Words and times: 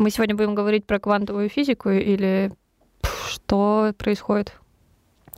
Мы 0.00 0.08
сегодня 0.08 0.34
будем 0.34 0.54
говорить 0.54 0.86
про 0.86 0.98
квантовую 0.98 1.50
физику 1.50 1.90
или 1.90 2.52
что 3.28 3.92
происходит? 3.98 4.54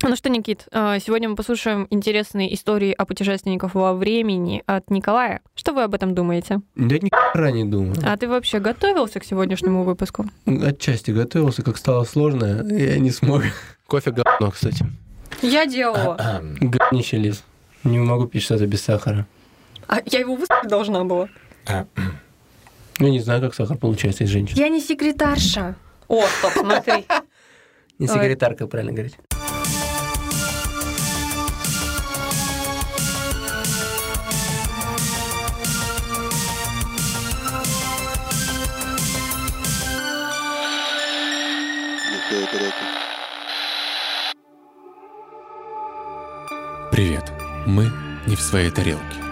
Ну 0.04 0.14
что, 0.14 0.28
Никит, 0.28 0.68
э, 0.70 0.98
сегодня 1.04 1.28
мы 1.28 1.34
послушаем 1.34 1.88
интересные 1.90 2.54
истории 2.54 2.92
о 2.92 3.04
путешественниках 3.04 3.75
во 3.75 3.92
времени 3.92 4.62
от 4.67 4.88
Николая. 4.88 5.40
Что 5.56 5.72
вы 5.72 5.83
об 5.83 5.94
этом 5.94 6.14
думаете? 6.14 6.60
Да 6.76 6.96
ни 6.96 7.10
хера 7.10 7.50
не 7.50 7.64
думаю. 7.64 7.96
А 8.04 8.16
ты 8.16 8.29
вообще 8.29 8.61
готовился 8.61 9.18
к 9.18 9.25
сегодняшнему 9.25 9.82
выпуску? 9.82 10.27
Отчасти 10.46 11.11
готовился, 11.11 11.65
как 11.65 11.77
стало 11.77 12.05
сложно, 12.05 12.65
я 12.71 13.01
не 13.01 13.11
смог. 13.11 13.43
Кофе 13.89 14.13
говно, 14.13 14.53
кстати. 14.53 14.87
Я 15.43 15.67
делала. 15.67 16.41
Говнище 16.61 17.17
лиз. 17.17 17.43
Не 17.83 17.99
могу 17.99 18.29
пить 18.29 18.45
что-то 18.45 18.69
без 18.69 18.81
сахара. 18.83 19.27
А 19.89 19.99
я 20.07 20.21
его 20.21 20.37
выставить 20.37 20.69
должна 20.69 21.03
была. 21.03 21.29
Ну, 23.03 23.09
не 23.09 23.19
знаю, 23.19 23.41
как 23.41 23.53
сахар 23.53 23.77
получается 23.77 24.23
из 24.23 24.29
женщин. 24.29 24.57
Я 24.57 24.69
не 24.69 24.80
секретарша. 24.80 25.75
О, 26.07 26.23
стоп, 26.39 26.52
смотри. 26.52 27.05
Не 27.98 28.06
секретарка, 28.06 28.69
правильно 28.69 28.92
говорить. 28.92 29.16
Привет! 46.92 47.33
Мы 47.66 47.91
не 48.28 48.37
в 48.37 48.41
своей 48.41 48.70
тарелке. 48.70 49.31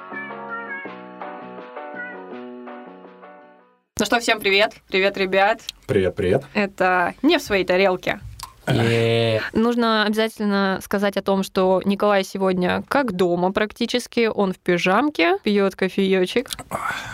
Ну 3.99 4.05
что, 4.05 4.19
всем 4.19 4.39
привет. 4.39 4.73
Привет, 4.87 5.17
ребят. 5.17 5.61
Привет, 5.85 6.15
привет. 6.15 6.43
Это 6.53 7.13
не 7.21 7.37
в 7.37 7.41
своей 7.41 7.65
тарелке. 7.65 8.19
Е, 8.67 9.41
Нужно 9.53 10.05
обязательно 10.05 10.79
сказать 10.81 11.17
о 11.17 11.21
том, 11.21 11.43
что 11.43 11.81
Николай 11.85 12.23
сегодня 12.23 12.83
как 12.87 13.11
дома 13.11 13.51
практически. 13.51 14.27
Он 14.33 14.53
в 14.53 14.59
пижамке, 14.59 15.37
пьет 15.43 15.75
кофеечек 15.75 16.49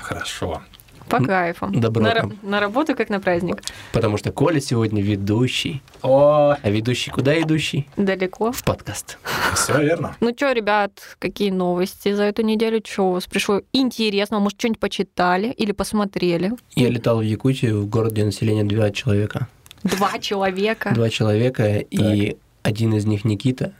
Хорошо. 0.03 0.61
По 1.07 1.23
кайфу. 1.23 1.67
добро 1.67 2.03
На, 2.03 2.29
на 2.43 2.59
работу 2.59 2.95
как 2.95 3.09
на 3.09 3.19
праздник. 3.19 3.61
Потому 3.93 4.17
что 4.17 4.31
Коля 4.31 4.59
сегодня 4.59 5.01
ведущий. 5.01 5.81
О, 6.01 6.55
А 6.61 6.69
ведущий 6.69 7.11
куда 7.11 7.39
идущий? 7.41 7.87
Далеко. 7.97 8.51
В 8.51 8.63
подкаст. 8.63 9.17
все 9.53 9.81
верно. 9.81 10.15
Ну 10.19 10.31
что, 10.35 10.51
ребят, 10.51 10.91
какие 11.19 11.49
новости 11.51 12.13
за 12.13 12.23
эту 12.23 12.41
неделю? 12.43 12.81
Что 12.85 13.09
у 13.09 13.11
вас 13.13 13.25
пришло 13.25 13.61
интересного? 13.73 14.41
Может, 14.41 14.59
что-нибудь 14.59 14.79
почитали 14.79 15.47
или 15.51 15.71
посмотрели? 15.71 16.51
Я 16.75 16.89
летал 16.89 17.19
в 17.19 17.21
Якутию, 17.21 17.81
в 17.81 17.87
город, 17.89 18.11
где 18.13 18.25
население 18.25 18.63
два 18.63 18.91
человека. 18.91 19.47
Два 19.83 20.19
человека. 20.19 20.91
Два 20.93 21.09
человека, 21.09 21.77
и 21.77 22.37
один 22.63 22.93
из 22.95 23.05
них 23.05 23.23
Никита. 23.25 23.73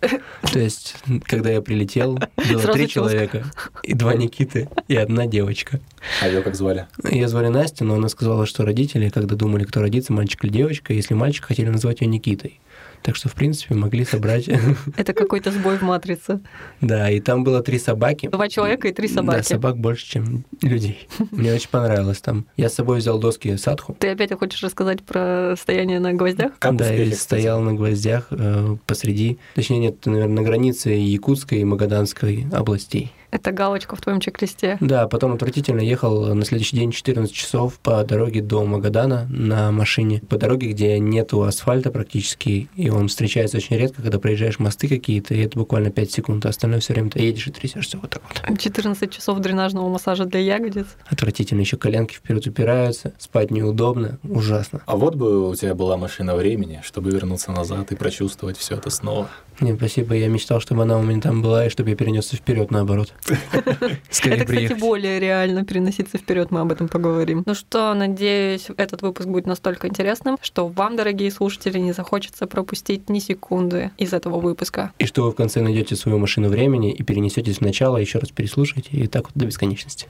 То 0.52 0.58
есть, 0.58 0.96
когда 1.24 1.50
я 1.50 1.60
прилетел, 1.60 2.18
было 2.36 2.60
Сразу 2.60 2.72
три 2.72 2.88
человека, 2.88 3.44
и 3.82 3.94
два 3.94 4.14
Никиты, 4.14 4.68
и 4.88 4.96
одна 4.96 5.26
девочка. 5.26 5.80
А 6.22 6.28
ее 6.28 6.42
как 6.42 6.54
звали? 6.54 6.86
Ее 7.10 7.28
звали 7.28 7.48
Настя, 7.48 7.84
но 7.84 7.94
она 7.94 8.08
сказала, 8.08 8.46
что 8.46 8.64
родители, 8.64 9.08
когда 9.08 9.36
думали, 9.36 9.64
кто 9.64 9.80
родится, 9.80 10.12
мальчик 10.12 10.44
или 10.44 10.52
девочка, 10.52 10.92
если 10.92 11.14
мальчик, 11.14 11.44
хотели 11.44 11.68
назвать 11.68 12.00
ее 12.00 12.08
Никитой. 12.08 12.60
Так 13.06 13.14
что, 13.14 13.28
в 13.28 13.34
принципе, 13.34 13.76
могли 13.76 14.04
собрать... 14.04 14.48
Это 14.96 15.12
какой-то 15.12 15.52
сбой 15.52 15.78
в 15.78 15.82
матрице. 15.82 16.40
Да, 16.80 17.08
и 17.08 17.20
там 17.20 17.44
было 17.44 17.62
три 17.62 17.78
собаки. 17.78 18.26
Два 18.26 18.48
человека 18.48 18.88
и 18.88 18.92
три 18.92 19.06
Да, 19.06 19.14
собаки. 19.14 19.46
собак 19.46 19.78
больше, 19.78 20.06
чем 20.10 20.44
людей. 20.60 21.06
Мне 21.30 21.54
очень 21.54 21.68
понравилось 21.68 22.20
там. 22.20 22.46
Я 22.56 22.68
с 22.68 22.74
собой 22.74 22.98
взял 22.98 23.20
доски 23.20 23.56
садху. 23.58 23.96
Ты 24.00 24.08
опять 24.08 24.32
хочешь 24.32 24.60
рассказать 24.60 25.04
про 25.04 25.54
стояние 25.56 26.00
на 26.00 26.14
гвоздях? 26.14 26.58
Как 26.58 26.74
да, 26.74 26.82
кстати? 26.82 27.14
стоял 27.14 27.60
на 27.60 27.74
гвоздях 27.74 28.26
э, 28.30 28.76
посреди, 28.86 29.38
точнее, 29.54 29.78
нет, 29.78 30.04
наверное, 30.04 30.34
на 30.34 30.42
границе 30.42 30.90
Якутской 30.90 31.60
и 31.60 31.64
Магаданской 31.64 32.48
областей. 32.50 33.12
Это 33.36 33.52
галочка 33.52 33.96
в 33.96 34.00
твоем 34.00 34.18
чек-листе. 34.18 34.78
Да, 34.80 35.06
потом 35.08 35.34
отвратительно 35.34 35.80
ехал 35.80 36.34
на 36.34 36.42
следующий 36.46 36.74
день 36.74 36.90
14 36.90 37.30
часов 37.30 37.78
по 37.80 38.02
дороге 38.02 38.40
до 38.40 38.64
Магадана 38.64 39.26
на 39.28 39.70
машине. 39.70 40.22
По 40.26 40.38
дороге, 40.38 40.68
где 40.68 40.98
нету 40.98 41.42
асфальта 41.42 41.90
практически, 41.90 42.70
и 42.76 42.88
он 42.88 43.08
встречается 43.08 43.58
очень 43.58 43.76
редко, 43.76 44.00
когда 44.00 44.18
проезжаешь 44.18 44.58
мосты 44.58 44.88
какие-то, 44.88 45.34
и 45.34 45.42
это 45.42 45.58
буквально 45.58 45.90
5 45.90 46.10
секунд, 46.10 46.46
а 46.46 46.48
остальное 46.48 46.80
все 46.80 46.94
время 46.94 47.10
ты 47.10 47.18
едешь 47.20 47.46
и 47.46 47.50
трясешься 47.50 47.98
вот 47.98 48.08
так 48.08 48.22
вот. 48.26 48.58
14 48.58 49.10
часов 49.10 49.38
дренажного 49.40 49.86
массажа 49.90 50.24
для 50.24 50.40
ягодиц. 50.40 50.86
Отвратительно, 51.04 51.60
еще 51.60 51.76
коленки 51.76 52.14
вперед 52.14 52.46
упираются, 52.46 53.12
спать 53.18 53.50
неудобно, 53.50 54.18
ужасно. 54.22 54.80
А 54.86 54.96
вот 54.96 55.14
бы 55.14 55.50
у 55.50 55.54
тебя 55.54 55.74
была 55.74 55.98
машина 55.98 56.36
времени, 56.36 56.80
чтобы 56.82 57.10
вернуться 57.10 57.52
назад 57.52 57.92
и 57.92 57.96
прочувствовать 57.96 58.56
все 58.56 58.76
это 58.76 58.88
снова. 58.88 59.28
Не, 59.60 59.74
спасибо, 59.74 60.14
я 60.14 60.28
мечтал, 60.28 60.60
чтобы 60.60 60.82
она 60.82 60.98
у 60.98 61.02
меня 61.02 61.20
там 61.20 61.42
была, 61.42 61.66
и 61.66 61.68
чтобы 61.70 61.90
я 61.90 61.96
перенесся 61.96 62.36
вперед 62.36 62.70
наоборот. 62.70 63.12
Это, 63.52 63.98
кстати, 64.08 64.78
более 64.78 65.18
реально 65.18 65.64
переноситься 65.64 66.18
вперед, 66.18 66.50
мы 66.50 66.60
об 66.60 66.72
этом 66.72 66.88
поговорим. 66.88 67.42
Ну 67.46 67.54
что, 67.54 67.94
надеюсь, 67.94 68.68
этот 68.76 69.02
выпуск 69.02 69.28
будет 69.28 69.46
настолько 69.46 69.88
интересным, 69.88 70.36
что 70.42 70.68
вам, 70.68 70.96
дорогие 70.96 71.30
слушатели, 71.30 71.78
не 71.78 71.92
захочется 71.92 72.46
пропустить 72.46 73.08
ни 73.08 73.18
секунды 73.18 73.90
из 73.96 74.12
этого 74.12 74.40
выпуска. 74.40 74.92
И 74.98 75.06
что 75.06 75.22
вы 75.22 75.30
в 75.30 75.34
конце 75.34 75.60
найдете 75.60 75.96
свою 75.96 76.18
машину 76.18 76.48
времени 76.48 76.92
и 76.92 77.02
перенесетесь 77.02 77.58
в 77.58 77.60
начало, 77.62 77.96
еще 77.96 78.18
раз 78.18 78.30
переслушаете, 78.30 78.90
и 78.92 79.06
так 79.06 79.24
вот 79.24 79.32
до 79.34 79.46
бесконечности. 79.46 80.08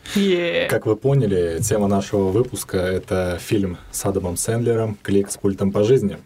Как 0.69 0.87
вы 0.87 0.97
поняли, 0.97 1.61
тема 1.63 1.87
нашего 1.87 2.31
выпуска– 2.31 2.77
это 2.79 3.39
фильм 3.41 3.79
с 3.93 4.05
Адамом 4.05 4.37
Сэндлером 4.37 4.97
«Клик 5.03 5.31
с 5.31 5.37
пультом 5.37 5.71
по 5.73 5.85
жизни». 5.85 6.17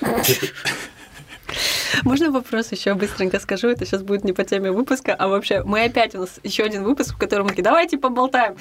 Можно 2.04 2.30
вопрос 2.30 2.72
еще 2.72 2.94
быстренько 2.94 3.40
скажу? 3.40 3.68
Это 3.68 3.84
сейчас 3.84 4.02
будет 4.02 4.24
не 4.24 4.32
по 4.32 4.44
теме 4.44 4.70
выпуска, 4.72 5.14
а 5.14 5.28
вообще 5.28 5.62
мы 5.62 5.84
опять 5.84 6.14
у 6.14 6.20
нас 6.20 6.40
еще 6.42 6.64
один 6.64 6.84
выпуск, 6.84 7.14
в 7.14 7.18
котором 7.18 7.44
мы 7.44 7.50
такие, 7.50 7.64
давайте 7.64 7.98
поболтаем. 7.98 8.56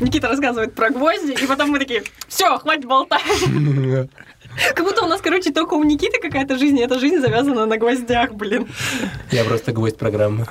Никита 0.00 0.28
рассказывает 0.28 0.74
про 0.74 0.90
гвозди, 0.90 1.32
и 1.32 1.46
потом 1.46 1.70
мы 1.70 1.78
такие, 1.78 2.02
все, 2.28 2.58
хватит 2.58 2.86
болтать. 2.86 3.22
Как 4.74 4.84
будто 4.84 5.04
у 5.04 5.08
нас, 5.08 5.20
короче, 5.20 5.50
только 5.52 5.74
у 5.74 5.82
Никиты 5.82 6.20
какая-то 6.20 6.58
жизнь, 6.58 6.78
и 6.78 6.82
эта 6.82 6.98
жизнь 6.98 7.20
завязана 7.20 7.66
на 7.66 7.78
гвоздях, 7.78 8.32
блин. 8.32 8.68
Я 9.30 9.44
просто 9.44 9.72
гвоздь 9.72 9.96
программы. 9.96 10.46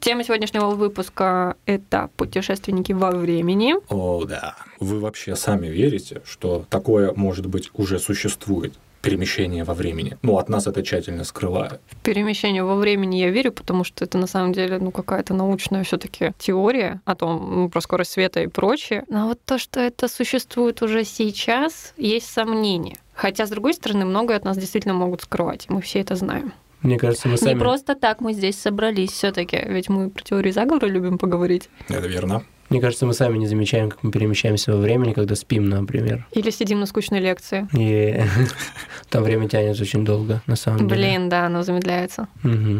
Тема 0.00 0.24
сегодняшнего 0.24 0.70
выпуска— 0.70 1.56
это 1.66 2.08
путешественники 2.16 2.92
во 2.92 3.10
времени. 3.10 3.74
О, 3.90 4.24
да. 4.24 4.56
Вы 4.78 4.98
вообще 4.98 5.36
сами 5.36 5.66
верите, 5.66 6.22
что 6.24 6.64
такое, 6.70 7.12
может 7.12 7.44
быть, 7.44 7.70
уже 7.74 7.98
существует? 7.98 8.72
Перемещение 9.02 9.62
во 9.62 9.74
времени. 9.74 10.16
Ну, 10.22 10.38
от 10.38 10.48
нас 10.48 10.66
это 10.66 10.82
тщательно 10.82 11.24
скрывают. 11.24 11.82
В 11.90 11.96
перемещение 11.96 12.64
во 12.64 12.76
времени 12.76 13.16
я 13.16 13.28
верю, 13.28 13.52
потому 13.52 13.84
что 13.84 14.04
это 14.04 14.16
на 14.16 14.26
самом 14.26 14.54
деле 14.54 14.78
ну, 14.78 14.90
какая-то 14.90 15.34
научная 15.34 15.84
все 15.84 15.98
таки 15.98 16.32
теория 16.38 17.02
о 17.04 17.14
том, 17.14 17.54
ну, 17.54 17.68
про 17.68 17.82
скорость 17.82 18.12
света 18.12 18.40
и 18.40 18.46
прочее. 18.46 19.04
Но 19.08 19.28
вот 19.28 19.40
то, 19.44 19.58
что 19.58 19.80
это 19.80 20.08
существует 20.08 20.80
уже 20.80 21.04
сейчас, 21.04 21.92
есть 21.98 22.32
сомнения. 22.32 22.96
Хотя, 23.12 23.44
с 23.44 23.50
другой 23.50 23.74
стороны, 23.74 24.06
многое 24.06 24.38
от 24.38 24.44
нас 24.46 24.56
действительно 24.56 24.94
могут 24.94 25.20
скрывать. 25.20 25.66
Мы 25.68 25.82
все 25.82 26.00
это 26.00 26.16
знаем. 26.16 26.54
Мне 26.82 26.98
кажется, 26.98 27.28
мы 27.28 27.32
Не 27.32 27.38
сами... 27.38 27.58
просто 27.58 27.94
так 27.94 28.20
мы 28.20 28.32
здесь 28.32 28.58
собрались 28.58 29.10
все 29.10 29.32
таки 29.32 29.60
ведь 29.66 29.88
мы 29.88 30.10
про 30.10 30.22
теории 30.22 30.50
заговора 30.50 30.86
любим 30.86 31.18
поговорить. 31.18 31.68
Это 31.88 32.06
верно. 32.06 32.42
Мне 32.70 32.80
кажется, 32.80 33.04
мы 33.04 33.14
сами 33.14 33.36
не 33.36 33.48
замечаем, 33.48 33.90
как 33.90 34.04
мы 34.04 34.12
перемещаемся 34.12 34.70
во 34.72 34.78
времени, 34.78 35.12
когда 35.12 35.34
спим, 35.34 35.68
например. 35.68 36.28
Или 36.30 36.50
сидим 36.50 36.78
на 36.78 36.86
скучной 36.86 37.18
лекции. 37.18 37.66
И 37.76 38.22
там 39.10 39.24
время 39.24 39.48
тянется 39.48 39.82
очень 39.82 40.04
долго, 40.04 40.40
на 40.46 40.54
самом 40.54 40.86
деле. 40.86 40.94
Блин, 40.94 41.28
да, 41.28 41.46
оно 41.46 41.64
замедляется. 41.64 42.28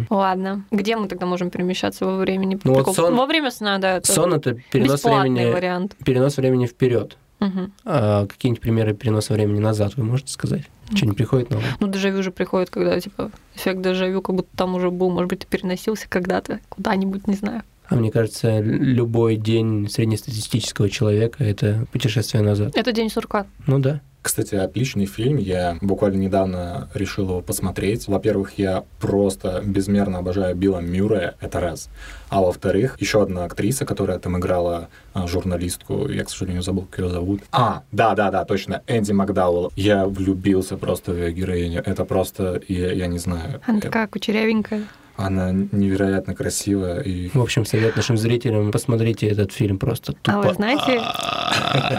Ладно. 0.09 0.65
Где 0.71 0.95
мы 0.97 1.09
тогда 1.09 1.27
можем 1.27 1.51
перемещаться 1.51 2.07
во 2.07 2.19
времени? 2.19 2.57
Ну 2.63 2.75
вот 2.75 2.95
сон- 2.95 3.17
Во 3.17 3.27
время 3.27 3.51
сна, 3.51 3.79
да. 3.79 3.97
это 3.97 4.13
Сон 4.13 4.33
это 4.33 4.55
перенос 4.71 5.03
времени, 5.03 5.51
вариант. 5.51 5.97
перенос 6.05 6.37
времени 6.37 6.67
вперед. 6.67 7.17
Мгм. 7.41 7.73
А 7.85 8.27
какие-нибудь 8.27 8.63
примеры 8.63 8.95
переноса 8.95 9.33
времени 9.33 9.61
назад 9.61 9.97
вы 9.97 10.05
можете 10.05 10.33
сказать? 10.33 10.65
Что-нибудь 10.95 11.17
приходит 11.17 11.51
новое? 11.51 11.77
Ну, 11.81 11.89
дежавю 11.89 12.23
же 12.23 12.31
приходит, 12.31 12.71
когда, 12.71 12.99
типа, 13.01 13.31
эффект 13.55 13.81
дежавю, 13.81 14.23
как 14.23 14.37
будто 14.37 14.57
там 14.57 14.75
уже 14.75 14.91
был, 14.91 15.11
может 15.11 15.29
быть, 15.29 15.41
ты 15.41 15.47
переносился 15.47 16.09
когда-то 16.09 16.61
куда-нибудь, 16.69 17.27
не 17.27 17.35
знаю. 17.35 17.63
А 17.89 17.97
мне 17.97 18.13
кажется, 18.13 18.61
любой 18.61 19.37
день 19.37 19.89
среднестатистического 19.89 20.89
человека— 20.89 21.43
это 21.45 21.87
путешествие 21.93 22.43
назад. 22.43 22.77
Это 22.77 22.93
день 22.93 23.11
сурка. 23.11 23.47
Ну 23.67 23.81
да. 23.81 24.01
Кстати, 24.23 24.55
отличный 24.55 25.07
фильм. 25.07 25.39
Я 25.39 25.79
буквально 25.81 26.17
недавно 26.19 26.89
решил 26.95 27.25
его 27.25 27.41
посмотреть. 27.41 28.07
Во-первых, 28.07 28.59
я 28.59 28.85
просто 29.01 29.63
безмерно 29.65 30.19
обожаю 30.19 30.55
Билла 30.55 30.81
Мюррея, 30.81 31.35
это 31.41 31.59
раз. 31.61 31.89
А 32.29 32.41
во-вторых, 32.43 32.97
еще 33.01 33.23
одна 33.23 33.45
актриса, 33.45 33.87
которая 33.87 34.19
там 34.19 34.39
играла 34.39 34.89
а, 35.15 35.27
журналистку, 35.27 36.07
я, 36.09 36.25
к 36.25 36.31
сожалению, 36.31 36.63
забыл, 36.63 36.87
как 36.91 37.01
ее 37.01 37.11
зовут. 37.11 37.41
А, 37.51 37.83
да-да-да, 37.93 38.45
точно, 38.45 38.83
Энди 38.87 39.13
Макдауэлл. 39.13 39.73
Я 39.75 40.07
влюбился 40.07 40.77
просто 40.77 41.13
в 41.13 41.17
ее 41.17 41.33
героиню. 41.33 41.83
Это 41.85 42.05
просто, 42.05 42.61
я, 42.69 42.93
я 42.93 43.07
не 43.07 43.19
знаю. 43.19 43.61
Она 43.67 43.81
такая 43.81 44.07
кучерявенькая. 44.07 44.85
Она 45.17 45.51
невероятно 45.53 46.35
красивая 46.35 47.01
и... 47.01 47.29
В 47.35 47.43
общем, 47.43 47.67
совет 47.67 47.95
нашим 47.95 48.17
зрителям, 48.17 48.71
посмотрите 48.73 49.27
этот 49.29 49.53
фильм 49.53 49.79
просто 49.79 50.15
тупо. 50.15 50.39
А 50.41 50.49
вы 50.49 50.55
знаете, 50.55 51.03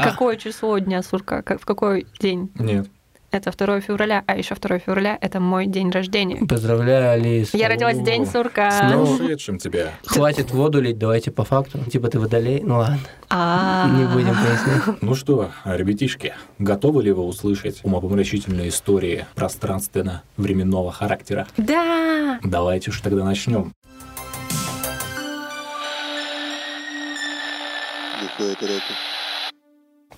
какое 0.04 0.38
число 0.38 0.80
дня 0.80 1.04
сурка? 1.04 1.44
Как- 1.44 1.62
В 1.62 1.66
какой 1.66 2.08
день? 2.20 2.52
Нет. 2.60 2.88
Это 3.34 3.52
2 3.58 3.80
февраля, 3.80 4.26
а 4.28 4.36
еще 4.36 4.56
2 4.56 4.80
февраля 4.80 5.18
это 5.22 5.40
мой 5.40 5.66
день 5.66 5.90
рождения. 5.90 6.46
Поздравляю, 6.46 7.12
Алис. 7.14 7.54
Я 7.54 7.70
родилась 7.70 7.96
в 7.96 8.04
день 8.04 8.26
сурка. 8.26 8.72
снова. 8.72 9.04
Ушедшим 9.10 9.58
тебя. 9.58 9.94
Хватит 10.06 10.52
воду 10.52 10.82
лить, 10.82 10.98
давайте 10.98 11.32
по 11.32 11.46
факту. 11.46 11.80
Типа 11.90 12.10
ты 12.10 12.20
водолей? 12.20 12.60
Ну 12.62 12.80
ладно, 12.80 13.00
А. 13.30 13.90
не 13.98 14.04
будем 14.06 14.36
пояснять. 14.36 15.02
Ну 15.02 15.16
что, 15.16 15.50
ребятишки, 15.64 16.34
готовы 16.60 17.04
ли 17.04 17.14
вы 17.14 17.24
услышать 17.24 17.80
умопомрачительные 17.84 18.68
истории 18.68 19.26
пространственно-временного 19.36 20.92
характера? 20.92 21.48
Да! 21.56 22.38
Давайте 22.44 22.90
уж 22.92 23.00
тогда 23.00 23.24
начнем. 23.24 23.72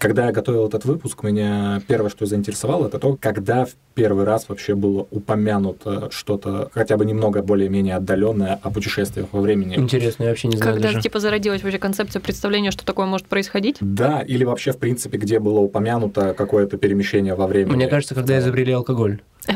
Когда 0.03 0.25
я 0.25 0.33
готовил 0.33 0.67
этот 0.67 0.83
выпуск, 0.83 1.23
меня 1.23 1.81
первое, 1.87 2.09
что 2.09 2.25
заинтересовало, 2.25 2.87
это 2.87 2.99
то, 2.99 3.17
когда 3.21 3.63
в 3.63 3.69
первый 3.93 4.25
раз 4.25 4.49
вообще 4.49 4.75
было 4.75 5.07
упомянуто 5.11 6.09
что-то, 6.11 6.69
хотя 6.73 6.97
бы 6.97 7.05
немного 7.05 7.41
более-менее 7.41 7.95
отдаленное 7.95 8.59
о 8.61 8.69
путешествиях 8.69 9.27
во 9.31 9.39
времени. 9.39 9.77
Интересно, 9.77 10.23
я 10.23 10.29
вообще 10.31 10.49
не 10.49 10.57
знаю 10.57 10.73
Когда 10.73 10.89
даже. 10.89 10.99
типа 10.99 11.21
зародилась 11.21 11.63
вообще 11.63 11.79
концепция 11.79 12.19
представления, 12.19 12.71
что 12.71 12.83
такое 12.83 13.05
может 13.05 13.27
происходить? 13.27 13.77
Да, 13.79 14.19
или 14.19 14.43
вообще, 14.43 14.73
в 14.73 14.77
принципе, 14.77 15.17
где 15.17 15.39
было 15.39 15.59
упомянуто 15.59 16.33
какое-то 16.33 16.75
перемещение 16.75 17.35
во 17.35 17.47
времени. 17.47 17.73
Мне 17.73 17.87
кажется, 17.87 18.13
когда 18.13 18.37
изобрели 18.39 18.73
алкоголь. 18.73 19.21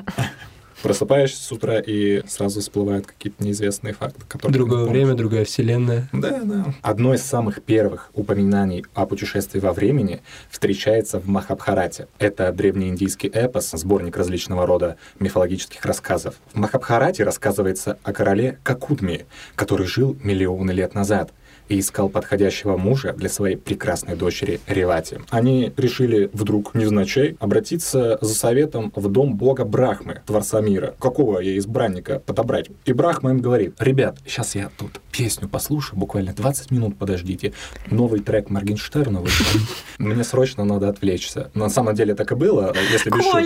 Просыпаешься 0.84 1.44
с 1.44 1.52
утра 1.52 1.80
и 1.80 2.22
сразу 2.28 2.62
всплывают 2.62 3.08
какие-то 3.08 3.44
неизвестные 3.44 3.94
факты, 3.94 4.22
которые... 4.28 4.54
Другое 4.54 4.86
время, 4.86 5.16
другая 5.16 5.46
вселенная. 5.46 6.08
Да, 6.14 6.42
да. 6.44 6.74
Одно 6.82 7.14
из 7.14 7.24
самых 7.24 7.64
первых 7.64 8.10
упоминаний 8.14 8.86
о 8.94 9.06
путешествии 9.06 9.60
во 9.60 9.74
времени 9.74 10.22
встречается 10.50 11.20
в 11.20 11.28
Махабхарате. 11.28 12.08
Это 12.20 12.52
древнеиндийский 12.52 13.30
эпос, 13.30 13.72
сборник 13.72 14.18
различного 14.18 14.66
рода 14.66 14.98
мифологических 15.20 15.84
рассказов. 15.84 16.36
В 16.54 16.60
Махабхарате 16.60 17.24
рассказывается 17.24 17.98
о 18.04 18.14
короле 18.14 18.60
Какудме, 18.64 19.26
который 19.56 19.88
жил 19.88 20.16
миллионы 20.22 20.72
лет 20.72 20.94
назад 20.94 21.32
и 21.70 21.80
искал 21.80 22.10
подходящего 22.10 22.78
мужа 22.78 23.14
для 23.14 23.30
своей 23.30 23.56
прекрасной 23.56 24.16
дочери 24.16 24.60
Ревати. 24.68 25.20
Они 25.30 25.74
решили 25.78 26.30
вдруг, 26.34 26.76
невзначай, 26.76 27.36
обратиться 27.40 28.18
за 28.22 28.36
советом 28.36 28.92
в 28.96 29.08
дом 29.10 29.36
бога 29.36 29.66
Брахмы, 29.66 30.22
Творца 30.26 30.62
мира. 30.62 30.96
Какого 31.00 31.40
ей 31.40 31.58
избранника 31.60 32.20
подобрать? 32.20 32.70
И 32.86 32.94
Брахма 32.94 33.32
им 33.32 33.40
говорит, 33.40 33.76
ребят, 33.80 34.18
сейчас 34.26 34.56
я 34.56 34.70
тут 34.78 35.00
песню 35.12 35.50
послушаю, 35.50 36.00
буквально 36.00 36.34
20 36.34 36.72
минут 36.72 36.98
подождите. 36.98 37.54
Новый 37.90 38.20
трек 38.20 38.50
Моргенштерна 38.50 39.20
вышел. 39.20 39.46
Мне 39.98 40.24
срочно 40.24 40.64
надо 40.64 40.90
отвлечься. 40.90 41.50
На 41.54 41.70
самом 41.70 41.96
деле 41.96 42.14
так 42.14 42.32
и 42.32 42.36
было, 42.36 42.74
если 42.92 43.10
без 43.10 43.24
шуток. 43.24 43.44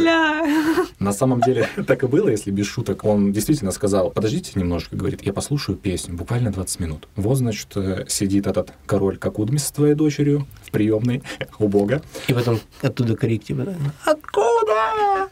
На 0.99 1.13
самом 1.13 1.41
деле 1.41 1.67
так 1.87 2.03
и 2.03 2.07
было, 2.07 2.29
если 2.29 2.51
без 2.51 2.67
шуток. 2.67 3.05
Он 3.05 3.31
действительно 3.31 3.71
сказал, 3.71 4.11
подождите 4.11 4.51
немножко, 4.55 4.95
говорит, 4.95 5.21
я 5.23 5.33
послушаю 5.33 5.77
песню, 5.77 6.15
буквально 6.15 6.51
20 6.51 6.79
минут. 6.79 7.07
Вот, 7.15 7.35
значит, 7.37 7.69
э, 7.75 8.05
сидит 8.11 8.47
этот 8.47 8.73
король 8.85 9.17
Какудми 9.17 9.57
с 9.57 9.71
твоей 9.71 9.95
дочерью 9.95 10.47
в 10.63 10.71
приемной 10.71 11.23
у 11.59 11.67
бога. 11.67 12.01
И 12.27 12.33
потом 12.33 12.59
оттуда 12.81 13.15
крик 13.15 13.43
типа 13.43 13.75
«Откуда?» 14.05 15.29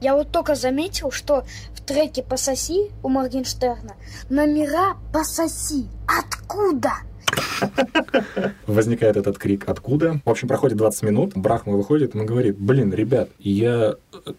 Я 0.00 0.14
вот 0.14 0.30
только 0.30 0.54
заметил, 0.54 1.10
что 1.10 1.44
в 1.72 1.80
треке 1.80 2.22
«Пососи» 2.22 2.90
у 3.02 3.08
Моргенштерна 3.08 3.96
номера 4.28 4.96
«Пососи». 5.12 5.86
Откуда? 6.06 6.92
Возникает 8.66 9.16
этот 9.16 9.38
крик 9.38 9.64
«Откуда?». 9.66 10.20
В 10.24 10.30
общем, 10.30 10.48
проходит 10.48 10.76
20 10.76 11.02
минут, 11.02 11.32
Брахма 11.34 11.74
выходит 11.74 12.14
и 12.14 12.18
говорит, 12.18 12.58
блин, 12.58 12.92
ребят, 12.92 13.30
я 13.38 13.94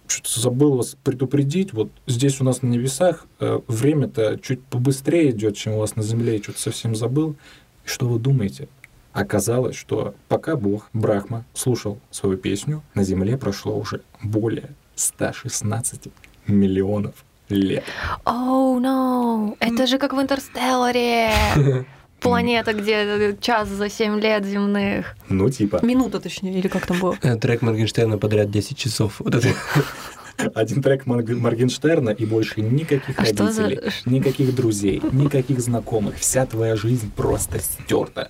что-то 0.08 0.40
забыл 0.40 0.76
вас 0.76 0.96
предупредить, 1.04 1.74
вот 1.74 1.90
здесь 2.06 2.40
у 2.40 2.44
нас 2.44 2.62
на 2.62 2.68
небесах 2.68 3.26
э, 3.40 3.60
время-то 3.68 4.40
чуть 4.42 4.64
побыстрее 4.64 5.32
идет, 5.32 5.58
чем 5.58 5.74
у 5.74 5.80
вас 5.80 5.96
на 5.96 6.04
земле, 6.04 6.36
я 6.38 6.44
что-то 6.44 6.60
совсем 6.60 6.96
забыл. 6.96 7.36
И 7.88 7.90
что 7.90 8.06
вы 8.06 8.20
думаете? 8.20 8.68
Оказалось, 9.14 9.76
что 9.76 10.14
пока 10.28 10.58
Бог, 10.58 10.90
Брахма, 10.92 11.46
слушал 11.54 12.00
свою 12.12 12.38
песню, 12.38 12.84
на 12.94 13.04
земле 13.04 13.38
прошло 13.38 13.78
уже 13.78 14.02
более 14.22 14.72
116 14.96 16.10
миллионов 16.48 17.16
лет. 17.48 17.86
Оу, 18.26 18.80
no! 18.82 19.56
Это 19.62 19.88
же 19.88 19.98
как 19.98 20.14
в 20.14 20.22
Интерстелларе! 20.22 21.32
Планета, 22.20 22.74
где 22.74 23.38
час 23.40 23.70
за 23.70 23.90
7 23.90 24.20
лет 24.20 24.44
земных. 24.44 25.16
Ну, 25.30 25.50
типа, 25.50 25.80
Минута, 25.82 26.20
точнее, 26.20 26.60
или 26.60 26.68
как 26.68 26.88
там 26.88 27.00
было? 27.00 27.16
Э, 27.22 27.38
Трек 27.38 27.62
Моргенштерна 27.62 28.18
подряд 28.18 28.52
10 28.52 28.78
часов. 28.78 29.20
Вот 29.20 29.34
это. 29.34 29.48
один 30.54 30.82
трек 30.82 31.06
Морг- 31.06 31.36
Моргенштерна 31.36 32.12
и 32.12 32.26
больше 32.26 32.62
никаких 32.62 33.20
А 33.20 33.26
что 33.26 33.52
за- 33.52 33.64
родителей, 33.64 33.92
никаких 34.06 34.56
друзей, 34.56 35.02
никаких 35.12 35.60
знакомых. 35.60 36.16
Вся 36.18 36.46
твоя 36.46 36.76
жизнь 36.76 37.12
просто 37.16 37.60
стерта. 37.60 38.30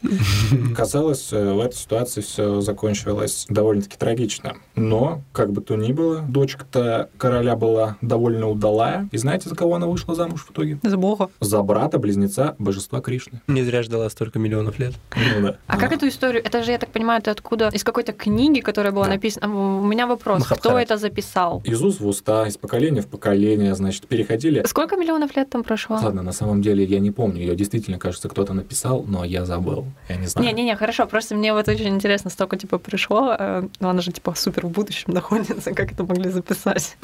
Казалось, 0.76 1.30
э, 1.34 1.54
в 1.54 1.60
этой 1.60 1.76
ситуации 1.76 2.22
все 2.22 2.62
закончилось 2.62 3.46
довольно-таки 3.50 3.98
трагично. 3.98 4.56
Но, 4.76 5.22
как 5.32 5.52
бы 5.52 5.62
то 5.62 5.76
ни 5.76 5.92
было, 5.92 6.20
дочка-то 6.22 7.10
короля 7.18 7.56
была 7.56 7.98
довольно 8.02 8.48
удалая. 8.50 9.08
И 9.12 9.18
знаете, 9.18 9.50
за 9.50 9.56
кого 9.56 9.76
она 9.76 9.88
вышла 9.88 10.16
замуж 10.16 10.46
в 10.48 10.52
итоге? 10.52 10.80
За 10.84 10.98
бога. 10.98 11.30
За 11.40 11.62
брата-близнеца 11.62 12.56
божества 12.60 13.02
Кришны. 13.02 13.42
Не 13.48 13.64
зря 13.64 13.84
ждала 13.84 14.10
столько 14.10 14.40
миллионов 14.40 14.80
лет. 14.80 14.94
Ну 15.16 15.48
да. 15.48 15.58
А 15.68 15.78
как 15.78 15.92
эту 15.92 16.08
историю? 16.08 16.44
Это 16.44 16.64
же, 16.64 16.72
я 16.72 16.78
так 16.78 16.90
понимаю, 16.92 17.20
это 17.20 17.32
откуда? 17.32 17.70
Из 17.70 17.84
какой-то 17.84 18.14
книги, 18.14 18.60
которая 18.60 18.92
была 18.92 19.06
Да. 19.06 19.12
написана. 19.14 19.48
У 19.80 19.86
меня 19.86 20.08
вопрос. 20.08 20.44
Кто 20.44 20.56
Махабхарат. 20.56 20.84
это 20.86 20.98
записал? 20.98 21.62
Из 21.66 21.82
уст 21.98 22.02
в 22.02 22.08
уста, 22.08 22.48
из 22.48 22.58
поколения 22.58 23.02
в 23.02 23.08
поколение, 23.08 23.76
значит, 23.76 24.08
переходили 24.08 24.64
Сколько 24.68 24.96
миллионов 24.98 25.36
лет 25.36 25.50
там 25.50 25.64
прошло? 25.64 25.98
Ладно, 26.02 26.22
на 26.22 26.32
самом 26.32 26.62
деле 26.62 26.84
я 26.84 27.00
не 27.00 27.12
помню. 27.12 27.42
Ее 27.42 27.56
действительно, 27.56 27.98
кажется, 28.00 28.30
кто-то 28.30 28.54
написал, 28.54 29.04
но 29.08 29.24
я 29.24 29.46
забыл. 29.46 29.86
Я 30.10 30.16
не 30.18 30.28
знаю. 30.28 30.48
Не-не-не, 30.48 30.76
хорошо, 30.76 31.06
просто 31.08 31.36
мне 31.36 31.54
вот 31.54 31.68
очень 31.68 31.88
интересно, 31.90 32.30
столько 32.30 32.58
типа 32.58 32.78
пришло, 32.78 33.36
э, 33.38 33.68
ну 33.80 33.90
она 33.90 34.02
же 34.02 34.12
типа 34.12 34.34
супер 34.36 34.66
в 34.68 34.70
будущем 34.72 35.14
находится, 35.14 35.72
как 35.74 35.92
это 35.92 36.04
могли 36.04 36.30
записать? 36.30 36.98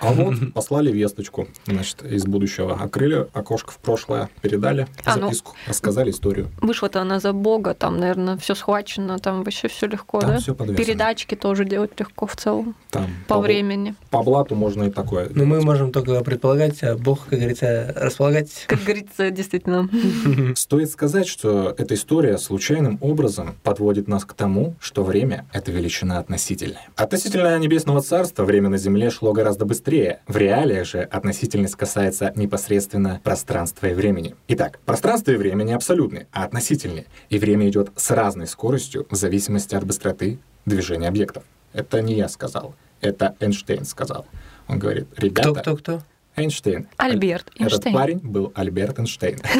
А 0.00 0.12
вот 0.12 0.34
послали 0.52 0.90
весточку, 0.90 1.46
значит, 1.64 2.02
из 2.02 2.24
будущего. 2.24 2.74
Открыли 2.74 3.28
окошко 3.32 3.70
в 3.70 3.78
прошлое, 3.78 4.28
передали 4.40 4.88
А, 5.04 5.14
ну. 5.16 5.26
записку, 5.26 5.54
рассказали 5.68 6.10
историю. 6.10 6.48
Вышла-то 6.60 7.00
она 7.00 7.20
за 7.20 7.32
бога, 7.32 7.72
там, 7.74 7.98
наверное, 7.98 8.36
все 8.36 8.56
схвачено, 8.56 9.20
там 9.20 9.44
вообще 9.44 9.68
все 9.68 9.86
легко, 9.86 10.20
Там 10.20 10.30
да? 10.30 10.38
все 10.38 10.56
подвешено. 10.56 10.84
Передачки 10.84 11.36
тоже 11.36 11.64
делать 11.64 11.92
легко 12.00 12.26
в 12.26 12.34
целом, 12.34 12.74
Там 12.90 13.06
по 13.28 13.34
бл- 13.34 13.42
времени. 13.42 13.94
По 14.10 14.21
блату 14.22 14.54
можно 14.54 14.84
и 14.84 14.90
такое. 14.90 15.28
Ну, 15.34 15.44
мы 15.44 15.60
можем 15.60 15.92
только 15.92 16.22
предполагать, 16.22 16.82
а 16.82 16.96
Бог, 16.96 17.26
как 17.28 17.38
говорится, 17.38 17.92
располагать. 17.96 18.64
Как 18.66 18.82
говорится, 18.82 19.30
действительно. 19.30 19.88
Стоит 20.56 20.90
сказать, 20.90 21.26
что 21.26 21.74
эта 21.76 21.94
история 21.94 22.38
случайным 22.38 22.98
образом 23.00 23.56
подводит 23.62 24.08
нас 24.08 24.24
к 24.24 24.34
тому, 24.34 24.74
что 24.80 25.04
время— 25.04 25.46
это 25.52 25.70
величина 25.72 26.18
относительная. 26.18 26.88
Относительно 26.96 27.58
Небесного 27.58 28.00
Царства 28.02 28.44
время 28.44 28.68
на 28.68 28.78
Земле 28.78 29.10
шло 29.10 29.32
гораздо 29.32 29.64
быстрее. 29.64 30.20
В 30.26 30.36
реалиях 30.36 30.86
же 30.86 31.00
относительность 31.00 31.76
касается 31.76 32.32
непосредственно 32.36 33.20
пространства 33.22 33.86
и 33.86 33.94
времени. 33.94 34.34
Итак, 34.48 34.78
пространство 34.84 35.32
и 35.32 35.36
время 35.36 35.62
не 35.64 35.72
абсолютны, 35.72 36.26
а 36.32 36.44
относительны. 36.44 37.06
И 37.30 37.38
время 37.38 37.68
идет 37.68 37.90
с 37.96 38.10
разной 38.10 38.46
скоростью 38.46 39.06
в 39.10 39.16
зависимости 39.16 39.74
от 39.74 39.84
быстроты 39.84 40.38
движения 40.66 41.08
объектов. 41.08 41.44
Это 41.72 42.02
не 42.02 42.14
я 42.14 42.28
сказал, 42.28 42.74
это 43.02 43.36
Эйнштейн 43.40 43.84
сказал. 43.84 44.26
Он 44.68 44.78
говорит, 44.78 45.06
ребята... 45.18 45.52
Кто, 45.52 45.60
кто, 45.60 45.76
кто? 45.76 46.02
Эйнштейн. 46.36 46.88
Альберт 46.96 47.48
Этот 47.56 47.60
Эйнштейн. 47.60 47.94
парень 47.94 48.18
был 48.18 48.52
Альберт 48.54 48.98
Эйнштейн. 48.98 49.38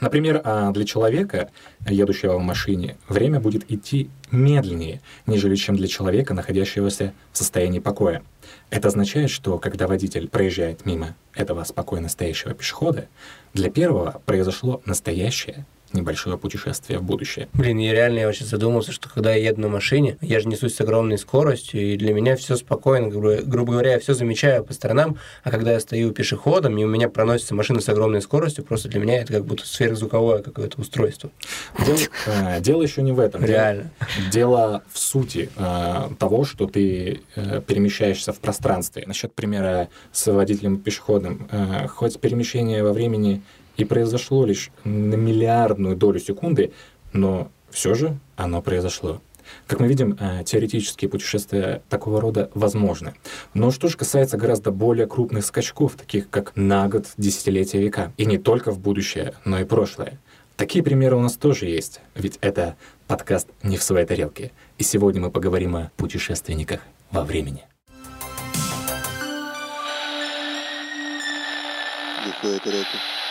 Например, 0.00 0.40
а, 0.42 0.72
для 0.72 0.84
человека, 0.84 1.50
едущего 1.86 2.36
в 2.36 2.42
машине, 2.42 2.96
время 3.08 3.38
будет 3.38 3.70
идти 3.70 4.10
медленнее, 4.32 5.00
нежели 5.26 5.54
чем 5.54 5.76
для 5.76 5.86
человека, 5.86 6.34
находящегося 6.34 7.12
в 7.32 7.38
состоянии 7.38 7.78
покоя. 7.78 8.24
Это 8.70 8.88
означает, 8.88 9.30
что 9.30 9.58
когда 9.58 9.86
водитель 9.86 10.28
проезжает 10.28 10.86
мимо 10.86 11.14
этого 11.34 11.62
спокойно 11.62 12.08
стоящего 12.08 12.52
пешехода, 12.52 13.06
для 13.54 13.70
первого 13.70 14.20
произошло 14.26 14.82
настоящее 14.86 15.66
небольшое 15.92 16.38
путешествие 16.38 16.98
в 16.98 17.02
будущее. 17.02 17.48
Блин, 17.52 17.78
я 17.78 17.92
реально 17.92 18.20
я 18.20 18.26
вообще 18.26 18.44
задумался, 18.44 18.92
что 18.92 19.08
когда 19.08 19.34
я 19.34 19.48
еду 19.50 19.60
на 19.60 19.68
машине, 19.68 20.16
я 20.20 20.40
же 20.40 20.48
несусь 20.48 20.74
с 20.74 20.80
огромной 20.80 21.18
скоростью, 21.18 21.80
и 21.80 21.96
для 21.96 22.14
меня 22.14 22.36
все 22.36 22.56
спокойно, 22.56 23.08
грубо, 23.08 23.42
грубо 23.42 23.72
говоря, 23.72 23.92
я 23.92 23.98
все 23.98 24.14
замечаю 24.14 24.64
по 24.64 24.72
сторонам, 24.72 25.18
а 25.42 25.50
когда 25.50 25.72
я 25.72 25.80
стою 25.80 26.12
пешеходом, 26.12 26.78
и 26.78 26.84
у 26.84 26.88
меня 26.88 27.08
проносится 27.08 27.54
машина 27.54 27.80
с 27.80 27.88
огромной 27.88 28.22
скоростью, 28.22 28.64
просто 28.64 28.88
для 28.88 29.00
меня 29.00 29.20
это 29.20 29.32
как 29.32 29.44
будто 29.44 29.66
сверхзвуковое 29.66 30.42
какое-то 30.42 30.80
устройство. 30.80 31.30
Дело, 31.84 31.98
э, 32.26 32.60
дело 32.60 32.82
еще 32.82 33.02
не 33.02 33.12
в 33.12 33.18
этом. 33.18 33.44
Реально. 33.44 33.90
Дело, 34.30 34.52
дело 34.52 34.82
в 34.92 34.98
сути 34.98 35.50
э, 35.56 36.08
того, 36.18 36.44
что 36.44 36.66
ты 36.66 37.20
э, 37.34 37.60
перемещаешься 37.66 38.32
в 38.32 38.40
пространстве. 38.40 39.04
Насчет 39.06 39.34
примера 39.34 39.88
с 40.12 40.30
водителем-пешеходом. 40.30 41.48
Э, 41.50 41.86
хоть 41.88 42.20
перемещение 42.20 42.82
во 42.82 42.92
времени 42.92 43.42
и 43.76 43.84
произошло 43.84 44.44
лишь 44.44 44.70
на 44.84 45.14
миллиардную 45.14 45.96
долю 45.96 46.20
секунды, 46.20 46.72
но 47.12 47.50
все 47.70 47.94
же 47.94 48.18
оно 48.36 48.62
произошло. 48.62 49.20
Как 49.66 49.80
мы 49.80 49.88
видим, 49.88 50.16
э, 50.18 50.44
теоретические 50.44 51.08
путешествия 51.08 51.82
такого 51.88 52.20
рода 52.20 52.50
возможны. 52.54 53.14
Но 53.54 53.70
что 53.70 53.88
же 53.88 53.96
касается 53.96 54.36
гораздо 54.36 54.70
более 54.70 55.06
крупных 55.06 55.44
скачков, 55.44 55.94
таких 55.94 56.30
как 56.30 56.52
на 56.54 56.88
год, 56.88 57.06
десятилетия, 57.16 57.80
века, 57.80 58.12
и 58.16 58.26
не 58.26 58.38
только 58.38 58.70
в 58.70 58.78
будущее, 58.78 59.34
но 59.44 59.58
и 59.60 59.64
прошлое. 59.64 60.18
Такие 60.56 60.84
примеры 60.84 61.16
у 61.16 61.20
нас 61.20 61.36
тоже 61.36 61.66
есть, 61.66 62.00
ведь 62.14 62.38
это 62.40 62.76
подкаст 63.06 63.48
«Не 63.62 63.76
в 63.76 63.82
своей 63.82 64.06
тарелке». 64.06 64.52
И 64.78 64.84
сегодня 64.84 65.20
мы 65.20 65.30
поговорим 65.30 65.76
о 65.76 65.90
путешественниках 65.96 66.80
во 67.10 67.24
времени. 67.24 67.64
Не 72.24 72.32
в 72.32 72.40
своей 72.40 72.58
тарелке. 72.60 73.21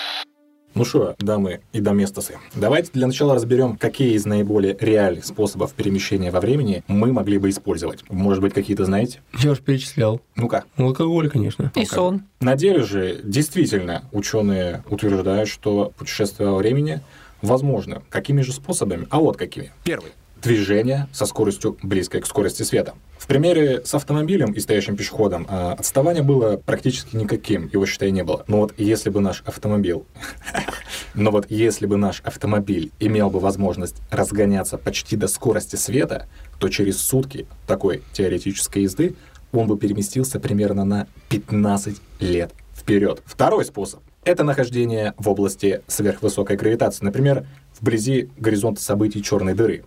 Ну 0.74 0.86
что, 0.86 1.16
дамы 1.20 1.62
и 1.74 1.82
доместосы, 1.82 2.38
давайте 2.56 2.92
для 2.94 3.08
начала 3.08 3.36
разберем, 3.36 3.76
какие 3.76 4.14
из 4.14 4.26
наиболее 4.26 4.78
реальных 4.80 5.26
способов 5.26 5.74
перемещения 5.74 6.32
во 6.32 6.40
времени 6.40 6.84
мы 6.88 7.12
могли 7.12 7.38
бы 7.38 7.50
использовать. 7.50 8.04
Может 8.10 8.42
быть, 8.42 8.54
какие-то 8.54 8.86
знаете? 8.86 9.20
Я 9.40 9.52
уж 9.52 9.60
перечислял. 9.60 10.22
Ну-ка. 10.36 10.64
Ну, 10.78 10.88
алкоголь, 10.88 11.30
конечно. 11.30 11.72
И 11.76 11.86
сон. 11.86 12.24
На 12.40 12.56
деле 12.56 12.84
же, 12.84 13.20
действительно, 13.24 14.04
ученые 14.12 14.84
утверждают, 14.90 15.50
что 15.50 15.92
путешествие 15.98 16.50
во 16.50 16.58
времени 16.58 17.02
возможно. 17.42 18.02
Какими 18.10 18.42
же 18.42 18.54
способами? 18.54 19.08
А 19.10 19.20
вот 19.20 19.38
какими. 19.38 19.72
Первый 19.84 20.12
движение 20.42 21.08
со 21.12 21.26
скоростью 21.26 21.78
близкой 21.82 22.22
к 22.22 22.26
скорости 22.26 22.64
света. 22.64 22.96
В 23.18 23.28
примере 23.28 23.84
с 23.86 23.94
автомобилем 23.94 24.52
и 24.52 24.60
стоящим 24.60 24.96
пешеходом 24.96 25.46
а, 25.48 25.74
отставание 25.74 26.24
было 26.24 26.58
практически 26.58 27.16
никаким, 27.16 27.70
его, 27.72 27.86
считай, 27.86 28.12
не 28.12 28.24
было. 28.24 28.44
Но 28.48 28.58
вот 28.58 28.74
если 28.78 29.10
бы 29.10 29.22
наш 29.22 29.44
автомобиль... 29.46 30.02
Но 31.14 31.30
вот 31.30 31.46
если 31.50 31.86
бы 31.86 31.98
наш 31.98 32.22
автомобиль 32.22 32.92
имел 33.00 33.30
бы 33.30 33.40
возможность 33.40 33.98
разгоняться 34.10 34.78
почти 34.78 35.16
до 35.16 35.28
скорости 35.28 35.76
света, 35.76 36.28
то 36.60 36.70
через 36.70 37.02
сутки 37.02 37.48
такой 37.68 38.02
теоретической 38.14 38.84
езды 38.84 39.16
он 39.52 39.68
бы 39.68 39.78
переместился 39.78 40.40
примерно 40.40 40.86
на 40.86 41.08
15 41.30 41.98
лет 42.20 42.54
вперед. 42.76 43.22
Второй 43.26 43.66
способ— 43.66 44.00
это 44.24 44.44
нахождение 44.44 45.14
в 45.18 45.30
области 45.30 45.82
сверхвысокой 45.88 46.56
гравитации, 46.56 47.04
например, 47.04 47.46
вблизи 47.80 48.30
горизонта 48.38 48.82
событий 48.82 49.22
черной 49.22 49.54
дыры. 49.54 49.84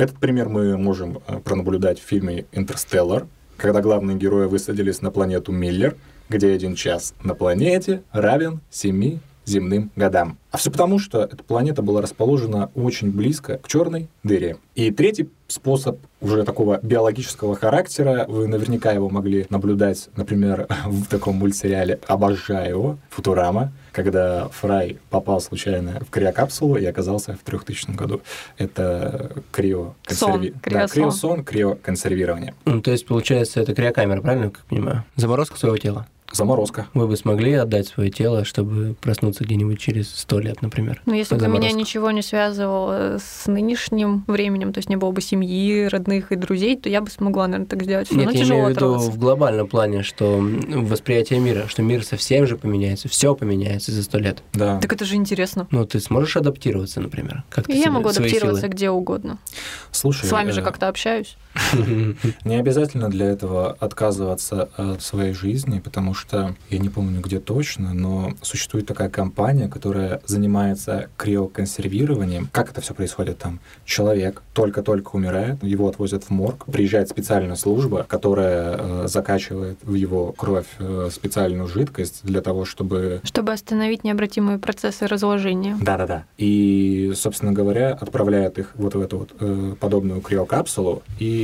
Этот 0.00 0.16
пример 0.16 0.48
мы 0.48 0.78
можем 0.78 1.20
э, 1.26 1.40
пронаблюдать 1.40 2.00
в 2.00 2.02
фильме 2.02 2.46
«Интерстеллар», 2.52 3.26
когда 3.58 3.82
главные 3.82 4.16
герои 4.16 4.46
высадились 4.46 5.02
на 5.02 5.10
планету 5.10 5.52
Миллер, 5.52 5.94
где 6.30 6.54
один 6.54 6.74
час 6.74 7.12
на 7.22 7.34
планете 7.34 8.02
равен 8.10 8.62
7 8.70 9.18
земным 9.44 9.90
годам. 9.96 10.38
А 10.50 10.56
все 10.56 10.70
потому, 10.70 10.98
что 10.98 11.22
эта 11.22 11.42
планета 11.44 11.82
была 11.82 12.02
расположена 12.02 12.70
очень 12.74 13.10
близко 13.10 13.58
к 13.58 13.68
черной 13.68 14.08
дыре. 14.22 14.56
И 14.74 14.90
третий 14.90 15.28
способ 15.48 15.98
уже 16.20 16.44
такого 16.44 16.78
биологического 16.82 17.56
характера, 17.56 18.24
вы 18.28 18.46
наверняка 18.46 18.92
его 18.92 19.08
могли 19.08 19.46
наблюдать, 19.48 20.08
например, 20.16 20.66
в 20.86 21.06
таком 21.06 21.36
мультсериале 21.36 22.00
«Обожаю 22.06 22.68
его», 22.70 22.98
«Футурама», 23.10 23.72
когда 23.92 24.48
Фрай 24.48 24.98
попал 25.10 25.40
случайно 25.40 26.00
в 26.00 26.10
криокапсулу 26.10 26.76
и 26.76 26.84
оказался 26.84 27.34
в 27.34 27.38
3000 27.44 27.90
году. 27.90 28.20
Это 28.58 29.32
крио... 29.50 29.94
Сон, 30.08 30.42
Да, 30.42 30.48
криосон. 30.62 30.88
криосон, 30.88 31.44
криоконсервирование. 31.44 32.54
Ну, 32.64 32.80
то 32.80 32.90
есть, 32.90 33.06
получается, 33.06 33.60
это 33.60 33.74
криокамера, 33.74 34.20
правильно, 34.20 34.50
как 34.50 34.64
понимаю? 34.66 35.04
Заморозка 35.16 35.58
своего 35.58 35.76
тела. 35.78 36.06
Заморозка. 36.32 36.86
Вы 36.94 37.06
бы 37.06 37.16
смогли 37.16 37.54
отдать 37.54 37.88
свое 37.88 38.10
тело, 38.10 38.44
чтобы 38.44 38.94
проснуться 39.00 39.44
где-нибудь 39.44 39.78
через 39.78 40.10
сто 40.10 40.38
лет, 40.38 40.62
например? 40.62 41.02
Ну, 41.06 41.14
если 41.14 41.36
бы 41.36 41.48
меня 41.48 41.72
ничего 41.72 42.10
не 42.10 42.22
связывало 42.22 43.18
с 43.18 43.46
нынешним 43.46 44.24
временем, 44.26 44.72
то 44.72 44.78
есть 44.78 44.88
не 44.88 44.96
было 44.96 45.10
бы 45.10 45.20
семьи, 45.20 45.86
родных 45.86 46.32
и 46.32 46.36
друзей, 46.36 46.76
то 46.76 46.88
я 46.88 47.00
бы 47.00 47.10
смогла, 47.10 47.46
наверное, 47.46 47.66
так 47.66 47.82
сделать. 47.82 48.06
Всё 48.06 48.16
Нет, 48.16 48.26
равно 48.26 48.38
я 48.38 48.44
тяжело 48.44 48.60
имею 48.60 48.72
в 48.72 48.76
виду 48.76 48.98
в 48.98 49.18
глобальном 49.18 49.66
плане, 49.66 50.02
что 50.02 50.38
восприятие 50.40 51.40
мира, 51.40 51.66
что 51.68 51.82
мир 51.82 52.04
совсем 52.04 52.46
же 52.46 52.56
поменяется, 52.56 53.08
все 53.08 53.34
поменяется 53.34 53.92
за 53.92 54.02
сто 54.02 54.18
лет. 54.18 54.42
Да. 54.52 54.78
Так 54.80 54.92
это 54.92 55.04
же 55.04 55.16
интересно. 55.16 55.66
Ну, 55.70 55.84
ты 55.84 56.00
сможешь 56.00 56.36
адаптироваться, 56.36 57.00
например? 57.00 57.44
Как 57.50 57.68
И 57.68 57.78
я 57.78 57.90
могу 57.90 58.08
адаптироваться 58.08 58.68
где 58.68 58.90
угодно. 58.90 59.38
Слушай, 59.90 60.26
С 60.26 60.32
вами 60.32 60.50
же 60.50 60.60
э, 60.60 60.64
как-то 60.64 60.88
общаюсь. 60.88 61.36
Не 62.44 62.56
обязательно 62.56 63.08
для 63.08 63.26
этого 63.26 63.76
отказываться 63.80 64.68
от 64.76 65.02
своей 65.02 65.32
жизни, 65.32 65.80
потому 65.80 66.14
что 66.14 66.54
я 66.68 66.78
не 66.78 66.88
помню 66.88 67.20
где 67.20 67.40
точно, 67.40 67.92
но 67.94 68.32
существует 68.42 68.86
такая 68.86 69.08
компания, 69.08 69.68
которая 69.68 70.20
занимается 70.26 71.08
криоконсервированием. 71.16 72.48
Как 72.52 72.70
это 72.70 72.80
все 72.80 72.94
происходит 72.94 73.38
там? 73.38 73.60
Человек 73.84 74.42
только-только 74.54 75.16
умирает, 75.16 75.62
его 75.62 75.88
отвозят 75.88 76.24
в 76.24 76.30
морг, 76.30 76.64
приезжает 76.66 77.08
специальная 77.08 77.56
служба, 77.56 78.04
которая 78.08 78.76
э, 78.78 79.04
закачивает 79.08 79.78
в 79.82 79.94
его 79.94 80.32
кровь 80.32 80.66
э, 80.78 81.08
специальную 81.12 81.68
жидкость 81.68 82.20
для 82.24 82.40
того, 82.40 82.64
чтобы 82.64 83.20
Чтобы 83.24 83.52
остановить 83.52 84.04
необратимые 84.04 84.58
процессы 84.58 85.06
разложения. 85.06 85.76
да-да-да. 85.80 86.24
И, 86.38 87.12
собственно 87.14 87.52
говоря, 87.52 87.92
отправляют 87.92 88.58
их 88.58 88.72
вот 88.74 88.94
в 88.94 89.00
эту 89.00 89.18
вот 89.18 89.30
э, 89.40 89.74
подобную 89.78 90.20
криокапсулу 90.20 91.02
и 91.18 91.39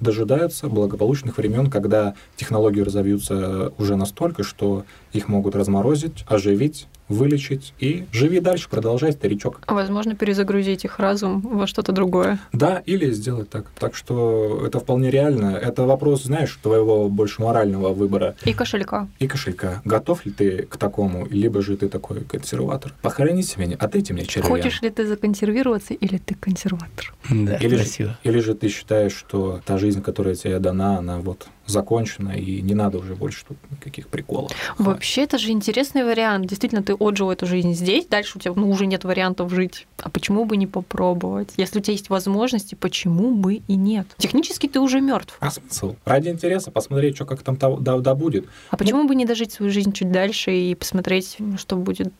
дожидаются 0.00 0.68
благополучных 0.68 1.38
времен, 1.38 1.70
когда 1.70 2.14
технологии 2.36 2.80
разовьются 2.80 3.72
уже 3.78 3.96
настолько, 3.96 4.42
что 4.42 4.84
их 5.12 5.28
могут 5.28 5.54
разморозить, 5.56 6.24
оживить, 6.28 6.86
вылечить 7.10 7.74
и 7.78 8.06
живи 8.12 8.40
дальше, 8.40 8.68
продолжай, 8.70 9.12
старичок. 9.12 9.60
А, 9.66 9.74
Возможно, 9.74 10.14
перезагрузить 10.14 10.84
их 10.86 10.98
разум 10.98 11.40
во 11.40 11.66
что-то 11.66 11.92
другое. 11.92 12.38
Да, 12.52 12.82
или 12.86 13.10
сделать 13.10 13.50
так. 13.50 13.66
Так 13.78 13.94
что 13.94 14.62
это 14.66 14.78
вполне 14.80 15.10
реально. 15.10 15.56
Это 15.56 15.82
вопрос, 15.84 16.22
знаешь, 16.24 16.58
твоего 16.62 17.08
больше 17.10 17.42
морального 17.42 17.92
выбора 17.92 18.36
И 18.44 18.52
кошелька. 18.54 19.08
и 19.18 19.26
кошелька. 19.26 19.82
Готов 19.84 20.24
ли 20.24 20.32
ты 20.32 20.62
к 20.62 20.76
такому, 20.78 21.26
либо 21.26 21.60
же 21.60 21.76
ты 21.76 21.88
такой 21.88 22.20
консерватор? 22.20 22.94
Похорони 23.02 23.42
себя, 23.42 23.66
отдайте 23.78 24.14
мне 24.14 24.24
червя. 24.24 24.48
Хочешь 24.48 24.80
ли 24.80 24.90
ты 24.90 25.06
законсервироваться 25.06 25.94
или 25.94 26.18
ты 26.18 26.34
консерватор? 26.34 27.12
Да, 27.28 27.56
Или 27.56 27.70
же, 27.76 27.82
красиво. 27.84 28.18
или 28.22 28.38
же 28.38 28.54
ты 28.54 28.68
считаешь, 28.68 29.12
что 29.14 29.60
та 29.66 29.76
жизнь, 29.78 30.00
которая 30.02 30.34
тебе 30.36 30.58
дана, 30.60 30.98
она 30.98 31.18
вот 31.18 31.48
закончена, 31.70 32.30
и 32.30 32.60
не 32.60 32.74
надо 32.74 32.98
уже 32.98 33.14
больше 33.14 33.44
тут 33.46 33.56
никаких 33.70 34.08
приколов. 34.08 34.52
Вообще, 34.78 35.22
это 35.22 35.38
же 35.38 35.50
интересный 35.50 36.04
вариант. 36.04 36.46
Действительно, 36.46 36.82
ты 36.82 36.94
отжил 36.94 37.30
эту 37.30 37.46
жизнь 37.46 37.72
здесь, 37.74 38.06
дальше 38.06 38.38
у 38.38 38.40
тебя 38.40 38.52
ну, 38.54 38.70
уже 38.70 38.86
нет 38.86 39.04
вариантов 39.04 39.52
жить. 39.52 39.86
А 39.98 40.10
почему 40.10 40.44
бы 40.44 40.56
не 40.56 40.66
попробовать? 40.66 41.50
Если 41.56 41.78
у 41.78 41.82
тебя 41.82 41.92
есть 41.92 42.10
возможности, 42.10 42.74
почему 42.74 43.34
бы 43.34 43.54
и 43.54 43.74
нет? 43.76 44.06
Технически 44.18 44.66
ты 44.66 44.80
уже 44.80 45.00
мертв. 45.00 45.36
А 45.40 45.50
смысл? 45.50 45.94
Ради 46.04 46.28
интереса 46.28 46.70
посмотреть, 46.70 47.16
что 47.16 47.26
как 47.26 47.42
там 47.42 47.56
да, 47.80 47.98
да 47.98 48.14
будет. 48.14 48.46
А 48.70 48.76
почему 48.76 49.06
бы 49.06 49.14
не 49.14 49.24
дожить 49.24 49.52
свою 49.52 49.72
жизнь 49.72 49.92
чуть 49.92 50.10
дальше 50.10 50.52
и 50.52 50.74
посмотреть, 50.74 51.38
что 51.56 51.76
будет 51.76 52.12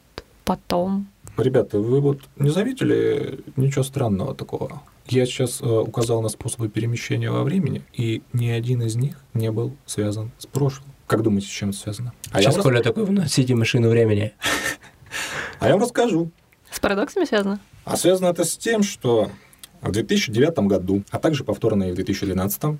потом? 0.45 1.07
Ребята, 1.37 1.79
вы 1.79 2.01
вот 2.01 2.21
не 2.37 2.51
заметили 2.51 3.41
ничего 3.57 3.85
странного 3.85 4.35
такого? 4.35 4.83
Я 5.11 5.27
сейчас 5.27 5.61
э, 5.61 5.67
указал 5.67 6.23
на 6.23 6.29
способы 6.29 6.69
перемещения 6.69 7.31
во 7.31 7.43
времени, 7.43 7.83
и 7.93 8.23
ни 8.33 8.49
один 8.49 8.83
из 8.83 8.95
них 8.97 9.17
не 9.35 9.51
был 9.51 9.77
связан 9.85 10.31
с 10.39 10.47
прошлым. 10.47 10.89
Как 11.09 11.23
думаете, 11.23 11.49
с 11.49 11.51
чем 11.51 11.71
это 11.71 11.79
связано? 11.79 12.13
А 12.31 12.39
я, 12.39 12.43
Сейчас 12.45 12.57
рас- 12.57 12.63
Коля 12.65 12.81
такой, 12.81 13.05
вносите 13.05 13.57
машину 13.57 13.89
времени. 13.89 14.33
а 15.59 15.67
я 15.67 15.73
вам 15.75 15.83
расскажу. 15.83 16.31
С 16.71 16.79
парадоксами 16.79 17.25
связано? 17.25 17.59
А 17.85 17.97
связано 17.97 18.29
это 18.29 18.45
с 18.45 18.57
тем, 18.57 18.83
что 18.85 19.31
В 19.83 19.91
2009 19.91 20.59
году, 20.69 21.03
а 21.11 21.19
также 21.19 21.43
повторно 21.43 21.85
и 21.85 21.93
в 21.93 21.95
2012, 21.97 22.79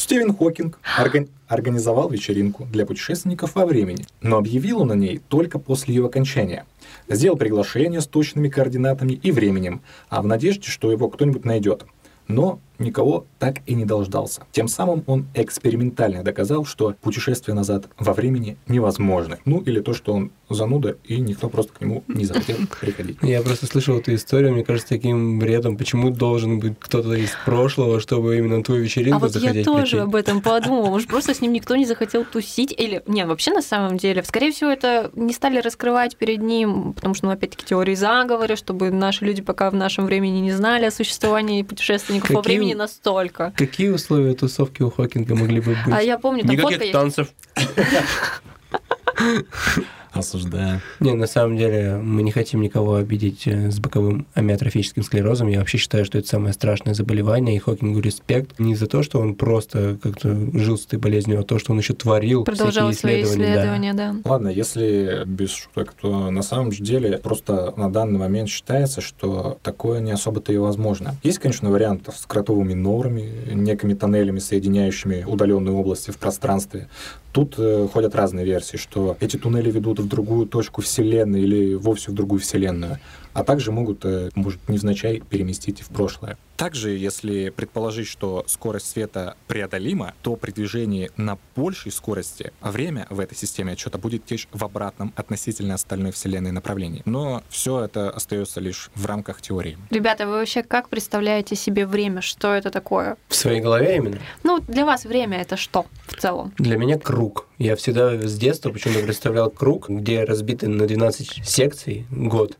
Стивен 0.00 0.34
Хокинг 0.34 0.78
органи- 0.98 1.28
организовал 1.46 2.08
вечеринку 2.08 2.64
для 2.72 2.86
путешественников 2.86 3.54
во 3.54 3.66
времени, 3.66 4.06
но 4.22 4.38
объявил 4.38 4.80
он 4.80 4.88
на 4.88 4.94
ней 4.94 5.20
только 5.28 5.58
после 5.58 5.94
ее 5.94 6.06
окончания. 6.06 6.64
Сделал 7.06 7.36
приглашение 7.36 8.00
с 8.00 8.06
точными 8.06 8.48
координатами 8.48 9.12
и 9.12 9.30
временем, 9.30 9.82
а 10.08 10.22
в 10.22 10.26
надежде, 10.26 10.70
что 10.70 10.90
его 10.90 11.10
кто-нибудь 11.10 11.44
найдет. 11.44 11.84
Но 12.28 12.60
никого 12.80 13.26
так 13.38 13.56
и 13.66 13.74
не 13.74 13.84
дождался. 13.84 14.42
Тем 14.52 14.68
самым 14.68 15.04
он 15.06 15.26
экспериментально 15.34 16.22
доказал, 16.22 16.64
что 16.64 16.94
путешествие 17.00 17.54
назад 17.54 17.86
во 17.98 18.12
времени 18.14 18.56
невозможно. 18.68 19.38
Ну, 19.44 19.60
или 19.60 19.80
то, 19.80 19.92
что 19.94 20.12
он 20.14 20.30
зануда, 20.48 20.96
и 21.04 21.20
никто 21.20 21.48
просто 21.48 21.72
к 21.72 21.80
нему 21.80 22.02
не 22.08 22.24
захотел 22.24 22.56
приходить. 22.80 23.18
Я 23.22 23.42
просто 23.42 23.66
слышал 23.66 23.98
эту 23.98 24.14
историю, 24.14 24.52
мне 24.52 24.64
кажется, 24.64 24.88
таким 24.88 25.38
бредом. 25.38 25.76
Почему 25.76 26.10
должен 26.10 26.58
быть 26.58 26.74
кто-то 26.78 27.12
из 27.14 27.30
прошлого, 27.44 28.00
чтобы 28.00 28.36
именно 28.38 28.58
на 28.58 28.64
твою 28.64 28.82
вечеринку 28.82 29.16
А 29.16 29.18
вот 29.28 29.36
я 29.36 29.62
тоже 29.64 29.82
прийти? 29.82 29.96
об 29.98 30.14
этом 30.16 30.40
подумала. 30.40 30.86
Может, 30.88 31.08
просто 31.08 31.34
с 31.34 31.40
ним 31.40 31.52
никто 31.52 31.76
не 31.76 31.86
захотел 31.86 32.24
тусить? 32.24 32.72
Или, 32.76 33.02
не, 33.06 33.24
вообще 33.26 33.52
на 33.52 33.62
самом 33.62 33.96
деле, 33.98 34.22
скорее 34.24 34.50
всего, 34.52 34.70
это 34.70 35.10
не 35.14 35.32
стали 35.32 35.58
раскрывать 35.58 36.16
перед 36.16 36.40
ним, 36.42 36.94
потому 36.94 37.14
что, 37.14 37.26
ну, 37.26 37.32
опять-таки, 37.32 37.64
теории 37.66 37.94
заговора, 37.94 38.56
чтобы 38.56 38.90
наши 38.90 39.24
люди 39.24 39.42
пока 39.42 39.70
в 39.70 39.74
нашем 39.74 40.06
времени 40.06 40.38
не 40.40 40.52
знали 40.52 40.86
о 40.86 40.90
существовании 40.90 41.62
путешественников 41.62 42.30
во 42.30 42.42
Какие- 42.42 42.58
времени 42.70 42.78
настолько. 42.78 43.52
Какие 43.56 43.90
условия 43.90 44.34
тусовки 44.34 44.82
у 44.82 44.90
Хокинга 44.90 45.34
могли 45.34 45.60
бы 45.60 45.76
быть? 45.84 45.94
А 45.94 46.02
я 46.02 46.18
помню, 46.18 46.44
там 46.44 46.56
фотка 46.56 46.74
Никаких 46.74 46.80
есть. 46.82 46.92
танцев. 46.92 47.28
Осуждаю. 50.12 50.80
Не, 50.98 51.14
на 51.14 51.26
самом 51.26 51.56
деле 51.56 51.96
мы 52.02 52.22
не 52.22 52.32
хотим 52.32 52.60
никого 52.60 52.96
обидеть 52.96 53.46
э, 53.46 53.70
с 53.70 53.78
боковым 53.78 54.26
амиотрофическим 54.34 55.02
склерозом. 55.02 55.48
Я 55.48 55.60
вообще 55.60 55.78
считаю, 55.78 56.04
что 56.04 56.18
это 56.18 56.26
самое 56.26 56.52
страшное 56.52 56.94
заболевание, 56.94 57.56
и 57.56 57.58
Хокингу 57.58 58.00
респект. 58.00 58.58
Не 58.58 58.74
за 58.74 58.86
то, 58.86 59.02
что 59.02 59.20
он 59.20 59.34
просто 59.34 59.98
как-то 60.02 60.36
жил 60.58 60.76
с 60.78 60.86
этой 60.86 60.98
болезнью, 60.98 61.40
а 61.40 61.42
то, 61.44 61.58
что 61.58 61.72
он 61.72 61.78
еще 61.78 61.94
творил 61.94 62.44
Продолжал 62.44 62.92
свои 62.92 63.22
всякие 63.22 63.22
исследования. 63.22 63.54
да. 63.54 63.60
исследования, 63.60 64.22
да. 64.24 64.30
Ладно, 64.30 64.48
если 64.48 65.22
без 65.26 65.50
шуток, 65.50 65.94
то 66.00 66.30
на 66.30 66.42
самом 66.42 66.70
деле 66.70 67.18
просто 67.18 67.72
на 67.76 67.90
данный 67.90 68.18
момент 68.18 68.48
считается, 68.48 69.00
что 69.00 69.58
такое 69.62 70.00
не 70.00 70.10
особо-то 70.10 70.52
и 70.52 70.56
возможно. 70.56 71.14
Есть, 71.22 71.38
конечно, 71.38 71.70
варианты 71.70 72.12
с 72.12 72.26
кротовыми 72.26 72.74
норами, 72.74 73.30
некими 73.52 73.94
тоннелями, 73.94 74.40
соединяющими 74.40 75.24
удаленные 75.26 75.72
области 75.72 76.10
в 76.10 76.18
пространстве. 76.18 76.88
Тут 77.32 77.54
э, 77.58 77.86
ходят 77.92 78.14
разные 78.14 78.44
версии, 78.44 78.76
что 78.76 79.16
эти 79.20 79.36
туннели 79.36 79.70
ведут 79.70 80.00
в 80.00 80.08
другую 80.08 80.46
точку 80.46 80.82
Вселенной 80.82 81.42
или 81.42 81.74
вовсе 81.74 82.10
в 82.10 82.14
другую 82.14 82.40
Вселенную, 82.40 82.98
а 83.34 83.44
также 83.44 83.70
могут, 83.70 84.04
э, 84.04 84.30
может, 84.34 84.58
невзначай 84.68 85.20
переместить 85.20 85.80
в 85.80 85.90
прошлое. 85.90 86.36
Также, 86.60 86.90
если 86.90 87.48
предположить, 87.48 88.06
что 88.06 88.44
скорость 88.46 88.90
света 88.90 89.34
преодолима, 89.46 90.12
то 90.20 90.36
при 90.36 90.50
движении 90.50 91.10
на 91.16 91.38
большей 91.56 91.90
скорости 91.90 92.52
время 92.60 93.06
в 93.08 93.18
этой 93.18 93.34
системе 93.34 93.72
отчета 93.72 93.96
будет 93.96 94.26
течь 94.26 94.46
в 94.52 94.62
обратном 94.62 95.14
относительно 95.16 95.72
остальной 95.72 96.12
Вселенной 96.12 96.52
направлении. 96.52 97.00
Но 97.06 97.42
все 97.48 97.82
это 97.82 98.10
остается 98.10 98.60
лишь 98.60 98.90
в 98.94 99.06
рамках 99.06 99.40
теории. 99.40 99.78
Ребята, 99.88 100.26
вы 100.26 100.32
вообще 100.32 100.62
как 100.62 100.90
представляете 100.90 101.56
себе 101.56 101.86
время? 101.86 102.20
Что 102.20 102.52
это 102.52 102.70
такое? 102.70 103.16
В 103.28 103.36
своей 103.36 103.62
голове 103.62 103.96
именно. 103.96 104.18
Ну, 104.42 104.60
для 104.60 104.84
вас 104.84 105.06
время 105.06 105.40
это 105.40 105.56
что 105.56 105.86
в 106.08 106.20
целом? 106.20 106.52
Для 106.58 106.76
меня 106.76 106.98
круг. 106.98 107.46
Я 107.56 107.74
всегда 107.74 108.18
с 108.18 108.36
детства 108.36 108.70
почему-то 108.70 109.02
представлял 109.02 109.50
круг, 109.50 109.88
где 109.88 110.24
разбиты 110.24 110.68
на 110.68 110.86
12 110.86 111.40
секций 111.42 112.06
год. 112.10 112.58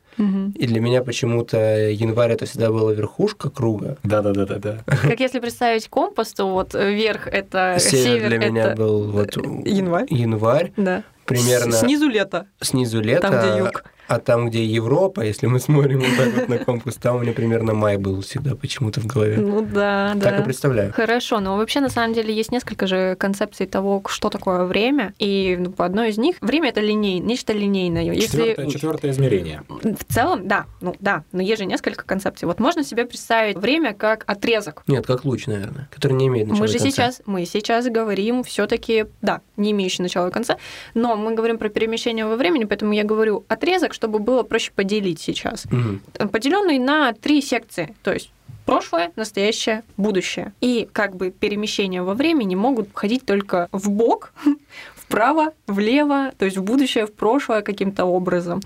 И 0.55 0.67
для 0.67 0.81
меня 0.81 1.03
почему-то 1.03 1.57
январь 1.91 2.33
это 2.33 2.45
всегда 2.47 2.71
была 2.71 2.93
верхушка 2.93 3.49
круга. 3.51 3.97
Да-да-да-да-да. 4.03 4.81
Как 4.87 5.19
если 5.21 5.41
представить 5.41 5.89
компас, 5.89 6.33
то 6.33 6.47
вот 6.51 6.75
вверх 6.75 7.27
это 7.27 7.77
Север, 7.79 8.05
север, 8.05 8.29
для 8.29 8.39
меня 8.39 8.65
это 8.67 8.77
был 8.77 9.11
вот 9.11 9.37
январь. 9.67 10.07
январь. 10.11 10.73
Да. 10.77 11.05
Примерно 11.25 11.73
Снизу 11.73 12.09
лето. 12.09 12.47
снизу 12.61 13.01
лето, 13.01 13.23
Там, 13.29 13.39
где 13.39 13.59
юг. 13.59 13.85
А 14.11 14.19
там, 14.19 14.51
где 14.51 14.65
Европа, 14.65 15.21
если 15.21 15.47
мы 15.47 15.61
смотрим 15.61 16.01
вот 16.01 16.17
так 16.17 16.35
вот 16.35 16.49
на 16.49 16.59
компас, 16.59 16.97
там 16.97 17.17
у 17.17 17.19
меня 17.21 17.33
примерно 17.33 17.75
май 17.75 17.97
был 17.97 18.23
всегда 18.23 18.57
почему-то 18.57 19.01
в 19.01 19.07
голове. 19.07 19.37
Ну 19.37 19.63
да, 19.63 20.17
Так 20.21 20.35
и 20.35 20.39
да. 20.39 20.43
представляю. 20.43 20.93
Хорошо, 20.93 21.39
но 21.39 21.57
вообще 21.57 21.79
на 21.79 21.89
самом 21.91 22.13
деле 22.13 22.35
есть 22.35 22.51
несколько 22.51 22.89
же 22.89 23.15
концепций 23.15 23.67
того, 23.67 24.03
что 24.09 24.29
такое 24.29 24.65
время, 24.65 25.15
и 25.21 25.57
ну, 25.61 25.71
по 25.71 25.85
одной 25.85 26.09
из 26.11 26.19
них 26.19 26.35
время 26.41 26.71
это 26.71 26.81
линей, 26.81 27.21
нечто 27.21 27.53
линейное. 27.53 28.03
Если 28.03 28.27
Четвертое, 28.27 28.67
четвертое 28.67 29.11
измерение. 29.13 29.63
в 29.69 30.13
целом, 30.13 30.49
да, 30.49 30.67
ну 30.81 30.97
да, 30.99 31.23
но 31.31 31.41
есть 31.41 31.61
же 31.61 31.67
несколько 31.67 32.05
концепций. 32.05 32.49
Вот 32.49 32.59
можно 32.59 32.83
себе 32.83 33.05
представить 33.05 33.59
время 33.59 33.95
как 33.95 34.25
отрезок. 34.27 34.83
Нет, 34.89 35.07
как 35.07 35.25
луч, 35.25 35.47
наверное, 35.47 35.89
который 35.93 36.15
не 36.15 36.27
имеет 36.27 36.49
начала 36.49 36.63
Мы 36.63 36.67
и 36.67 36.69
же 36.69 36.79
конца. 36.79 36.91
сейчас, 36.91 37.23
мы 37.27 37.45
сейчас 37.45 37.87
говорим 37.87 38.43
все-таки, 38.43 39.07
да, 39.23 39.41
не 39.57 39.71
имеющий 39.71 40.03
начала 40.03 40.31
и 40.31 40.33
конца, 40.33 40.57
но 40.95 41.15
мы 41.15 41.33
говорим 41.33 41.59
про 41.59 41.69
перемещение 41.69 42.27
во 42.27 42.35
времени, 42.35 42.65
поэтому 42.65 42.93
я 42.93 43.05
говорю 43.05 43.45
отрезок, 43.47 43.95
чтобы 44.01 44.19
было 44.19 44.43
проще 44.45 44.73
поделить 44.75 45.21
сейчас. 45.21 45.67
Мгм. 45.67 46.01
Поделенный 46.33 46.79
на 46.79 47.13
три 47.13 47.43
секции, 47.43 47.95
то 48.03 48.15
есть 48.15 48.33
прошлое, 48.65 49.13
настоящее, 49.15 49.83
будущее. 49.99 50.55
И 50.63 50.89
как 50.91 51.17
бы 51.17 51.31
перемещения 51.31 52.03
во 52.03 52.15
времени 52.15 52.55
могут 52.55 52.89
ходить 52.95 53.27
только 53.27 53.69
в 53.73 53.91
бок, 53.91 54.33
вправо, 55.11 55.53
влево, 55.67 56.31
то 56.39 56.45
есть 56.45 56.57
в 56.57 56.63
будущее, 56.63 57.05
в 57.05 57.13
прошлое 57.13 57.63
каким-то 57.63 58.05
образом. 58.05 58.61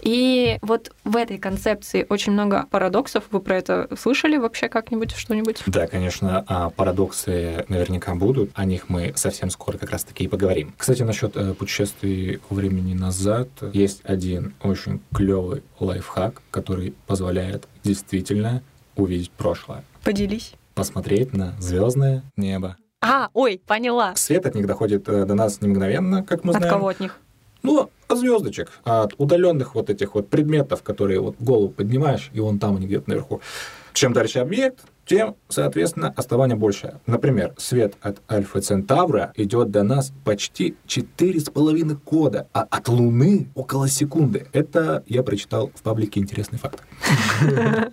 И 0.00 0.58
вот 0.62 0.92
в 1.04 1.14
этой 1.14 1.36
концепции 1.36 2.06
очень 2.08 2.32
много 2.32 2.66
парадоксов. 2.70 3.24
Вы 3.30 3.40
про 3.40 3.58
это 3.58 3.86
слышали 4.00 4.38
вообще 4.38 4.70
как-нибудь 4.70 5.12
что-нибудь? 5.14 5.62
Да, 5.66 5.86
конечно, 5.86 6.42
а 6.48 6.70
парадоксы 6.70 7.66
наверняка 7.68 8.14
будут. 8.14 8.50
О 8.54 8.64
них 8.64 8.88
мы 8.88 9.12
совсем 9.14 9.50
скоро 9.50 9.76
как 9.76 9.90
раз-таки 9.90 10.24
и 10.24 10.28
поговорим. 10.28 10.72
Кстати, 10.78 11.02
насчет 11.02 11.36
э, 11.36 11.52
путешествий 11.52 12.40
во 12.48 12.56
времени 12.56 12.94
назад 12.94 13.48
есть 13.74 14.00
один 14.04 14.54
очень 14.62 15.02
клевый 15.14 15.62
лайфхак, 15.80 16.40
который 16.50 16.94
позволяет 17.06 17.68
действительно 17.84 18.62
увидеть 18.96 19.30
прошлое. 19.32 19.84
Поделись. 20.02 20.54
Посмотреть 20.74 21.34
на 21.34 21.54
звездное 21.60 22.22
небо. 22.38 22.78
А, 23.02 23.30
ой, 23.32 23.60
поняла. 23.66 24.14
Свет 24.16 24.44
от 24.46 24.54
них 24.54 24.66
доходит 24.66 25.08
э, 25.08 25.24
до 25.24 25.34
нас 25.34 25.60
не 25.62 25.68
мгновенно, 25.68 26.22
как 26.22 26.44
мы 26.44 26.52
От 26.52 26.58
знаем. 26.58 26.74
кого 26.74 26.88
от 26.88 27.00
них? 27.00 27.18
Ну, 27.62 27.90
от 28.08 28.18
звездочек, 28.18 28.70
от 28.84 29.14
удаленных 29.18 29.74
вот 29.74 29.88
этих 29.90 30.14
вот 30.14 30.28
предметов, 30.28 30.82
которые 30.82 31.20
вот 31.20 31.36
голову 31.38 31.68
поднимаешь, 31.70 32.30
и 32.34 32.40
вон 32.40 32.58
там 32.58 32.76
где-то 32.76 33.08
наверху. 33.08 33.40
Чем 33.94 34.12
дальше 34.12 34.38
объект, 34.38 34.80
тем, 35.10 35.34
соответственно, 35.48 36.14
отставание 36.16 36.56
больше. 36.56 37.00
Например, 37.04 37.52
свет 37.56 37.94
от 38.00 38.22
Альфа 38.30 38.60
Центавра 38.60 39.32
идет 39.34 39.72
до 39.72 39.82
нас 39.82 40.12
почти 40.24 40.76
4,5 40.86 41.98
года, 42.06 42.46
а 42.52 42.60
от 42.62 42.88
Луны 42.88 43.48
около 43.56 43.88
секунды. 43.88 44.46
Это 44.52 45.02
я 45.08 45.24
прочитал 45.24 45.72
в 45.74 45.82
паблике 45.82 46.20
«Интересный 46.20 46.60
факт». 46.60 46.84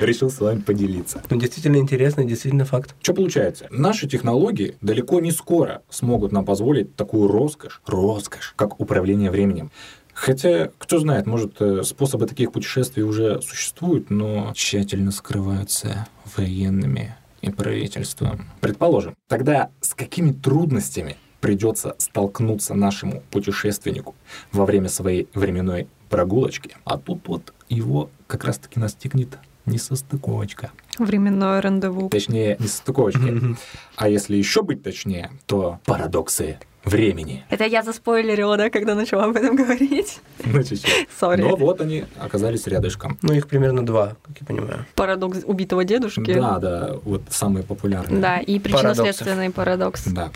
Решил 0.00 0.30
с 0.30 0.38
вами 0.38 0.60
поделиться. 0.60 1.20
Ну, 1.30 1.36
действительно 1.36 1.78
интересно, 1.78 2.24
действительно 2.24 2.64
факт. 2.64 2.94
Что 3.02 3.12
получается? 3.12 3.66
Наши 3.70 4.06
технологии 4.06 4.76
далеко 4.80 5.18
не 5.18 5.32
скоро 5.32 5.82
смогут 5.90 6.30
нам 6.30 6.44
позволить 6.44 6.94
такую 6.94 7.26
роскошь, 7.26 7.82
роскошь, 7.86 8.54
как 8.54 8.78
управление 8.78 9.32
временем. 9.32 9.72
Хотя, 10.20 10.70
кто 10.78 10.98
знает, 10.98 11.26
может, 11.26 11.62
э, 11.62 11.84
способы 11.84 12.26
таких 12.26 12.50
путешествий 12.50 13.04
уже 13.04 13.40
существуют, 13.40 14.10
но 14.10 14.52
тщательно 14.52 15.12
скрываются 15.12 16.08
военными 16.36 17.14
и 17.40 17.50
правительством. 17.50 18.46
Предположим, 18.60 19.14
тогда 19.28 19.70
с 19.80 19.94
какими 19.94 20.32
трудностями 20.32 21.16
придется 21.40 21.94
столкнуться 21.98 22.74
нашему 22.74 23.22
путешественнику 23.30 24.16
во 24.50 24.66
время 24.66 24.88
своей 24.88 25.28
временной 25.34 25.86
прогулочки? 26.10 26.72
А 26.84 26.98
тут 26.98 27.28
вот 27.28 27.54
его 27.68 28.10
как 28.26 28.42
раз-таки 28.42 28.80
настигнет 28.80 29.38
несостыковочка. 29.66 30.72
Временное 30.98 31.62
рандеву. 31.62 32.08
Точнее, 32.08 32.56
несостыковочки. 32.58 33.56
А 33.94 34.08
если 34.08 34.36
еще 34.36 34.62
быть 34.62 34.82
точнее, 34.82 35.30
то 35.46 35.78
парадоксы 35.84 36.58
времени. 36.88 37.44
Это 37.50 37.64
я 37.64 37.82
заспойлерила, 37.82 38.56
да, 38.56 38.70
когда 38.70 38.94
начала 38.94 39.24
об 39.24 39.36
этом 39.36 39.56
говорить? 39.56 40.20
Ну, 40.44 40.62
чуть-чуть. 40.62 41.08
Сори. 41.18 41.42
Но 41.42 41.56
вот 41.56 41.80
они 41.80 42.04
оказались 42.18 42.66
рядышком. 42.66 43.18
Ну, 43.22 43.34
их 43.34 43.48
примерно 43.48 43.84
два, 43.84 44.16
как 44.22 44.40
я 44.40 44.46
понимаю. 44.46 44.86
Парадокс 44.94 45.40
убитого 45.44 45.84
дедушки. 45.84 46.32
Да, 46.32 46.58
да, 46.58 46.96
вот 47.04 47.22
самые 47.28 47.64
популярные. 47.64 48.20
Да, 48.20 48.38
и 48.38 48.58
причинно-следственный 48.58 49.50
парадокс. 49.50 50.06
Да. 50.06 50.30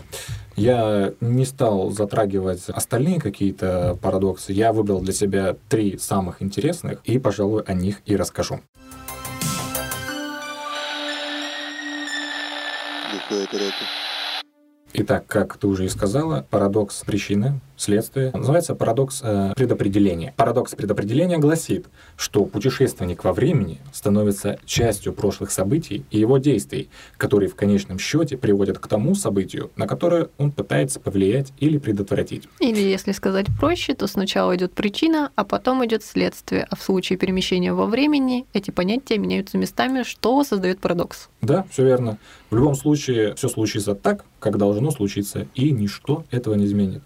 Я 0.55 1.13
не 1.19 1.45
стал 1.45 1.89
затрагивать 1.89 2.69
остальные 2.69 3.19
какие-то 3.19 3.97
парадоксы. 4.01 4.53
Я 4.53 4.71
выбрал 4.71 5.01
для 5.01 5.13
себя 5.13 5.55
три 5.67 5.97
самых 5.97 6.41
интересных, 6.41 6.99
и, 7.05 7.17
пожалуй, 7.17 7.63
о 7.63 7.73
них 7.73 8.01
и 8.05 8.15
расскажу. 8.15 8.59
Итак, 14.95 15.25
как 15.25 15.57
ты 15.57 15.65
уже 15.65 15.85
и 15.85 15.89
сказала, 15.89 16.45
парадокс 16.51 17.03
причины, 17.03 17.59
следствие. 17.83 18.31
Называется 18.33 18.75
парадокс 18.75 19.21
э, 19.23 19.53
предопределения. 19.55 20.33
Парадокс 20.37 20.73
предопределения 20.75 21.37
гласит, 21.37 21.87
что 22.15 22.45
путешественник 22.45 23.23
во 23.23 23.33
времени 23.33 23.79
становится 23.91 24.57
частью 24.65 25.13
прошлых 25.13 25.51
событий 25.51 26.05
и 26.09 26.19
его 26.19 26.37
действий, 26.37 26.89
которые 27.17 27.49
в 27.49 27.55
конечном 27.55 27.99
счете 27.99 28.37
приводят 28.37 28.79
к 28.79 28.87
тому 28.87 29.15
событию, 29.15 29.71
на 29.75 29.87
которое 29.87 30.29
он 30.37 30.51
пытается 30.51 30.99
повлиять 30.99 31.53
или 31.59 31.77
предотвратить. 31.77 32.47
Или, 32.59 32.81
если 32.81 33.11
сказать 33.11 33.47
проще, 33.59 33.93
то 33.93 34.07
сначала 34.07 34.55
идет 34.55 34.73
причина, 34.73 35.31
а 35.35 35.43
потом 35.43 35.85
идет 35.85 36.03
следствие. 36.03 36.65
А 36.69 36.75
в 36.75 36.81
случае 36.81 37.17
перемещения 37.17 37.73
во 37.73 37.85
времени 37.85 38.45
эти 38.53 38.71
понятия 38.71 39.17
меняются 39.17 39.57
местами, 39.57 40.03
что 40.03 40.43
создает 40.43 40.79
парадокс. 40.79 41.29
Да, 41.41 41.65
все 41.69 41.83
верно. 41.83 42.17
В 42.49 42.55
любом 42.55 42.75
случае, 42.75 43.35
все 43.35 43.49
случится 43.49 43.95
так, 43.95 44.25
как 44.39 44.57
должно 44.57 44.91
случиться, 44.91 45.47
и 45.55 45.71
ничто 45.71 46.23
этого 46.31 46.53
не 46.55 46.65
изменит. 46.65 47.01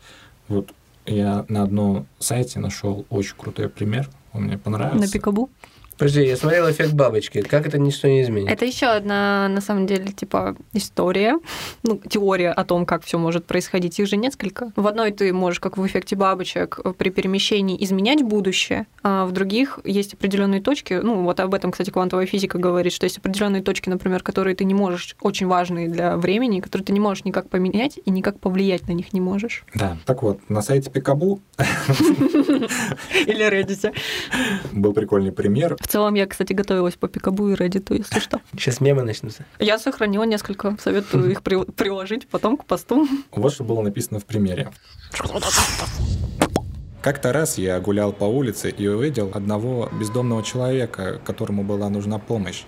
Вот 0.47 0.73
я 1.05 1.45
на 1.49 1.63
одном 1.63 2.07
сайте 2.19 2.60
нашел 2.60 3.05
очень 3.10 3.36
крутой 3.38 3.69
пример, 3.69 4.10
он 4.33 4.43
мне 4.43 4.57
понравился. 4.57 5.05
На 5.05 5.12
пикабу? 5.12 5.49
Подожди, 5.97 6.25
я 6.25 6.38
смотрел 6.38 6.69
эффект 6.69 6.93
бабочки. 6.93 7.41
Как 7.41 7.65
это 7.65 7.79
ничто 7.79 8.07
не 8.07 8.21
изменит? 8.21 8.51
Это 8.51 8.65
еще 8.65 8.86
одна, 8.88 9.47
на 9.49 9.62
самом 9.62 9.88
деле, 9.88 10.12
типа 10.12 10.55
история, 10.73 11.39
ну, 11.83 11.99
теория 12.10 12.51
о 12.51 12.63
том, 12.65 12.86
как 12.86 13.03
все 13.03 13.17
может 13.17 13.45
происходить. 13.45 13.99
Их 13.99 14.07
же 14.07 14.17
несколько. 14.17 14.71
В 14.75 14.86
одной 14.88 15.12
ты 15.12 15.33
можешь, 15.33 15.60
как 15.60 15.77
в 15.77 15.86
эффекте 15.86 16.15
бабочек, 16.15 16.79
при 16.97 17.10
перемещении 17.10 17.83
изменять 17.83 18.21
будущее, 18.21 18.86
а 19.03 19.25
в 19.25 19.31
других 19.31 19.79
есть 19.83 20.13
определенные 20.13 20.62
точки. 20.62 20.93
Ну, 21.01 21.23
вот 21.23 21.39
об 21.39 21.53
этом, 21.53 21.71
кстати, 21.71 21.89
квантовая 21.89 22.25
физика 22.25 22.57
говорит, 22.57 22.93
что 22.93 23.05
есть 23.05 23.17
определенные 23.17 23.63
точки, 23.63 23.89
например, 23.89 24.21
которые 24.21 24.55
ты 24.55 24.65
не 24.65 24.73
можешь, 24.73 25.15
очень 25.21 25.47
важные 25.47 25.89
для 25.89 26.17
времени, 26.17 26.60
которые 26.60 26.86
ты 26.86 26.93
не 26.93 26.99
можешь 26.99 27.25
никак 27.25 27.49
поменять 27.49 27.99
и 28.03 28.12
никак 28.12 28.39
повлиять 28.39 28.88
на 28.88 28.91
них 28.91 29.13
не 29.13 29.21
можешь. 29.21 29.63
Да, 29.73 29.97
так 30.05 30.21
вот, 30.23 30.47
на 30.49 30.62
сайте 30.62 30.91
Пикабу 30.91 31.41
Или 33.25 33.49
Reddit. 33.49 33.93
был 34.71 34.93
прикольный 34.93 35.31
пример. 35.31 35.75
В 35.88 35.89
целом, 35.89 36.15
я, 36.15 36.26
кстати, 36.28 36.52
готовилась 36.52 36.95
по 36.95 37.08
пикабу 37.08 37.47
и 37.47 37.54
Reddit, 37.54 37.95
если 37.97 38.19
что. 38.19 38.41
Сейчас 38.52 38.82
мемы 38.82 39.04
начнутся. 39.04 39.45
Я 39.58 39.80
сохранила 39.80 40.23
несколько, 40.23 40.76
советую 40.84 41.32
их 41.32 41.41
при- 41.41 41.63
приложить 41.71 42.28
потом 42.28 42.58
к 42.58 42.65
посту. 42.65 43.08
Вот 43.32 43.54
что 43.54 43.63
было 43.63 43.82
написано 43.82 44.19
в 44.19 44.26
примере. 44.26 44.69
Как-то 47.02 47.32
раз 47.32 47.58
я 47.58 47.80
гулял 47.80 48.12
по 48.12 48.26
улице 48.26 48.69
и 48.69 48.86
увидел 48.86 49.32
одного 49.34 49.89
бездомного 49.97 50.43
человека, 50.43 51.21
которому 51.26 51.63
была 51.63 51.89
нужна 51.89 52.19
помощь. 52.19 52.63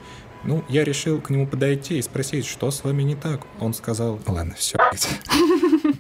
Ну, 0.46 0.64
я 0.70 0.86
решил 0.86 1.20
к 1.20 1.30
нему 1.30 1.46
подойти 1.46 1.98
и 1.98 2.02
спросить, 2.02 2.46
что 2.46 2.72
с 2.72 2.86
вами 2.86 3.04
не 3.04 3.16
так. 3.16 3.42
Он 3.60 3.74
сказал, 3.74 4.18
ладно, 4.28 4.56
все. 4.58 4.78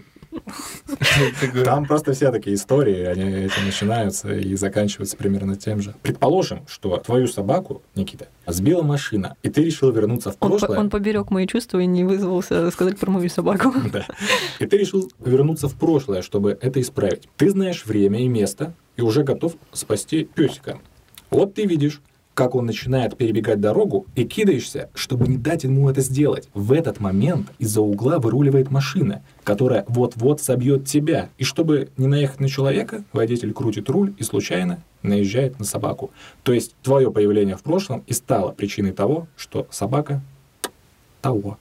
Там 1.63 1.85
просто 1.85 2.13
все 2.13 2.31
такие 2.31 2.55
истории, 2.55 3.03
они 3.05 3.23
этим 3.45 3.65
начинаются 3.65 4.33
и 4.33 4.55
заканчиваются 4.55 5.17
примерно 5.17 5.55
тем 5.55 5.81
же. 5.81 5.93
Предположим, 6.01 6.65
что 6.67 6.97
твою 6.97 7.27
собаку, 7.27 7.81
Никита, 7.95 8.27
сбила 8.47 8.81
машина, 8.81 9.35
и 9.43 9.49
ты 9.49 9.63
решил 9.63 9.91
вернуться 9.91 10.31
в 10.31 10.37
Он, 10.39 10.49
прошлое. 10.49 10.79
он 10.79 10.89
поберег 10.89 11.31
мои 11.31 11.47
чувства 11.47 11.79
и 11.79 11.85
не 11.85 12.03
вызвался 12.03 12.69
сказать 12.71 12.97
про 12.97 13.11
мою 13.11 13.29
собаку. 13.29 13.73
Да. 13.91 14.05
И 14.59 14.65
ты 14.67 14.77
решил 14.77 15.11
вернуться 15.19 15.67
в 15.67 15.73
прошлое, 15.75 16.21
чтобы 16.21 16.57
это 16.61 16.79
исправить. 16.79 17.27
Ты 17.37 17.49
знаешь 17.49 17.85
время 17.85 18.21
и 18.23 18.27
место, 18.27 18.73
и 18.97 19.01
уже 19.01 19.23
готов 19.23 19.53
спасти 19.73 20.25
песика. 20.25 20.79
Вот 21.31 21.55
ты 21.55 21.65
видишь, 21.65 22.01
как 22.39 22.55
он 22.55 22.65
начинает 22.65 23.17
перебегать 23.17 23.59
дорогу, 23.59 24.05
и 24.15 24.23
кидаешься, 24.23 24.89
чтобы 24.93 25.27
не 25.27 25.35
дать 25.35 25.65
ему 25.65 25.89
это 25.89 25.99
сделать. 25.99 26.47
В 26.53 26.71
этот 26.71 27.01
момент 27.01 27.47
из-за 27.59 27.81
угла 27.81 28.17
выруливает 28.17 28.71
машина, 28.71 29.21
которая 29.43 29.83
вот-вот 29.89 30.39
собьет 30.39 30.85
тебя. 30.85 31.27
И 31.37 31.43
чтобы 31.43 31.89
не 31.97 32.07
наехать 32.07 32.39
на 32.39 32.47
человека, 32.47 33.03
водитель 33.11 33.51
крутит 33.51 33.89
руль 33.89 34.13
и 34.17 34.23
случайно 34.23 34.81
наезжает 35.03 35.59
на 35.59 35.65
собаку. 35.65 36.11
То 36.43 36.53
есть 36.53 36.75
твое 36.81 37.11
появление 37.11 37.57
в 37.57 37.61
прошлом 37.61 38.03
и 38.07 38.13
стало 38.13 38.51
причиной 38.51 38.93
того, 38.93 39.27
что 39.35 39.67
собака 39.69 40.21
того. 41.21 41.57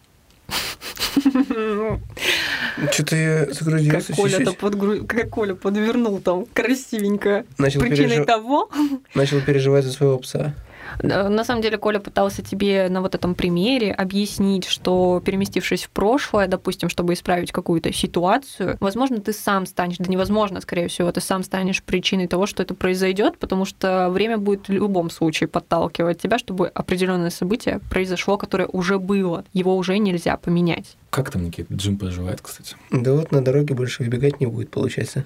Что-то 2.93 3.17
я 3.17 3.45
Как 3.47 3.55
загрузился 3.55 4.13
Коля-то 4.15 4.39
чуть-чуть. 4.45 4.59
подгру- 4.61 5.05
как 5.07 5.29
Коля 5.31 5.55
подвернул 5.55 6.21
там 6.21 6.47
красивенько. 6.47 7.45
Начал, 7.59 7.81
Причиной 7.81 8.19
пережи- 8.19 8.25
того, 8.25 8.71
Начал 9.17 9.41
переживать 9.41 9.85
за 9.85 9.91
своего 9.91 10.19
пса. 10.19 10.55
Да, 11.03 11.29
На 11.29 11.45
самом 11.45 11.63
деле 11.63 11.79
Коля 11.79 11.99
пытался 11.99 12.43
тебе 12.43 12.89
на 12.89 13.01
вот 13.01 13.15
этом 13.15 13.35
примере 13.35 13.93
объяснить, 13.93 14.67
что 14.67 15.23
переместившись 15.25 15.85
в 15.85 15.91
прошлое, 15.91 16.47
допустим, 16.47 16.89
чтобы 16.89 17.15
исправить 17.15 17.53
какую-то 17.53 17.93
ситуацию, 17.93 18.77
возможно, 18.81 19.21
ты 19.21 19.33
сам 19.33 19.67
станешь, 19.67 19.99
да 19.99 20.07
невозможно, 20.09 20.61
скорее 20.61 20.89
всего, 20.89 21.11
ты 21.13 21.21
сам 21.21 21.43
станешь 21.43 21.83
причиной 21.83 22.27
того, 22.27 22.47
что 22.47 22.63
это 22.63 22.75
произойдет, 22.75 23.39
потому 23.39 23.65
что 23.65 24.11
время 24.11 24.39
будет 24.39 24.69
в 24.69 24.73
любом 24.73 25.11
случае 25.11 25.49
подталкивать 25.49 26.21
тебя, 26.21 26.39
чтобы 26.39 26.69
определенное 26.69 27.31
событие 27.31 27.81
произошло, 27.91 28.37
которое 28.37 28.67
уже 28.67 28.99
было, 28.99 29.45
его 29.53 29.77
уже 29.77 29.99
нельзя 29.99 30.37
поменять. 30.37 30.97
Как 31.11 31.31
там, 31.31 31.45
Никит, 31.45 31.71
Джим 31.73 31.99
поживает, 31.99 32.41
кстати? 32.41 32.77
Да 32.91 33.13
вот 33.13 33.33
на 33.33 33.43
дороге 33.43 33.75
больше 33.75 34.03
выбегать 34.03 34.41
не 34.41 34.47
будет, 34.47 34.71
получается. 34.71 35.25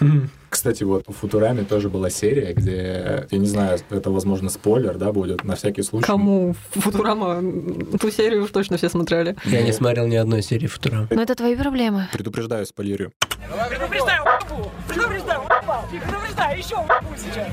Кстати, 0.50 0.82
вот 0.82 1.04
в 1.06 1.12
Футураме 1.12 1.62
тоже 1.64 1.88
была 1.90 2.08
серия, 2.10 2.54
где, 2.54 3.26
я 3.30 3.38
не 3.38 3.46
знаю, 3.46 3.78
это, 3.90 4.10
возможно, 4.10 4.48
спойлер, 4.48 4.96
да, 4.96 5.12
будет, 5.12 5.44
на 5.44 5.56
всякий 5.56 5.82
случай. 5.82 6.06
Кому 6.06 6.54
Футурама 6.70 7.42
ту 8.00 8.10
серию 8.10 8.44
уж 8.44 8.50
точно 8.50 8.76
все 8.78 8.88
смотрели. 8.88 9.36
Я 9.44 9.62
не 9.62 9.72
смотрел 9.72 10.06
ни 10.06 10.16
одной 10.16 10.42
серии 10.42 10.66
Футура. 10.66 11.06
Но 11.10 11.22
это 11.22 11.34
твои 11.34 11.54
проблемы. 11.54 12.08
Предупреждаю, 12.12 12.64
спойлерю. 12.64 13.12
Предупреждаю! 13.68 14.22
Предупреждаю! 14.88 15.42
Предупреждаю, 15.90 16.58
еще 16.58 16.76
сейчас! 17.16 17.48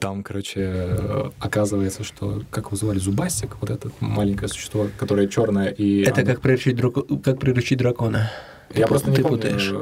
Там, 0.00 0.22
короче, 0.22 1.30
оказывается, 1.40 2.04
что, 2.04 2.42
как 2.50 2.66
его 2.66 2.76
звали, 2.76 2.98
Зубастик, 2.98 3.56
вот 3.60 3.70
это 3.70 3.90
маленькое 4.00 4.48
существо, 4.48 4.86
которое 4.98 5.26
черное 5.26 5.68
и... 5.68 6.02
Это 6.02 6.22
как 6.22 6.40
приручить, 6.40 6.76
драко- 6.78 7.20
как 7.22 7.40
приручить 7.40 7.78
дракона. 7.78 8.30
Я 8.72 8.84
Ты 8.84 8.88
просто 8.88 9.10
не 9.10 9.16
ты 9.16 9.22
помню. 9.22 9.36
путаешь. 9.36 9.72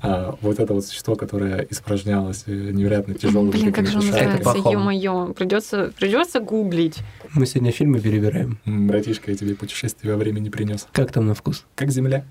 А, 0.00 0.36
вот 0.42 0.60
это 0.60 0.74
вот 0.74 0.86
существо, 0.86 1.16
которое 1.16 1.66
испражнялось 1.70 2.44
э, 2.46 2.52
невероятно 2.52 3.14
тяжелым 3.14 3.50
Блин, 3.50 3.72
как 3.72 3.86
же 3.88 3.98
он 3.98 4.04
Это 4.04 4.38
называется? 4.38 4.70
Ё-моё, 4.70 5.32
придется, 5.32 5.92
придется 5.98 6.38
гуглить. 6.40 6.98
Мы 7.34 7.46
сегодня 7.46 7.72
фильмы 7.72 7.98
перебираем. 8.00 8.58
Братишка, 8.64 9.32
я 9.32 9.36
тебе 9.36 9.56
путешествие 9.56 10.14
во 10.14 10.18
времени 10.18 10.50
принес. 10.50 10.86
Как 10.92 11.10
там 11.12 11.26
на 11.26 11.34
вкус? 11.34 11.64
Как 11.74 11.90
земля. 11.90 12.24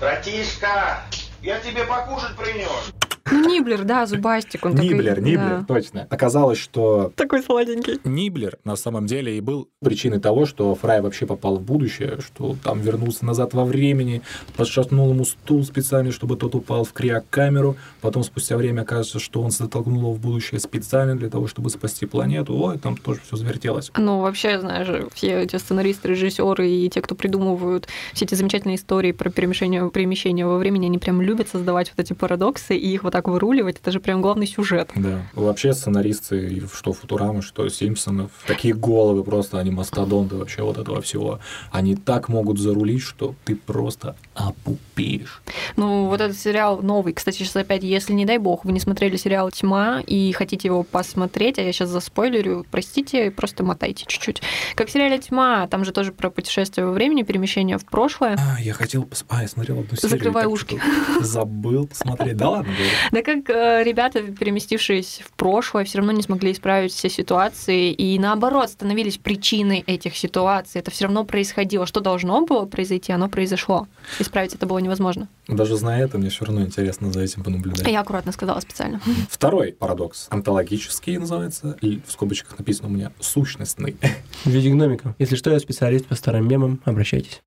Братишка, 0.00 1.02
я 1.42 1.58
тебе 1.60 1.84
покушать 1.84 2.36
принес. 2.36 2.92
Ну, 3.30 3.48
Ниблер, 3.48 3.84
да, 3.84 4.06
зубастик. 4.06 4.64
Он 4.64 4.72
такой, 4.72 4.88
Ниблер, 4.88 5.20
Ниблер, 5.20 5.58
да. 5.60 5.64
точно. 5.66 6.06
Оказалось, 6.10 6.58
что 6.58 7.12
Такой 7.16 7.42
сладенький. 7.42 8.00
Ниблер 8.04 8.58
на 8.64 8.76
самом 8.76 9.06
деле 9.06 9.36
и 9.36 9.40
был 9.40 9.68
причиной 9.80 10.20
того, 10.20 10.46
что 10.46 10.74
Фрай 10.74 11.00
вообще 11.00 11.26
попал 11.26 11.56
в 11.56 11.62
будущее, 11.62 12.18
что 12.20 12.56
там 12.62 12.80
вернулся 12.80 13.24
назад 13.24 13.54
во 13.54 13.64
времени, 13.64 14.22
подшатнул 14.56 15.10
ему 15.10 15.24
стул 15.24 15.64
специально, 15.64 16.12
чтобы 16.12 16.36
тот 16.36 16.54
упал 16.54 16.84
в 16.84 16.92
криокамеру, 16.92 17.76
потом 18.00 18.22
спустя 18.22 18.56
время 18.56 18.82
окажется, 18.82 19.18
что 19.18 19.42
он 19.42 19.50
затолкнул 19.50 19.98
его 19.98 20.12
в 20.12 20.20
будущее 20.20 20.60
специально 20.60 21.16
для 21.16 21.28
того, 21.30 21.46
чтобы 21.46 21.70
спасти 21.70 22.06
планету. 22.06 22.56
Ой, 22.56 22.78
там 22.78 22.96
тоже 22.96 23.20
все 23.26 23.36
завертелось. 23.36 23.90
Ну, 23.96 24.20
вообще, 24.20 24.60
знаешь, 24.60 24.88
все 25.14 25.42
эти 25.42 25.56
сценаристы, 25.56 26.08
режиссеры 26.08 26.68
и 26.70 26.88
те, 26.88 27.00
кто 27.02 27.14
придумывают 27.14 27.88
все 28.14 28.24
эти 28.24 28.34
замечательные 28.34 28.76
истории 28.76 29.12
про 29.12 29.30
перемещение, 29.30 29.90
перемещение 29.90 30.46
во 30.46 30.58
времени, 30.58 30.86
они 30.86 30.98
прям 30.98 31.20
любят 31.22 31.48
создавать 31.48 31.92
вот 31.96 32.02
эти 32.04 32.12
парадоксы 32.12 32.76
и 32.76 32.88
их 32.92 33.04
вот 33.04 33.14
так 33.18 33.26
выруливать. 33.26 33.78
Это 33.82 33.90
же 33.90 33.98
прям 33.98 34.22
главный 34.22 34.46
сюжет. 34.46 34.90
Да. 34.94 35.22
Вообще 35.34 35.72
сценаристы, 35.72 36.62
что 36.72 36.92
Футурамы, 36.92 37.42
что 37.42 37.68
Симпсонов, 37.68 38.30
такие 38.46 38.74
головы 38.74 39.24
просто, 39.24 39.58
они 39.58 39.72
мастодонты 39.72 40.36
вообще 40.36 40.62
вот 40.62 40.78
этого 40.78 41.00
всего. 41.00 41.40
Они 41.72 41.96
так 41.96 42.28
могут 42.28 42.60
зарулить, 42.60 43.02
что 43.02 43.34
ты 43.44 43.56
просто 43.56 44.14
опупеешь. 44.38 45.42
Ну, 45.76 46.06
вот 46.06 46.20
этот 46.20 46.36
сериал 46.36 46.80
новый. 46.82 47.12
Кстати, 47.12 47.38
сейчас 47.38 47.56
опять, 47.56 47.82
если, 47.82 48.12
не 48.12 48.24
дай 48.24 48.38
бог, 48.38 48.64
вы 48.64 48.72
не 48.72 48.80
смотрели 48.80 49.16
сериал 49.16 49.50
«Тьма» 49.50 50.00
и 50.06 50.32
хотите 50.32 50.68
его 50.68 50.82
посмотреть, 50.82 51.58
а 51.58 51.62
я 51.62 51.72
сейчас 51.72 51.88
заспойлерю, 51.88 52.64
простите, 52.70 53.30
просто 53.30 53.64
мотайте 53.64 54.04
чуть-чуть. 54.06 54.42
Как 54.74 54.88
в 54.88 54.92
сериале 54.92 55.18
«Тьма», 55.18 55.66
там 55.68 55.84
же 55.84 55.92
тоже 55.92 56.12
про 56.12 56.30
путешествие 56.30 56.86
во 56.86 56.92
времени, 56.92 57.22
перемещение 57.22 57.78
в 57.78 57.84
прошлое. 57.84 58.38
А, 58.38 58.60
я 58.60 58.72
хотел 58.72 59.04
пос... 59.04 59.24
А, 59.28 59.42
я 59.42 59.48
смотрел 59.48 59.80
одну 59.80 59.96
серию. 59.96 60.10
Закрывай 60.10 60.46
ушки. 60.46 60.80
Забыл 61.20 61.86
посмотреть. 61.86 62.36
Да 62.36 62.50
ладно. 62.50 62.72
Да 63.10 63.22
как 63.22 63.48
э, 63.50 63.82
ребята, 63.84 64.22
переместившись 64.22 65.22
в 65.24 65.32
прошлое, 65.32 65.84
все 65.84 65.98
равно 65.98 66.12
не 66.12 66.22
смогли 66.22 66.52
исправить 66.52 66.92
все 66.92 67.08
ситуации 67.08 67.92
и 67.92 68.18
наоборот 68.18 68.70
становились 68.70 69.18
причиной 69.18 69.82
этих 69.86 70.16
ситуаций. 70.16 70.80
Это 70.80 70.90
все 70.90 71.06
равно 71.06 71.24
происходило. 71.24 71.86
Что 71.86 72.00
должно 72.00 72.44
было 72.44 72.66
произойти, 72.66 73.12
оно 73.12 73.28
произошло. 73.28 73.88
Исправить 74.28 74.54
это 74.54 74.66
было 74.66 74.76
невозможно. 74.76 75.26
Даже 75.46 75.78
зная 75.78 76.04
это, 76.04 76.18
мне 76.18 76.28
все 76.28 76.44
равно 76.44 76.60
интересно 76.60 77.10
за 77.10 77.20
этим 77.20 77.42
понаблюдать. 77.42 77.88
Я 77.88 78.00
аккуратно 78.00 78.30
сказала 78.30 78.60
специально. 78.60 79.00
Второй 79.30 79.72
парадокс. 79.72 80.26
Онтологический 80.28 81.16
называется, 81.16 81.78
и 81.80 82.02
в 82.06 82.12
скобочках 82.12 82.58
написано 82.58 82.88
у 82.88 82.90
меня 82.90 83.10
сущностный. 83.20 83.96
В 84.44 84.50
виде 84.50 84.68
гномиков. 84.68 85.14
Если 85.18 85.34
что, 85.34 85.50
я 85.50 85.58
специалист 85.60 86.04
по 86.04 86.14
старым 86.14 86.46
мемам, 86.46 86.78
обращайтесь. 86.84 87.40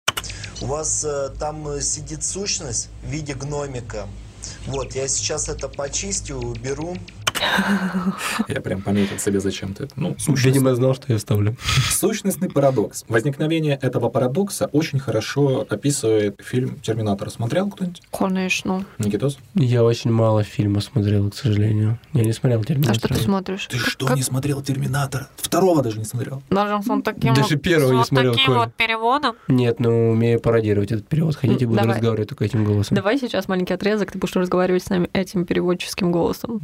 У 0.60 0.65
вас 0.65 1.06
э, 1.06 1.30
там 1.39 1.67
э, 1.67 1.82
сидит 1.82 2.24
сущность 2.24 2.89
в 3.04 3.12
виде 3.12 3.36
гномика. 3.36 4.08
Вот, 4.65 4.96
я 4.96 5.08
сейчас 5.08 5.50
это 5.50 5.70
почистю, 5.70 6.38
уберу. 6.38 6.98
Я 8.47 8.62
прям 8.62 8.82
пометил 8.82 9.17
себе 9.19 9.39
зачем-то 9.39 9.84
это. 9.86 9.93
Ну, 9.95 10.15
сущность- 10.17 10.45
Видимо, 10.45 10.75
знал, 10.75 10.93
что 10.95 11.12
я 11.12 11.17
вставлю. 11.17 11.56
Сущностный 11.89 12.49
парадокс. 12.49 13.06
Возникновение 13.08 13.77
этого 13.82 14.10
парадокса 14.10 14.67
очень 14.67 14.99
хорошо 14.99 15.65
описывает 15.69 16.39
фильм 16.43 16.80
«Терминатор». 16.82 17.30
Смотрел 17.30 17.69
кто-нибудь? 17.69 18.01
Конечно. 18.12 18.86
Никитос? 18.99 19.38
Я 19.56 19.84
очень 19.84 20.12
мало 20.12 20.43
фильмов 20.43 20.84
смотрел, 20.84 21.30
к 21.30 21.36
сожалению. 21.36 21.99
Я 22.13 22.23
не 22.23 22.34
смотрел 22.34 22.62
А 22.62 22.63
«Терминатора». 22.63 22.95
что 22.99 23.08
ты 23.10 23.15
смотришь? 23.15 23.67
Ты 23.67 23.77
что, 23.77 24.08
Как- 24.08 24.15
не 24.17 24.23
смотрел 24.23 24.62
«Терминатор»? 24.62 25.27
Второго 25.38 25.82
даже 25.82 25.97
не 25.99 26.06
смотрел. 26.06 26.41
Даже 26.49 26.82
с 26.84 26.88
вот 26.88 27.04
таким 27.04 27.34
Даже 27.34 27.56
вот, 27.56 27.62
первого 27.62 27.91
с 27.93 27.97
не 27.97 28.04
смотрел, 28.06 28.34
таким 28.34 28.47
Коль. 28.47 28.58
вот 28.58 28.73
переводом. 28.75 29.36
Нет, 29.47 29.80
ну 29.80 30.12
умею 30.12 30.39
пародировать 30.39 30.91
этот 30.91 31.08
перевод. 31.08 31.36
Хотите, 31.36 31.65
буду 31.65 31.80
Давай. 31.80 31.95
разговаривать 31.95 32.30
только 32.30 32.45
этим 32.45 32.63
голосом. 32.65 32.95
Давай 32.95 33.17
сейчас 33.17 33.47
маленький 33.47 33.73
отрезок, 33.73 34.12
ты 34.12 34.17
будешь 34.19 34.36
разговаривать 34.36 34.84
с 34.84 34.89
нами 34.89 35.10
этим 35.13 35.45
переводческим 35.45 36.12
голосом. 36.12 36.60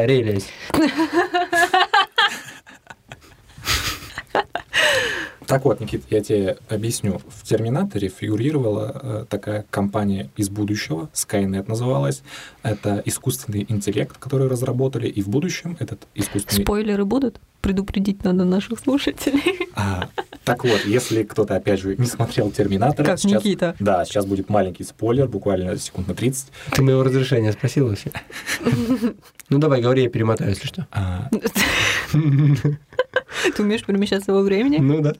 Договорились. 0.00 0.48
Так 5.46 5.64
вот, 5.64 5.80
Никит, 5.80 6.04
я 6.10 6.20
тебе 6.20 6.58
объясню. 6.68 7.20
В 7.28 7.42
«Терминаторе» 7.42 8.08
фигурировала 8.08 9.00
э, 9.02 9.24
такая 9.28 9.66
компания 9.68 10.30
из 10.36 10.48
будущего, 10.48 11.10
Skynet 11.12 11.64
называлась. 11.66 12.22
Это 12.62 13.02
искусственный 13.04 13.66
интеллект, 13.68 14.16
который 14.16 14.46
разработали, 14.46 15.08
и 15.08 15.22
в 15.22 15.28
будущем 15.28 15.76
этот 15.80 16.06
искусственный... 16.14 16.62
Спойлеры 16.62 17.04
будут? 17.04 17.40
Предупредить 17.60 18.24
надо 18.24 18.44
наших 18.44 18.78
слушателей. 18.78 19.68
А, 19.74 20.08
так 20.44 20.64
вот, 20.64 20.84
если 20.84 21.22
кто-то, 21.22 21.56
опять 21.56 21.80
же, 21.80 21.96
не 21.96 22.06
смотрел 22.06 22.50
«Терминатора», 22.50 23.06
Как 23.06 23.18
сейчас... 23.18 23.44
Никита. 23.44 23.76
Да, 23.78 24.04
сейчас 24.04 24.26
будет 24.26 24.48
маленький 24.48 24.84
спойлер, 24.84 25.28
буквально 25.28 25.76
секунд 25.76 26.08
на 26.08 26.14
30. 26.14 26.46
Ты 26.72 26.82
моего 26.82 27.02
разрешения 27.02 27.52
спросил 27.52 27.88
вообще? 27.88 28.12
Ну 29.50 29.58
давай, 29.58 29.80
говори, 29.82 30.04
я 30.04 30.08
перемотаю, 30.08 30.50
если 30.50 30.68
что. 30.68 30.86
А, 30.92 31.28
Ты 32.12 33.62
умеешь 33.62 33.84
перемещаться 33.84 34.32
во 34.32 34.42
времени? 34.42 34.78
Ну 34.78 35.00
да. 35.00 35.14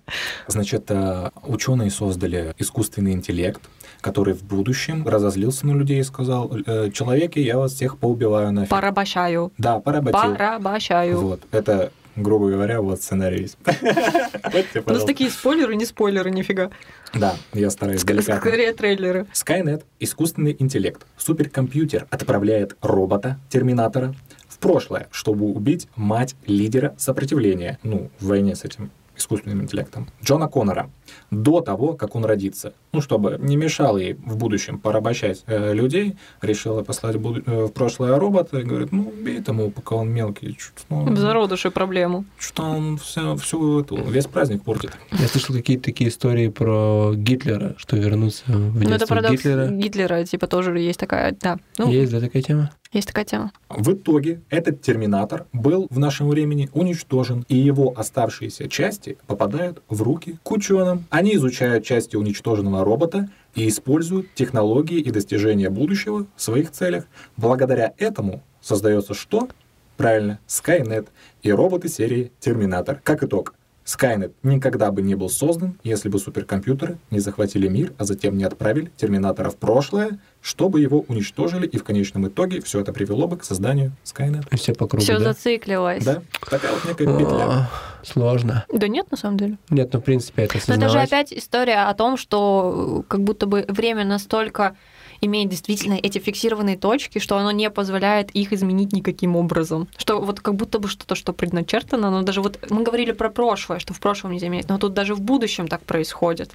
Значит, 0.46 0.85
э, 0.88 1.31
ученые 1.42 1.90
создали 1.90 2.55
искусственный 2.59 3.12
интеллект, 3.12 3.61
который 4.00 4.35
в 4.35 4.42
будущем 4.44 5.07
разозлился 5.07 5.66
на 5.66 5.72
людей 5.72 6.00
и 6.00 6.05
сказал, 6.05 6.50
«Э, 6.66 6.90
человеки, 6.92 7.38
я 7.38 7.59
вас 7.59 7.72
всех 7.74 7.98
поубиваю 7.98 8.53
нафиг. 8.53 8.70
Порабощаю. 8.70 9.53
Да, 9.59 9.81
поработил. 9.81 10.18
Порабощаю. 10.20 11.18
Вот, 11.20 11.40
это, 11.50 11.92
грубо 12.22 12.50
говоря, 12.50 12.80
вот 12.80 13.00
сценарий. 13.00 13.48
тебе, 13.64 14.83
У 14.87 14.90
нас 14.92 15.04
такие 15.04 15.30
спойлеры, 15.30 15.76
не 15.76 15.85
спойлеры, 15.85 16.30
нифига. 16.30 16.70
Да, 17.14 17.35
я 17.52 17.70
стараюсь 17.70 18.04
деликатно. 18.04 18.40
Скорее 18.40 18.72
трейлеры. 18.72 19.26
Skynet— 19.33 19.85
искусственный 20.00 20.56
интеллект. 20.59 21.06
Суперкомпьютер 21.16 22.06
отправляет 22.11 22.76
робота, 22.80 23.38
терминатора, 23.48 24.14
в 24.48 24.59
прошлое, 24.59 25.09
чтобы 25.11 25.46
убить 25.46 25.88
мать 25.96 26.37
лидера 26.46 26.94
сопротивления, 26.98 27.78
ну, 27.83 28.11
в 28.20 28.26
войне 28.26 28.54
с 28.54 28.64
этим 28.64 28.90
искусственным 29.20 29.62
интеллектом, 29.62 30.09
Джона 30.24 30.48
Коннора, 30.48 30.90
до 31.30 31.61
того, 31.61 31.94
как 31.94 32.16
он 32.16 32.24
родится. 32.24 32.72
Ну, 32.92 33.00
чтобы 33.00 33.37
не 33.38 33.56
мешал 33.56 33.96
ей 33.98 34.14
в 34.14 34.37
будущем 34.37 34.78
порабощать 34.78 35.44
э, 35.46 35.72
людей, 35.74 36.16
решила 36.42 36.83
послать 36.83 37.16
в, 37.16 37.20
буду- 37.20 37.42
э, 37.46 37.64
в 37.66 37.68
прошлое 37.72 38.18
робота 38.18 38.59
и 38.59 38.64
говорит, 38.64 38.92
ну, 38.92 39.09
убей 39.09 39.40
тому, 39.42 39.70
пока 39.70 39.94
он 39.96 40.09
мелкий. 40.09 40.56
Чё-то, 40.56 40.83
ну, 40.88 41.14
В 41.14 41.16
зародыше 41.18 41.70
проблему. 41.70 42.24
что 42.38 42.62
он 42.64 42.96
все, 42.98 43.37
всю 43.37 43.80
эту, 43.80 43.96
весь 44.02 44.26
праздник 44.26 44.62
портит. 44.64 44.90
Я 45.12 45.28
слышал 45.28 45.54
какие-то 45.54 45.85
такие 45.85 46.11
истории 46.11 46.48
про 46.48 47.12
Гитлера, 47.14 47.74
что 47.76 47.96
вернуться 47.96 48.42
в 48.46 48.50
Ну, 48.74 48.80
это 48.80 48.88
детство 48.90 49.06
парадокс 49.14 49.33
Гитлера. 49.42 49.66
Гитлера, 49.68 50.24
типа, 50.24 50.46
тоже 50.46 50.78
есть 50.80 50.98
такая, 50.98 51.37
да. 51.40 51.59
Ну, 51.78 51.90
Есть, 51.90 52.12
да, 52.12 52.20
такая 52.20 52.42
тема? 52.42 52.70
Есть 52.92 53.09
такая 53.09 53.24
тема. 53.24 53.53
В 53.68 53.92
итоге 53.92 54.40
этот 54.50 54.83
терминатор 54.83 55.46
был 55.53 55.87
в 55.90 55.98
нашем 55.98 56.29
времени 56.29 56.68
уничтожен, 56.72 57.44
и 57.48 57.57
его 57.57 57.92
оставшиеся 57.96 58.68
части 58.68 59.16
попадают 59.26 59.83
в 59.88 60.03
руки 60.03 60.38
к 60.42 60.50
ученым. 60.50 61.07
Они 61.11 61.35
изучают 61.37 61.85
части 61.85 62.16
уничтоженного 62.16 62.85
робота 62.85 63.29
и 63.55 63.68
используют 63.68 64.35
технологии 64.35 64.98
и 64.98 65.11
достижения 65.11 65.70
будущего 65.70 66.26
в 66.35 66.42
своих 66.42 66.72
целях. 66.72 67.07
Благодаря 67.37 67.94
этому 67.98 68.42
создается 68.61 69.14
что? 69.14 69.48
Правильно, 69.96 70.38
Skynet 70.48 71.09
и 71.42 71.53
роботы 71.53 71.88
серии 71.88 72.33
Терминатор. 72.40 73.00
Как 73.05 73.22
итог, 73.22 73.55
Skynet 73.90 74.33
никогда 74.44 74.92
бы 74.92 75.03
не 75.03 75.16
был 75.16 75.29
создан, 75.29 75.76
если 75.83 76.09
бы 76.09 76.18
суперкомпьютеры 76.20 76.98
не 77.11 77.18
захватили 77.18 77.66
мир, 77.66 77.92
а 77.98 78.05
затем 78.05 78.37
не 78.38 78.44
отправили 78.44 78.92
Терминатора 78.96 79.50
в 79.50 79.57
прошлое, 79.57 80.20
чтобы 80.40 80.81
его 80.81 81.00
уничтожили, 81.09 81.66
и 81.66 81.76
в 81.76 81.83
конечном 81.83 82.29
итоге 82.29 82.61
все 82.61 82.81
это 82.81 82.92
привело 82.92 83.26
бы 83.26 83.37
к 83.37 83.44
созданию 83.44 83.92
Skynet. 84.05 84.46
Все 84.57 84.74
по 84.74 84.87
кругу, 84.87 85.03
Все 85.03 85.18
да? 85.18 85.33
зациклилось. 85.33 86.05
Да, 86.05 86.22
такая 86.48 86.72
вот 86.72 86.85
некая 86.85 87.18
петля. 87.18 87.46
А, 87.48 87.70
Сложно. 88.05 88.64
Да 88.72 88.87
нет, 88.87 89.11
на 89.11 89.16
самом 89.16 89.37
деле. 89.38 89.59
Нет, 89.70 89.90
ну, 89.92 90.00
в 90.00 90.05
принципе, 90.05 90.42
это 90.44 90.55
Но 90.55 90.74
это 90.74 90.88
же 90.88 90.98
осознавать. 91.00 91.09
опять 91.09 91.33
история 91.33 91.88
о 91.88 91.94
том, 91.94 92.16
что 92.16 93.00
э, 93.00 93.09
как 93.09 93.22
будто 93.24 93.46
бы 93.46 93.64
время 93.68 94.05
настолько 94.05 94.76
имеет 95.20 95.48
действительно 95.48 95.94
эти 95.94 96.18
фиксированные 96.18 96.76
точки, 96.76 97.18
что 97.18 97.37
оно 97.37 97.50
не 97.50 97.70
позволяет 97.70 98.30
их 98.30 98.52
изменить 98.52 98.92
никаким 98.92 99.37
образом. 99.37 99.88
Что 99.96 100.20
вот 100.20 100.40
как 100.40 100.54
будто 100.54 100.78
бы 100.78 100.88
что-то, 100.88 101.14
что 101.14 101.33
предначертано, 101.33 102.11
но 102.11 102.22
даже 102.22 102.42
вот 102.42 102.59
мы 102.70 102.83
говорили 102.83 103.12
про 103.12 103.30
прошлое, 103.30 103.78
что 103.78 103.94
в 103.94 104.00
прошлом 104.00 104.33
нельзя 104.33 104.48
менять, 104.48 104.68
но 104.68 104.78
тут 104.78 104.94
даже 104.94 105.14
в 105.14 105.20
будущем 105.20 105.68
так 105.68 105.83
происходит. 105.83 106.52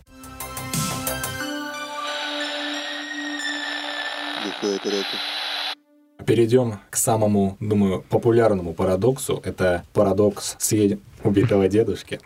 Перейдем 6.26 6.80
к 6.90 6.96
самому, 6.96 7.58
думаю, 7.60 8.04
популярному 8.10 8.74
парадоксу. 8.74 9.42
Это 9.44 9.84
парадокс 9.94 10.56
съедем 10.60 11.02
убитого 11.24 11.68
дедушки. 11.68 12.20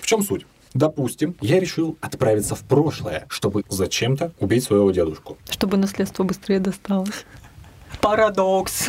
В 0.00 0.06
чем 0.06 0.22
суть? 0.22 0.44
Допустим, 0.74 1.36
я 1.40 1.60
решил 1.60 1.96
отправиться 2.00 2.54
в 2.54 2.60
прошлое, 2.60 3.26
чтобы 3.28 3.64
зачем-то 3.68 4.32
убить 4.38 4.64
своего 4.64 4.90
дедушку. 4.90 5.38
Чтобы 5.50 5.76
наследство 5.76 6.24
быстрее 6.24 6.60
досталось. 6.60 7.24
Парадокс. 8.00 8.88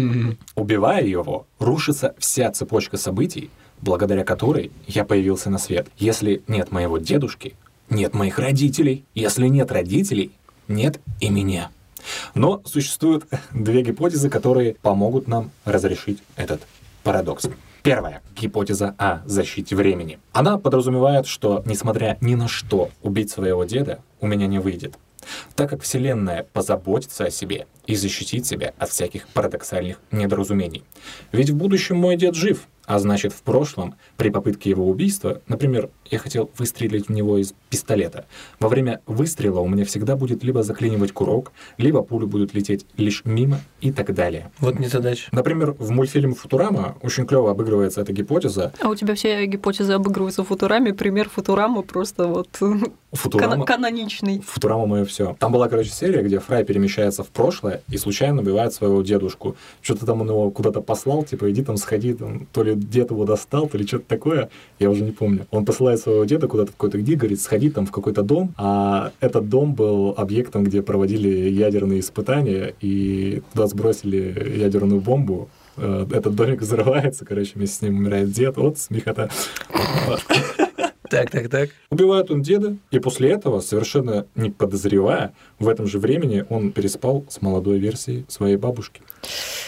Убивая 0.54 1.04
его, 1.04 1.46
рушится 1.58 2.14
вся 2.18 2.50
цепочка 2.50 2.96
событий, 2.96 3.50
благодаря 3.80 4.24
которой 4.24 4.70
я 4.86 5.04
появился 5.04 5.50
на 5.50 5.58
свет. 5.58 5.88
Если 5.98 6.42
нет 6.46 6.72
моего 6.72 6.98
дедушки, 6.98 7.54
нет 7.90 8.14
моих 8.14 8.38
родителей. 8.38 9.04
Если 9.14 9.48
нет 9.48 9.70
родителей, 9.72 10.32
нет 10.68 11.00
и 11.20 11.28
меня. 11.28 11.70
Но 12.34 12.62
существуют 12.64 13.26
две 13.52 13.82
гипотезы, 13.82 14.30
которые 14.30 14.74
помогут 14.74 15.28
нам 15.28 15.50
разрешить 15.64 16.22
этот 16.36 16.62
парадокс. 17.02 17.48
Первая 17.86 18.20
гипотеза 18.34 18.96
о 18.98 19.20
защите 19.26 19.76
времени. 19.76 20.18
Она 20.32 20.58
подразумевает, 20.58 21.28
что, 21.28 21.62
несмотря 21.66 22.18
ни 22.20 22.34
на 22.34 22.48
что, 22.48 22.90
убить 23.00 23.30
своего 23.30 23.62
деда 23.62 24.00
у 24.20 24.26
меня 24.26 24.48
не 24.48 24.58
выйдет, 24.58 24.98
так 25.54 25.70
как 25.70 25.82
Вселенная 25.82 26.48
позаботится 26.52 27.26
о 27.26 27.30
себе 27.30 27.68
и 27.86 27.94
защитит 27.94 28.44
себя 28.44 28.74
от 28.76 28.90
всяких 28.90 29.28
парадоксальных 29.28 30.00
недоразумений. 30.10 30.82
Ведь 31.30 31.50
в 31.50 31.54
будущем 31.54 31.96
мой 31.96 32.16
дед 32.16 32.34
жив, 32.34 32.66
а 32.86 32.98
значит 32.98 33.32
в 33.32 33.42
прошлом, 33.42 33.94
при 34.16 34.30
попытке 34.30 34.70
его 34.70 34.88
убийства, 34.88 35.42
например, 35.48 35.90
я 36.10 36.18
хотел 36.18 36.50
выстрелить 36.56 37.08
в 37.08 37.12
него 37.12 37.38
из 37.38 37.54
пистолета, 37.68 38.26
во 38.60 38.68
время 38.68 39.00
выстрела 39.06 39.60
у 39.60 39.68
меня 39.68 39.84
всегда 39.84 40.16
будет 40.16 40.44
либо 40.44 40.62
заклинивать 40.62 41.12
курок, 41.12 41.52
либо 41.78 42.02
пули 42.02 42.24
будут 42.24 42.54
лететь 42.54 42.86
лишь 42.96 43.22
мимо 43.24 43.60
и 43.80 43.92
так 43.92 44.14
далее. 44.14 44.50
Вот 44.58 44.78
не 44.78 44.86
задача. 44.86 45.28
Например, 45.32 45.72
в 45.72 45.90
мультфильме 45.90 46.34
«Футурама» 46.34 46.96
очень 47.02 47.26
клево 47.26 47.50
обыгрывается 47.50 48.00
эта 48.00 48.12
гипотеза. 48.12 48.72
А 48.80 48.88
у 48.88 48.94
тебя 48.94 49.14
все 49.14 49.44
гипотезы 49.46 49.92
обыгрываются 49.92 50.44
в 50.44 50.48
Футураме. 50.48 50.94
Пример 50.94 51.28
Футурамы 51.28 51.82
просто 51.82 52.26
вот 52.26 52.48
Футурама... 53.16 53.64
кан- 53.64 53.76
каноничный. 53.76 54.40
Футурама 54.40 54.86
мое 54.86 55.04
все. 55.04 55.36
Там 55.38 55.52
была, 55.52 55.68
короче, 55.68 55.90
серия, 55.90 56.22
где 56.22 56.38
Фрай 56.38 56.64
перемещается 56.64 57.22
в 57.22 57.28
прошлое 57.28 57.82
и 57.90 57.96
случайно 57.96 58.42
убивает 58.42 58.72
своего 58.72 59.02
дедушку. 59.02 59.56
Что-то 59.82 60.06
там 60.06 60.20
он 60.20 60.28
его 60.28 60.50
куда-то 60.50 60.80
послал, 60.80 61.24
типа, 61.24 61.50
иди 61.50 61.62
там 61.62 61.76
сходи, 61.76 62.14
там, 62.14 62.46
то 62.52 62.62
ли 62.62 62.74
дед 62.74 63.10
его 63.10 63.24
достал, 63.24 63.68
то 63.68 63.78
ли 63.78 63.86
что-то 63.86 64.04
такое, 64.06 64.50
я 64.78 64.90
уже 64.90 65.02
не 65.02 65.12
помню. 65.12 65.46
Он 65.50 65.64
посылает 65.64 66.00
своего 66.00 66.24
деда 66.24 66.48
куда-то 66.48 66.72
в 66.72 66.76
какой-то 66.76 66.98
где, 66.98 67.16
говорит, 67.16 67.40
сходи 67.40 67.70
там 67.70 67.86
в 67.86 67.92
какой-то 67.92 68.22
дом, 68.22 68.54
а 68.56 69.12
этот 69.20 69.48
дом 69.48 69.74
был 69.74 70.14
объектом, 70.16 70.64
где 70.64 70.82
проводили 70.82 71.28
ядерные 71.50 72.00
испытания, 72.00 72.74
и 72.80 73.42
туда 73.52 73.66
сбросили 73.66 74.58
ядерную 74.58 75.00
бомбу, 75.00 75.48
Э, 75.76 76.06
этот 76.10 76.34
домик 76.34 76.62
взрывается, 76.62 77.24
короче, 77.24 77.52
вместе 77.54 77.76
с 77.76 77.82
ним 77.82 77.98
умирает 77.98 78.30
дед, 78.30 78.56
вот 78.56 78.78
смехота. 78.78 79.30
Так, 81.08 81.30
так, 81.30 81.48
так. 81.48 81.70
Убивает 81.90 82.30
он 82.30 82.42
деда, 82.42 82.76
и 82.90 82.98
после 82.98 83.30
этого, 83.30 83.60
совершенно 83.60 84.26
не 84.34 84.50
подозревая, 84.50 85.32
в 85.58 85.68
этом 85.68 85.86
же 85.86 85.98
времени 85.98 86.44
он 86.48 86.72
переспал 86.72 87.24
с 87.28 87.40
молодой 87.40 87.78
версией 87.78 88.24
своей 88.28 88.56
бабушки. 88.56 89.02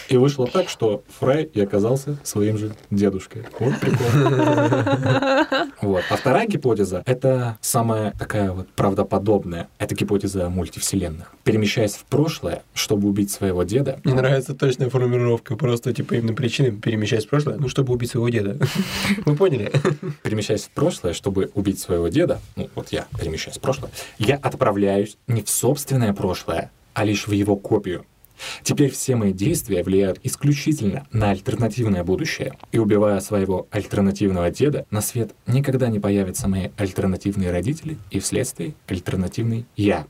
И 0.08 0.16
вышло 0.16 0.46
так, 0.46 0.70
что 0.70 1.02
Фрай 1.18 1.44
и 1.44 1.60
оказался 1.60 2.16
своим 2.22 2.56
же 2.56 2.72
дедушкой. 2.90 3.44
Вот 3.58 3.78
прикол. 3.78 4.06
Вот. 5.80 6.02
А 6.10 6.16
вторая 6.16 6.46
гипотеза— 6.46 7.02
это 7.06 7.56
самая 7.60 8.12
такая 8.18 8.52
вот 8.52 8.68
правдоподобная. 8.70 9.68
Это 9.78 9.94
гипотеза 9.94 10.48
мультивселенных. 10.48 11.32
Перемещаясь 11.44 11.94
в 11.94 12.04
прошлое, 12.04 12.62
чтобы 12.74 13.08
убить 13.08 13.30
своего 13.30 13.62
деда, 13.62 14.00
Мне 14.04 14.14
нравится 14.14 14.54
точная 14.54 14.90
формулировка. 14.90 15.56
Просто 15.56 15.92
типа 15.92 16.14
именно 16.14 16.34
причины 16.34 16.72
перемещаясь 16.72 17.26
в 17.26 17.28
прошлое, 17.28 17.56
ну, 17.58 17.68
чтобы 17.68 17.92
убить 17.92 18.10
своего 18.10 18.28
деда. 18.28 18.58
Вы 19.24 19.36
поняли? 19.36 19.70
перемещаясь 20.22 20.64
в 20.64 20.70
прошлое, 20.70 21.12
чтобы 21.12 21.27
убить 21.28 21.78
своего 21.78 22.08
деда, 22.08 22.40
ну 22.56 22.68
вот 22.74 22.88
я 22.92 23.06
перемещаюсь 23.18 23.58
в 23.58 23.60
прошлое, 23.60 23.90
я 24.18 24.36
отправляюсь 24.36 25.16
не 25.26 25.42
в 25.42 25.50
собственное 25.50 26.12
прошлое, 26.12 26.70
а 26.94 27.04
лишь 27.04 27.26
в 27.26 27.32
его 27.32 27.56
копию. 27.56 28.04
Теперь 28.62 28.90
все 28.90 29.16
мои 29.16 29.32
действия 29.32 29.82
влияют 29.82 30.20
исключительно 30.22 31.06
на 31.12 31.30
альтернативное 31.30 32.04
будущее. 32.04 32.54
И 32.72 32.78
убивая 32.78 33.20
своего 33.20 33.66
альтернативного 33.70 34.50
деда, 34.50 34.86
на 34.90 35.00
свет 35.00 35.32
никогда 35.46 35.88
не 35.88 35.98
появятся 35.98 36.48
мои 36.48 36.68
альтернативные 36.76 37.50
родители 37.50 37.98
и 38.10 38.20
вследствие 38.20 38.74
альтернативный 38.86 39.66
я. 39.76 40.06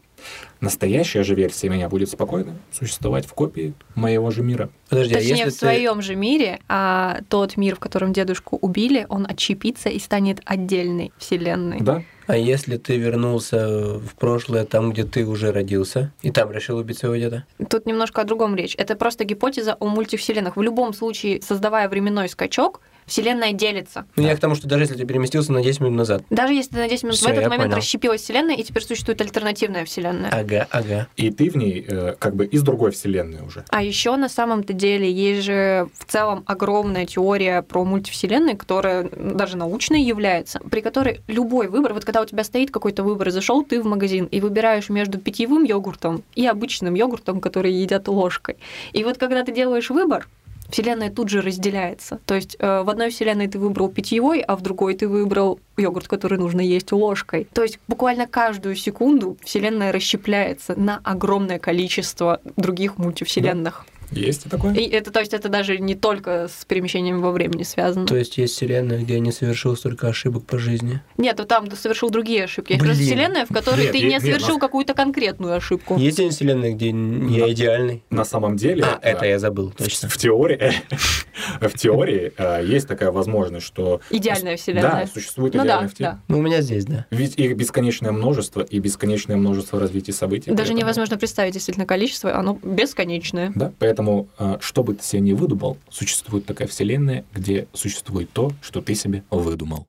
Настоящая 0.60 1.22
же 1.22 1.34
версия 1.34 1.68
меня 1.68 1.88
будет 1.88 2.10
спокойно 2.10 2.56
существовать 2.72 3.26
в 3.26 3.32
копии 3.32 3.74
моего 3.94 4.30
же 4.30 4.42
мира. 4.42 4.70
Подожди, 4.88 5.14
а 5.14 5.18
Точнее, 5.18 5.30
если 5.30 5.50
в 5.50 5.52
ты... 5.52 5.58
своем 5.58 6.02
же 6.02 6.16
мире, 6.16 6.58
а 6.68 7.20
тот 7.28 7.56
мир, 7.56 7.76
в 7.76 7.78
котором 7.78 8.12
дедушку 8.12 8.58
убили, 8.60 9.06
он 9.08 9.26
отщепится 9.28 9.88
и 9.88 9.98
станет 9.98 10.40
отдельной 10.44 11.12
вселенной. 11.18 11.78
Да? 11.80 12.02
А 12.26 12.36
если 12.36 12.76
ты 12.76 12.98
вернулся 12.98 13.98
в 13.98 14.14
прошлое, 14.18 14.64
там, 14.64 14.92
где 14.92 15.04
ты 15.04 15.24
уже 15.24 15.50
родился, 15.50 16.12
и 16.20 16.30
там 16.30 16.52
решил 16.52 16.76
убить 16.76 16.98
своего 16.98 17.16
деда? 17.16 17.46
Тут 17.70 17.86
немножко 17.86 18.20
о 18.20 18.24
другом 18.24 18.54
речь. 18.54 18.74
Это 18.76 18.96
просто 18.96 19.24
гипотеза 19.24 19.76
о 19.78 19.86
мультивселенных. 19.86 20.56
В 20.56 20.62
любом 20.62 20.92
случае, 20.92 21.40
создавая 21.40 21.88
временной 21.88 22.28
скачок, 22.28 22.80
вселенная 23.08 23.52
делится. 23.52 24.06
Ну, 24.16 24.26
я 24.26 24.36
к 24.36 24.40
тому, 24.40 24.54
что 24.54 24.68
даже 24.68 24.84
если 24.84 24.96
ты 24.96 25.04
переместился 25.04 25.52
на 25.52 25.62
10 25.62 25.80
минут 25.80 25.94
назад. 25.94 26.22
Даже 26.30 26.54
если 26.54 26.70
ты 26.70 26.76
на 26.78 26.88
10 26.88 27.02
минут 27.04 27.16
Всё, 27.16 27.28
в 27.28 27.32
этот 27.32 27.44
момент 27.44 27.62
понял. 27.64 27.76
расщепилась 27.76 28.22
вселенная, 28.22 28.56
и 28.56 28.62
теперь 28.62 28.82
существует 28.82 29.20
альтернативная 29.20 29.84
вселенная. 29.84 30.30
Ага, 30.30 30.66
ага. 30.70 31.08
И 31.16 31.30
ты 31.30 31.50
в 31.50 31.56
ней 31.56 31.84
э, 31.88 32.14
как 32.18 32.36
бы 32.36 32.46
из 32.46 32.62
другой 32.62 32.92
вселенной 32.92 33.40
уже. 33.46 33.64
А 33.70 33.82
еще 33.82 34.16
на 34.16 34.28
самом-то 34.28 34.72
деле 34.72 35.10
есть 35.10 35.42
же 35.44 35.88
в 35.94 36.04
целом 36.04 36.44
огромная 36.46 37.06
теория 37.06 37.62
про 37.62 37.84
мультивселенные, 37.84 38.56
которая 38.56 39.08
даже 39.16 39.56
научной 39.56 40.02
является, 40.02 40.60
при 40.60 40.80
которой 40.80 41.20
любой 41.26 41.68
выбор, 41.68 41.94
вот 41.94 42.04
когда 42.04 42.20
у 42.22 42.26
тебя 42.26 42.44
стоит 42.44 42.70
какой-то 42.70 43.02
выбор, 43.02 43.30
зашел 43.30 43.64
ты 43.64 43.80
в 43.82 43.86
магазин 43.86 44.26
и 44.26 44.40
выбираешь 44.40 44.88
между 44.88 45.18
питьевым 45.18 45.64
йогуртом 45.64 46.22
и 46.34 46.46
обычным 46.46 46.94
йогуртом, 46.94 47.40
который 47.40 47.72
едят 47.72 48.08
ложкой. 48.08 48.56
И 48.92 49.04
вот 49.04 49.18
когда 49.18 49.44
ты 49.44 49.52
делаешь 49.52 49.90
выбор, 49.90 50.28
Вселенная 50.68 51.10
тут 51.10 51.28
же 51.28 51.40
разделяется. 51.40 52.20
То 52.26 52.34
есть 52.34 52.56
э, 52.58 52.82
в 52.82 52.90
одной 52.90 53.10
вселенной 53.10 53.48
ты 53.48 53.58
выбрал 53.58 53.88
питьевой, 53.88 54.40
а 54.40 54.56
в 54.56 54.60
другой 54.60 54.94
ты 54.94 55.08
выбрал 55.08 55.60
йогурт, 55.76 56.08
который 56.08 56.38
нужно 56.38 56.60
есть 56.60 56.92
ложкой. 56.92 57.48
То 57.52 57.62
есть 57.62 57.78
буквально 57.88 58.26
каждую 58.26 58.76
секунду 58.76 59.36
Вселенная 59.42 59.92
расщепляется 59.92 60.78
на 60.78 61.00
огромное 61.04 61.58
количество 61.58 62.40
других 62.56 62.98
мультивселенных. 62.98 63.86
Есть 64.10 64.46
и 64.46 64.48
такое? 64.48 64.74
И 64.74 64.88
это, 64.88 65.10
то 65.10 65.20
есть, 65.20 65.34
это 65.34 65.48
даже 65.48 65.78
не 65.78 65.94
только 65.94 66.48
с 66.48 66.64
перемещением 66.64 67.20
во 67.20 67.30
времени 67.32 67.62
связано. 67.62 68.06
То 68.06 68.16
есть 68.16 68.38
есть 68.38 68.54
вселенная, 68.54 68.98
где 68.98 69.14
я 69.14 69.20
не 69.20 69.32
совершил 69.32 69.76
столько 69.76 70.08
ошибок 70.08 70.44
по 70.46 70.58
жизни. 70.58 71.00
Нет, 71.16 71.36
ну 71.38 71.44
там 71.44 71.66
ты 71.68 71.76
совершил 71.76 72.10
другие 72.10 72.44
ошибки. 72.44 72.72
Есть 72.72 72.84
просто 72.84 73.02
вселенная, 73.02 73.46
в 73.46 73.52
которой 73.52 73.82
Нет, 73.82 73.92
ты 73.92 73.98
е- 73.98 74.04
не 74.04 74.10
нет, 74.10 74.22
совершил 74.22 74.54
нас- 74.54 74.60
какую-то 74.60 74.94
конкретную 74.94 75.54
ошибку. 75.54 75.96
Есть 75.96 76.18
ли 76.18 76.28
вселенная, 76.30 76.72
где 76.72 76.88
я 76.88 77.52
идеальный? 77.52 78.02
На 78.10 78.24
самом 78.24 78.56
деле... 78.56 78.84
А, 78.84 78.98
это 79.02 79.26
я 79.26 79.38
забыл, 79.38 79.72
точно. 79.76 80.08
В 80.08 80.16
теории, 80.16 80.72
в 81.60 81.78
теории 81.78 82.32
э, 82.36 82.64
есть 82.64 82.88
такая 82.88 83.10
возможность, 83.10 83.66
что... 83.66 84.00
Идеальная 84.10 84.56
вселенная. 84.56 85.04
Да, 85.04 85.06
существует 85.06 85.54
Ну 85.54 85.60
да, 85.60 85.66
идеальная 85.66 85.88
вселенная. 85.88 86.22
Ну, 86.28 86.38
у 86.38 86.42
меня 86.42 86.60
здесь, 86.62 86.84
да. 86.84 87.06
Ведь 87.10 87.38
их 87.38 87.56
бесконечное 87.56 88.12
множество 88.12 88.62
и 88.62 88.78
бесконечное 88.78 89.36
множество 89.36 89.80
развитий 89.80 90.12
событий. 90.12 90.50
Даже 90.50 90.74
невозможно 90.74 91.16
представить 91.18 91.54
действительно 91.54 91.86
количество, 91.86 92.34
оно 92.36 92.58
бесконечное. 92.62 93.52
Да, 93.54 93.72
поэтому, 93.78 93.97
э, 94.38 94.58
что 94.60 94.82
бы 94.84 94.94
ты 94.94 95.02
себе 95.02 95.20
не 95.20 95.32
выдумал, 95.34 95.78
существует 95.90 96.46
такая 96.46 96.68
вселенная, 96.68 97.24
где 97.32 97.66
существует 97.72 98.30
то, 98.32 98.52
что 98.62 98.80
ты 98.80 98.94
себе 98.94 99.24
выдумал. 99.30 99.86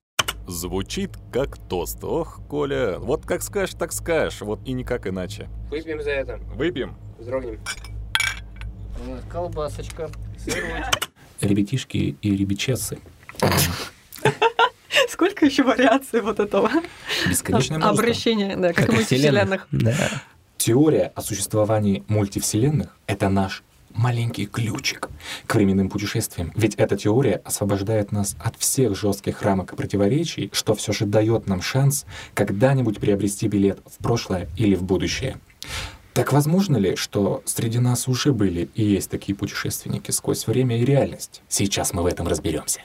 Звучит 0.48 1.12
как 1.32 1.58
тост. 1.69 2.04
Ох, 2.04 2.41
Коля, 2.50 2.98
вот 2.98 3.26
как 3.26 3.43
скажешь, 3.43 3.76
так 3.78 3.91
скажешь. 3.93 4.41
Вот 4.41 4.60
и 4.65 4.72
никак 4.72 5.06
иначе. 5.06 5.48
Выпьем 5.69 6.02
за 6.02 6.10
это. 6.12 6.38
Выпьем. 6.56 6.95
Вздрогнем. 7.19 7.60
Колбасочка, 9.32 10.10
сырочек. 10.38 11.10
Ребятишки 11.41 12.17
и 12.22 12.36
ребячесы. 12.36 12.98
Сколько 15.10 15.45
еще 15.45 15.63
вариаций 15.63 16.22
вот 16.22 16.39
этого 16.39 16.69
Бесконечное 17.28 17.78
множество. 17.78 18.04
обращения, 18.04 18.56
да, 18.58 18.74
как, 18.74 18.88
Как 18.88 18.95
мультивселенных. 18.95 19.67
Да. 19.72 19.95
Теория 20.58 21.12
о 21.15 21.22
существовании 21.22 22.04
мультивселенных— 22.08 22.98
это 23.08 23.30
наш 23.30 23.63
маленький 23.93 24.45
ключик 24.45 25.10
к 25.45 25.56
временным 25.56 25.89
путешествиям. 25.89 26.52
Ведь 26.56 26.75
эта 26.75 26.97
теория 26.97 27.41
освобождает 27.45 28.12
нас 28.12 28.36
от 28.39 28.56
всех 28.58 28.95
жестких 28.95 29.41
рамок 29.41 29.73
и 29.73 29.75
противоречий, 29.75 30.49
что 30.54 30.75
все 30.75 30.91
же 30.91 31.06
дает 31.06 31.47
нам 31.47 31.62
шанс 31.62 32.06
когда-нибудь 32.34 32.99
приобрести 32.99 33.47
билет 33.47 33.80
в 33.86 34.02
прошлое 34.04 34.47
или 34.58 34.75
в 34.75 34.84
будущее. 34.84 35.38
Так 36.13 36.34
возможно 36.34 36.78
ли, 36.78 36.95
что 36.95 37.43
среди 37.45 37.80
нас 37.80 38.08
уже 38.08 38.34
были 38.34 38.69
и 38.75 38.84
есть 38.84 39.10
такие 39.10 39.36
путешественники 39.36 40.12
сквозь 40.12 40.47
время 40.47 40.80
и 40.80 40.86
реальность? 40.86 41.41
Сейчас 41.47 41.93
мы 41.93 42.04
в 42.04 42.08
этом 42.08 42.28
разберемся. 42.28 42.82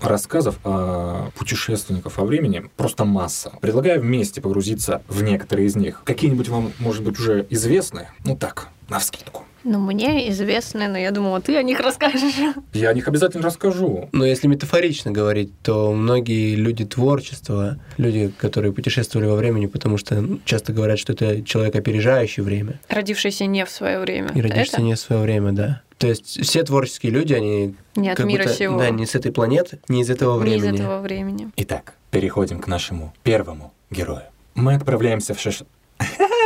Рассказов 0.00 0.58
о 0.64 1.30
путешественников 1.36 2.18
во 2.18 2.24
времени 2.24 2.70
просто 2.76 3.04
масса. 3.04 3.52
Предлагаю 3.60 4.00
вместе 4.00 4.40
погрузиться 4.40 5.02
в 5.08 5.22
некоторые 5.22 5.66
из 5.66 5.76
них. 5.76 6.02
Какие-нибудь 6.04 6.48
вам, 6.48 6.72
может 6.78 7.02
быть, 7.02 7.18
уже 7.18 7.46
известны? 7.50 8.08
Ну 8.24 8.36
так, 8.36 8.68
навскидку. 8.88 9.44
Ну, 9.64 9.80
мне 9.80 10.30
известны, 10.30 10.88
но 10.88 10.96
я 10.96 11.10
думала, 11.10 11.40
ты 11.40 11.56
о 11.56 11.62
них 11.62 11.80
расскажешь. 11.80 12.34
Я 12.72 12.90
о 12.90 12.94
них 12.94 13.08
обязательно 13.08 13.42
расскажу. 13.42 14.08
Но 14.12 14.24
если 14.24 14.46
метафорично 14.46 15.10
говорить, 15.10 15.50
то 15.62 15.92
многие 15.92 16.54
люди 16.54 16.84
творчества, 16.84 17.78
люди, 17.96 18.32
которые 18.38 18.72
путешествовали 18.72 19.26
во 19.26 19.34
времени, 19.34 19.66
потому 19.66 19.98
что 19.98 20.24
часто 20.44 20.72
говорят, 20.72 20.98
что 20.98 21.12
это 21.12 21.42
человек, 21.42 21.74
опережающий 21.74 22.42
время, 22.42 22.80
Родившийся 22.88 23.46
не 23.46 23.64
в 23.64 23.70
свое 23.70 23.98
время. 23.98 24.28
и 24.34 24.40
родившийся 24.40 24.76
Это 24.76 24.82
не 24.82 24.94
в 24.94 24.98
свое 24.98 25.20
время, 25.22 25.52
да. 25.52 25.82
То 25.98 26.06
есть 26.06 26.40
все 26.40 26.62
творческие 26.62 27.10
люди, 27.10 27.34
они 27.34 27.74
не 27.96 28.10
от 28.10 28.18
мира 28.20 28.44
будто, 28.44 28.54
сего. 28.54 28.78
да, 28.78 28.90
не 28.90 29.04
с 29.04 29.16
этой 29.16 29.32
планеты, 29.32 29.80
не 29.88 30.02
из 30.02 30.10
этого 30.10 30.36
не 30.42 30.50
времени. 30.50 30.76
из 30.76 30.80
этого 30.80 31.00
времени. 31.00 31.50
Итак, 31.56 31.94
переходим 32.12 32.60
к 32.60 32.68
нашему 32.68 33.12
первому 33.24 33.74
герою. 33.90 34.22
Мы 34.54 34.74
отправляемся 34.74 35.34
в 35.34 35.40
шаш... 35.40 35.62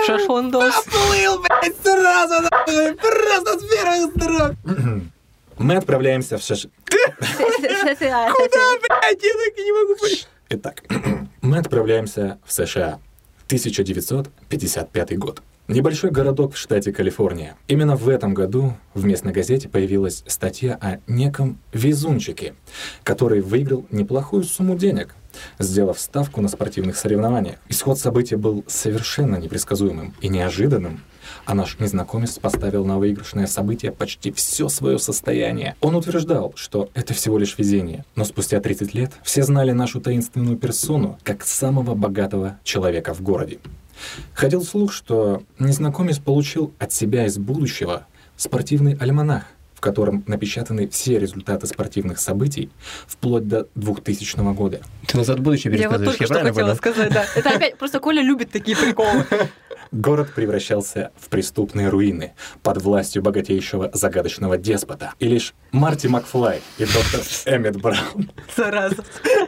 Шашлындос. 0.07 0.85
Плыл, 0.85 1.41
блядь, 1.41 1.77
сразу, 1.83 2.49
просто 3.01 3.59
с 3.59 3.65
первых 3.71 4.11
строк. 4.17 4.53
Мы 5.59 5.77
отправляемся 5.77 6.39
в 6.39 6.43
шаш... 6.43 6.67
Блядь, 6.89 8.01
я 8.01 8.27
так 8.33 9.59
и 9.59 9.63
не 9.63 9.73
могу. 9.73 9.95
Итак, 10.49 10.83
мы 11.43 11.59
отправляемся 11.59 12.39
в 12.45 12.53
США. 12.53 12.99
1955 13.47 15.19
год. 15.19 15.43
Небольшой 15.73 16.11
городок 16.11 16.53
в 16.53 16.59
штате 16.59 16.93
Калифорния. 16.93 17.57
Именно 17.67 17.97
в 17.97 18.07
этом 18.11 18.35
году 18.35 18.75
в 18.93 19.07
местной 19.07 19.33
газете 19.33 19.71
появилась 19.71 20.23
статья 20.27 20.77
о 20.83 20.99
неком 21.11 21.59
везунчике, 21.73 22.53
который 23.05 23.41
выиграл 23.41 23.87
неплохую 23.91 24.45
сумму 24.45 24.77
денег, 24.77 25.15
сделав 25.59 25.99
ставку 25.99 26.43
на 26.43 26.49
спортивных 26.49 26.99
соревнованиях. 26.99 27.57
Исход 27.71 27.99
события 27.99 28.37
был 28.37 28.65
совершенно 28.67 29.37
непредсказуемым 29.37 30.13
и 30.21 30.29
неожиданным, 30.29 31.01
а 31.47 31.55
наш 31.55 31.79
незнакомец 31.79 32.39
поставил 32.39 32.85
на 32.85 32.99
выигрышное 32.99 33.47
событие 33.47 33.93
почти 33.93 34.31
все 34.31 34.69
свое 34.69 34.99
состояние. 34.99 35.75
Он 35.81 35.97
утверждал, 35.97 36.53
что 36.55 36.91
это 36.93 37.15
всего 37.15 37.39
лишь 37.39 37.57
везение, 37.57 38.05
но 38.15 38.27
спустя 38.27 38.61
30 38.61 38.93
лет 38.93 39.13
все 39.23 39.43
знали 39.43 39.73
нашу 39.73 40.03
таинственную 40.03 40.59
персону 40.59 41.19
как 41.23 41.47
самого 41.47 41.95
богатого 41.95 42.59
человека 42.63 43.15
в 43.15 43.23
городе. 43.23 43.59
Ходил 44.35 44.63
слух, 44.63 44.93
что 44.93 45.43
незнакомец 45.59 46.19
получил 46.19 46.73
от 46.79 46.93
себя 46.93 47.27
из 47.27 47.39
будущего 47.39 48.07
спортивный 48.37 48.97
альманах, 48.99 49.45
в 49.75 49.81
котором 49.81 50.25
напечатаны 50.27 50.89
все 50.89 51.19
результаты 51.19 51.67
спортивных 51.67 52.19
событий 52.19 52.71
вплоть 53.07 53.49
до 53.49 53.69
2000 53.75 54.55
года. 54.55 54.81
Ты 55.07 55.17
назад 55.17 55.41
в 55.41 55.43
будущее 55.43 55.77
Я 55.77 55.91
вот 55.91 56.05
только 56.05 56.23
я 56.23 56.27
что 56.27 56.35
хотела 56.39 56.53
понял? 56.53 56.77
сказать, 56.77 57.13
да. 57.13 57.25
Это 57.35 57.51
опять, 57.51 57.77
просто 57.79 57.99
Коля 58.01 58.23
любит 58.23 58.51
такие 58.51 58.77
приколы. 58.77 59.27
Город 59.93 60.33
превращался 60.35 61.11
в 61.21 61.29
преступные 61.29 61.91
руины 61.91 62.33
под 62.63 62.81
властью 62.81 63.23
богатейшего 63.23 63.91
загадочного 63.93 64.57
деспота. 64.57 65.13
И 65.19 65.29
лишь 65.29 65.53
Марти 65.71 66.07
Макфлай 66.07 66.63
и 66.79 66.85
доктор 66.87 67.21
Эммет 67.45 67.77
Браун. 67.77 68.31
Зараза. 68.57 69.05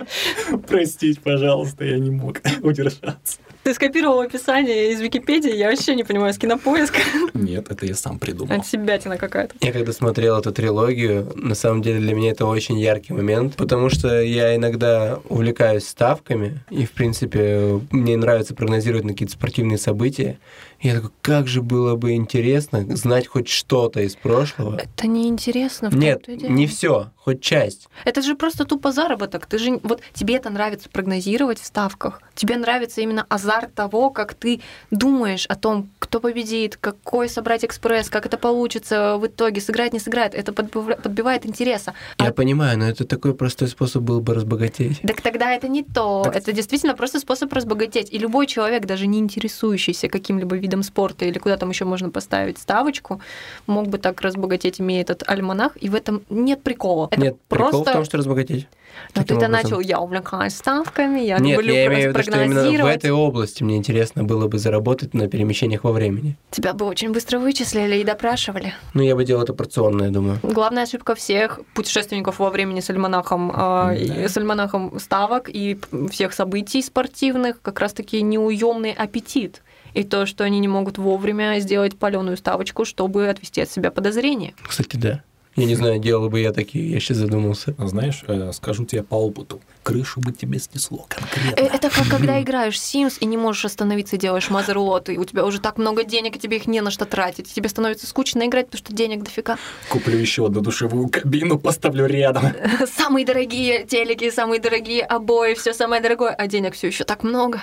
Простите, 0.69 1.19
пожалуйста, 1.21 1.85
я 1.85 1.99
не 1.99 2.11
мог 2.11 2.43
удержаться. 2.61 3.39
Ты 3.65 3.73
скопировал 3.73 4.21
описание 4.21 4.93
из 4.93 5.01
Википедии, 5.01 5.57
я 5.57 5.71
вообще 5.71 5.95
не 5.95 6.05
понимаю, 6.05 6.35
с 6.35 6.39
кинопоиска. 6.39 6.99
Нет, 7.33 7.71
это 7.71 7.87
я 7.87 7.95
сам 7.95 8.19
придумал. 8.19 8.55
От 8.55 8.67
себятина 8.67 9.17
какая-то. 9.17 9.55
Я 9.63 9.73
когда 9.73 9.91
смотрел 9.95 10.37
эту 10.39 10.53
трилогию, 10.53 11.33
на 11.35 11.55
самом 11.55 11.81
деле 11.81 11.99
для 11.99 12.15
меня 12.15 12.33
это 12.33 12.45
очень 12.45 12.79
яркий 12.79 13.15
момент, 13.15 13.57
потому 13.57 13.89
что 13.89 14.21
я 14.21 14.55
иногда 14.55 15.19
увлекаюсь 15.31 15.89
ставками, 15.89 16.61
и, 16.69 16.85
в 16.85 16.93
принципе, 16.93 17.81
мне 17.91 18.19
нравится 18.19 18.55
прогнозировать 18.55 19.07
на 19.07 19.13
какие-то 19.13 19.33
спортивные 19.33 19.79
события. 19.79 20.39
Я 20.83 20.97
такой, 20.97 21.11
как 21.23 21.49
же 21.49 21.63
было 21.63 21.97
бы 21.97 22.13
интересно 22.13 22.85
знать 22.95 23.27
хоть 23.27 23.49
что-то 23.49 24.03
из 24.03 24.15
прошлого. 24.15 24.77
Это 24.77 25.07
неинтересно. 25.07 25.89
в 25.89 25.97
Нет, 25.97 26.29
не 26.29 26.67
все, 26.67 27.13
хоть 27.17 27.41
часть. 27.41 27.89
Это 28.05 28.21
же 28.21 28.35
просто 28.35 28.67
тупо 28.67 28.93
заработок. 28.93 29.47
Ты 29.47 29.59
же 29.59 29.81
вот 29.83 30.03
тебе 30.13 30.37
это 30.37 30.51
нравится 30.51 30.91
прогнозировать 30.91 31.59
в 31.59 31.65
ставках. 31.65 32.21
Тебе 32.35 32.59
нравится 32.59 33.01
именно 33.01 33.25
азарт 33.31 33.54
того, 33.63 34.11
как 34.11 34.35
ты 34.35 34.61
думаешь 34.91 35.47
о 35.47 35.55
том, 35.57 35.89
кто 35.99 36.21
победит, 36.21 36.77
какой 36.81 37.29
собрать 37.29 37.65
экспресс, 37.65 38.09
как 38.11 38.27
это 38.27 38.37
получится 38.39 39.17
в 39.19 39.27
итоге, 39.27 39.61
сыграет, 39.61 39.93
не 39.93 39.99
сыграет. 40.01 40.35
Это 40.35 40.53
подбив- 40.53 41.01
подбивает 41.03 41.47
интереса. 41.47 41.95
Я 42.19 42.29
А- 42.29 42.33
понимаю, 42.33 42.79
но 42.79 42.87
это 42.89 43.05
такой 43.05 43.35
простой 43.35 43.69
способ 43.69 44.03
был 44.03 44.21
бы 44.21 44.35
разбогатеть. 44.35 45.01
Так 45.03 45.21
тогда 45.21 45.53
это 45.53 45.69
не 45.69 45.83
то. 45.83 46.23
Так- 46.25 46.37
Это 46.37 46.53
действительно 46.53 46.95
просто 46.95 47.19
способ 47.21 47.53
разбогатеть. 47.53 48.13
И 48.13 48.19
любой 48.19 48.47
человек, 48.47 48.85
даже 48.87 49.07
не 49.07 49.19
интересующийся 49.19 50.09
каким-либо 50.09 50.57
видом 50.57 50.83
спорта 50.83 51.25
или 51.25 51.39
куда 51.39 51.57
там 51.57 51.71
еще 51.71 51.85
можно 51.85 52.11
поставить 52.11 52.59
ставочку, 52.59 53.21
мог 53.67 53.89
бы 53.89 53.99
так 53.99 54.21
разбогатеть, 54.21 54.81
имея 54.81 55.03
этот 55.03 55.23
альманах. 55.29 55.73
И 55.81 55.89
в 55.89 55.95
этом 55.95 56.23
нет 56.31 56.63
прикола. 56.63 57.09
Это 57.11 57.21
Нет, 57.21 57.37
просто... 57.49 57.67
прикол 57.71 57.85
в 57.85 57.93
том, 57.93 58.05
что 58.05 58.19
разбогатеть. 58.19 58.67
Но 59.15 59.23
ты-то 59.23 59.35
образом. 59.35 59.53
начал, 59.53 59.81
я 59.81 60.01
увлекаюсь 60.01 60.55
ставками, 60.55 61.21
я 61.21 61.39
Нет, 61.39 61.59
люблю 61.59 61.75
я 61.75 61.87
имею 61.87 62.13
в 62.13 62.17
виду, 62.17 62.23
что 62.23 62.43
именно 62.43 62.85
в 62.85 62.87
этой 62.87 63.11
области 63.11 63.63
мне 63.63 63.77
интересно 63.77 64.25
было 64.25 64.49
бы 64.49 64.59
заработать 64.59 65.15
на 65.15 65.29
перемещениях 65.29 65.85
во 65.85 65.93
времени. 65.93 66.37
Тебя 66.51 66.73
бы 66.73 66.85
очень 66.87 67.13
быстро 67.13 67.39
вычислили 67.39 67.97
и 67.97 68.05
допрашивали. 68.05 68.75
Ну, 68.95 69.03
я 69.03 69.15
бы 69.15 69.25
делал 69.25 69.43
это 69.43 69.55
порционно, 69.55 70.05
я 70.05 70.11
думаю. 70.11 70.39
Главная 70.43 70.85
ошибка 70.85 71.15
всех 71.15 71.61
путешественников 71.75 72.39
во 72.39 72.51
времени 72.51 72.81
с 72.81 72.91
альманахом, 72.91 73.51
э, 73.51 73.55
Да. 73.55 74.29
с 74.29 74.37
альманахом 74.37 74.99
ставок 74.99 75.49
и 75.49 75.79
всех 76.11 76.33
событий 76.33 76.83
спортивных 76.83 77.61
как 77.63 77.81
раз-таки 77.81 78.23
неуемный 78.23 78.93
аппетит. 78.93 79.63
И 79.95 80.03
то, 80.03 80.27
что 80.27 80.43
они 80.43 80.59
не 80.59 80.67
могут 80.67 80.99
вовремя 80.99 81.61
сделать 81.61 81.97
паленую 81.97 82.37
ставочку, 82.37 82.85
чтобы 82.85 83.29
отвести 83.29 83.61
от 83.61 83.71
себя 83.71 83.93
подозрения. 83.93 84.55
Кстати, 84.67 84.97
да. 84.97 85.23
Я 85.57 85.67
не 85.67 85.75
знаю, 85.75 86.01
делал 86.01 86.29
бы 86.29 86.41
я 86.41 86.53
такие, 86.53 86.91
я 86.91 86.99
сейчас 87.01 87.19
задумался. 87.19 87.75
Знаешь, 87.79 88.25
э, 88.27 88.51
скажу 88.53 88.85
тебе 88.85 89.03
по 89.03 89.15
опыту, 89.15 89.61
крышу 89.85 90.21
бы 90.21 90.33
тебе 90.33 90.59
снесло 90.59 91.05
Э, 91.05 91.15
конкретно. 91.15 91.61
Это 91.61 91.91
как 91.91 92.09
когда 92.09 92.41
играешь 92.41 92.77
Sims 92.77 93.19
и 93.21 93.27
не 93.27 93.37
можешь 93.37 93.65
остановиться 93.65 94.17
и 94.17 94.19
делаешь 94.19 94.51
мазерлот, 94.51 95.09
и 95.09 95.19
у 95.19 95.25
тебя 95.25 95.45
уже 95.45 95.61
так 95.61 95.79
много 95.79 96.05
денег, 96.05 96.37
и 96.37 96.39
тебе 96.39 96.57
их 96.57 96.67
не 96.67 96.81
на 96.81 96.91
что 96.91 97.05
тратить. 97.05 97.53
Тебе 97.53 97.69
становится 97.69 98.07
скучно 98.07 98.47
играть, 98.47 98.67
потому 98.67 98.79
что 98.79 98.95
денег 98.95 99.23
дофига. 99.23 99.59
Куплю 99.89 100.17
еще 100.17 100.47
одну 100.47 100.61
душевую 100.61 101.09
кабину, 101.09 101.59
поставлю 101.59 102.07
рядом. 102.07 102.45
Самые 102.97 103.27
дорогие 103.27 103.85
телеки, 103.85 104.31
самые 104.31 104.61
дорогие 104.61 105.03
обои, 105.03 105.55
все 105.55 105.73
самое 105.73 106.03
дорогое, 106.03 106.31
а 106.31 106.47
денег 106.47 106.75
все 106.75 106.89
еще 106.89 107.05
так 107.05 107.23
много. 107.23 107.63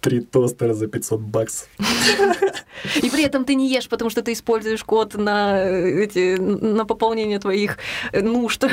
Три 0.00 0.20
тостера 0.20 0.74
за 0.74 0.86
500 0.86 1.20
баксов. 1.20 1.68
И 3.02 3.10
при 3.10 3.24
этом 3.24 3.44
ты 3.44 3.54
не 3.54 3.68
ешь, 3.70 3.88
потому 3.88 4.10
что 4.10 4.22
ты 4.22 4.32
используешь 4.32 4.84
код 4.84 5.14
на, 5.14 5.58
э, 5.58 6.04
эти, 6.04 6.36
на 6.36 6.84
пополнение 6.84 7.38
твоих 7.38 7.78
э, 8.12 8.20
нужд. 8.20 8.64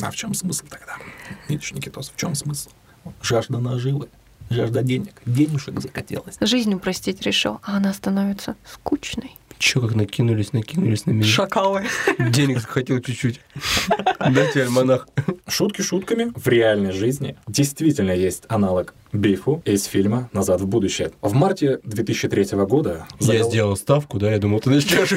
А 0.00 0.10
в 0.10 0.16
чем 0.16 0.34
смысл 0.34 0.64
тогда? 0.68 0.96
Видишь, 1.48 1.72
Никитос, 1.72 2.10
в 2.10 2.16
чем 2.16 2.34
смысл? 2.34 2.70
Жажда 3.20 3.58
наживы, 3.58 4.08
жажда 4.50 4.82
денег, 4.82 5.20
денежек 5.26 5.80
закатилась. 5.80 6.36
Жизнь 6.40 6.72
упростить 6.72 7.22
решил, 7.22 7.60
а 7.62 7.76
она 7.76 7.92
становится 7.92 8.56
скучной. 8.64 9.32
Че, 9.62 9.80
как 9.80 9.94
накинулись, 9.94 10.52
накинулись 10.52 11.06
на 11.06 11.12
меня. 11.12 11.24
Шакалы. 11.24 11.84
Денег 12.18 12.58
захотел 12.58 13.00
чуть-чуть. 13.00 13.40
Дайте 14.18 14.62
альманах. 14.64 15.06
Шутки 15.46 15.82
шутками, 15.82 16.32
в 16.34 16.48
реальной 16.48 16.90
жизни 16.90 17.36
действительно 17.46 18.10
есть 18.10 18.42
аналог 18.48 18.92
Бифу 19.12 19.62
из 19.64 19.84
фильма 19.84 20.28
«Назад 20.32 20.62
в 20.62 20.66
будущее». 20.66 21.12
В 21.20 21.34
марте 21.34 21.78
2003 21.84 22.56
года... 22.66 23.06
Я 23.20 23.44
сделал 23.44 23.76
ставку, 23.76 24.18
да, 24.18 24.32
я 24.32 24.38
думал, 24.38 24.58
ты 24.58 24.70
начнешь. 24.70 25.12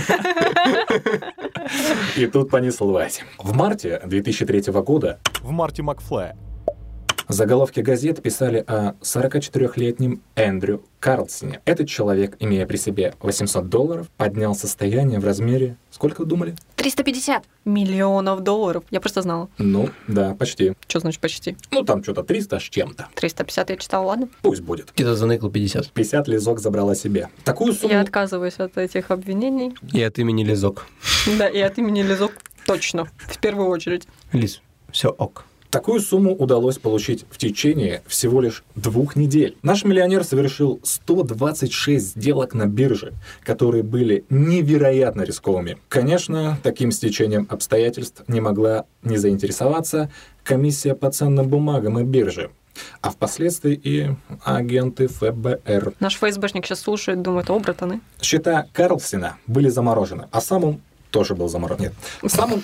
И 2.15 2.27
тут 2.27 2.51
понеслась. 2.51 3.21
В 3.39 3.55
марте 3.55 3.99
2003 4.05 4.71
года 4.73 5.19
В 5.41 5.49
Марти 5.49 5.81
Макфлая. 5.81 6.37
Заголовки 7.27 7.79
газет 7.79 8.21
писали 8.21 8.63
о 8.67 8.93
44-летнем 9.01 10.21
Эндрю 10.35 10.83
Карлсоне. 10.99 11.61
Этот 11.65 11.87
человек, 11.87 12.35
имея 12.39 12.67
при 12.67 12.77
себе 12.77 13.15
800 13.19 13.67
долларов, 13.67 14.07
поднял 14.17 14.53
состояние 14.55 15.19
в 15.19 15.25
размере... 15.25 15.77
Сколько 15.89 16.21
вы 16.21 16.27
думали? 16.27 16.55
350 16.75 17.45
миллионов 17.63 18.41
долларов. 18.41 18.83
Я 18.91 18.99
просто 18.99 19.21
знала. 19.21 19.49
Ну, 19.57 19.89
да, 20.07 20.35
почти. 20.35 20.73
Что 20.87 20.99
значит 20.99 21.21
почти? 21.21 21.57
Ну, 21.71 21.83
там 21.83 22.03
что-то 22.03 22.23
300 22.23 22.59
с 22.59 22.63
чем-то. 22.63 23.07
350 23.15 23.69
я 23.69 23.77
читала, 23.77 24.05
ладно? 24.05 24.29
Пусть 24.41 24.61
будет. 24.61 24.91
Где-то 24.93 25.15
заныкал 25.15 25.49
50. 25.49 25.91
50 25.91 26.27
лизок 26.27 26.59
забрала 26.59 26.95
себе. 26.95 27.29
Такую 27.43 27.73
сумму... 27.73 27.93
Я 27.93 28.01
отказываюсь 28.01 28.59
от 28.59 28.77
этих 28.77 29.09
обвинений. 29.09 29.73
И 29.93 30.03
от 30.03 30.19
имени 30.19 30.43
Лизок. 30.43 30.85
Да, 31.39 31.47
и 31.47 31.59
от 31.59 31.77
имени 31.77 32.03
Лизок 32.03 32.33
точно, 32.65 33.05
в 33.17 33.39
первую 33.39 33.69
очередь. 33.69 34.07
Лиз, 34.31 34.61
все 34.91 35.09
ок. 35.09 35.45
Такую 35.75 35.99
сумму 35.99 36.33
удалось 36.33 36.77
получить 36.77 37.25
в 37.29 37.37
течение 37.37 38.01
всего 38.07 38.39
лишь 38.39 38.63
двух 38.75 39.17
недель. 39.17 39.57
Наш 39.61 39.83
миллионер 39.83 40.23
совершил 40.23 40.79
126 40.83 42.15
сделок 42.15 42.53
на 42.53 42.65
бирже, 42.65 43.13
которые 43.43 43.83
были 43.83 44.23
невероятно 44.29 45.23
рисковыми. 45.23 45.77
Конечно, 45.89 46.57
таким 46.63 46.91
стечением 46.91 47.45
обстоятельств 47.49 48.23
не 48.29 48.39
могла 48.39 48.85
не 49.03 49.17
заинтересоваться 49.17 50.09
комиссия 50.45 50.95
по 50.95 51.11
ценным 51.11 51.49
бумагам 51.49 51.99
и 51.99 52.03
бирже, 52.03 52.51
а 53.01 53.09
впоследствии 53.09 53.73
и 53.73 54.11
агенты 54.45 55.09
ФБР. 55.09 55.95
Наш 55.99 56.15
ФСБшник 56.15 56.65
сейчас 56.65 56.79
слушает, 56.79 57.21
думает, 57.21 57.49
о, 57.49 57.59
братаны. 57.59 57.99
Счета 58.21 58.65
Карлсона 58.71 59.35
были 59.45 59.67
заморожены, 59.67 60.29
а 60.31 60.39
сам 60.39 60.63
он 60.63 60.81
тоже 61.11 61.35
был 61.35 61.49
заморожен. 61.49 61.83
Нет, 61.83 61.93
сам 62.31 62.53
он, 62.53 62.61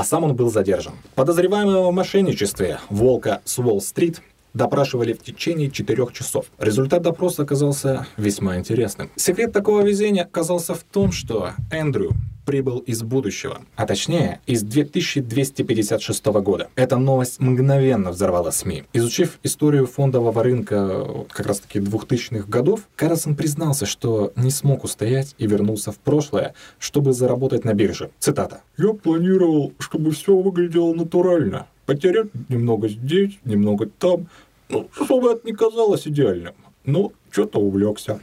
а 0.00 0.04
сам 0.04 0.24
он 0.24 0.34
был 0.34 0.50
задержан. 0.50 0.94
Подозреваемого 1.14 1.90
в 1.90 1.92
мошенничестве 1.92 2.80
Волка 2.88 3.42
с 3.44 3.58
Уолл-стрит 3.58 4.22
допрашивали 4.54 5.12
в 5.12 5.22
течение 5.22 5.70
четырех 5.70 6.12
часов. 6.12 6.46
Результат 6.58 7.02
допроса 7.02 7.42
оказался 7.42 8.06
весьма 8.16 8.56
интересным. 8.56 9.10
Секрет 9.16 9.52
такого 9.52 9.82
везения 9.82 10.24
оказался 10.24 10.74
в 10.74 10.82
том, 10.82 11.12
что 11.12 11.52
Эндрю 11.70 12.12
прибыл 12.50 12.78
из 12.78 13.02
будущего, 13.02 13.62
а 13.76 13.86
точнее 13.86 14.40
из 14.46 14.62
2256 14.62 16.26
года. 16.42 16.68
Эта 16.74 16.96
новость 16.96 17.38
мгновенно 17.38 18.10
взорвала 18.10 18.50
СМИ. 18.50 18.84
Изучив 18.92 19.38
историю 19.44 19.86
фондового 19.86 20.42
рынка 20.42 21.06
как 21.30 21.46
раз 21.46 21.60
таки 21.60 21.78
2000-х 21.78 22.48
годов, 22.48 22.88
Карлсон 22.96 23.36
признался, 23.36 23.86
что 23.86 24.32
не 24.34 24.50
смог 24.50 24.82
устоять 24.82 25.36
и 25.38 25.46
вернулся 25.46 25.92
в 25.92 25.98
прошлое, 25.98 26.54
чтобы 26.80 27.12
заработать 27.12 27.64
на 27.64 27.72
бирже. 27.72 28.10
Цитата. 28.18 28.62
«Я 28.76 28.94
планировал, 28.94 29.72
чтобы 29.78 30.10
все 30.10 30.36
выглядело 30.36 30.92
натурально. 30.92 31.66
Потерять 31.90 32.28
немного 32.48 32.86
здесь, 32.86 33.40
немного 33.44 33.86
там, 33.86 34.28
ну, 34.68 34.88
чтобы 34.92 35.32
это 35.32 35.44
не 35.44 35.52
казалось 35.52 36.06
идеальным. 36.06 36.54
Но 36.84 37.10
что-то 37.32 37.58
увлекся. 37.58 38.20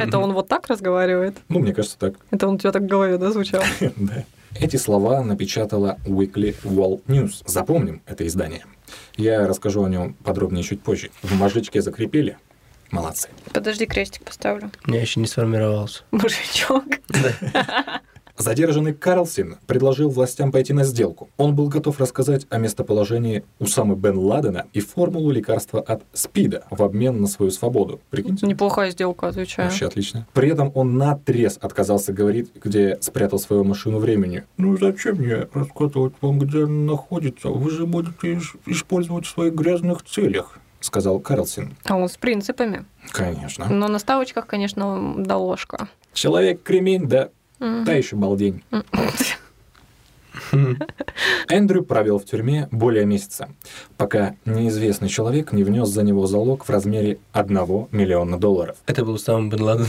Это 0.00 0.18
он 0.18 0.32
вот 0.32 0.48
так 0.48 0.68
разговаривает? 0.68 1.36
Ну, 1.50 1.58
мне 1.58 1.74
кажется, 1.74 1.98
так. 1.98 2.14
Это 2.30 2.48
он 2.48 2.54
у 2.54 2.58
тебя 2.58 2.72
так 2.72 2.84
в 2.84 2.86
голове, 2.86 3.18
да, 3.18 3.30
звучал? 3.30 3.62
Да. 3.96 4.24
Эти 4.58 4.76
слова 4.76 5.22
напечатала 5.22 5.98
Weekly 6.06 6.56
World 6.62 7.02
News. 7.06 7.42
Запомним 7.44 8.00
это 8.06 8.26
издание. 8.26 8.64
Я 9.18 9.46
расскажу 9.46 9.84
о 9.84 9.90
нем 9.90 10.14
подробнее 10.24 10.64
чуть 10.64 10.80
позже. 10.80 11.10
В 11.22 11.38
мажичке 11.38 11.82
закрепили. 11.82 12.38
Молодцы. 12.90 13.28
Подожди, 13.52 13.84
крестик 13.84 14.22
поставлю. 14.22 14.70
Меня 14.86 15.02
еще 15.02 15.20
не 15.20 15.26
сформировался. 15.26 16.04
Мужичок. 16.10 16.84
Задержанный 18.36 18.92
Карлсон 18.92 19.56
предложил 19.66 20.10
властям 20.10 20.50
пойти 20.50 20.72
на 20.72 20.82
сделку. 20.84 21.28
Он 21.36 21.54
был 21.54 21.68
готов 21.68 22.00
рассказать 22.00 22.46
о 22.50 22.58
местоположении 22.58 23.44
Усамы 23.60 23.94
Бен 23.94 24.18
Ладена 24.18 24.66
и 24.72 24.80
формулу 24.80 25.30
лекарства 25.30 25.80
от 25.80 26.02
СПИДа 26.12 26.64
в 26.68 26.82
обмен 26.82 27.20
на 27.20 27.28
свою 27.28 27.52
свободу. 27.52 28.00
Прикиньте. 28.10 28.46
Неплохая 28.46 28.90
сделка, 28.90 29.28
отвечаю. 29.28 29.68
Вообще 29.68 29.86
отлично. 29.86 30.26
При 30.32 30.50
этом 30.50 30.72
он 30.74 30.98
наотрез 30.98 31.58
отказался 31.60 32.12
говорить, 32.12 32.50
где 32.60 32.98
спрятал 33.00 33.38
свою 33.38 33.62
машину 33.62 33.98
времени. 33.98 34.42
Ну 34.56 34.76
зачем 34.76 35.16
мне 35.16 35.46
рассказывать 35.52 36.14
вам, 36.20 36.40
где 36.40 36.64
она 36.64 36.92
находится? 36.92 37.48
Вы 37.48 37.70
же 37.70 37.86
будете 37.86 38.40
использовать 38.66 39.26
в 39.26 39.30
своих 39.30 39.54
грязных 39.54 40.02
целях. 40.02 40.58
сказал 40.80 41.20
Карлсон. 41.20 41.76
А 41.84 41.96
он 41.96 42.08
с 42.08 42.16
принципами. 42.16 42.84
Конечно. 43.10 43.66
Но 43.70 43.88
на 43.88 43.98
ставочках, 43.98 44.46
конечно, 44.46 45.14
да 45.18 45.36
ложка. 45.36 45.88
Человек-кремень, 46.12 47.06
да. 47.08 47.30
Та 47.58 47.92
еще 47.92 48.16
балдень. 48.16 48.62
Эндрю 51.48 51.84
провел 51.84 52.18
в 52.18 52.24
тюрьме 52.24 52.68
более 52.70 53.06
месяца, 53.06 53.48
пока 53.96 54.36
неизвестный 54.44 55.08
человек 55.08 55.52
не 55.52 55.64
внес 55.64 55.88
за 55.88 56.02
него 56.02 56.26
залог 56.26 56.64
в 56.64 56.70
размере 56.70 57.18
1 57.32 57.88
миллиона 57.92 58.38
долларов. 58.38 58.76
Это 58.86 59.04
был 59.04 59.18
сам 59.18 59.50
Бен 59.50 59.62
Ладен. 59.62 59.86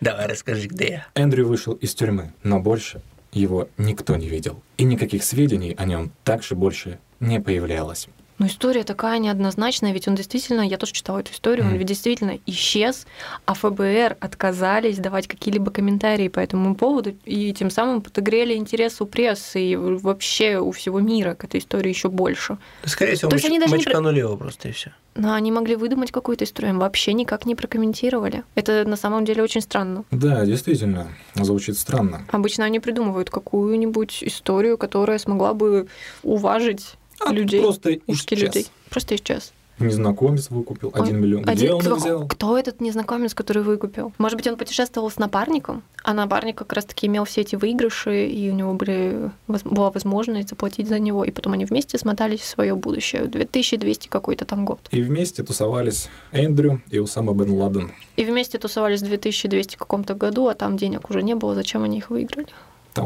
Давай 0.00 0.26
расскажи, 0.26 0.68
где 0.68 0.88
я. 0.88 1.06
Эндрю 1.14 1.46
вышел 1.46 1.74
из 1.74 1.94
тюрьмы, 1.94 2.32
но 2.42 2.60
больше 2.60 3.02
его 3.32 3.68
никто 3.76 4.16
не 4.16 4.28
видел. 4.28 4.62
И 4.76 4.84
никаких 4.84 5.24
сведений 5.24 5.74
о 5.76 5.84
нем 5.84 6.12
также 6.24 6.54
больше 6.54 6.98
не 7.20 7.40
появлялось. 7.40 8.08
Но 8.38 8.46
история 8.46 8.84
такая 8.84 9.18
неоднозначная, 9.18 9.92
ведь 9.92 10.06
он 10.06 10.14
действительно, 10.14 10.60
я 10.60 10.78
тоже 10.78 10.92
читала 10.92 11.18
эту 11.18 11.32
историю, 11.32 11.64
он 11.64 11.70
Мгм. 11.72 11.78
ведь 11.78 11.88
действительно 11.88 12.38
исчез, 12.46 13.06
а 13.46 13.54
ФБР 13.54 14.16
отказались 14.20 14.98
давать 14.98 15.26
какие-либо 15.26 15.70
комментарии 15.72 16.28
по 16.28 16.38
этому 16.38 16.74
поводу, 16.76 17.16
и 17.24 17.52
тем 17.52 17.70
самым 17.70 18.00
подогрели 18.00 18.54
интерес 18.54 19.00
у 19.00 19.06
прессы 19.06 19.60
и 19.60 19.76
вообще 19.76 20.58
у 20.58 20.70
всего 20.70 21.00
мира 21.00 21.34
к 21.34 21.44
этой 21.44 21.58
истории 21.58 21.88
еще 21.88 22.08
больше. 22.08 22.58
Скорее 22.84 23.16
всего, 23.16 23.30
То 23.30 23.36
есть 23.36 23.46
они 23.46 23.58
даже 23.58 23.72
не 23.72 23.78
мочканули 23.78 24.20
его 24.20 24.36
просто 24.36 24.68
и 24.68 24.72
все. 24.72 24.92
Но 25.16 25.32
они 25.34 25.50
могли 25.50 25.74
выдумать 25.74 26.12
какую-то 26.12 26.44
историю, 26.44 26.74
им 26.74 26.78
вообще 26.78 27.12
никак 27.14 27.44
не 27.44 27.56
прокомментировали. 27.56 28.44
Это 28.54 28.84
на 28.86 28.94
самом 28.94 29.24
деле 29.24 29.42
очень 29.42 29.60
странно. 29.62 30.04
Да, 30.12 30.46
действительно, 30.46 31.08
звучит 31.34 31.76
странно. 31.76 32.24
Обычно 32.30 32.64
они 32.64 32.78
придумывают 32.78 33.30
какую-нибудь 33.30 34.22
историю, 34.22 34.78
которая 34.78 35.18
смогла 35.18 35.54
бы 35.54 35.88
уважить 36.22 36.94
А 37.20 37.32
людей, 37.32 37.60
просто 37.62 37.98
ушки 38.06 38.34
исчез. 38.34 38.46
людей. 38.54 38.66
Просто 38.90 39.14
исчез. 39.16 39.52
Незнакомец 39.80 40.50
выкупил 40.50 40.90
Он- 40.92 41.02
1 41.02 41.20
миллион. 41.20 41.42
Где 41.44 41.52
Один- 41.52 41.74
он 41.74 41.80
кто, 41.80 41.94
взял? 41.94 42.26
кто 42.26 42.58
этот 42.58 42.80
незнакомец, 42.80 43.32
который 43.32 43.62
выкупил? 43.62 44.12
Может 44.18 44.36
быть, 44.36 44.46
он 44.48 44.56
путешествовал 44.56 45.08
с 45.08 45.18
напарником, 45.18 45.84
а 46.02 46.14
напарник 46.14 46.56
как 46.58 46.72
раз-таки 46.72 47.06
имел 47.06 47.24
все 47.24 47.42
эти 47.42 47.54
выигрыши, 47.54 48.26
и 48.26 48.50
у 48.50 48.54
него 48.54 48.74
были, 48.74 49.30
была 49.46 49.92
возможность 49.92 50.48
заплатить 50.48 50.88
за 50.88 50.98
него, 50.98 51.22
и 51.22 51.30
потом 51.30 51.52
они 51.52 51.64
вместе 51.64 51.96
смотались 51.96 52.40
в 52.40 52.44
свое 52.46 52.74
будущее. 52.74 53.26
2200 53.26 54.08
какой-то 54.08 54.44
там 54.46 54.64
год. 54.64 54.80
И 54.90 55.00
вместе 55.00 55.44
тусовались 55.44 56.08
Эндрю 56.32 56.82
и 56.90 56.98
Усама 56.98 57.32
бен 57.32 57.52
Ладен. 57.52 57.92
И 58.16 58.24
вместе 58.24 58.58
тусовались 58.58 59.02
в 59.02 59.06
2200 59.06 59.76
каком-то 59.76 60.14
году, 60.14 60.48
а 60.48 60.54
там 60.54 60.76
денег 60.76 61.08
уже 61.08 61.22
не 61.22 61.36
было, 61.36 61.54
зачем 61.54 61.84
они 61.84 61.98
их 61.98 62.10
выиграли? 62.10 62.48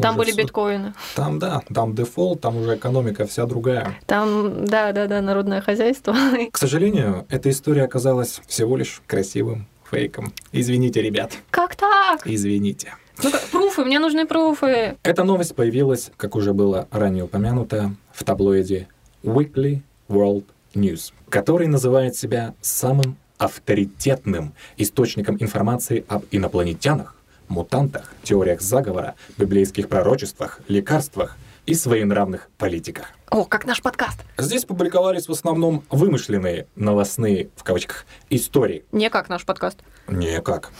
Там, 0.00 0.14
уже 0.14 0.18
были 0.18 0.30
всё- 0.32 0.42
биткоины. 0.42 0.94
Там, 1.14 1.38
да, 1.38 1.62
там 1.74 1.94
дефолт, 1.94 2.40
там 2.40 2.56
уже 2.56 2.76
экономика 2.76 3.26
вся 3.26 3.46
другая. 3.46 3.94
Там, 4.06 4.64
да-да-да, 4.66 5.20
народное 5.20 5.60
хозяйство. 5.60 6.14
К 6.52 6.56
сожалению, 6.58 7.26
эта 7.28 7.50
история 7.50 7.84
оказалась 7.84 8.40
всего 8.46 8.76
лишь 8.76 9.02
красивым 9.06 9.66
фейком. 9.90 10.32
Извините, 10.52 11.02
ребят, 11.02 11.32
Как 11.50 11.74
так? 11.76 12.26
извините. 12.26 12.94
Ну-ка, 13.22 13.38
пруфы, 13.50 13.84
мне 13.84 13.98
нужны 13.98 14.26
пруфы. 14.26 14.96
Эта 15.02 15.22
новость 15.22 15.54
появилась, 15.54 16.10
как 16.16 16.34
уже 16.34 16.54
было 16.54 16.88
ранее 16.90 17.24
упомянуто, 17.24 17.94
в 18.12 18.24
таблоиде 18.24 18.88
Weekly 19.22 19.82
World 20.08 20.44
News, 20.74 21.12
который 21.28 21.66
называет 21.66 22.16
себя 22.16 22.54
самым 22.62 23.16
авторитетным 23.38 24.54
источником 24.76 25.36
информации 25.40 26.04
об 26.08 26.24
инопланетянах, 26.30 27.14
мутантах, 27.52 28.12
теориях 28.22 28.60
заговора, 28.60 29.14
библейских 29.38 29.88
пророчествах, 29.88 30.60
лекарствах 30.68 31.36
и 31.66 31.74
своенравных 31.74 32.50
политиках. 32.58 33.12
О, 33.30 33.44
как 33.44 33.64
наш 33.64 33.80
подкаст. 33.80 34.20
Здесь 34.36 34.64
публиковались 34.64 35.28
в 35.28 35.32
основном 35.32 35.84
вымышленные 35.90 36.66
новостные, 36.74 37.50
в 37.56 37.62
кавычках, 37.62 38.04
истории. 38.30 38.84
Не 38.90 39.10
как 39.10 39.28
наш 39.28 39.44
подкаст. 39.44 39.78
Никак. 40.08 40.72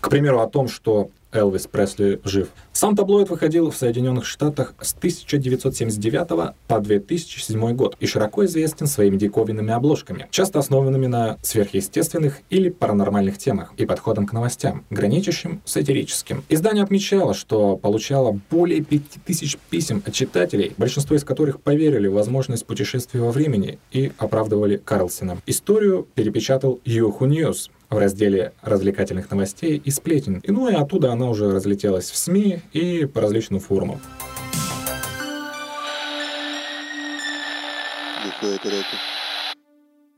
К 0.00 0.08
примеру, 0.08 0.40
о 0.40 0.46
том, 0.46 0.68
что 0.68 1.10
Элвис 1.36 1.66
Пресли 1.66 2.20
жив. 2.24 2.48
Сам 2.72 2.96
таблоид 2.96 3.30
выходил 3.30 3.70
в 3.70 3.76
Соединенных 3.76 4.26
Штатах 4.26 4.74
с 4.80 4.92
1979 4.94 6.54
по 6.66 6.80
2007 6.80 7.74
год 7.74 7.96
и 8.00 8.06
широко 8.06 8.44
известен 8.44 8.86
своими 8.86 9.16
диковинными 9.16 9.72
обложками, 9.72 10.28
часто 10.30 10.58
основанными 10.58 11.06
на 11.06 11.38
сверхъестественных 11.42 12.40
или 12.50 12.68
паранормальных 12.68 13.38
темах 13.38 13.72
и 13.76 13.86
подходом 13.86 14.26
к 14.26 14.32
новостям, 14.32 14.84
граничащим 14.90 15.62
с 15.64 15.72
сатирическим. 15.72 16.44
Издание 16.48 16.84
отмечало, 16.84 17.34
что 17.34 17.76
получало 17.76 18.38
более 18.50 18.82
5000 18.82 19.58
писем 19.70 20.02
от 20.04 20.12
читателей, 20.12 20.72
большинство 20.76 21.16
из 21.16 21.24
которых 21.24 21.60
поверили 21.60 22.08
в 22.08 22.14
возможность 22.14 22.66
путешествия 22.66 23.20
во 23.20 23.30
времени 23.30 23.78
и 23.92 24.12
оправдывали 24.18 24.76
Карлсона. 24.76 25.38
Историю 25.46 26.06
перепечатал 26.14 26.80
Yahoo 26.84 27.20
News, 27.20 27.70
в 27.90 27.98
разделе 27.98 28.52
развлекательных 28.62 29.30
новостей 29.30 29.80
и 29.84 29.90
сплетен. 29.90 30.40
И 30.40 30.50
ну 30.50 30.68
и 30.68 30.74
оттуда 30.74 31.12
она 31.12 31.28
уже 31.28 31.52
разлетелась 31.52 32.10
в 32.10 32.16
СМИ 32.16 32.60
и 32.72 33.06
по 33.06 33.20
различным 33.20 33.60
форумам. 33.60 34.00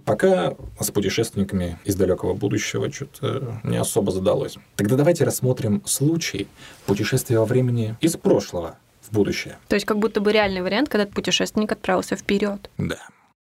Пока 0.04 0.54
с 0.80 0.90
путешественниками 0.90 1.78
из 1.84 1.94
далекого 1.94 2.32
будущего 2.32 2.90
что-то 2.90 3.60
не 3.62 3.76
особо 3.76 4.10
задалось. 4.10 4.56
Тогда 4.74 4.96
давайте 4.96 5.24
рассмотрим 5.24 5.82
случай 5.84 6.48
путешествия 6.86 7.38
во 7.38 7.44
времени 7.44 7.94
из 8.00 8.16
прошлого 8.16 8.78
в 9.02 9.12
будущее. 9.12 9.58
То 9.68 9.76
есть 9.76 9.84
как 9.84 9.98
будто 9.98 10.20
бы 10.20 10.32
реальный 10.32 10.62
вариант, 10.62 10.88
когда 10.88 11.06
путешественник 11.06 11.72
отправился 11.72 12.16
вперед. 12.16 12.70
Да. 12.78 12.98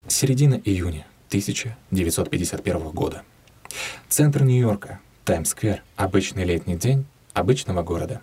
Середина 0.06 0.60
июня 0.64 1.04
1951 1.28 2.90
года. 2.90 3.22
Центр 4.08 4.42
Нью-Йорка, 4.42 5.00
Таймс-сквер, 5.24 5.82
обычный 5.96 6.44
летний 6.44 6.76
день 6.76 7.06
обычного 7.32 7.82
города. 7.82 8.20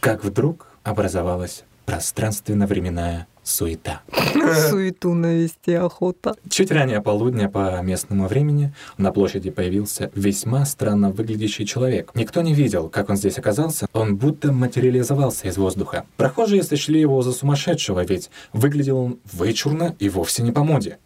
Как 0.00 0.24
вдруг 0.24 0.68
образовалась 0.82 1.64
пространственно-временная 1.86 3.26
суета. 3.46 4.02
Суету 4.70 5.14
навести 5.14 5.74
охота. 5.74 6.34
Чуть 6.50 6.70
ранее 6.70 7.00
полудня 7.00 7.48
по 7.48 7.80
местному 7.80 8.26
времени 8.26 8.74
на 8.98 9.12
площади 9.12 9.50
появился 9.50 10.10
весьма 10.14 10.64
странно 10.66 11.10
выглядящий 11.10 11.64
человек. 11.64 12.10
Никто 12.14 12.42
не 12.42 12.54
видел, 12.54 12.88
как 12.88 13.08
он 13.08 13.16
здесь 13.16 13.38
оказался, 13.38 13.86
он 13.92 14.16
будто 14.16 14.52
материализовался 14.52 15.48
из 15.48 15.56
воздуха. 15.56 16.04
Прохожие 16.16 16.62
сочли 16.62 17.00
его 17.00 17.22
за 17.22 17.32
сумасшедшего, 17.32 18.04
ведь 18.04 18.30
выглядел 18.52 18.98
он 18.98 19.18
вычурно 19.32 19.94
и 19.98 20.08
вовсе 20.08 20.42
не 20.42 20.52
по 20.52 20.64
моде. 20.64 20.98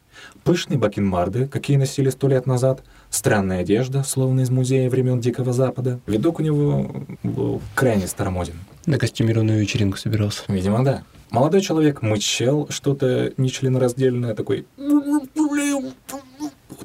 Пышные 0.45 0.79
бакенбарды, 0.79 1.47
какие 1.47 1.77
носили 1.77 2.11
сто 2.11 2.29
лет 2.29 2.47
назад, 2.47 2.83
странная 3.11 3.61
одежда, 3.61 4.03
словно 4.03 4.41
из 4.41 4.51
музея 4.51 4.89
времен 4.91 5.21
Дикого 5.21 5.53
Запада. 5.53 6.01
Видок 6.07 6.41
у 6.41 6.43
него 6.43 7.05
был 7.23 7.61
крайне 7.75 8.07
старомоден. 8.07 8.55
На 8.87 8.99
костюмированную 8.99 9.61
вечеринку 9.61 9.99
собирался. 9.99 10.43
Видимо, 10.49 10.85
да. 10.85 11.03
Молодой 11.31 11.61
человек 11.61 12.03
мычал 12.03 12.67
что-то 12.71 13.33
нечленораздельное, 13.37 14.35
такой... 14.35 14.67
Вот, 14.77 15.29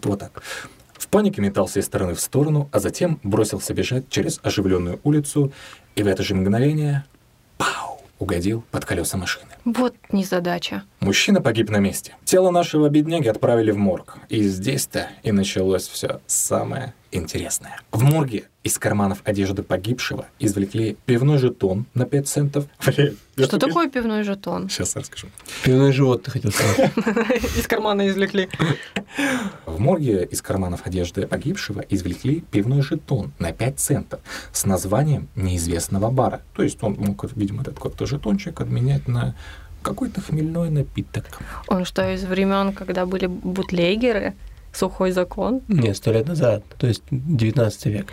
вот 0.03 0.19
так. 0.19 0.43
В 0.93 1.07
панике 1.07 1.41
метался 1.41 1.79
из 1.79 1.85
стороны 1.85 2.13
в 2.13 2.19
сторону, 2.19 2.69
а 2.71 2.79
затем 2.79 3.19
бросился 3.23 3.73
бежать 3.73 4.09
через 4.09 4.39
оживленную 4.43 4.99
улицу, 5.03 5.51
и 5.95 6.03
в 6.03 6.07
это 6.07 6.23
же 6.23 6.35
мгновение... 6.35 7.05
Угодил 8.17 8.63
под 8.71 8.85
колеса 8.85 9.17
машины. 9.17 9.47
Вот 9.65 9.95
незадача. 10.11 10.83
Мужчина 10.99 11.41
погиб 11.41 11.69
на 11.69 11.77
месте. 11.77 12.15
Тело 12.23 12.49
нашего 12.49 12.87
бедняги 12.89 13.27
отправили 13.27 13.71
в 13.71 13.77
морг. 13.77 14.17
И 14.29 14.43
здесь-то 14.43 15.09
и 15.23 15.31
началось 15.31 15.87
все 15.87 16.21
самое 16.25 16.93
интересное. 17.15 17.79
В 17.91 18.03
морге 18.03 18.45
из 18.63 18.77
карманов 18.79 19.21
одежды 19.23 19.63
погибшего 19.63 20.25
извлекли 20.39 20.97
пивной 21.05 21.37
жетон 21.37 21.85
на 21.93 22.05
5 22.05 22.27
центов. 22.27 22.65
Что 22.79 23.59
такое 23.59 23.89
пивной 23.89 24.23
жетон? 24.23 24.69
Сейчас 24.69 24.95
расскажу. 24.95 25.27
Пивной 25.63 25.91
живот, 25.91 26.23
ты 26.23 26.31
хотел 26.31 26.51
сказать. 26.51 26.91
Из 27.57 27.67
кармана 27.67 28.07
извлекли. 28.09 28.49
В 29.65 29.79
морге 29.79 30.23
из 30.25 30.41
карманов 30.41 30.81
одежды 30.85 31.27
погибшего 31.27 31.81
извлекли 31.89 32.41
пивной 32.51 32.81
жетон 32.81 33.31
на 33.39 33.51
5 33.51 33.79
центов 33.79 34.19
с 34.51 34.65
названием 34.65 35.27
неизвестного 35.35 36.09
бара. 36.09 36.41
То 36.55 36.63
есть 36.63 36.81
он 36.81 36.93
мог, 36.93 37.25
видимо, 37.35 37.61
этот 37.61 37.75
какой-то 37.75 38.05
жетончик 38.05 38.61
обменять 38.61 39.07
на 39.07 39.35
какой-то 39.81 40.19
хмельной 40.19 40.69
напиток. 40.69 41.25
Он 41.67 41.85
что, 41.85 42.11
из 42.11 42.23
времен, 42.23 42.73
когда 42.73 43.05
были 43.05 43.27
бутлегеры? 43.27 44.33
Сухой 44.75 45.11
закон? 45.11 45.61
Нет, 45.69 45.95
сто 45.95 46.11
лет 46.11 46.27
назад, 46.27 46.63
то 46.77 46.87
есть 46.87 47.03
19 47.09 47.85
век. 47.85 48.07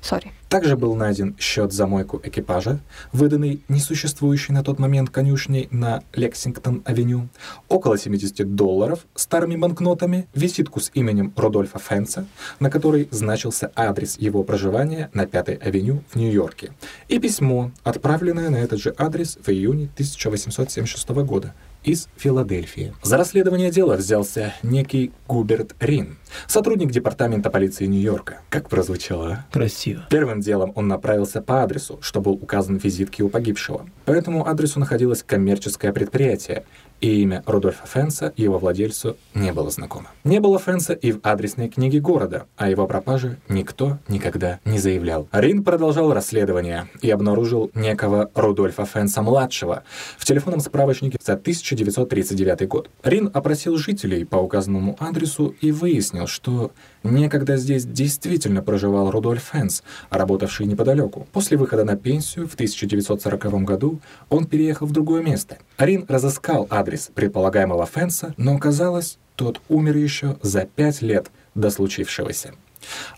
Sorry. 0.00 0.32
Также 0.50 0.76
был 0.76 0.94
найден 0.94 1.34
счет 1.38 1.72
за 1.72 1.86
мойку 1.86 2.20
экипажа, 2.22 2.78
выданный 3.12 3.62
несуществующей 3.68 4.52
на 4.52 4.62
тот 4.62 4.78
момент 4.78 5.10
конюшней 5.10 5.68
на 5.70 6.02
Лексингтон-авеню, 6.12 7.28
около 7.68 7.98
70 7.98 8.54
долларов 8.54 9.06
старыми 9.14 9.56
банкнотами, 9.56 10.28
визитку 10.34 10.80
с 10.80 10.90
именем 10.94 11.32
Рудольфа 11.36 11.78
Фенца, 11.78 12.26
на 12.60 12.70
которой 12.70 13.08
значился 13.10 13.72
адрес 13.74 14.18
его 14.18 14.44
проживания 14.44 15.10
на 15.14 15.24
5-й 15.24 15.54
авеню 15.54 16.02
в 16.10 16.16
Нью-Йорке, 16.16 16.72
и 17.08 17.18
письмо, 17.18 17.72
отправленное 17.82 18.50
на 18.50 18.56
этот 18.56 18.80
же 18.80 18.94
адрес 18.96 19.38
в 19.42 19.48
июне 19.48 19.88
1876 19.94 21.08
года, 21.24 21.54
из 21.84 22.08
Филадельфии. 22.16 22.94
За 23.02 23.16
расследование 23.16 23.70
дела 23.70 23.96
взялся 23.96 24.54
некий 24.62 25.12
Губерт 25.28 25.74
Рин, 25.80 26.16
сотрудник 26.46 26.90
департамента 26.90 27.50
полиции 27.50 27.86
Нью-Йорка. 27.86 28.40
Как 28.48 28.68
прозвучало, 28.68 29.28
а? 29.28 29.46
Красиво. 29.52 30.06
Первым 30.10 30.40
делом 30.40 30.72
он 30.74 30.88
направился 30.88 31.40
по 31.40 31.62
адресу, 31.62 31.98
что 32.00 32.20
был 32.20 32.32
указан 32.32 32.78
в 32.80 32.84
визитке 32.84 33.22
у 33.22 33.28
погибшего. 33.28 33.86
По 34.04 34.12
этому 34.12 34.46
адресу 34.48 34.80
находилось 34.80 35.22
коммерческое 35.22 35.92
предприятие, 35.92 36.64
и 37.00 37.22
имя 37.22 37.42
Рудольфа 37.46 37.86
Фенса 37.86 38.32
его 38.36 38.58
владельцу 38.58 39.16
не 39.34 39.52
было 39.52 39.70
знакомо. 39.70 40.10
Не 40.24 40.40
было 40.40 40.58
Фенса 40.58 40.92
и 40.94 41.12
в 41.12 41.20
адресной 41.22 41.68
книге 41.68 42.00
города, 42.00 42.46
а 42.56 42.70
его 42.70 42.86
пропаже 42.86 43.36
никто 43.48 43.98
никогда 44.08 44.60
не 44.64 44.78
заявлял. 44.78 45.28
Рин 45.32 45.64
продолжал 45.64 46.12
расследование 46.12 46.88
и 47.02 47.10
обнаружил 47.10 47.70
некого 47.74 48.30
Рудольфа 48.34 48.86
Фенса-младшего 48.86 49.84
в 50.16 50.24
телефонном 50.24 50.60
справочнике 50.60 51.18
за 51.22 51.34
1939 51.34 52.68
год. 52.68 52.90
Рин 53.02 53.30
опросил 53.32 53.76
жителей 53.76 54.24
по 54.24 54.36
указанному 54.36 54.96
адресу 54.98 55.54
и 55.60 55.72
выяснил, 55.72 56.26
что 56.26 56.72
некогда 57.04 57.56
здесь 57.56 57.84
действительно 57.84 58.62
проживал 58.62 59.10
Рудольф 59.10 59.50
Фенс, 59.52 59.82
работавший 60.10 60.66
неподалеку. 60.66 61.26
После 61.32 61.56
выхода 61.56 61.84
на 61.84 61.96
пенсию 61.96 62.48
в 62.48 62.54
1940 62.54 63.62
году 63.62 64.00
он 64.28 64.46
переехал 64.46 64.86
в 64.86 64.92
другое 64.92 65.22
место. 65.22 65.58
Рин 65.78 66.04
разыскал 66.08 66.66
адрес 66.70 67.10
предполагаемого 67.14 67.86
Фенса, 67.86 68.34
но 68.36 68.56
оказалось, 68.56 69.18
тот 69.36 69.60
умер 69.68 69.96
еще 69.96 70.36
за 70.42 70.64
пять 70.64 71.02
лет 71.02 71.30
до 71.54 71.70
случившегося. 71.70 72.54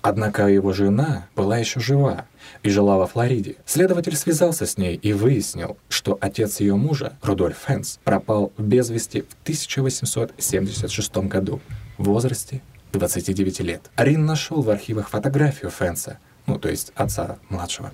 Однако 0.02 0.46
его 0.46 0.72
жена 0.72 1.26
была 1.34 1.58
еще 1.58 1.80
жива 1.80 2.26
и 2.62 2.70
жила 2.70 2.98
во 2.98 3.06
Флориде. 3.06 3.56
Следователь 3.66 4.16
связался 4.16 4.66
с 4.66 4.78
ней 4.78 4.94
и 4.96 5.12
выяснил, 5.12 5.76
что 5.88 6.16
отец 6.20 6.60
ее 6.60 6.76
мужа, 6.76 7.14
Рудольф 7.22 7.56
Фенс, 7.66 7.98
пропал 8.04 8.52
без 8.58 8.90
вести 8.90 9.22
в 9.22 9.32
1876 9.42 11.16
году 11.16 11.60
в 11.98 12.04
возрасте 12.04 12.62
29 12.98 13.60
лет. 13.60 13.90
Рин 13.96 14.26
нашел 14.26 14.62
в 14.62 14.70
архивах 14.70 15.08
фотографию 15.08 15.70
Фенса, 15.70 16.18
ну, 16.46 16.58
то 16.58 16.68
есть 16.68 16.92
отца 16.94 17.38
младшего, 17.48 17.92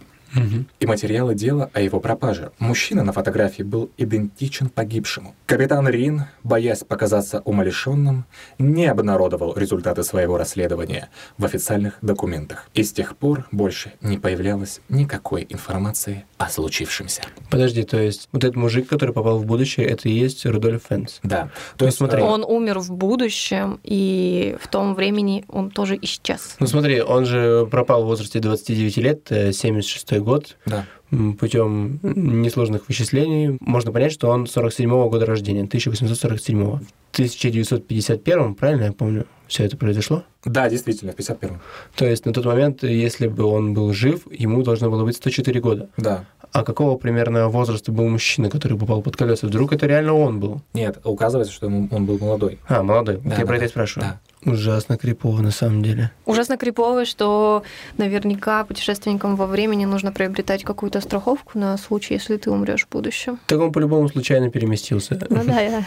и 0.80 0.86
материалы 0.86 1.34
дела 1.34 1.70
о 1.72 1.80
его 1.80 2.00
пропаже. 2.00 2.52
Мужчина 2.58 3.02
на 3.04 3.12
фотографии 3.12 3.62
был 3.62 3.90
идентичен 3.96 4.68
погибшему. 4.68 5.34
Капитан 5.46 5.88
Рин, 5.88 6.24
боясь 6.42 6.84
показаться 6.84 7.40
умалишенным, 7.44 8.24
не 8.58 8.86
обнародовал 8.86 9.54
результаты 9.56 10.02
своего 10.02 10.38
расследования 10.38 11.10
в 11.38 11.44
официальных 11.44 11.98
документах. 12.02 12.68
И 12.74 12.82
с 12.82 12.92
тех 12.92 13.16
пор 13.16 13.46
больше 13.52 13.92
не 14.00 14.18
появлялось 14.18 14.80
никакой 14.88 15.46
информации 15.48 16.24
о 16.38 16.48
случившемся. 16.48 17.22
Подожди, 17.50 17.82
то 17.82 18.00
есть 18.00 18.28
вот 18.32 18.44
этот 18.44 18.56
мужик, 18.56 18.88
который 18.88 19.12
попал 19.14 19.38
в 19.38 19.46
будущее, 19.46 19.86
это 19.86 20.08
и 20.08 20.12
есть 20.12 20.44
Рудольф 20.46 20.82
Фенс? 20.88 21.20
Да. 21.22 21.50
То 21.76 21.84
есть 21.84 21.98
смотри, 21.98 22.22
Он 22.22 22.44
умер 22.44 22.78
в 22.78 22.92
будущем, 22.92 23.80
и 23.82 24.56
в 24.60 24.68
том 24.68 24.94
времени 24.94 25.44
он 25.48 25.70
тоже 25.70 25.98
исчез. 26.02 26.56
ну 26.58 26.66
смотри, 26.66 27.00
он 27.00 27.26
же 27.26 27.66
пропал 27.70 28.04
в 28.04 28.06
возрасте 28.06 28.40
29 28.40 28.96
лет, 28.98 29.30
э, 29.30 29.52
76 29.52 30.18
год, 30.22 30.56
Да. 30.66 30.86
Путем 31.38 32.00
несложных 32.02 32.88
вычислений 32.88 33.58
можно 33.60 33.92
понять, 33.92 34.12
что 34.12 34.28
он 34.28 34.46
47 34.46 34.88
года 35.08 35.26
рождения, 35.26 35.64
1847. 35.64 36.58
В 36.58 36.80
1951, 37.12 38.54
правильно 38.54 38.84
я 38.84 38.92
помню, 38.92 39.26
все 39.52 39.64
это 39.66 39.76
произошло? 39.76 40.24
Да, 40.46 40.70
действительно, 40.70 41.12
в 41.12 41.16
51-м. 41.16 41.60
То 41.94 42.06
есть 42.06 42.24
на 42.24 42.32
тот 42.32 42.46
момент, 42.46 42.82
если 42.82 43.26
бы 43.28 43.44
он 43.44 43.74
был 43.74 43.92
жив, 43.92 44.22
ему 44.32 44.62
должно 44.62 44.90
было 44.90 45.04
быть 45.04 45.16
104 45.16 45.60
года. 45.60 45.90
Да. 45.98 46.24
А 46.52 46.64
какого 46.64 46.96
примерно 46.96 47.48
возраста 47.48 47.92
был 47.92 48.08
мужчина, 48.08 48.48
который 48.48 48.78
попал 48.78 49.02
под 49.02 49.14
колеса? 49.16 49.46
Вдруг 49.46 49.72
это 49.74 49.86
реально 49.86 50.14
он 50.14 50.40
был? 50.40 50.62
Нет, 50.72 50.98
указывается, 51.04 51.52
что 51.52 51.66
ему- 51.66 51.86
он 51.90 52.06
был 52.06 52.18
молодой. 52.18 52.58
А, 52.66 52.82
молодой. 52.82 53.20
Да, 53.22 53.34
я 53.34 53.40
да, 53.40 53.46
про 53.46 53.56
это 53.56 53.66
и 53.66 53.68
спрашиваю. 53.68 54.08
Да. 54.44 54.50
Ужасно 54.50 54.96
крипово 54.96 55.40
на 55.42 55.50
самом 55.50 55.82
деле. 55.82 56.10
Ужасно 56.24 56.56
крипово, 56.56 57.04
что 57.04 57.62
наверняка 57.98 58.64
путешественникам 58.64 59.36
во 59.36 59.46
времени 59.46 59.84
нужно 59.84 60.12
приобретать 60.12 60.64
какую-то 60.64 61.00
страховку 61.02 61.58
на 61.58 61.76
случай, 61.76 62.14
если 62.14 62.38
ты 62.38 62.50
умрешь 62.50 62.86
в 62.86 62.88
будущем. 62.88 63.38
Так 63.46 63.60
он 63.60 63.70
по-любому 63.70 64.08
случайно 64.08 64.50
переместился. 64.50 65.18
Ну 65.30 65.44
да, 65.44 65.60
я, 65.60 65.84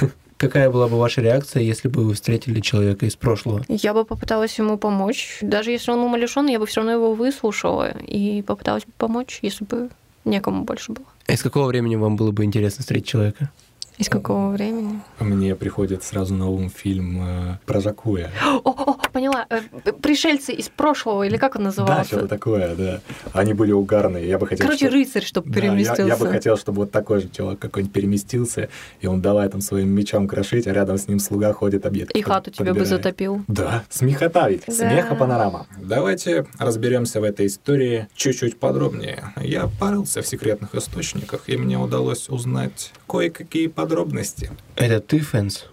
Какая 0.36 0.70
была 0.70 0.88
бы 0.88 0.98
ваша 0.98 1.20
реакция, 1.20 1.62
если 1.62 1.88
бы 1.88 2.04
вы 2.04 2.14
встретили 2.14 2.60
человека 2.60 3.06
из 3.06 3.16
прошлого? 3.16 3.64
я 3.68 3.94
бы 3.94 4.04
попыталась 4.04 4.58
ему 4.58 4.78
помочь. 4.78 5.38
Даже 5.40 5.70
если 5.70 5.90
он 5.90 6.00
умалишен, 6.00 6.46
я 6.46 6.58
бы 6.58 6.66
все 6.66 6.80
равно 6.80 6.92
его 6.92 7.14
выслушала 7.14 7.90
и 7.90 8.42
попыталась 8.42 8.84
бы 8.84 8.92
помочь, 8.98 9.38
если 9.42 9.64
бы 9.64 9.90
некому 10.24 10.64
больше 10.64 10.92
было. 10.92 11.06
А 11.26 11.32
из 11.32 11.42
какого 11.42 11.66
времени 11.66 11.96
вам 11.96 12.16
было 12.16 12.32
бы 12.32 12.44
интересно 12.44 12.82
встретить 12.82 13.08
человека? 13.08 13.50
Из 13.96 14.08
какого 14.08 14.50
времени? 14.50 15.00
Мне 15.20 15.54
приходит 15.54 16.02
сразу 16.02 16.34
на 16.34 16.48
ум 16.50 16.68
фильм 16.68 17.20
э, 17.22 17.58
про 17.64 17.80
Жакуя. 17.80 18.28
О, 18.64 18.70
о, 18.70 18.94
поняла. 19.12 19.46
Э, 19.48 19.60
Пришельцы 19.92 20.52
из 20.52 20.68
прошлого, 20.68 21.22
или 21.22 21.36
как 21.36 21.54
он 21.54 21.60
Да, 21.62 21.66
назывался? 21.66 22.04
что-то 22.06 22.26
такое, 22.26 22.74
да. 22.74 23.00
Они 23.32 23.52
были 23.54 23.70
угарные. 23.70 24.26
Я 24.26 24.40
бы 24.40 24.48
хотел, 24.48 24.66
Короче, 24.66 24.86
чтоб- 24.86 24.94
рыцарь, 24.94 25.22
чтобы 25.22 25.48
Да, 25.50 25.60
я- 25.60 25.62
переместился. 25.68 26.02
Я, 26.02 26.16
бы 26.16 26.26
хотел, 26.26 26.56
чтобы 26.56 26.78
вот 26.82 26.90
такой 26.90 27.20
же 27.20 27.28
человек 27.28 27.60
какой-нибудь 27.60 27.92
переместился, 27.94 28.68
и 29.00 29.06
он 29.06 29.22
давай 29.22 29.48
там 29.48 29.60
своим 29.60 29.90
мечом 29.90 30.26
крошить, 30.26 30.66
а 30.66 30.72
рядом 30.72 30.98
с 30.98 31.06
ним 31.06 31.20
слуга 31.20 31.52
ходит 31.52 31.86
объект. 31.86 32.10
И 32.16 32.20
хату 32.22 32.50
тебе 32.50 32.74
бы 32.74 32.84
затопил. 32.84 33.44
Да, 33.46 33.84
смехота 33.90 34.48
ведь, 34.48 34.64
Да. 34.66 34.72
смеха 34.72 35.14
панорама. 35.14 35.68
Давайте 35.80 36.46
разберемся 36.58 37.20
в 37.20 37.24
этой 37.24 37.46
истории 37.46 38.08
чуть-чуть 38.16 38.58
подробнее. 38.58 39.32
Я 39.40 39.70
порылся 39.78 40.20
в 40.20 40.26
секретных 40.26 40.74
источниках, 40.74 41.48
и 41.48 41.56
мне 41.56 41.78
удалось 41.78 42.28
узнать 42.28 42.92
кое-какие 43.06 43.68
подробности. 43.68 44.50
Это 44.76 45.00
ты, 45.00 45.20
Фэнс? 45.20 45.66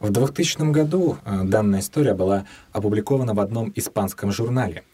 В 0.00 0.10
2000 0.10 0.70
году 0.72 1.18
э, 1.24 1.42
данная 1.44 1.80
история 1.80 2.14
была 2.14 2.46
опубликована 2.72 3.34
в 3.34 3.40
одном 3.40 3.72
испанском 3.76 4.32
журнале 4.32 4.84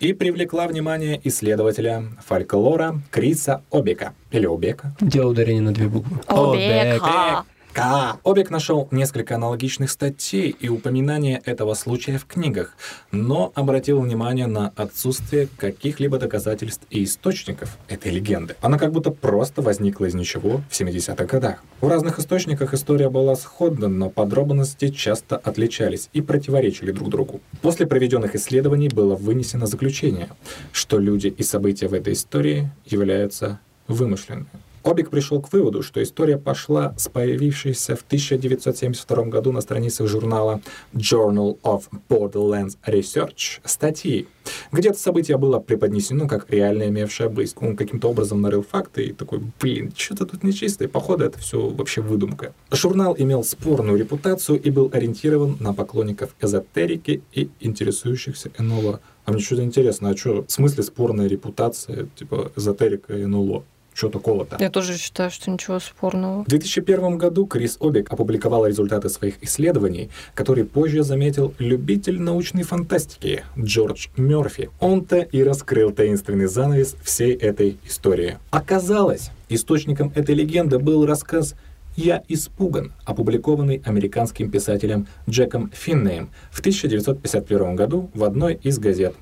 и 0.00 0.12
привлекла 0.12 0.66
внимание 0.66 1.20
исследователя 1.24 2.04
фольклора 2.24 3.00
Криса 3.10 3.62
Обека. 3.70 4.14
Или 4.30 4.46
Обека. 4.46 4.94
Делал 5.00 5.30
ударение 5.30 5.62
на 5.62 5.72
две 5.72 5.88
буквы. 5.88 6.18
Обека. 6.26 7.44
К. 7.76 8.18
Обек 8.24 8.48
нашел 8.48 8.88
несколько 8.90 9.34
аналогичных 9.34 9.90
статей 9.90 10.48
и 10.48 10.70
упоминания 10.70 11.42
этого 11.44 11.74
случая 11.74 12.16
в 12.16 12.24
книгах, 12.24 12.74
но 13.12 13.52
обратил 13.54 14.00
внимание 14.00 14.46
на 14.46 14.72
отсутствие 14.76 15.46
каких-либо 15.58 16.18
доказательств 16.18 16.86
и 16.88 17.04
источников 17.04 17.76
этой 17.88 18.12
легенды. 18.12 18.56
Она 18.62 18.78
как 18.78 18.92
будто 18.92 19.10
просто 19.10 19.60
возникла 19.60 20.06
из 20.06 20.14
ничего 20.14 20.62
в 20.70 20.80
70-х 20.80 21.22
годах. 21.26 21.62
В 21.82 21.88
разных 21.88 22.18
источниках 22.18 22.72
история 22.72 23.10
была 23.10 23.36
сходна, 23.36 23.88
но 23.88 24.08
подробности 24.08 24.88
часто 24.88 25.36
отличались 25.36 26.08
и 26.14 26.22
противоречили 26.22 26.92
друг 26.92 27.10
другу. 27.10 27.42
После 27.60 27.86
проведенных 27.86 28.34
исследований 28.36 28.88
было 28.88 29.16
вынесено 29.16 29.66
заключение, 29.66 30.30
что 30.72 30.98
люди 30.98 31.26
и 31.26 31.42
события 31.42 31.88
в 31.88 31.92
этой 31.92 32.14
истории 32.14 32.70
являются 32.86 33.60
вымышленными. 33.86 34.48
Обик 34.86 35.10
пришел 35.10 35.42
к 35.42 35.52
выводу, 35.52 35.82
что 35.82 36.00
история 36.00 36.38
пошла 36.38 36.94
с 36.96 37.08
появившейся 37.08 37.96
в 37.96 38.02
1972 38.02 39.24
году 39.24 39.50
на 39.50 39.60
страницах 39.60 40.06
журнала 40.06 40.60
Journal 40.94 41.58
of 41.62 41.86
Borderlands 42.08 42.78
Research 42.86 43.58
статьи, 43.64 44.28
где 44.70 44.90
это 44.90 44.98
событие 45.00 45.38
было 45.38 45.58
преподнесено 45.58 46.28
как 46.28 46.48
реально 46.50 46.84
имевшее 46.84 47.28
быть. 47.28 47.52
Он 47.60 47.74
каким-то 47.74 48.10
образом 48.10 48.40
нарыл 48.40 48.62
факты 48.62 49.06
и 49.06 49.12
такой, 49.12 49.40
блин, 49.60 49.92
что-то 49.96 50.24
тут 50.24 50.44
нечисто, 50.44 50.84
и 50.84 50.86
походу 50.86 51.24
это 51.24 51.40
все 51.40 51.68
вообще 51.68 52.00
выдумка. 52.00 52.54
Журнал 52.70 53.16
имел 53.18 53.42
спорную 53.42 53.98
репутацию 53.98 54.62
и 54.62 54.70
был 54.70 54.88
ориентирован 54.92 55.56
на 55.58 55.74
поклонников 55.74 56.36
эзотерики 56.40 57.24
и 57.32 57.50
интересующихся 57.58 58.52
НЛО. 58.56 59.00
А 59.24 59.32
мне 59.32 59.42
что-то 59.42 59.64
интересно, 59.64 60.10
а 60.10 60.16
что, 60.16 60.44
в 60.44 60.52
смысле 60.52 60.84
спорная 60.84 61.26
репутация, 61.26 62.06
типа 62.14 62.52
эзотерика 62.54 63.18
и 63.18 63.26
НЛО? 63.26 63.64
Что 63.96 64.10
такого-то? 64.10 64.58
Я 64.60 64.68
тоже 64.68 64.98
считаю, 64.98 65.30
что 65.30 65.50
ничего 65.50 65.80
спорного. 65.80 66.44
В 66.44 66.48
2001 66.48 67.16
году 67.16 67.46
Крис 67.46 67.78
Обек 67.80 68.12
опубликовал 68.12 68.66
результаты 68.66 69.08
своих 69.08 69.42
исследований, 69.42 70.10
которые 70.34 70.66
позже 70.66 71.02
заметил 71.02 71.54
любитель 71.58 72.20
научной 72.20 72.62
фантастики 72.62 73.42
Джордж 73.58 74.08
Мерфи. 74.18 74.68
Он-то 74.80 75.20
и 75.20 75.42
раскрыл 75.42 75.92
таинственный 75.92 76.44
занавес 76.44 76.94
всей 77.02 77.32
этой 77.32 77.78
истории. 77.86 78.36
Оказалось, 78.50 79.30
источником 79.48 80.12
этой 80.14 80.34
легенды 80.34 80.78
был 80.78 81.06
рассказ 81.06 81.54
«Я 81.96 82.22
испуган», 82.28 82.92
опубликованный 83.06 83.82
американским 83.84 84.50
писателем 84.50 85.06
Джеком 85.28 85.70
Финнеем 85.72 86.28
в 86.50 86.60
1951 86.60 87.74
году 87.74 88.10
в 88.12 88.22
одной 88.22 88.60
из 88.62 88.78
газет. 88.78 89.14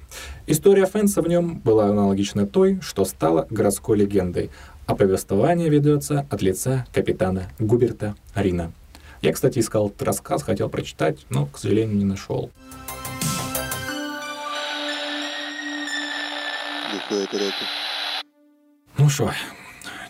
История 0.49 0.87
Фэнса 0.87 1.23
в 1.23 1.29
нем 1.29 1.61
была 1.61 1.87
аналогична 1.87 2.49
той, 2.49 2.81
что 2.83 3.05
стала 3.05 3.47
городской 3.49 3.97
легендой, 3.97 4.51
а 4.87 4.97
повествование 4.97 5.69
ведется 5.69 6.27
от 6.29 6.43
лица 6.43 6.85
капитана 6.93 7.49
Губерта 7.61 8.17
Рина. 8.35 8.73
Я, 9.23 9.33
кстати, 9.33 9.61
искал 9.61 9.87
этот 9.87 10.03
рассказ, 10.03 10.43
хотел 10.43 10.69
прочитать, 10.69 11.25
но, 11.31 11.47
к 11.47 11.59
сожалению, 11.59 11.97
не 11.97 12.05
нашел. 12.05 12.51
Ну 18.99 19.09
что, 19.09 19.31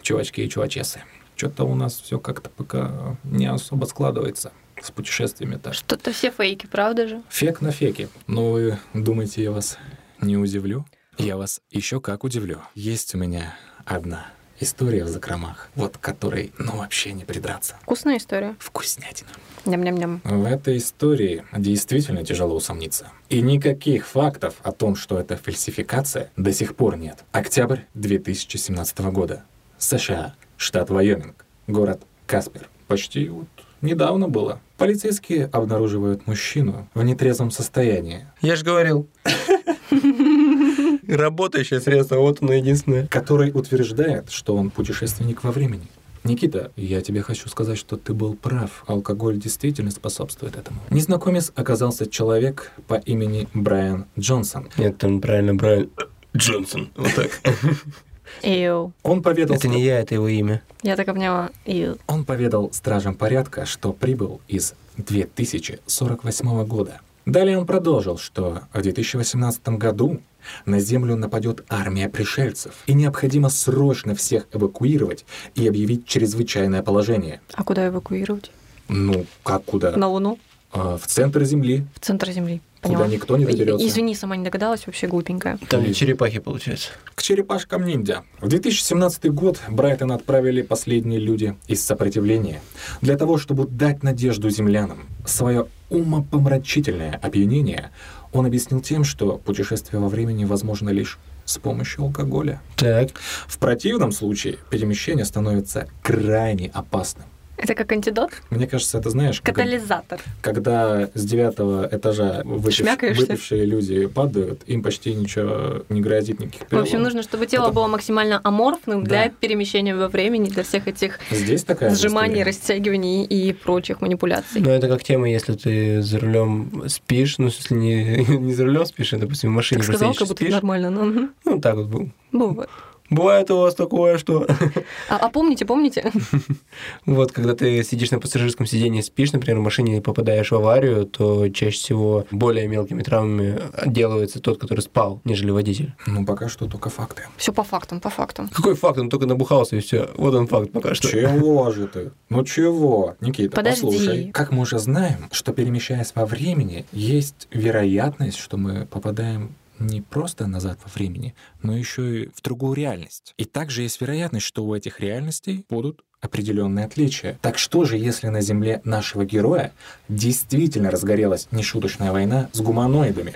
чувачки 0.03 0.41
и 0.41 0.49
чувачесы, 0.49 1.03
Что-то 1.37 1.64
у 1.64 1.74
нас 1.74 2.01
все 2.01 2.18
как-то 2.18 2.51
пока 2.51 3.16
не 3.24 3.47
особо 3.47 3.87
складывается 3.87 4.53
с 4.80 4.91
путешествиями-то. 4.91 5.72
Что-то 5.72 6.12
все 6.12 6.30
фейки, 6.30 6.66
правда 6.66 7.09
же? 7.09 7.22
Фек 7.30 7.61
на 7.61 7.70
феке. 7.72 8.09
Но 8.26 8.53
вы 8.53 8.78
думаете, 8.93 9.43
я 9.43 9.51
вас 9.51 9.78
не 10.20 10.37
удивлю? 10.37 10.85
Я 11.18 11.37
вас 11.37 11.61
еще 11.70 12.01
как 12.01 12.24
удивлю. 12.24 12.61
Есть 12.74 13.14
у 13.14 13.18
меня 13.18 13.57
одна 13.85 14.26
история 14.61 15.05
в 15.05 15.09
закромах, 15.09 15.68
вот 15.74 15.99
которой, 15.99 16.53
ну, 16.59 16.76
вообще 16.76 17.12
не 17.12 17.24
придраться. 17.24 17.76
Вкусная 17.82 18.18
история. 18.18 18.57
Вкуснятина. 18.59 19.30
Ням-ням-ням. 19.64 20.20
В 20.24 20.45
этой 20.45 20.78
истории 20.78 21.45
действительно 21.57 22.24
тяжело 22.24 22.57
усомниться. 22.57 23.09
И 23.28 23.41
никаких 23.41 24.07
фактов 24.07 24.55
о 24.62 24.72
том, 24.72 24.97
что 24.97 25.18
это 25.18 25.37
фальсификация, 25.37 26.30
до 26.37 26.53
сих 26.53 26.76
пор 26.76 26.97
нет. 26.97 27.24
Октябрь 27.32 27.80
2017 27.95 29.01
года. 29.01 29.45
США, 29.78 30.35
штат 30.65 30.89
Вайоминг, 30.89 31.45
город 31.67 32.03
Каспер. 32.27 32.69
Почти 32.89 33.29
вот 33.29 33.47
недавно 33.83 34.29
было. 34.29 34.61
Полицейские 34.79 35.45
обнаруживают 35.53 36.27
мужчину 36.27 36.89
в 36.95 37.03
нетрезвом 37.03 37.51
состоянии, 37.51 38.27
Я 38.41 38.57
же 38.57 38.65
говорил. 38.65 39.07
Работающее 41.07 41.81
средство, 41.81 42.17
вот 42.17 42.43
оно 42.43 42.55
единственное. 42.55 43.07
который 43.09 43.51
утверждает, 43.53 44.31
что 44.31 44.57
он 44.57 44.71
путешественник 44.71 45.45
во 45.45 45.53
времени. 45.53 45.87
Никита, 46.25 46.73
я 46.77 47.03
тебе 47.03 47.21
хочу 47.21 47.51
сказать, 47.51 47.77
что 47.77 47.99
ты 47.99 48.15
был 48.15 48.35
прав. 48.35 48.85
Алкоголь 48.87 49.37
действительно 49.37 49.91
способствует 49.91 50.57
этому. 50.57 50.81
Незнакомец 50.89 51.53
оказался 51.55 52.09
человек 52.09 52.73
по 52.89 52.95
имени 52.95 53.49
Брайан 53.53 54.07
Джонсон. 54.19 54.71
Нет, 54.79 54.97
там 54.97 55.21
правильно 55.21 55.55
Брайан 55.55 55.91
Джонсон. 56.35 56.91
Вот 56.97 57.15
так. 57.15 57.31
Эйу. 58.43 58.93
Он 59.03 59.22
поведал, 59.22 59.57
Это 59.57 59.68
не 59.68 59.82
я, 59.82 60.01
это 60.01 60.14
его 60.14 60.28
имя. 60.28 60.62
Я 60.82 60.97
так 60.97 61.09
обняла. 61.09 61.51
Эйу. 61.66 61.97
он 62.07 62.24
поведал 62.24 62.70
стражам 62.72 63.14
порядка, 63.14 63.66
что 63.66 63.93
прибыл 63.93 64.41
из 64.49 64.74
2048 64.99 66.64
года. 66.66 67.01
Далее 67.26 67.59
он 67.59 67.66
продолжил, 67.66 68.18
что 68.18 68.62
в 68.72 68.82
2018 68.82 69.68
году 69.70 70.20
на 70.66 70.78
Землю 70.78 71.16
нападет 71.16 71.64
армия 71.70 72.11
пришельцев, 72.11 72.74
и 72.87 72.93
необходимо 72.93 73.49
срочно 73.49 74.14
всех 74.14 74.47
эвакуировать 74.53 75.24
и 75.55 75.66
объявить 75.66 76.07
чрезвычайное 76.07 76.82
положение. 76.82 77.41
А 77.55 77.64
куда 77.64 77.89
эвакуировать? 77.89 78.51
Ну, 78.89 79.24
как 79.43 79.64
куда? 79.64 79.93
На 79.97 80.09
Луну? 80.09 80.39
А, 80.70 80.99
в 80.99 81.07
центр 81.07 81.45
Земли, 81.45 81.87
В 81.95 82.01
центр 82.05 82.30
Земли. 82.30 82.61
Куда 82.85 82.99
Поняла. 82.99 83.12
никто 83.12 83.37
не 83.37 83.47
доберется. 83.47 83.87
Извини, 83.87 84.14
сама 84.14 84.37
не 84.37 84.45
догадалась, 84.45 84.87
вообще 84.87 85.07
глупенькая. 85.07 85.59
Там 85.68 85.82
где 85.82 85.95
черепахи, 85.95 86.39
получается. 86.39 86.91
К 87.14 87.22
черепашкам 87.22 87.85
ниндзя. 87.85 88.24
В 88.41 88.49
2017 88.49 89.32
год 89.32 89.61
Брайтон 89.68 90.12
отправили 90.12 90.62
последние 90.62 91.18
люди 91.18 91.57
из 91.66 91.85
сопротивления 91.85 92.61
для 93.01 93.16
того, 93.16 93.39
чтобы 93.39 93.66
дать 93.66 94.03
надежду 94.03 94.51
землянам. 94.51 95.09
Свое 95.24 95.66
умопомрачительное 95.89 97.18
опьянение 97.22 97.91
он 98.32 98.47
объяснил 98.47 98.80
тем, 98.80 99.05
что 99.05 99.39
путешествие 99.39 100.01
во 100.01 100.09
времени 100.09 100.45
возможно 100.45 100.91
лишь 100.91 101.18
с 101.45 101.59
помощью 101.59 102.03
алкоголя. 102.05 102.61
Так. 102.76 103.11
В 103.47 103.59
противном 103.59 104.12
случае 104.12 104.59
перемещение 104.70 105.24
становится 105.24 105.89
крайне 106.03 106.70
опасным. 106.74 107.26
Это 107.65 107.75
как 107.75 107.91
антидот? 107.93 108.31
Мне 108.51 108.67
кажется, 108.67 108.99
это 108.99 109.09
знаешь, 109.09 109.41
как- 109.41 109.55
Катализатор. 109.55 110.21
когда 110.43 111.09
с 111.15 111.25
девятого 111.25 111.89
этажа 111.91 112.43
выпив- 112.45 113.17
выпившие 113.19 113.65
люди 113.65 114.05
падают, 114.07 114.61
им 114.67 114.83
почти 114.83 115.15
ничего 115.15 115.83
не 115.89 116.03
грозит, 116.03 116.41
никаких 116.41 116.61
В 116.61 116.65
общем, 116.65 116.77
переломов. 116.83 117.03
нужно, 117.05 117.23
чтобы 117.23 117.47
тело 117.47 117.65
Это- 117.67 117.73
было 117.75 117.87
максимально 117.87 118.39
аморфным 118.45 119.03
для 119.03 119.25
Да. 119.25 119.31
перемещения 119.41 119.95
во 119.97 120.09
времени, 120.09 120.51
для 120.51 120.62
всех 120.62 120.87
этих 120.89 121.19
Здесь 121.31 121.65
такая 121.65 121.95
сжиманий, 121.95 122.35
история. 122.35 122.45
растягиваний 122.45 123.25
и 123.25 123.55
прочих 123.55 124.03
манипуляций. 124.03 124.61
Ну, 124.61 124.69
это 124.69 124.87
как 124.89 125.03
тема, 125.03 125.31
если 125.31 125.55
ты 125.55 126.03
за 126.03 126.19
рулем 126.19 126.85
спишь, 126.89 127.39
ну, 127.39 127.49
смысле, 127.49 127.77
не, 127.79 128.17
не 128.41 128.53
за 128.53 128.65
рулем 128.67 128.85
спишь, 128.85 129.15
а, 129.15 129.17
допустим, 129.19 129.51
в 129.51 129.55
машине 129.55 129.79
Так 129.81 129.87
сказал, 129.87 130.12
как 130.12 130.29
будто 130.29 130.43
спишь. 130.43 130.53
нормально. 130.53 130.91
Ну, 130.91 131.05
мгм. 131.07 131.31
Ну, 131.47 131.61
так 131.62 131.77
вот 131.77 131.87
был. 131.87 132.11
Бывает. 132.31 132.69
Бывает 133.15 133.51
у 133.51 133.59
вас 133.59 133.75
такое, 133.75 134.19
что... 134.19 134.47
А, 135.09 135.17
а 135.17 135.29
помните, 135.29 135.65
помните? 135.65 136.12
Вот, 137.07 137.33
когда 137.33 137.55
ты 137.55 137.85
сидишь 137.85 138.11
на 138.11 138.19
пассажирском 138.19 138.67
сиденье, 138.67 139.03
спишь, 139.03 139.33
например, 139.33 139.61
в 139.61 139.62
машине 139.62 139.99
и 139.99 140.01
попадаешь 140.01 140.51
в 140.51 140.55
аварию, 140.55 141.07
то 141.07 141.49
чаще 141.49 141.77
всего 141.77 142.27
более 142.31 142.67
мелкими 142.67 143.03
травмами 143.03 143.61
отделывается 143.73 144.41
тот, 144.41 144.59
который 144.59 144.81
спал, 144.81 145.21
нежели 145.25 145.51
водитель. 145.51 145.95
Ну, 146.07 146.25
пока 146.27 146.49
что 146.49 146.67
только 146.67 146.91
факты. 146.91 147.23
Все 147.37 147.53
по 147.53 147.62
фактам, 147.62 148.01
по 148.01 148.11
фактам. 148.11 148.49
Какой 148.49 148.75
факт? 148.75 148.99
Он 148.99 149.09
только 149.09 149.27
набухался, 149.27 149.77
и 149.77 149.81
все. 149.81 150.11
Вот 150.17 150.35
он 150.35 150.47
факт 150.47 150.73
пока 150.73 150.95
что. 150.95 151.09
Чего 151.09 151.71
же 151.75 151.87
ты? 151.87 152.11
Ну 152.31 152.45
чего? 152.45 153.15
Никита, 153.21 153.55
Подожди. 153.55 153.83
послушай. 153.83 154.31
Как 154.33 154.51
мы 154.51 154.62
уже 154.62 154.79
знаем, 154.79 155.29
что 155.31 155.53
перемещаясь 155.53 156.12
во 156.15 156.27
времени, 156.27 156.85
есть 156.93 157.47
вероятность, 157.53 158.39
что 158.39 158.57
мы 158.57 158.87
попадаем 158.87 159.55
не 159.79 160.01
просто 160.01 160.47
назад 160.47 160.79
во 160.85 160.91
времени, 160.95 161.35
но 161.62 161.77
еще 161.77 162.25
и 162.25 162.31
в 162.35 162.43
другую 162.43 162.75
реальность. 162.75 163.35
И 163.37 163.45
также 163.45 163.83
есть 163.83 164.01
вероятность, 164.01 164.47
что 164.47 164.64
у 164.64 164.75
этих 164.75 165.01
реальностей 165.01 165.64
будут 165.68 166.05
определенные 166.20 166.87
отличия. 166.87 167.39
Так 167.43 167.59
что 167.59 167.85
же, 167.85 167.99
если 167.99 168.29
на 168.29 168.41
Земле 168.41 168.81
нашего 168.85 169.25
героя 169.25 169.72
действительно 170.09 170.91
разгорелась 170.91 171.49
нешуточная 171.51 172.12
война 172.12 172.49
с 172.53 172.61
гуманоидами, 172.61 173.35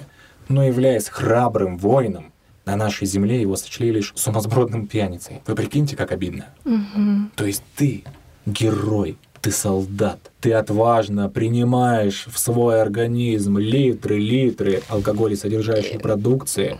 но 0.48 0.64
являясь 0.64 1.08
храбрым 1.08 1.76
воином, 1.76 2.32
на 2.64 2.76
нашей 2.76 3.06
Земле 3.06 3.40
его 3.40 3.56
сочли 3.56 3.90
лишь 3.90 4.12
сумасбродным 4.14 4.86
пьяницей. 4.86 5.42
Вы 5.46 5.54
прикиньте, 5.54 5.96
как 5.96 6.12
обидно. 6.12 6.46
Мгм. 6.64 7.32
То 7.34 7.46
есть 7.46 7.62
ты 7.76 8.04
герой, 8.44 9.18
ты 9.40 9.50
солдат, 9.50 10.27
ты 10.40 10.52
отважно 10.52 11.28
принимаешь 11.28 12.26
в 12.32 12.38
свой 12.38 12.80
организм 12.80 13.58
литры, 13.58 14.18
литры 14.18 14.82
алкоголя 14.88 15.36
содержащей 15.36 15.98
продукции, 15.98 16.78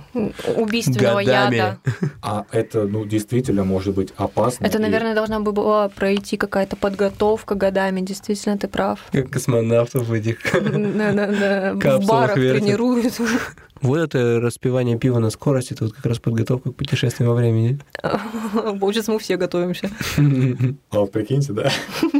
Убийственного 0.56 1.22
Годами. 1.22 1.56
яда. 1.56 1.78
а 2.22 2.44
это, 2.52 2.84
ну, 2.84 3.04
действительно 3.04 3.64
может 3.64 3.94
быть 3.94 4.12
опасно. 4.16 4.64
Это, 4.64 4.78
и- 4.78 4.80
наверное, 4.80 5.14
должна 5.14 5.40
бы 5.40 5.52
была 5.52 5.88
пройти 5.88 6.36
какая-то 6.36 6.76
подготовка 6.76 7.54
годами. 7.54 8.00
Действительно, 8.00 8.56
ты 8.56 8.68
прав. 8.68 9.00
Как 9.12 9.28
космонавтов 9.30 10.10
этих. 10.12 10.38
В 10.52 11.78
Капсулах 11.80 12.06
барах 12.06 12.34
тренируют. 12.34 13.14
Вот 13.82 13.98
это 13.98 14.40
распивание 14.40 14.98
пива 14.98 15.18
на 15.18 15.30
скорости, 15.30 15.72
это 15.72 15.84
вот 15.84 15.94
как 15.94 16.06
раз 16.06 16.18
подготовка 16.18 16.72
к 16.72 16.74
путешествию 16.76 17.28
во 17.30 17.34
времени. 17.34 17.78
Сейчас 18.98 19.08
мы 19.08 19.18
все 19.18 19.36
готовимся. 19.36 19.90
А 20.90 20.98
вот 21.00 21.12
прикиньте, 21.12 21.52
да? 21.52 21.70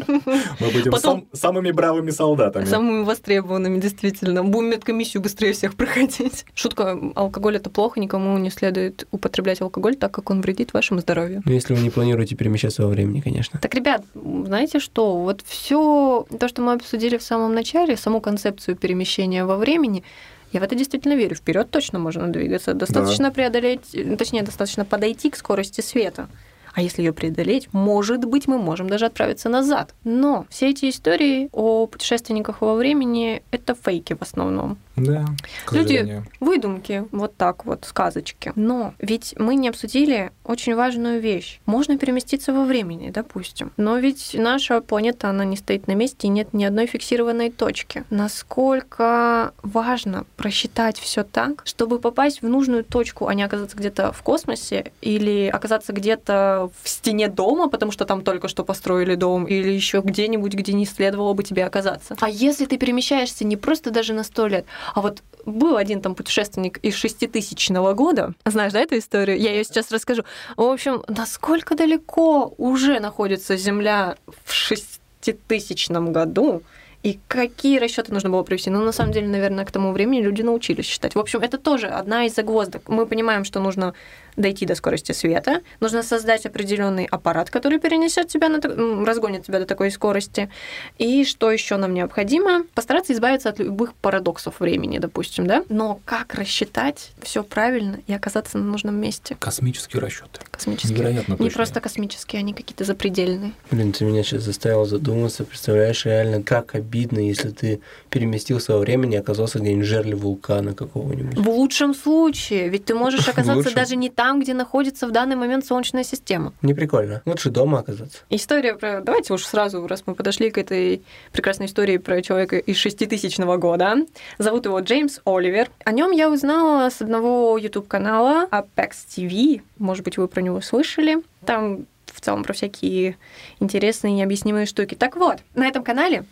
Мы 0.61 0.71
будем 0.73 0.93
Потом- 0.93 1.27
сам- 1.33 1.39
самыми 1.41 1.71
бравыми 1.71 2.11
солдатами. 2.11 2.65
Самыми 2.65 3.05
востребованными, 3.05 3.81
действительно. 3.81 4.45
Будем 4.45 4.71
медкомиссию 4.71 5.23
быстрее 5.23 5.53
всех 5.53 5.75
проходить. 5.75 6.45
Шутка, 6.55 6.99
алкоголь 7.15 7.57
это 7.57 7.71
плохо, 7.71 7.99
никому 8.01 8.37
не 8.39 8.51
следует 8.51 9.07
употреблять 9.11 9.61
алкоголь, 9.61 9.97
так 9.97 10.13
как 10.13 10.31
он 10.31 10.41
вредит 10.41 10.73
вашему 10.73 11.01
здоровью. 11.01 11.43
Ну, 11.45 11.53
если 11.53 11.75
вы 11.75 11.81
не 11.81 11.91
планируете 11.91 12.37
перемещаться 12.37 12.83
во 12.83 12.89
времени, 12.89 13.21
конечно. 13.21 13.59
Так, 13.61 13.75
ребят, 13.75 14.05
знаете 14.15 14.79
что? 14.79 15.17
Вот 15.19 15.43
все 15.47 16.27
то, 16.39 16.49
что 16.49 16.63
мы 16.63 16.73
обсудили 16.75 17.17
в 17.17 17.23
самом 17.23 17.55
начале, 17.55 17.97
саму 17.97 18.21
концепцию 18.21 18.77
перемещения 18.77 19.45
во 19.45 19.57
времени, 19.57 20.05
я 20.53 20.61
в 20.61 20.63
это 20.63 20.75
действительно 20.75 21.15
верю. 21.15 21.37
Вперед 21.37 21.71
точно 21.71 21.99
можно 21.99 22.29
двигаться. 22.29 22.75
Достаточно 22.75 23.31
преодолеть, 23.31 23.95
э, 23.95 24.17
точнее, 24.17 24.43
достаточно 24.43 24.85
подойти 24.85 25.31
к 25.31 25.37
скорости 25.37 25.81
света. 25.81 26.29
А 26.75 26.83
если 26.83 27.03
ее 27.03 27.13
преодолеть, 27.13 27.69
может 27.73 28.25
быть, 28.25 28.47
мы 28.47 28.59
можем 28.59 28.89
даже 28.89 29.07
отправиться 29.07 29.49
назад. 29.49 29.95
Но 30.05 30.47
все 30.49 30.71
эти 30.71 30.89
истории 30.89 31.49
о 31.53 31.87
путешественниках 31.87 32.61
во 32.61 32.75
времени— 32.75 33.43
это 33.51 33.75
фейки 33.75 34.15
в 34.15 34.23
основном. 34.23 34.79
Да, 35.01 35.25
к 35.65 35.73
Люди- 35.73 35.97
сожалению. 35.97 36.27
Выдумки, 36.41 37.05
вот 37.13 37.37
так 37.37 37.65
вот, 37.65 37.85
сказочки. 37.85 38.53
Но 38.55 38.95
ведь 38.99 39.35
мы 39.39 39.55
не 39.55 39.69
обсудили 39.69 40.33
очень 40.45 40.75
важную 40.75 41.21
вещь. 41.21 41.61
Можно 41.67 41.99
переместиться 41.99 42.53
во 42.53 42.65
времени, 42.65 43.11
допустим. 43.11 43.73
Но 43.77 43.99
ведь 43.99 44.35
наша 44.35 44.81
планета, 44.81 45.31
она 45.31 45.45
не 45.45 45.57
стоит 45.57 45.87
на 45.87 45.93
месте, 45.93 46.27
и 46.27 46.31
нет 46.31 46.53
ни 46.53 46.65
одной 46.65 46.87
фиксированной 46.87 47.51
точки. 47.51 48.05
Насколько 48.11 49.53
важно 49.63 50.25
просчитать 50.37 50.99
все 50.99 51.23
так, 51.25 51.63
чтобы 51.65 51.99
попасть 51.99 52.43
в 52.43 52.49
нужную 52.49 52.85
точку, 52.85 53.27
а 53.27 53.35
не 53.35 53.43
оказаться 53.43 53.77
где-то 53.77 54.13
в 54.13 54.23
космосе 54.23 54.93
или 55.01 55.49
оказаться 55.49 55.93
где-то 55.93 56.71
в 56.83 56.89
стене 56.89 57.29
дома, 57.29 57.69
потому 57.69 57.93
что 57.93 58.05
там 58.05 58.23
только 58.23 58.49
что 58.49 58.65
построили 58.65 59.15
дом, 59.15 59.45
или 59.45 59.71
еще 59.71 60.01
где-нибудь, 60.05 60.55
где 60.55 60.73
не 60.73 60.87
следовало 60.87 61.35
бы 61.35 61.45
тебе 61.45 61.65
оказаться. 61.65 62.17
А 62.21 62.29
если 62.29 62.67
ты 62.67 62.79
перемещаешься 62.79 63.45
не 63.45 63.57
просто 63.57 63.91
даже 63.91 64.13
на 64.13 64.25
сто 64.25 64.47
лет, 64.47 64.65
а 64.95 65.01
вот 65.01 65.23
был 65.47 65.77
один 65.77 66.03
там 66.03 66.15
путешественник 66.15 66.79
из 66.79 66.95
шеститысячного 66.95 67.95
года. 67.95 68.35
Знаешь, 68.45 68.73
да, 68.73 68.81
эту 68.81 68.99
историю? 68.99 69.39
Я 69.39 69.53
ее 69.53 69.65
сейчас 69.65 69.91
расскажу. 69.91 70.25
В 70.57 70.63
общем, 70.63 71.03
насколько 71.09 71.75
далеко 71.75 72.55
уже 72.59 73.01
находится 73.01 73.57
Земля 73.57 74.17
в 74.45 74.53
шеститысячном 74.53 76.13
году, 76.13 76.63
И 77.03 77.21
какие 77.29 77.79
расчеты 77.79 78.13
нужно 78.13 78.29
было 78.31 78.43
провести? 78.43 78.71
Ну, 78.71 78.83
на 78.85 78.93
самом 78.93 79.13
деле, 79.13 79.29
наверное, 79.29 79.65
к 79.65 79.71
тому 79.71 79.93
времени 79.93 80.21
люди 80.21 80.43
научились 80.43 80.85
считать. 80.85 81.15
В 81.15 81.19
общем, 81.19 81.41
это 81.41 81.57
тоже 81.57 81.87
одна 81.87 82.27
из 82.27 82.35
загвоздок. 82.35 82.89
Мы 82.89 83.07
понимаем, 83.07 83.45
что 83.45 83.61
нужно 83.61 83.95
дойти 84.39 84.65
до 84.67 84.75
скорости 84.75 85.13
света, 85.13 85.61
нужно 85.81 86.03
создать 86.03 86.47
определенный 86.47 87.05
аппарат, 87.05 87.51
который 87.51 87.79
перенесет 87.79 88.29
тебя 88.29 88.49
на, 88.49 88.61
разгонит 89.05 89.45
тебя 89.45 89.59
до 89.59 89.67
такой 89.67 89.91
скорости. 89.91 90.49
И 90.97 91.25
что 91.25 91.51
еще 91.51 91.77
нам 91.77 91.93
необходимо? 91.93 92.65
Постараться 92.75 93.13
избавиться 93.13 93.51
от 93.51 93.59
любых 93.59 93.95
парадоксов 93.95 94.61
времени, 94.61 94.99
допустим, 94.99 95.47
да? 95.47 95.65
Но 95.69 96.01
как 96.05 96.35
рассчитать 96.35 97.11
все 97.21 97.43
правильно 97.43 97.99
и 98.07 98.13
оказаться 98.13 98.59
на 98.59 98.65
нужном 98.65 98.95
месте? 98.97 99.37
Космические 99.39 100.01
расчеты. 100.01 100.41
Космические. 100.51 100.97
Невероятно 100.99 101.33
Не 101.33 101.39
точные. 101.39 101.53
просто 101.53 101.81
космические, 101.81 102.41
они 102.41 102.55
какие-то 102.55 102.85
запредельные. 102.85 103.53
Блин, 103.71 103.93
ты 103.93 104.05
меня 104.05 104.23
сейчас 104.23 104.43
заставил 104.43 104.85
задуматься. 104.85 105.45
Представляешь, 105.45 106.05
реально, 106.05 106.43
как 106.43 106.75
обидно, 106.75 107.19
если 107.19 107.51
ты 107.51 107.81
переместился 108.11 108.73
во 108.73 108.79
времени 108.79 109.15
и 109.15 109.19
оказался 109.19 109.59
где-нибудь 109.59 109.85
в 109.85 109.89
жерле 109.89 110.15
вулкана 110.15 110.75
какого-нибудь. 110.75 111.39
В 111.39 111.49
лучшем 111.49 111.95
случае, 111.95 112.69
ведь 112.69 112.85
ты 112.85 112.95
можешь 112.95 113.29
оказаться 113.29 113.75
даже 113.75 113.97
не 113.97 114.11
там, 114.11 114.28
где 114.35 114.55
находится 114.55 115.07
в 115.07 115.11
данный 115.11 115.37
момент 115.37 115.65
Солнечная 115.65 116.05
система. 116.05 116.53
Не 116.63 116.75
прикольно. 116.75 117.23
Лучше 117.25 117.51
дома 117.51 117.81
оказаться. 117.81 118.19
История 118.31 118.75
про... 118.75 119.01
Давайте 119.01 119.33
уж 119.33 119.45
сразу, 119.45 119.87
раз 119.87 120.05
мы 120.07 120.15
подошли 120.15 120.51
к 120.51 120.59
этой 120.59 121.03
прекрасной 121.33 121.67
истории 121.67 121.97
про 121.97 122.23
человека 122.23 122.59
из 122.59 122.77
6000 122.77 123.39
года. 123.59 123.97
Зовут 124.39 124.67
его 124.67 124.79
Джеймс 124.81 125.21
Оливер. 125.25 125.71
О 125.85 125.93
нем 125.93 126.11
я 126.11 126.31
узнала 126.31 126.91
с 126.91 127.01
одного 127.01 127.57
YouTube-канала 127.59 128.49
Apex 128.51 128.91
TV. 129.17 129.63
Может 129.79 130.05
быть, 130.05 130.19
вы 130.19 130.29
про 130.29 130.41
него 130.41 130.61
слышали. 130.61 131.19
Там 131.45 131.87
в 132.07 132.21
целом 132.21 132.43
про 132.43 132.53
всякие 132.53 133.17
интересные 133.61 134.13
необъяснимые 134.13 134.67
штуки. 134.67 134.95
Так 134.95 135.17
вот, 135.17 135.39
на 135.55 135.67
этом 135.67 135.85
канале 135.85 136.25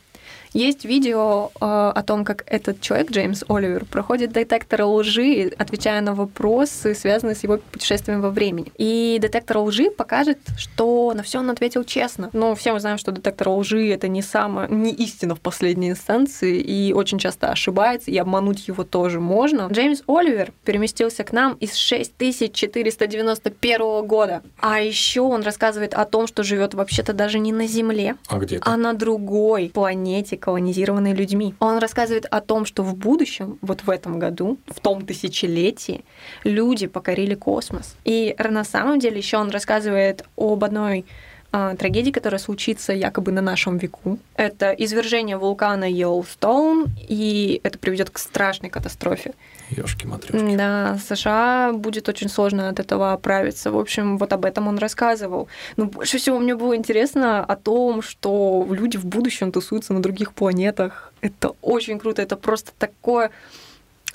есть 0.56 0.84
видео 0.84 1.50
э, 1.54 1.58
о 1.60 2.02
том, 2.02 2.24
как 2.24 2.42
этот 2.46 2.80
человек, 2.80 3.10
Джеймс 3.10 3.44
Оливер, 3.48 3.84
проходит 3.84 4.32
детектор 4.32 4.84
лжи, 4.84 5.52
отвечая 5.58 6.00
на 6.00 6.14
вопросы, 6.14 6.94
связанные 6.94 7.34
с 7.34 7.42
его 7.42 7.58
путешествием 7.58 8.22
во 8.22 8.30
времени. 8.30 8.72
И 8.78 9.18
детектор 9.20 9.58
лжи 9.58 9.90
покажет, 9.90 10.38
что 10.56 11.12
на 11.14 11.22
все 11.22 11.40
он 11.40 11.50
ответил 11.50 11.84
честно. 11.84 12.30
Но 12.32 12.54
все 12.54 12.72
мы 12.72 12.80
знаем, 12.80 12.96
что 12.98 13.12
детектор 13.12 13.50
лжи 13.50 13.88
это 13.88 14.08
не 14.08 14.22
самое, 14.22 14.68
не 14.70 14.92
истина 14.92 15.34
в 15.34 15.40
последней 15.40 15.90
инстанции, 15.90 16.58
и 16.58 16.92
очень 16.92 17.18
часто 17.18 17.50
ошибается, 17.50 18.10
и 18.10 18.16
обмануть 18.16 18.68
его 18.68 18.84
тоже 18.84 19.20
можно. 19.20 19.68
Джеймс 19.70 20.02
Оливер 20.06 20.52
переместился 20.64 21.24
к 21.24 21.32
нам 21.32 21.52
из 21.54 21.74
6491 21.74 24.06
года. 24.06 24.42
А 24.60 24.80
еще 24.80 25.20
он 25.20 25.42
рассказывает 25.42 25.92
о 25.94 26.04
том, 26.06 26.26
что 26.26 26.42
живет 26.42 26.74
вообще-то 26.74 27.12
даже 27.12 27.38
не 27.38 27.52
на 27.52 27.66
Земле, 27.66 28.16
А 28.28 28.38
где 28.38 28.58
а 28.62 28.76
на 28.76 28.94
другой 28.94 29.70
планете, 29.72 30.36
колонизированной 30.46 31.12
людьми. 31.12 31.54
Он 31.58 31.78
рассказывает 31.78 32.26
о 32.30 32.40
том, 32.40 32.66
что 32.66 32.84
в 32.84 32.94
будущем, 32.94 33.58
вот 33.62 33.82
в 33.82 33.90
этом 33.90 34.20
году, 34.20 34.58
в 34.68 34.78
том 34.78 35.04
тысячелетии, 35.04 36.04
люди 36.44 36.86
покорили 36.86 37.34
космос. 37.34 37.96
И 38.04 38.36
на 38.38 38.62
самом 38.62 39.00
деле 39.00 39.16
еще 39.18 39.38
он 39.38 39.50
рассказывает 39.50 40.24
об 40.36 40.62
одной 40.62 41.04
а, 41.50 41.74
трагедии, 41.74 42.12
которая 42.12 42.38
случится 42.38 42.92
якобы 42.92 43.32
на 43.32 43.40
нашем 43.40 43.76
веку. 43.78 44.18
Это 44.36 44.70
извержение 44.70 45.36
вулкана 45.36 45.90
Йеллоустоун, 45.90 46.86
и 47.08 47.60
это 47.64 47.78
приведет 47.78 48.10
к 48.10 48.18
страшной 48.18 48.70
катастрофе. 48.70 49.32
Ёшки 49.70 50.06
матрёшки. 50.06 50.56
Да, 50.56 50.98
США 50.98 51.72
будет 51.74 52.08
очень 52.08 52.28
сложно 52.28 52.68
от 52.68 52.78
этого 52.78 53.12
оправиться. 53.12 53.70
В 53.70 53.78
общем, 53.78 54.16
вот 54.18 54.32
об 54.32 54.44
этом 54.44 54.68
он 54.68 54.78
рассказывал. 54.78 55.48
Но 55.76 55.86
больше 55.86 56.18
всего 56.18 56.38
мне 56.38 56.54
было 56.54 56.76
интересно 56.76 57.44
о 57.44 57.56
том, 57.56 58.02
что 58.02 58.66
люди 58.70 58.96
в 58.96 59.04
будущем 59.04 59.50
тусуются 59.52 59.92
на 59.92 60.02
других 60.02 60.32
планетах. 60.32 61.12
Это 61.20 61.52
очень 61.62 61.98
круто, 61.98 62.22
это 62.22 62.36
просто 62.36 62.72
такое... 62.78 63.30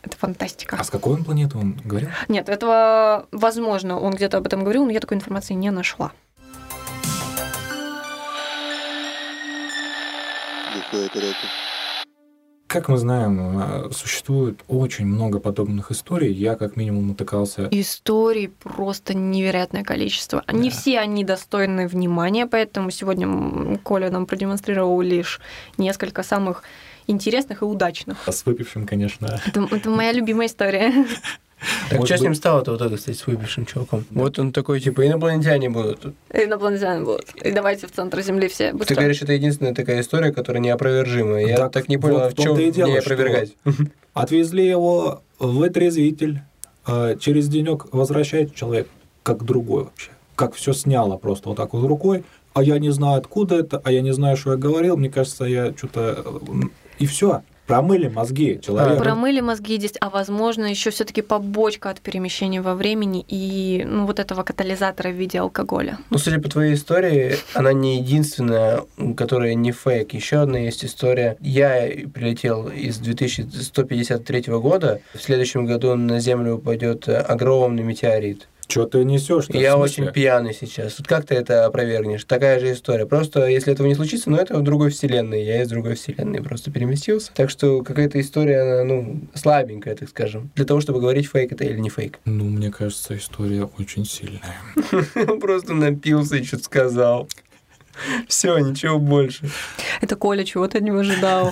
Это 0.03 0.17
фантастика. 0.17 0.77
А 0.79 0.83
с 0.83 0.89
какой 0.89 1.13
он 1.13 1.23
планеты 1.23 1.59
он 1.59 1.79
говорил? 1.83 2.09
Нет, 2.27 2.49
этого 2.49 3.27
возможно, 3.31 3.99
он 3.99 4.13
где-то 4.13 4.37
об 4.37 4.47
этом 4.47 4.63
говорил, 4.63 4.85
но 4.85 4.91
я 4.91 4.99
такой 4.99 5.17
информации 5.17 5.53
не 5.53 5.69
нашла. 5.69 6.11
Как 12.71 12.87
мы 12.87 12.97
знаем, 12.97 13.59
э, 13.59 13.91
существует 13.91 14.61
очень 14.69 15.05
много 15.05 15.39
подобных 15.39 15.91
историй. 15.91 16.31
Я 16.31 16.55
как 16.55 16.77
минимум 16.77 17.09
натыкался... 17.09 17.67
Историй 17.69 18.47
просто 18.47 19.13
невероятное 19.13 19.83
количество. 19.83 20.41
Не 20.49 20.69
Да. 20.69 20.75
все 20.75 20.99
они 20.99 21.25
достойны 21.25 21.85
внимания, 21.85 22.47
поэтому 22.47 22.89
сегодня 22.89 23.77
Коля 23.79 24.09
нам 24.09 24.25
продемонстрировал 24.25 25.01
лишь 25.01 25.41
несколько 25.77 26.23
самых 26.23 26.63
интересных 27.07 27.61
и 27.61 27.65
удачных. 27.65 28.19
С 28.25 28.45
выпившим, 28.45 28.87
конечно. 28.87 29.41
Это, 29.45 29.67
это 29.69 29.89
моя 29.89 30.13
любимая 30.13 30.47
история. 30.47 31.05
Так 31.89 31.99
Может 31.99 32.07
что 32.07 32.17
с 32.17 32.21
ним 32.21 32.35
стало-то 32.35 32.71
вот 32.71 32.81
это, 32.81 32.97
кстати, 32.97 33.15
с 33.17 33.27
выпившим 33.27 33.65
чуваком? 33.65 34.03
Вот 34.09 34.39
он 34.39 34.51
такой, 34.51 34.79
типа, 34.79 35.05
инопланетяне 35.05 35.69
будут. 35.69 36.13
Инопланетяне 36.33 37.03
будут. 37.05 37.29
И 37.35 37.51
давайте 37.51 37.87
в 37.87 37.91
центр 37.91 38.21
Земли 38.21 38.47
все 38.47 38.71
Ты 38.71 38.77
быстро. 38.77 38.95
говоришь, 38.95 39.21
это 39.21 39.33
единственная 39.33 39.73
такая 39.75 40.01
история, 40.01 40.31
которая 40.31 40.61
неопровержимая. 40.61 41.45
Я 41.45 41.57
Так 41.57 41.71
так 41.71 41.89
не 41.89 41.97
понял, 41.97 42.15
вот 42.15 42.23
а 42.23 42.29
в 42.29 42.35
чем 42.35 42.45
том-то 42.47 42.61
и 42.63 42.71
дело, 42.71 42.87
не 42.89 43.01
что- 43.01 43.13
опровергать. 43.13 43.53
Отвезли 44.13 44.65
его 44.67 45.21
в 45.39 45.61
отрезвитель. 45.63 46.41
а 46.85 47.15
Через 47.15 47.47
денек 47.47 47.85
возвращает 47.93 48.55
человек 48.55 48.87
как 49.23 49.43
другой 49.43 49.83
вообще. 49.83 50.09
Как 50.35 50.55
все 50.55 50.73
сняло 50.73 51.17
просто 51.17 51.49
вот 51.49 51.55
так 51.57 51.73
вот 51.73 51.85
рукой. 51.87 52.23
А 52.53 52.63
я 52.63 52.79
не 52.79 52.89
знаю, 52.89 53.19
откуда 53.19 53.55
это, 53.59 53.79
а 53.83 53.91
я 53.91 54.01
не 54.01 54.11
знаю, 54.13 54.35
что 54.35 54.51
я 54.51 54.57
говорил. 54.57 54.97
Мне 54.97 55.09
кажется, 55.09 55.45
я 55.45 55.73
что-то... 55.77 56.41
И 56.99 57.05
все. 57.05 57.43
Промыли 57.71 58.09
мозги 58.09 58.59
человека. 58.61 59.01
Промыли 59.01 59.39
мозги 59.39 59.77
здесь, 59.77 59.93
а 60.01 60.09
возможно 60.09 60.65
еще 60.65 60.89
все-таки 60.89 61.21
побочка 61.21 61.89
от 61.89 62.01
перемещения 62.01 62.61
во 62.61 62.75
времени 62.75 63.23
и 63.29 63.85
ну, 63.87 64.05
вот 64.05 64.19
этого 64.19 64.43
катализатора 64.43 65.09
в 65.09 65.13
виде 65.13 65.39
алкоголя. 65.39 65.97
Ну, 66.09 66.17
судя 66.17 66.41
по 66.41 66.49
твоей 66.49 66.73
истории, 66.73 67.37
она 67.53 67.71
не 67.71 67.99
единственная, 67.99 68.81
которая 69.15 69.53
не 69.53 69.71
фейк. 69.71 70.13
Еще 70.13 70.41
одна 70.41 70.59
есть 70.59 70.83
история. 70.83 71.37
Я 71.39 71.87
прилетел 72.13 72.67
из 72.67 72.97
2153 72.97 74.41
года. 74.59 74.99
В 75.13 75.21
следующем 75.21 75.65
году 75.65 75.95
на 75.95 76.19
Землю 76.19 76.55
упадет 76.55 77.07
огромный 77.07 77.83
метеорит. 77.83 78.49
Что 78.71 78.85
ты 78.85 79.03
несешь? 79.03 79.47
Я 79.49 79.75
очень 79.75 80.07
пьяный 80.13 80.53
сейчас. 80.53 80.97
Вот 80.97 81.05
как 81.05 81.25
ты 81.25 81.35
это 81.35 81.65
опровергнешь? 81.65 82.23
Такая 82.23 82.57
же 82.61 82.71
история. 82.71 83.05
Просто 83.05 83.45
если 83.47 83.73
этого 83.73 83.85
не 83.85 83.95
случится, 83.95 84.29
ну 84.29 84.37
это 84.37 84.57
в 84.57 84.63
другой 84.63 84.91
вселенной. 84.91 85.43
Я 85.43 85.61
из 85.61 85.67
другой 85.67 85.95
вселенной 85.95 86.41
просто 86.41 86.71
переместился. 86.71 87.33
Так 87.33 87.49
что 87.49 87.83
какая-то 87.83 88.21
история, 88.21 88.61
она, 88.61 88.83
ну, 88.85 89.21
слабенькая, 89.33 89.95
так 89.95 90.07
скажем. 90.07 90.51
Для 90.55 90.63
того, 90.63 90.79
чтобы 90.79 91.01
говорить, 91.01 91.27
фейк 91.27 91.51
это 91.51 91.65
или 91.65 91.77
не 91.77 91.89
фейк. 91.89 92.19
Ну, 92.41 92.45
мне 92.45 92.71
кажется, 92.71 93.15
история 93.17 93.69
очень 93.77 94.05
сильная. 94.05 94.55
Просто 95.41 95.73
напился 95.73 96.37
и 96.37 96.43
что-то 96.43 96.63
сказал. 96.63 97.27
Все, 98.27 98.57
ничего 98.59 98.99
больше. 98.99 99.49
Это 100.01 100.15
Коля, 100.15 100.43
чего 100.43 100.67
ты 100.67 100.79
от 100.79 100.83
него 100.83 100.99
ожидал? 100.99 101.51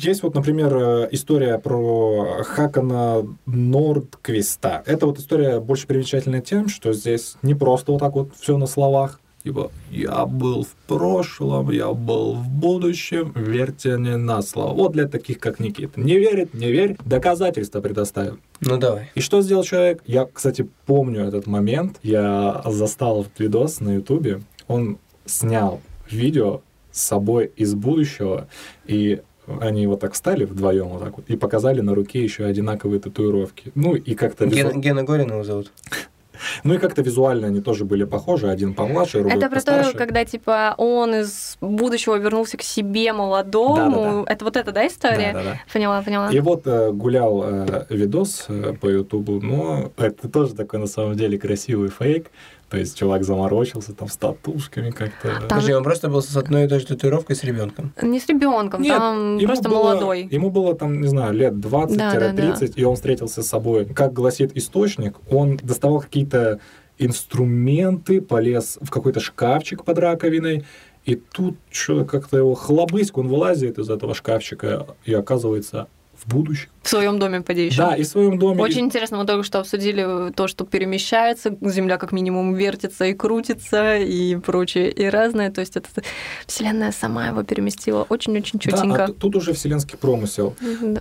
Есть 0.00 0.22
вот, 0.22 0.34
например, 0.34 0.76
э, 0.76 1.08
история 1.12 1.58
про 1.58 2.42
Хакана 2.44 3.26
Нордквиста. 3.46 4.82
Это 4.86 5.06
вот 5.06 5.18
история 5.18 5.60
больше 5.60 5.86
примечательная 5.86 6.40
тем, 6.40 6.68
что 6.68 6.92
здесь 6.92 7.36
не 7.42 7.54
просто 7.54 7.92
вот 7.92 7.98
так 7.98 8.14
вот 8.14 8.30
все 8.38 8.56
на 8.56 8.66
словах. 8.66 9.20
Типа, 9.44 9.70
я 9.90 10.24
был 10.24 10.64
в 10.64 10.74
прошлом, 10.88 11.70
я 11.70 11.92
был 11.92 12.32
в 12.32 12.48
будущем, 12.48 13.30
верьте 13.36 13.98
мне 13.98 14.16
на 14.16 14.40
слово. 14.40 14.72
Вот 14.72 14.92
для 14.92 15.06
таких, 15.06 15.38
как 15.38 15.60
Никита. 15.60 16.00
Не 16.00 16.18
верит, 16.18 16.54
не 16.54 16.72
верь, 16.72 16.96
доказательства 17.04 17.82
предоставим. 17.82 18.40
Ну 18.62 18.78
давай. 18.78 19.10
И 19.14 19.20
что 19.20 19.42
сделал 19.42 19.62
человек? 19.62 20.02
Я, 20.06 20.24
кстати, 20.24 20.66
помню 20.86 21.26
этот 21.26 21.46
момент. 21.46 21.98
Я 22.02 22.62
застал 22.64 23.20
этот 23.20 23.38
видос 23.38 23.80
на 23.80 23.96
Ютубе. 23.96 24.40
Он 24.66 24.96
снял 25.24 25.80
видео 26.10 26.62
с 26.92 27.02
собой 27.02 27.52
из 27.56 27.74
будущего, 27.74 28.48
и 28.86 29.22
они 29.60 29.86
вот 29.86 30.00
так 30.00 30.14
встали 30.14 30.44
вдвоем 30.44 30.88
вот 30.88 31.02
так 31.02 31.16
вот 31.16 31.28
и 31.28 31.36
показали 31.36 31.80
на 31.80 31.94
руке 31.94 32.22
еще 32.22 32.44
одинаковые 32.44 33.00
татуировки. 33.00 33.72
Ну 33.74 33.94
и 33.94 34.14
как-то 34.14 34.46
Гена, 34.46 34.68
визу- 34.68 34.80
Гена 34.80 35.04
Горина 35.04 35.32
его 35.32 35.44
зовут. 35.44 35.72
ну 36.64 36.74
и 36.74 36.78
как-то 36.78 37.02
визуально 37.02 37.48
они 37.48 37.60
тоже 37.60 37.84
были 37.84 38.04
похожи, 38.04 38.48
один 38.48 38.74
помладше, 38.74 39.20
другой 39.20 39.36
Это 39.38 39.48
про 39.48 39.60
то, 39.60 39.92
когда 39.96 40.24
типа 40.24 40.74
он 40.78 41.14
из 41.14 41.56
будущего 41.60 42.16
вернулся 42.16 42.56
к 42.56 42.62
себе 42.62 43.12
молодому. 43.12 43.76
Да-да-да. 43.76 44.32
Это 44.32 44.44
вот 44.44 44.56
эта, 44.56 44.72
да, 44.72 44.86
история? 44.86 45.32
Да-да-да. 45.32 45.60
Поняла, 45.72 46.02
поняла. 46.02 46.30
И 46.30 46.40
вот 46.40 46.66
э, 46.66 46.90
гулял 46.92 47.42
э, 47.44 47.86
видос 47.90 48.46
э, 48.48 48.74
по 48.80 48.88
Ютубу, 48.88 49.40
но 49.40 49.92
это 49.96 50.28
тоже 50.28 50.54
такой 50.54 50.78
на 50.78 50.86
самом 50.86 51.16
деле 51.16 51.38
красивый 51.38 51.90
фейк. 51.90 52.30
То 52.70 52.78
есть 52.78 52.96
чувак 52.98 53.24
заморочился 53.24 53.92
там 53.94 54.08
с 54.08 54.16
татушками 54.16 54.90
как-то. 54.90 55.28
Там- 55.28 55.42
Подожди, 55.48 55.72
он 55.74 55.82
просто 55.84 56.08
был 56.08 56.22
с 56.22 56.36
одной 56.36 56.64
и 56.64 56.68
той 56.68 56.80
же 56.80 56.86
татуировкой 56.86 57.36
с 57.36 57.44
ребенком. 57.44 57.92
Не 58.02 58.18
с 58.18 58.26
ребенком, 58.28 58.82
Нет, 58.82 58.96
там 58.98 59.38
просто 59.44 59.68
было- 59.68 59.84
молодой. 59.84 60.28
Ему 60.30 60.50
было 60.50 60.74
там, 60.74 61.00
не 61.00 61.06
знаю, 61.08 61.34
лет 61.34 61.54
20-30, 61.60 61.96
Да-да-да. 62.68 62.80
и 62.80 62.84
он 62.84 62.96
встретился 62.96 63.42
с 63.42 63.46
собой. 63.48 63.84
Как 63.86 64.12
гласит 64.12 64.56
источник, 64.56 65.16
он 65.30 65.56
доставал 65.62 66.00
какие-то 66.00 66.58
инструменты, 66.98 68.20
полез 68.20 68.78
в 68.80 68.90
какой-то 68.90 69.20
шкафчик 69.20 69.84
под 69.84 69.98
раковиной, 69.98 70.64
И 71.06 71.16
тут 71.16 71.56
что 71.70 72.06
как-то 72.06 72.38
его 72.38 72.54
хлобыськ, 72.54 73.18
он 73.18 73.28
вылазит 73.28 73.78
из 73.78 73.90
этого 73.90 74.14
шкафчика 74.14 74.86
и 75.04 75.12
оказывается 75.12 75.86
в 76.16 76.28
будущем. 76.28 76.68
В 76.82 76.88
своем 76.88 77.18
доме 77.18 77.40
подейшем. 77.40 77.84
Да, 77.84 77.96
и 77.96 78.02
в 78.02 78.06
своем 78.06 78.38
доме. 78.38 78.62
Очень 78.62 78.82
интересно, 78.82 79.18
мы 79.18 79.26
только 79.26 79.42
что 79.42 79.60
обсудили 79.60 80.32
то, 80.32 80.48
что 80.48 80.64
перемещается, 80.64 81.56
Земля 81.62 81.96
как 81.96 82.12
минимум 82.12 82.54
вертится 82.54 83.06
и 83.06 83.14
крутится, 83.14 83.96
и 83.96 84.36
прочее, 84.36 84.90
и 84.90 85.06
разное. 85.06 85.50
То 85.50 85.60
есть 85.60 85.76
это 85.76 85.88
Вселенная 86.46 86.92
сама 86.92 87.28
его 87.28 87.42
переместила 87.42 88.02
очень-очень 88.08 88.58
чутенько. 88.58 88.98
Да, 88.98 89.04
а 89.04 89.12
тут 89.12 89.36
уже 89.36 89.54
вселенский 89.54 89.96
промысел. 89.96 90.54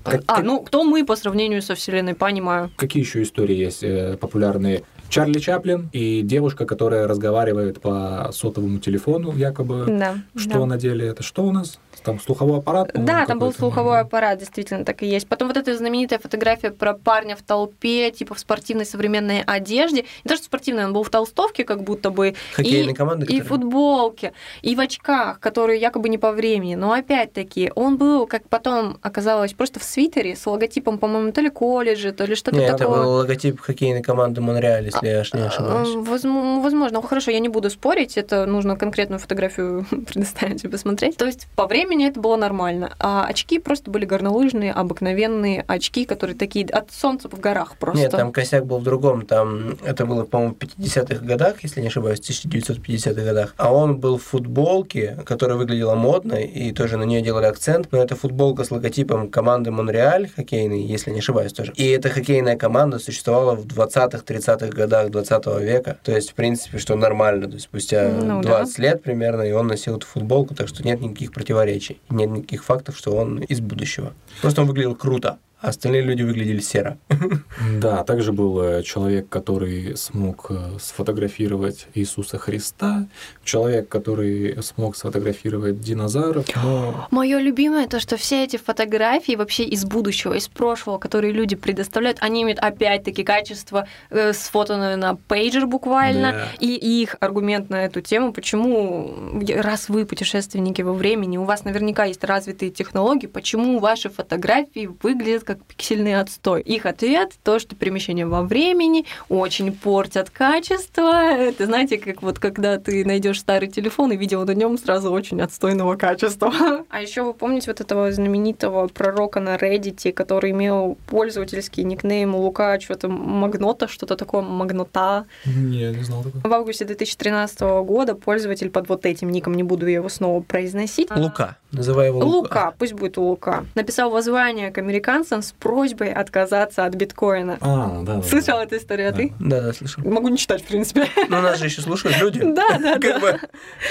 Как, 0.03 0.24
а, 0.28 0.41
ну, 0.41 0.61
кто 0.61 0.84
мы 0.84 1.05
по 1.05 1.16
сравнению 1.16 1.61
со 1.61 1.76
Вселенной, 1.76 2.16
понимаю. 2.16 2.72
Какие 2.78 3.03
еще 3.03 3.22
истории 3.22 3.55
есть 3.55 3.84
э, 3.84 4.18
популярные? 4.18 4.84
Чарли 5.14 5.38
Чаплин 5.38 5.89
и 5.93 6.24
девушка, 6.24 6.66
которая 6.66 7.07
разговаривает 7.07 7.80
по 7.80 8.32
сотовому 8.34 8.80
телефону, 8.80 9.32
якобы. 9.36 9.86
Да. 9.88 10.16
Что 10.36 10.59
да. 10.59 10.66
на 10.66 10.78
деле? 10.78 11.05
Это 11.05 11.22
что 11.22 11.43
у 11.43 11.51
нас? 11.51 11.80
Там 12.04 12.20
слуховой 12.20 12.60
аппарат? 12.60 12.91
Да, 12.93 13.26
там 13.26 13.39
был 13.39 13.54
слуховой 13.54 13.99
аппарат, 13.99 14.39
действительно, 14.39 14.86
так 14.86 15.04
и 15.04 15.08
есть. 15.08 15.28
Потом 15.28 15.47
вот 15.47 15.58
эта 15.58 15.76
знаменитая 15.76 16.20
фотография 16.20 16.72
про 16.72 16.93
парня 16.93 17.36
в 17.36 17.41
толпе, 17.41 18.12
типа 18.12 18.36
в 18.36 18.39
спортивной 18.39 18.86
современной 18.86 19.41
одежде. 19.41 20.06
Не 20.24 20.30
то, 20.30 20.36
что 20.36 20.45
спортивной, 20.45 20.86
он 20.86 20.93
был 20.93 21.04
в 21.04 21.10
толстовке, 21.10 21.64
как 21.64 21.84
будто 21.84 22.10
бы. 22.10 22.36
Хоккейной 22.54 22.93
команды, 22.93 23.26
И 23.26 23.41
в 23.41 23.47
футболке, 23.47 24.34
и 24.62 24.76
в 24.76 24.80
очках, 24.80 25.39
которые 25.39 25.80
якобы 25.80 26.10
не 26.10 26.18
по 26.18 26.32
времени. 26.32 26.76
Но 26.76 26.91
опять-таки, 26.91 27.72
он 27.76 27.97
был, 27.97 28.28
как 28.28 28.47
потом 28.49 28.97
оказалось, 29.01 29.54
просто 29.54 29.80
в 29.80 29.84
свитере 29.84 30.36
с 30.36 30.45
логотипом, 30.45 30.97
по-моему, 30.97 31.32
то 31.32 31.41
ли 31.41 31.49
колледжа, 31.49 32.12
то 32.12 32.26
ли 32.26 32.36
что-то 32.36 32.58
Нет, 32.58 32.78
такое. 32.78 32.97
это 32.97 33.04
был 33.04 33.12
логотип 33.14 33.60
хоккейной 33.60 34.01
команды 34.01 34.41
Монреаль, 34.41 34.86
если 34.86 35.08
я 35.08 35.24
не 35.34 35.47
ошибаюсь. 35.47 35.89
Возможно. 35.95 36.99
Ну, 36.99 37.01
хорошо, 37.01 37.32
я 37.32 37.39
не 37.39 37.49
буду 37.49 37.70
спорить, 37.70 38.18
это 38.18 38.45
нужно 38.45 38.76
конкретную 38.76 39.20
фотографию 39.20 39.86
предоставить 40.08 40.64
и 40.64 40.68
посмотреть. 40.68 41.18
То 41.18 41.26
есть 41.26 41.47
по 41.56 41.68
времени 41.68 41.92
это 42.01 42.19
было 42.19 42.35
нормально. 42.35 42.93
А 42.99 43.25
очки 43.25 43.59
просто 43.59 43.91
были 43.91 44.05
горнолыжные, 44.05 44.71
обыкновенные 44.71 45.63
очки, 45.67 46.05
которые 46.05 46.35
такие 46.35 46.65
от 46.67 46.91
солнца 46.91 47.29
в 47.29 47.39
горах 47.39 47.77
просто. 47.77 48.01
Нет, 48.01 48.11
там 48.11 48.31
косяк 48.31 48.65
был 48.65 48.79
в 48.79 48.83
другом. 48.83 49.25
Там 49.25 49.77
это 49.83 50.05
было, 50.05 50.23
по-моему, 50.23 50.55
в 50.55 50.57
50-х 50.57 51.25
годах, 51.25 51.63
если 51.63 51.81
не 51.81 51.87
ошибаюсь, 51.87 52.19
в 52.19 52.29
1950-х 52.29 53.21
годах. 53.21 53.53
А 53.57 53.73
он 53.73 53.97
был 53.97 54.17
в 54.17 54.23
футболке, 54.23 55.17
которая 55.25 55.57
выглядела 55.57 55.95
модно, 55.95 56.35
и 56.35 56.71
тоже 56.71 56.97
на 56.97 57.03
нее 57.03 57.21
делали 57.21 57.45
акцент. 57.45 57.87
Но 57.91 58.01
это 58.01 58.15
футболка 58.15 58.63
с 58.63 58.71
логотипом 58.71 59.29
команды 59.29 59.71
Монреаль 59.71 60.29
хоккейный, 60.29 60.81
если 60.81 61.11
не 61.11 61.19
ошибаюсь 61.19 61.53
тоже. 61.53 61.73
И 61.75 61.87
эта 61.87 62.09
хоккейная 62.09 62.55
команда 62.55 62.99
существовала 62.99 63.55
в 63.55 63.65
20-х, 63.65 64.23
30-х 64.25 64.67
годах 64.67 65.09
20 65.11 65.45
века. 65.61 65.97
То 66.03 66.11
есть, 66.15 66.31
в 66.31 66.33
принципе, 66.33 66.77
что 66.77 66.95
нормально. 66.95 67.47
То 67.47 67.53
есть, 67.53 67.65
спустя 67.65 68.09
Ну, 68.09 68.41
20 68.41 68.77
да. 68.77 68.83
лет 68.83 69.03
примерно, 69.03 69.41
и 69.41 69.51
он 69.51 69.67
носил 69.67 69.97
эту 69.97 70.07
футболку, 70.07 70.55
так 70.55 70.67
что 70.67 70.83
нет 70.83 71.01
никаких 71.01 71.31
противоречий. 71.33 71.82
Нет 72.09 72.29
никаких 72.29 72.63
фактов, 72.63 72.97
что 72.97 73.15
он 73.15 73.39
из 73.39 73.59
будущего. 73.59 74.13
Просто 74.41 74.61
он 74.61 74.67
выглядел 74.67 74.95
круто, 74.95 75.39
а 75.64 75.70
остальные 75.70 76.01
люди 76.01 76.24
выглядели 76.24 76.59
серо. 76.59 76.97
Да, 77.80 78.03
также 78.03 78.34
был 78.34 78.61
э, 78.61 78.84
человек, 78.84 79.30
который 79.30 79.95
смог 79.95 80.47
э, 80.49 80.78
сфотографировать 80.80 81.88
Иисуса 81.93 82.38
Христа, 82.38 83.07
человек, 83.43 83.88
который 83.88 84.61
смог 84.61 84.95
сфотографировать 84.97 85.80
динозавров, 85.80 86.45
но... 86.61 87.07
Мое 87.11 87.39
любимое 87.39 87.88
то, 87.88 87.99
что 87.99 88.18
все 88.18 88.43
эти 88.43 88.57
фотографии 88.57 89.36
вообще 89.36 89.64
из 89.64 89.86
будущего, 89.86 90.34
из 90.34 90.47
прошлого, 90.47 90.97
которые 90.97 91.32
люди 91.32 91.55
предоставляют, 91.55 92.18
они 92.22 92.43
имеют 92.43 92.59
опять-таки 92.59 93.24
качество 93.24 93.88
э, 94.09 94.34
сфотанное 94.34 94.97
на 94.97 95.16
пейджер 95.16 95.66
буквально, 95.66 96.32
Да. 96.32 96.47
и 96.59 97.01
их 97.01 97.16
аргумент 97.22 97.70
на 97.70 97.86
эту 97.86 98.01
тему, 98.01 98.34
почему, 98.34 99.16
раз 99.55 99.88
вы 99.89 100.05
путешественники 100.05 100.82
во 100.82 100.93
времени, 100.93 101.38
у 101.38 101.45
вас 101.45 101.64
наверняка 101.64 102.05
есть 102.05 102.24
развитые 102.24 102.72
технологии, 102.72 103.28
почему 103.28 103.80
ваши 103.80 104.09
фотографии 104.09 104.89
выглядят 105.01 105.43
как 105.43 105.53
пиксельный 105.56 106.20
отстой? 106.20 106.62
Их 106.62 106.86
ответ 106.86 107.34
то, 107.43 107.60
что 107.60 107.76
перемещение 107.76 108.26
во 108.26 108.41
времени 108.41 109.06
очень 109.30 109.72
портят 109.72 110.30
качество. 110.30 111.34
Это 111.34 111.66
знаете, 111.66 111.97
как 111.97 112.22
вот 112.22 112.39
когда 112.39 112.78
ты 112.78 113.06
найдешь 113.06 113.39
старый 113.39 113.70
телефон 113.70 114.12
и 114.12 114.18
видео 114.18 114.43
на 114.43 114.51
нем 114.51 114.78
сразу 114.78 115.12
очень 115.12 115.41
отстойного 115.41 115.95
качества. 115.95 116.54
А 116.89 117.01
еще 117.01 117.24
вы 117.24 117.34
помните 117.34 117.72
вот 117.72 117.82
этого 117.82 118.12
знаменитого 118.12 118.88
пророка 118.88 119.39
на 119.39 119.56
Reddit, 119.56 120.12
который 120.14 120.51
имел 120.51 120.97
пользовательский 121.08 121.84
никнейм 121.84 122.36
Лука, 122.36 122.80
что-то 122.80 123.08
Магнота, 123.08 123.88
что-то 123.88 124.16
такое, 124.16 124.41
Магнота. 124.41 125.26
Не, 125.45 125.91
не 125.91 126.04
знал 126.04 126.24
такого. 126.24 126.47
В 126.47 126.54
августе 126.54 126.86
2013 126.86 127.60
года 127.86 128.16
пользователь 128.16 128.70
под 128.70 128.89
вот 128.89 129.06
этим 129.06 129.30
ником, 129.30 129.54
не 129.54 129.64
буду 129.64 129.88
я 129.88 129.95
его 129.95 130.10
снова 130.10 130.41
произносить. 130.41 131.10
Лука. 131.16 131.58
Называй 131.72 132.08
его 132.08 132.20
Лука. 132.20 132.36
Лука, 132.36 132.74
пусть 132.78 132.93
будет 132.93 133.18
Лука. 133.18 133.66
Написал 133.76 134.10
воззвание 134.10 134.72
к 134.72 134.78
американцам 134.78 135.41
с 135.43 135.51
просьбой 135.51 136.11
отказаться 136.11 136.85
от 136.85 136.95
биткоина. 136.95 137.57
А, 137.61 138.01
да. 138.03 138.15
да, 138.15 138.21
Слышал 138.23 138.57
да. 138.57 138.63
эту 138.63 138.77
историю, 138.77 139.09
а 139.09 139.11
Да. 139.11 139.17
ты? 139.17 139.33
Да, 139.39 139.61
да, 139.61 139.73
слышал. 139.73 140.03
Могу 140.03 140.29
не 140.29 140.37
читать, 140.37 140.63
в 140.63 140.65
принципе. 140.65 141.07
Но 141.29 141.41
нас 141.41 141.59
же 141.59 141.65
еще 141.65 141.81
слушают 141.81 142.17
люди. 142.19 142.39
Да, 142.53 142.77
да, 142.79 142.97
да. 142.97 143.39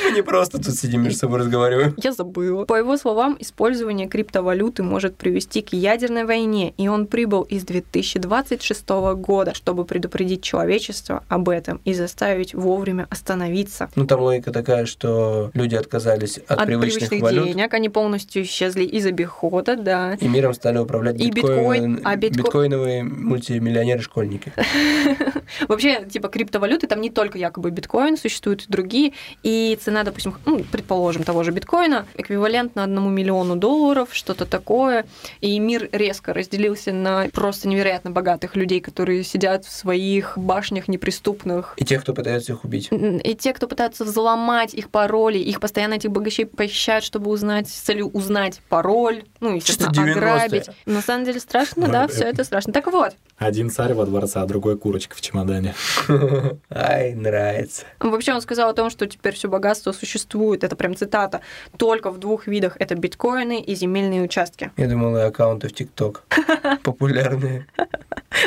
Мы 0.05 0.11
не 0.13 0.23
просто 0.23 0.59
тут 0.59 0.75
сидим 0.75 1.03
между 1.03 1.19
собой 1.19 1.41
разговариваем. 1.41 1.95
Я 1.97 2.13
забыла. 2.13 2.65
По 2.65 2.75
его 2.75 2.97
словам, 2.97 3.37
использование 3.41 4.09
криптовалюты 4.09 4.83
может 4.83 5.17
привести 5.17 5.63
к 5.63 5.73
ядерной 5.73 6.25
войне, 6.25 6.73
и 6.77 6.89
он 6.89 7.07
прибыл 7.07 7.43
из 7.43 7.65
2026 7.65 8.89
года, 9.17 9.55
чтобы 9.55 9.85
предупредить 9.85 10.43
человечество 10.43 11.25
об 11.29 11.49
этом 11.49 11.81
и 11.85 11.93
заставить 11.95 12.55
вовремя 12.55 13.07
остановиться. 13.11 13.91
Ну, 13.95 14.07
там 14.07 14.21
логика 14.21 14.53
такая, 14.53 14.87
что 14.87 15.51
люди 15.55 15.75
отказались 15.75 16.39
от, 16.39 16.61
От 16.61 16.67
привычных, 16.67 17.09
привычных 17.09 17.23
валют 17.23 17.47
денег 17.47 17.75
они 17.75 17.89
полностью 17.89 18.43
исчезли 18.43 18.85
из 18.85 19.07
обихода, 19.07 19.77
да. 19.77 20.15
и 20.15 20.29
миром 20.29 20.55
стали 20.55 20.79
управлять 20.79 21.21
И 21.21 21.31
биткоин, 21.33 21.97
биткоин- 21.97 22.01
а 22.05 22.17
битко- 22.17 22.37
биткоиновые 22.43 23.03
мультимиллионеры-школьники. 23.05 24.53
Вообще, 25.69 26.05
типа, 26.07 26.29
криптовалюты, 26.29 26.87
там 26.87 27.01
не 27.01 27.11
только 27.11 27.39
якобы 27.39 27.71
биткоин, 27.71 28.17
существуют 28.17 28.63
и 28.63 28.67
другие, 28.69 29.13
и 29.43 29.79
цена, 29.83 30.03
допустим, 30.03 30.35
ну, 30.47 30.65
предположим, 30.71 31.23
того 31.25 31.43
же 31.43 31.51
биткоина 31.53 32.07
эквивалентна 32.17 32.85
одному 32.85 33.11
миллиону 33.11 33.57
долларов, 33.57 34.09
что-то 34.13 34.47
такое, 34.47 35.05
и 35.41 35.59
мир 35.59 35.89
резко 35.93 36.33
разделился 36.33 36.93
на 36.93 37.29
просто 37.33 37.69
невероятно 37.69 38.11
богатых 38.11 38.57
людей, 38.57 38.81
которые 38.81 39.25
сидят 39.25 39.65
в 39.65 39.71
своих 39.73 40.37
башнях 40.39 40.89
неприступных, 40.89 41.75
И 41.77 41.85
тех, 41.85 42.03
кто 42.03 42.15
пытается 42.15 42.53
их 42.53 42.65
убить. 42.65 42.89
и 42.91 43.35
те, 43.35 43.53
кто 43.53 43.67
пытаются 43.69 44.05
взломать 44.05 44.75
их 44.75 44.91
пароли, 44.91 45.39
их 45.39 45.61
постоянно 45.61 45.95
этих 45.95 46.11
богачей 46.11 46.47
похищают, 46.47 47.05
чтобы 47.05 47.31
узнать, 47.31 47.69
с 47.69 47.73
целью 47.73 48.09
узнать 48.09 48.61
пароль, 48.69 49.25
ну, 49.41 49.55
естественно, 49.57 49.91
Чисто 49.91 50.03
90-е. 50.03 50.13
ограбить. 50.13 50.67
На 50.87 51.01
самом 51.03 51.22
деле 51.25 51.41
страшно, 51.41 51.89
да, 51.89 52.07
все 52.09 52.25
это 52.25 52.45
страшно. 52.45 52.73
Так 52.73 52.87
вот, 52.87 53.15
Один 53.43 53.71
царь 53.71 53.93
во 53.95 54.07
дворце, 54.07 54.41
а 54.41 54.47
другой 54.47 54.79
курочка 54.79 55.17
в 55.17 55.21
чемодане. 55.21 55.75
Ай, 56.71 57.15
нравится. 57.15 57.85
Вообще 57.99 58.33
он 58.33 58.41
сказал 58.41 58.71
о 58.71 58.73
том, 58.73 58.89
что 58.89 59.07
теперь 59.07 59.35
все 59.35 59.49
богатство 59.49 59.93
существует, 59.93 60.63
это 60.63 60.77
прям 60.77 60.95
цитата, 60.95 61.41
только 61.77 62.11
в 62.11 62.19
двух 62.19 62.47
видах, 62.47 62.77
это 62.79 62.95
биткоины 62.95 63.61
и 63.61 63.75
земельные 63.75 64.23
участки. 64.23 64.71
Я 64.77 64.89
думал, 64.89 65.17
и 65.17 65.21
аккаунты 65.21 65.69
в 65.69 65.73
ТикТок. 65.73 66.25
Популярные. 66.85 67.67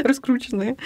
Раскрученные. 0.03 0.77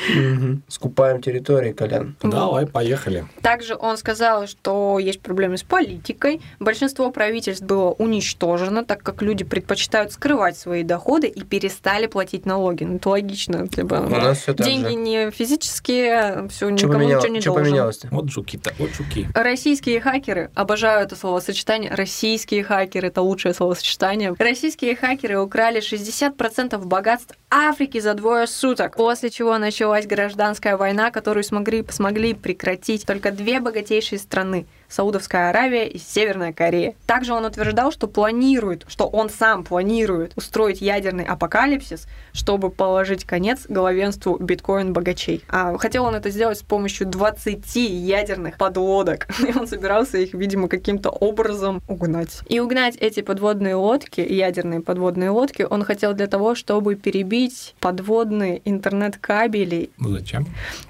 Скупаем 0.68 1.22
территории, 1.22 1.72
Колян. 1.72 2.16
Давай, 2.22 2.68
поехали. 2.68 3.26
Также 3.42 3.76
он 3.76 3.98
сказал, 3.98 4.48
что 4.48 5.00
есть 5.00 5.22
проблемы 5.22 5.58
с 5.58 5.64
политикой. 5.64 6.42
Большинство 6.60 7.12
правительств 7.12 7.64
было 7.64 7.92
уничтожено, 7.92 8.84
так 8.84 9.02
как 9.02 9.22
люди 9.22 9.44
предпочитают 9.44 10.12
скрывать 10.12 10.58
свои 10.58 10.84
доходы 10.84 11.28
и 11.28 11.44
перестали 11.44 12.08
платить 12.08 12.46
налоги. 12.46 12.84
Ну, 12.84 12.96
это 12.96 13.10
логично. 13.10 13.68
Типа, 13.68 13.99
У 14.06 14.10
нас 14.10 14.40
все 14.40 14.54
так 14.54 14.66
деньги 14.66 14.90
же. 14.90 14.96
не 14.96 15.32
физические, 15.32 16.48
все 16.50 16.58
Что 16.58 16.70
никому 16.88 16.94
поменялось? 16.94 17.24
ничего 17.24 17.34
не 17.36 17.42
Что 17.42 17.50
должен. 17.52 17.64
поменялось-то? 17.66 18.08
Вот 18.12 18.30
жуки-то, 18.30 18.74
вот 18.80 18.90
жуки. 18.92 19.28
Российские 19.34 20.02
хакеры, 20.02 20.52
обожаю 20.56 21.04
это 21.04 21.16
словосочетание, 21.16 21.94
российские 21.94 22.64
хакеры, 22.64 23.08
это 23.08 23.22
лучшее 23.22 23.54
словосочетание. 23.54 24.34
Российские 24.38 24.96
хакеры 24.96 25.40
украли 25.40 25.82
60% 25.82 26.78
богатств 26.86 27.36
Африки 27.50 28.00
за 28.00 28.14
двое 28.14 28.48
суток, 28.48 28.96
после 28.96 29.30
чего 29.30 29.58
началась 29.58 30.06
гражданская 30.06 30.78
война, 30.78 31.12
которую 31.12 31.44
смогли, 31.44 31.86
смогли 31.90 32.34
прекратить 32.34 33.06
только 33.06 33.32
две 33.32 33.60
богатейшие 33.60 34.20
страны 34.20 34.66
Саудовская 34.90 35.50
Аравия 35.50 35.88
и 35.88 36.00
Северная 36.00 36.52
Корея. 36.52 36.96
Также 37.06 37.34
он 37.34 37.46
утверждал, 37.46 37.92
что 37.92 38.08
планирует, 38.08 38.86
что 38.88 39.06
он 39.06 39.30
сам 39.30 39.64
планирует 39.64 40.34
устроить 40.36 40.82
ядерный 40.82 41.24
апокалипсис, 41.24 42.08
чтобы 42.34 42.72
положить 42.72 43.24
конец 43.24 43.66
главенству 43.70 44.38
биткоин-богачей. 44.38 45.44
А 45.48 45.78
хотел 45.78 46.06
он 46.06 46.16
это 46.16 46.32
сделать 46.32 46.58
с 46.58 46.64
помощью 46.64 47.08
20 47.08 47.76
ядерных 47.76 48.58
подлодок. 48.58 49.28
И 49.48 49.56
он 49.58 49.68
собирался 49.68 50.18
их, 50.18 50.34
видимо, 50.34 50.68
каким-то 50.68 51.10
образом 51.10 51.82
угнать. 51.88 52.42
И 52.48 52.60
угнать 52.60 52.96
эти 52.96 53.22
подводные 53.22 53.76
лодки, 53.76 54.22
ядерные 54.22 54.82
подводные 54.82 55.30
лодки, 55.30 55.68
он 55.70 55.84
хотел 55.84 56.14
для 56.14 56.28
того, 56.28 56.56
чтобы 56.56 56.96
перебить 56.96 57.76
подводные 57.80 58.62
интернет-кабели 58.66 59.92
Ну, 59.98 60.10
Зачем? 60.10 60.48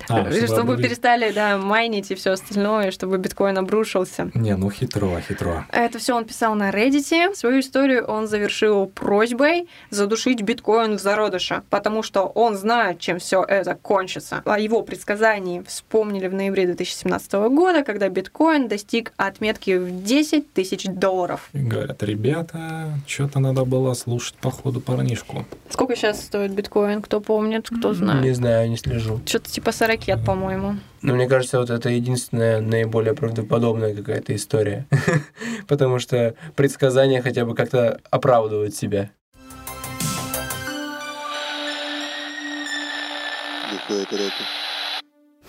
А, 0.07 0.31
чтобы, 0.31 0.59
обнулить. 0.61 0.85
перестали, 0.85 1.31
да, 1.31 1.57
майнить 1.57 2.11
и 2.11 2.15
все 2.15 2.31
остальное, 2.31 2.91
чтобы 2.91 3.17
биткоин 3.17 3.57
обрушился 3.57 3.88
послушался. 3.89 4.31
Не, 4.33 4.55
ну 4.55 4.69
хитро, 4.69 5.19
хитро. 5.21 5.65
Это 5.71 5.99
все 5.99 6.15
он 6.15 6.25
писал 6.25 6.55
на 6.55 6.69
Reddit. 6.69 7.35
Свою 7.35 7.59
историю 7.59 8.05
он 8.05 8.27
завершил 8.27 8.87
просьбой 8.87 9.67
задушить 9.89 10.41
биткоин 10.41 10.97
в 10.97 11.01
зародыше, 11.01 11.63
потому 11.69 12.03
что 12.03 12.23
он 12.23 12.55
знает, 12.55 12.99
чем 12.99 13.19
все 13.19 13.43
это 13.43 13.75
кончится. 13.75 14.41
О 14.45 14.59
его 14.59 14.81
предсказании 14.81 15.63
вспомнили 15.67 16.27
в 16.27 16.33
ноябре 16.33 16.65
2017 16.65 17.31
года, 17.33 17.83
когда 17.83 18.09
биткоин 18.09 18.67
достиг 18.67 19.13
отметки 19.17 19.77
в 19.77 20.03
10 20.03 20.53
тысяч 20.53 20.85
долларов. 20.85 21.49
И 21.53 21.59
говорят, 21.59 22.03
ребята, 22.03 22.91
что-то 23.07 23.39
надо 23.39 23.65
было 23.65 23.93
слушать 23.93 24.35
по 24.35 24.51
ходу 24.51 24.81
парнишку. 24.81 25.45
Сколько 25.69 25.95
сейчас 25.95 26.21
стоит 26.21 26.51
биткоин? 26.51 27.01
Кто 27.01 27.21
помнит, 27.21 27.69
кто 27.69 27.93
знает? 27.93 28.23
Не 28.23 28.33
знаю, 28.33 28.69
не 28.69 28.77
слежу. 28.77 29.19
Что-то 29.25 29.49
типа 29.49 29.71
40, 29.71 30.23
по-моему. 30.25 30.75
Но 31.01 31.15
мне 31.15 31.27
кажется, 31.27 31.59
вот 31.59 31.69
это 31.69 31.89
единственная 31.89 32.59
наиболее 32.59 33.13
правдоподобная 33.13 33.95
какая-то 33.95 34.35
история. 34.35 34.85
Потому 35.67 35.99
что 35.99 36.35
предсказания 36.55 37.21
хотя 37.21 37.45
бы 37.45 37.55
как-то 37.55 37.99
оправдывают 38.09 38.75
себя. 38.75 39.11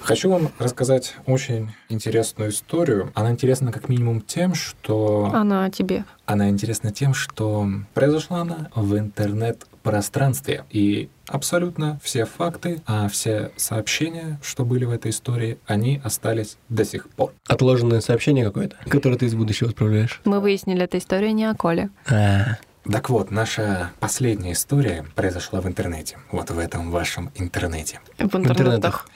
Хочу 0.01 0.31
вам 0.31 0.51
рассказать 0.59 1.15
очень 1.27 1.71
интересную 1.89 2.51
историю. 2.51 3.13
Она 3.15 3.31
интересна 3.31 3.71
как 3.71 3.89
минимум 3.89 4.23
тем, 4.23 4.55
что... 4.55 5.31
Она 5.33 5.71
тебе. 5.71 6.05
Она 6.27 6.49
интересна 6.49 6.91
тем, 6.91 7.13
что 7.13 7.69
произошла 7.93 8.41
она 8.41 8.71
в 8.75 8.99
интернет-пространстве. 9.91 10.65
И 10.71 11.09
абсолютно 11.29 12.01
все 12.03 12.25
факты, 12.25 12.83
а 12.87 13.09
все 13.09 13.51
сообщения, 13.57 14.39
что 14.43 14.65
были 14.65 14.85
в 14.85 14.91
этой 14.91 15.11
истории, 15.11 15.59
они 15.67 16.01
остались 16.05 16.57
до 16.69 16.85
сих 16.85 17.09
пор. 17.11 17.33
Отложенное 17.47 18.01
сообщение 18.01 18.45
какое-то, 18.45 18.77
которое 18.89 19.17
ты 19.17 19.27
из 19.27 19.35
будущего 19.35 19.71
отправляешь. 19.71 20.21
Мы 20.25 20.41
выяснили, 20.41 20.83
эта 20.85 20.99
история 20.99 21.33
не 21.33 21.45
о 21.47 21.55
Коле. 21.55 21.91
А, 22.09 22.57
Так 22.91 23.11
вот, 23.11 23.31
наша 23.31 23.91
последняя 24.01 24.53
история 24.53 25.05
произошла 25.15 25.61
в 25.61 25.67
интернете. 25.67 26.19
Вот 26.33 26.51
в 26.51 26.59
этом 26.59 26.91
вашем 26.91 27.31
интернете. 27.35 28.01
В 28.19 28.23
интернетах. 28.23 28.57
интернетах. 28.59 29.09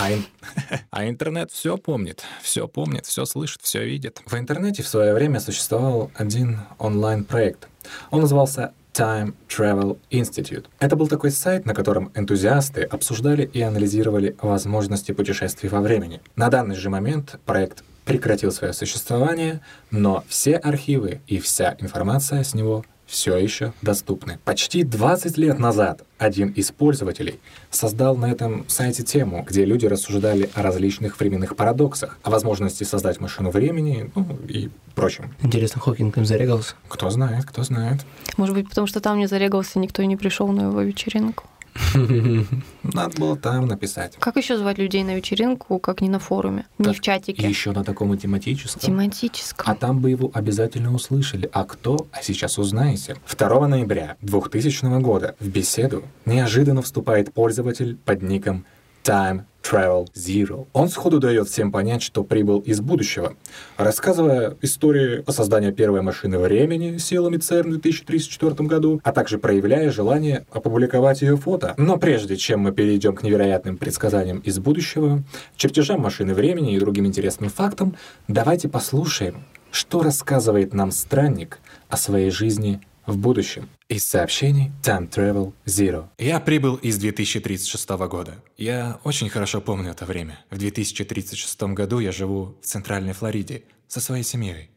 А, 0.00 0.12
ин- 0.12 0.26
а 0.90 1.08
интернет 1.08 1.50
все 1.52 1.76
помнит, 1.76 2.22
все 2.42 2.66
помнит, 2.68 3.06
все 3.06 3.24
слышит, 3.24 3.62
все 3.62 3.84
видит. 3.84 4.22
В 4.26 4.34
интернете 4.34 4.82
в 4.82 4.88
свое 4.88 5.14
время 5.14 5.40
существовал 5.40 6.10
один 6.14 6.60
онлайн-проект. 6.78 7.68
Он 8.10 8.20
назывался 8.20 8.72
Time 8.92 9.34
Travel 9.48 9.98
Institute. 10.10 10.66
Это 10.78 10.96
был 10.96 11.08
такой 11.08 11.30
сайт, 11.30 11.66
на 11.66 11.74
котором 11.74 12.12
энтузиасты 12.14 12.82
обсуждали 12.82 13.44
и 13.44 13.60
анализировали 13.62 14.36
возможности 14.40 15.12
путешествий 15.12 15.68
во 15.68 15.80
времени. 15.80 16.20
На 16.36 16.48
данный 16.48 16.76
же 16.76 16.90
момент 16.90 17.38
проект 17.46 17.84
прекратил 18.04 18.52
свое 18.52 18.72
существование, 18.72 19.60
но 19.90 20.24
все 20.28 20.56
архивы 20.56 21.20
и 21.26 21.38
вся 21.38 21.76
информация 21.78 22.42
с 22.42 22.54
него 22.54 22.84
все 23.06 23.36
еще 23.36 23.72
доступны. 23.82 24.38
Почти 24.44 24.84
20 24.84 25.36
лет 25.38 25.58
назад 25.58 26.02
один 26.18 26.48
из 26.50 26.70
пользователей 26.70 27.40
создал 27.70 28.16
на 28.16 28.30
этом 28.30 28.64
сайте 28.68 29.02
тему, 29.02 29.44
где 29.48 29.64
люди 29.64 29.86
рассуждали 29.86 30.48
о 30.54 30.62
различных 30.62 31.18
временных 31.18 31.56
парадоксах, 31.56 32.18
о 32.22 32.30
возможности 32.30 32.84
создать 32.84 33.20
машину 33.20 33.50
времени, 33.50 34.10
ну 34.14 34.38
и 34.48 34.70
прочем. 34.94 35.34
интересно, 35.42 35.80
Хокинг 35.80 36.16
им 36.16 36.24
зарегался? 36.24 36.74
Кто 36.88 37.10
знает, 37.10 37.44
кто 37.44 37.62
знает. 37.62 38.00
Может 38.36 38.54
быть, 38.54 38.68
потому 38.68 38.86
что 38.86 39.00
там 39.00 39.18
не 39.18 39.26
зарегался, 39.26 39.78
никто 39.78 40.02
и 40.02 40.06
не 40.06 40.16
пришел 40.16 40.48
на 40.48 40.62
его 40.62 40.80
вечеринку. 40.80 41.44
Надо 42.82 43.18
было 43.18 43.36
там 43.36 43.66
написать. 43.66 44.16
Как 44.18 44.36
еще 44.36 44.56
звать 44.58 44.78
людей 44.78 45.04
на 45.04 45.14
вечеринку, 45.14 45.78
как 45.78 46.00
не 46.00 46.08
на 46.08 46.18
форуме, 46.18 46.66
не 46.78 46.86
Так 46.86 46.96
в 46.96 47.00
чатике? 47.00 47.48
Еще 47.48 47.72
на 47.72 47.84
таком 47.84 48.12
и 48.14 48.18
тематическом. 48.18 48.80
Тематическом. 48.80 49.72
А 49.72 49.74
там 49.74 50.00
бы 50.00 50.10
его 50.10 50.30
обязательно 50.34 50.94
услышали. 50.94 51.48
А 51.52 51.64
кто? 51.64 52.06
А 52.12 52.22
сейчас 52.22 52.58
узнаете. 52.58 53.16
2 53.28 53.68
ноября 53.68 54.16
2000 54.22 55.00
года 55.00 55.34
в 55.40 55.48
беседу 55.48 56.04
неожиданно 56.26 56.82
вступает 56.82 57.32
пользователь 57.32 57.96
под 57.96 58.22
ником 58.22 58.64
Time 59.04 59.42
Travel 59.62 60.06
Zero. 60.14 60.66
Он 60.72 60.88
сходу 60.88 61.18
дает 61.20 61.48
всем 61.48 61.72
понять, 61.72 62.02
что 62.02 62.24
прибыл 62.24 62.60
из 62.60 62.80
будущего, 62.80 63.34
рассказывая 63.76 64.56
истории 64.62 65.22
о 65.26 65.32
создании 65.32 65.70
первой 65.70 66.02
машины 66.02 66.38
времени 66.38 66.98
силами 66.98 67.36
ЦЕРН 67.36 67.70
в 67.70 67.80
2034 67.80 68.68
году, 68.68 69.00
а 69.02 69.12
также 69.12 69.38
проявляя 69.38 69.90
желание 69.90 70.46
опубликовать 70.50 71.22
ее 71.22 71.36
фото. 71.36 71.74
Но 71.76 71.96
прежде 71.96 72.36
чем 72.36 72.60
мы 72.60 72.72
перейдем 72.72 73.14
к 73.14 73.22
невероятным 73.22 73.76
предсказаниям 73.76 74.38
из 74.40 74.58
будущего, 74.58 75.22
чертежам 75.56 76.00
машины 76.00 76.34
времени 76.34 76.74
и 76.74 76.78
другим 76.78 77.06
интересным 77.06 77.50
фактам, 77.50 77.96
давайте 78.28 78.68
послушаем, 78.68 79.44
что 79.70 80.02
рассказывает 80.02 80.74
нам 80.74 80.90
странник 80.90 81.58
о 81.88 81.96
своей 81.96 82.30
жизни 82.30 82.80
в 83.06 83.16
будущем. 83.16 83.68
Из 83.88 84.04
сообщений 84.04 84.72
Time 84.82 85.08
Travel 85.08 85.52
Zero. 85.66 86.08
Я 86.18 86.40
прибыл 86.40 86.76
из 86.76 86.98
2036 86.98 87.88
года. 88.08 88.42
Я 88.56 88.98
очень 89.04 89.28
хорошо 89.28 89.60
помню 89.60 89.90
это 89.90 90.04
время. 90.06 90.44
В 90.50 90.58
2036 90.58 91.62
году 91.74 91.98
я 91.98 92.12
живу 92.12 92.56
в 92.62 92.66
Центральной 92.66 93.12
Флориде 93.12 93.64
со 93.88 94.00
своей 94.00 94.24
семьей. 94.24 94.70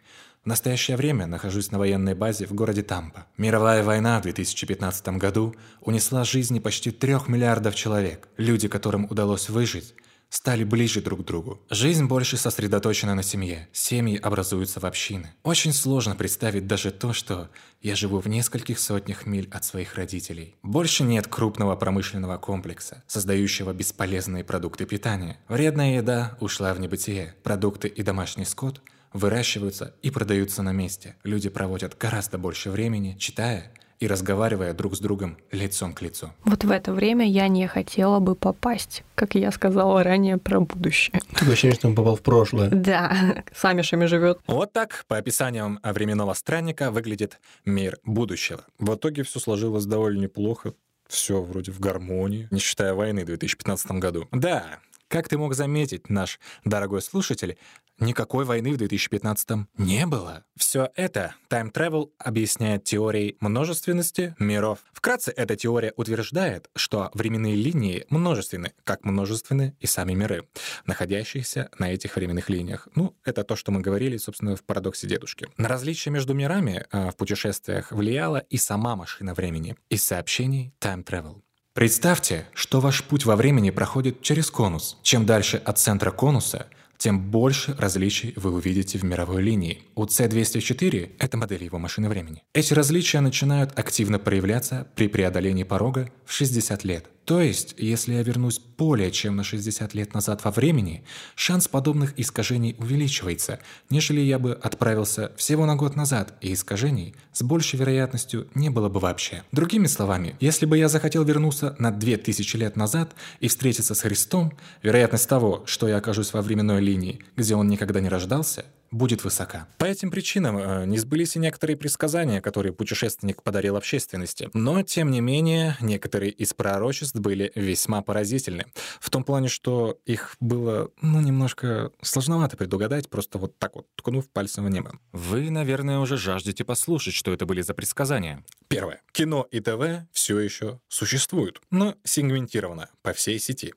В 0.43 0.47
настоящее 0.47 0.95
время 0.95 1.25
нахожусь 1.25 1.71
на 1.71 1.79
военной 1.79 2.13
базе 2.13 2.45
в 2.45 2.53
городе 2.53 2.83
Тампа. 2.83 3.25
Мировая 3.35 3.83
война 3.83 4.19
в 4.19 4.23
2015 4.23 5.07
году 5.17 5.55
унесла 5.81 6.23
жизни 6.23 6.59
почти 6.59 6.91
трех 6.91 7.27
миллиардов 7.27 7.73
человек. 7.73 8.27
Люди, 8.37 8.67
которым 8.67 9.07
удалось 9.09 9.49
выжить, 9.49 9.95
стали 10.35 10.65
ближе 10.65 11.01
друг 11.01 11.21
к 11.21 11.23
другу. 11.23 11.61
Жизнь 11.69 12.05
больше 12.05 12.35
сосредоточена 12.35 13.15
на 13.15 13.23
семье. 13.23 13.69
Семьи 13.71 14.17
образуются 14.17 14.81
в 14.81 14.85
общины. 14.85 15.33
Очень 15.43 15.71
сложно 15.71 16.13
представить 16.15 16.67
даже 16.67 16.91
то, 16.91 17.13
что 17.13 17.49
я 17.81 17.95
живу 17.95 18.19
в 18.19 18.27
нескольких 18.27 18.79
сотнях 18.79 19.25
миль 19.25 19.47
от 19.51 19.63
своих 19.63 19.95
родителей. 19.95 20.57
Больше 20.61 21.03
нет 21.03 21.27
крупного 21.27 21.77
промышленного 21.77 22.37
комплекса, 22.37 23.01
создающего 23.07 23.71
бесполезные 23.71 24.43
продукты 24.43 24.85
питания. 24.85 25.37
Вредная 25.47 25.95
еда 25.97 26.37
ушла 26.41 26.73
в 26.73 26.81
небытие. 26.81 27.35
Продукты 27.41 27.87
и 27.87 28.03
домашний 28.03 28.45
скот 28.45 28.81
выращиваются 29.13 29.95
и 30.01 30.11
продаются 30.11 30.61
на 30.61 30.73
месте. 30.73 31.15
Люди 31.23 31.47
проводят 31.47 31.97
гораздо 31.97 32.37
больше 32.37 32.71
времени, 32.71 33.15
читая 33.17 33.71
и 33.99 34.07
разговаривая 34.07 34.73
друг 34.73 34.95
с 34.95 34.99
другом 34.99 35.37
лицом 35.51 35.93
к 35.93 36.01
лицу. 36.01 36.31
Вот 36.43 36.63
в 36.63 36.71
это 36.71 36.93
время 36.93 37.27
я 37.27 37.47
не 37.47 37.67
хотела 37.67 38.19
бы 38.19 38.35
попасть, 38.35 39.03
как 39.15 39.35
я 39.35 39.51
сказала 39.51 40.03
ранее 40.03 40.37
про 40.37 40.59
будущее. 40.59 41.21
Такое 41.33 41.53
ощущение, 41.53 41.75
что 41.75 41.87
он 41.87 41.95
попал 41.95 42.15
в 42.15 42.21
прошлое. 42.21 42.69
Да, 42.69 43.43
с 43.55 43.63
Амишами 43.65 44.05
живет. 44.05 44.39
Вот 44.47 44.73
так, 44.73 45.05
по 45.07 45.17
описаниям 45.17 45.79
временного 45.83 46.33
странника, 46.33 46.91
выглядит 46.91 47.39
мир 47.65 47.97
будущего. 48.03 48.65
В 48.79 48.95
итоге 48.95 49.23
все 49.23 49.39
сложилось 49.39 49.85
довольно 49.85 50.21
неплохо. 50.21 50.73
Все 51.07 51.41
вроде 51.41 51.71
в 51.71 51.79
гармонии, 51.79 52.47
не 52.49 52.59
считая 52.59 52.95
войны 52.95 53.21
в 53.23 53.27
2015 53.27 53.91
году. 53.91 54.27
Да, 54.31 54.79
как 55.15 55.29
ты 55.29 55.37
мог 55.37 55.55
заметить, 55.55 56.09
наш 56.09 56.41
дорогой 56.65 57.01
слушатель, 57.01 57.57
никакой 57.99 58.43
войны 58.43 58.73
в 58.73 58.77
2015 58.77 59.65
не 59.77 60.05
было. 60.05 60.43
Все 60.57 60.89
это 60.93 61.35
Time 61.49 61.71
Travel 61.71 62.09
объясняет 62.19 62.83
теорией 62.83 63.37
множественности 63.39 64.35
миров. 64.39 64.79
Вкратце, 64.91 65.31
эта 65.31 65.55
теория 65.55 65.93
утверждает, 65.95 66.69
что 66.75 67.11
временные 67.13 67.55
линии 67.55 68.05
множественны, 68.09 68.73
как 68.83 69.05
множественны 69.05 69.77
и 69.79 69.87
сами 69.87 70.11
миры, 70.11 70.49
находящиеся 70.85 71.69
на 71.79 71.93
этих 71.93 72.17
временных 72.17 72.49
линиях. 72.49 72.89
Ну, 72.95 73.15
это 73.23 73.45
то, 73.45 73.55
что 73.55 73.71
мы 73.71 73.79
говорили, 73.79 74.17
собственно, 74.17 74.57
в 74.57 74.65
парадоксе 74.65 75.07
дедушки. 75.07 75.47
На 75.55 75.69
различия 75.69 76.09
между 76.09 76.33
мирами 76.33 76.85
э, 76.91 77.11
в 77.11 77.15
путешествиях 77.15 77.93
влияла 77.93 78.39
и 78.49 78.57
сама 78.57 78.97
машина 78.97 79.33
времени 79.33 79.77
из 79.87 80.03
сообщений 80.03 80.73
Time 80.81 81.05
Travel. 81.05 81.41
Представьте, 81.75 82.45
что 82.53 82.79
ваш 82.79 83.03
путь 83.03 83.25
во 83.25 83.35
времени 83.35 83.69
проходит 83.69 84.21
через 84.21 84.49
конус. 84.49 84.97
Чем 85.03 85.25
дальше 85.25 85.57
от 85.57 85.77
центра 85.77 86.09
конуса, 86.09 86.67
тем 86.97 87.29
больше 87.29 87.75
различий 87.77 88.31
вы 88.37 88.53
увидите 88.53 88.97
в 88.97 89.03
мировой 89.03 89.41
линии. 89.41 89.83
У 89.93 90.05
C204— 90.05 91.15
это 91.19 91.35
модель 91.35 91.65
его 91.65 91.77
машины 91.77 92.07
времени. 92.07 92.43
Эти 92.53 92.73
различия 92.73 93.19
начинают 93.19 93.77
активно 93.77 94.19
проявляться 94.19 94.87
при 94.95 95.09
преодолении 95.09 95.63
порога 95.63 96.09
в 96.23 96.31
60 96.31 96.85
лет. 96.85 97.07
То 97.25 97.41
есть, 97.41 97.73
если 97.77 98.13
я 98.13 98.21
вернусь 98.21 98.59
более 98.59 99.09
чем 99.09 99.35
на 99.35 99.43
60 99.43 99.95
лет 99.95 100.13
назад 100.13 100.43
во 100.43 100.51
времени, 100.51 101.03
шанс 101.35 101.67
подобных 101.67 102.13
искажений 102.19 102.75
увеличивается, 102.77 103.59
нежели 103.89 104.21
я 104.21 104.37
бы 104.37 104.53
отправился 104.53 105.31
всего 105.35 105.65
на 105.65 105.75
год 105.75 105.95
назад, 105.95 106.35
и 106.41 106.53
искажений 106.53 107.15
с 107.33 107.41
большей 107.41 107.79
вероятностью 107.79 108.47
не 108.53 108.69
было 108.69 108.89
бы 108.89 108.99
вообще. 108.99 109.43
Другими 109.51 109.87
словами, 109.87 110.35
если 110.39 110.67
бы 110.67 110.77
я 110.77 110.87
захотел 110.87 111.23
вернуться 111.23 111.75
на 111.79 111.91
2000 111.91 112.57
лет 112.57 112.75
назад 112.75 113.15
и 113.39 113.47
встретиться 113.47 113.95
с 113.95 114.01
Христом, 114.01 114.53
вероятность 114.83 115.27
того, 115.27 115.63
что 115.65 115.87
я 115.87 115.97
окажусь 115.97 116.31
во 116.31 116.43
временной 116.43 116.79
линии, 116.79 117.21
где 117.35 117.55
он 117.55 117.67
никогда 117.67 118.01
не 118.01 118.09
рождался, 118.09 118.65
будет 118.95 119.23
высока. 119.23 119.67
По 119.77 119.85
этим 119.85 120.09
причинам 120.09 120.57
э, 120.57 120.85
не 120.85 120.97
сбылись 120.97 121.35
и 121.35 121.39
некоторые 121.39 121.77
предсказания, 121.77 122.41
которые 122.41 122.73
путешественник 122.73 123.43
подарил 123.43 123.75
общественности. 123.75 124.49
Но, 124.53 124.81
тем 124.83 125.11
не 125.11 125.21
менее, 125.21 125.77
некоторые 125.81 126.31
из 126.31 126.53
пророчеств 126.53 127.15
были 127.15 127.51
весьма 127.55 128.01
поразительны. 128.01 128.65
В 128.99 129.09
том 129.09 129.23
плане, 129.23 129.49
что 129.49 129.99
их 130.05 130.35
было, 130.39 130.91
ну, 131.01 131.19
немножко 131.19 131.91
сложновато 132.01 132.55
предугадать, 132.57 133.09
просто 133.09 133.37
вот 133.37 133.57
так 133.59 133.75
вот 133.75 133.87
ткнув 133.95 134.29
пальцем 134.29 134.65
в 134.65 134.69
небо. 134.69 134.97
Вы, 135.11 135.49
наверное, 135.49 135.99
уже 135.99 136.17
жаждете 136.17 136.63
послушать, 136.63 137.13
что 137.13 137.33
это 137.33 137.45
были 137.45 137.61
за 137.61 137.73
предсказания. 137.73 138.43
Первое. 138.67 139.01
Кино 139.11 139.47
и 139.51 139.59
ТВ 139.59 140.07
все 140.11 140.39
еще 140.39 140.79
существуют, 140.87 141.61
но 141.69 141.95
сегментировано 142.03 142.89
по 143.01 143.13
всей 143.13 143.39
сети. 143.39 143.73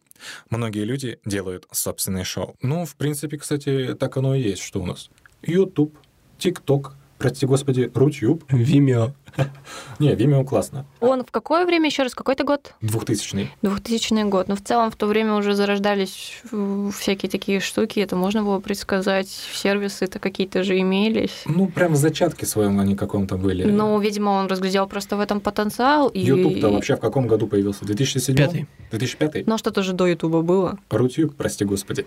Многие 0.50 0.84
люди 0.84 1.18
делают 1.24 1.66
собственные 1.70 2.24
шоу. 2.24 2.56
Ну, 2.62 2.84
в 2.84 2.96
принципе, 2.96 3.38
кстати, 3.38 3.94
так 3.98 4.16
оно 4.16 4.34
и 4.34 4.42
есть, 4.42 4.62
что 4.62 4.80
у 4.80 4.86
нас. 4.86 5.10
YouTube, 5.42 5.96
TikTok, 6.38 6.92
прости 7.18 7.46
господи, 7.46 7.90
Рутюб. 7.94 8.44
Vimeo. 8.52 9.14
Не, 9.98 10.14
Vimeo 10.14 10.44
классно. 10.44 10.86
Он 11.00 11.24
в 11.24 11.30
какое 11.30 11.66
время, 11.66 11.86
еще 11.86 12.02
раз, 12.02 12.14
какой-то 12.14 12.44
год? 12.44 12.74
2000 12.80 13.50
2000 13.62 14.28
год. 14.28 14.48
Но 14.48 14.56
в 14.56 14.62
целом 14.62 14.90
в 14.90 14.96
то 14.96 15.06
время 15.06 15.34
уже 15.34 15.54
зарождались 15.54 16.40
э, 16.52 16.90
всякие 16.96 17.30
такие 17.30 17.60
штуки, 17.60 18.00
это 18.00 18.16
можно 18.16 18.42
было 18.42 18.60
предсказать. 18.60 19.28
Сервисы-то 19.28 20.18
какие-то 20.18 20.62
же 20.62 20.78
имелись. 20.78 21.42
Ну, 21.46 21.66
прям 21.66 21.92
в 21.92 21.96
зачатке 21.96 22.46
своем 22.46 22.78
они 22.80 22.96
каком-то 22.96 23.36
были. 23.36 23.64
Ну, 23.64 23.98
видимо, 24.00 24.30
он 24.30 24.46
разглядел 24.46 24.86
просто 24.86 25.16
в 25.16 25.20
этом 25.20 25.40
потенциал. 25.40 26.08
И... 26.08 26.20
YouTube-то 26.20 26.70
вообще 26.70 26.96
в 26.96 27.00
каком 27.00 27.26
году 27.26 27.46
появился? 27.46 27.84
2007? 27.84 28.36
Пятый. 28.36 28.66
2005? 28.90 29.46
Ну, 29.46 29.58
что-то 29.58 29.82
же 29.82 29.92
до 29.92 30.06
Ютуба 30.06 30.42
было. 30.42 30.78
Рутюб, 30.90 31.34
прости 31.36 31.64
господи. 31.64 32.06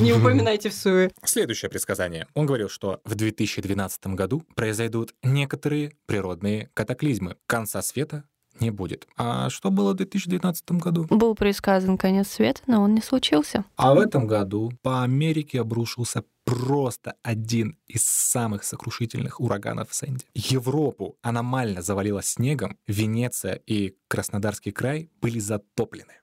Не 0.00 0.12
упоминайте 0.12 0.70
в 0.70 0.74
суе. 0.74 1.10
Следующее 1.24 1.70
предсказание. 1.70 2.26
Он 2.34 2.46
говорил, 2.46 2.68
что 2.68 3.00
в 3.04 3.14
2012 3.14 4.06
году 4.08 4.42
произойдут 4.54 5.14
некоторые 5.22 5.91
природные 6.06 6.70
катаклизмы. 6.74 7.36
Конца 7.46 7.82
света 7.82 8.24
не 8.60 8.70
будет. 8.70 9.06
А 9.16 9.50
что 9.50 9.70
было 9.70 9.92
в 9.92 9.96
2019 9.96 10.72
году? 10.72 11.06
Был 11.08 11.34
предсказан 11.34 11.98
конец 11.98 12.28
света, 12.28 12.62
но 12.66 12.82
он 12.82 12.94
не 12.94 13.00
случился. 13.00 13.64
А 13.76 13.94
в 13.94 13.98
этом 13.98 14.26
году 14.26 14.72
по 14.82 15.02
Америке 15.02 15.60
обрушился 15.60 16.24
просто 16.44 17.14
один 17.22 17.78
из 17.86 18.04
самых 18.04 18.64
сокрушительных 18.64 19.40
ураганов 19.40 19.88
Сэнди. 19.92 20.24
Европу 20.34 21.16
аномально 21.22 21.82
завалило 21.82 22.22
снегом, 22.22 22.78
Венеция 22.86 23.60
и 23.66 23.96
Краснодарский 24.08 24.72
край 24.72 25.10
были 25.20 25.38
затоплены. 25.38 26.21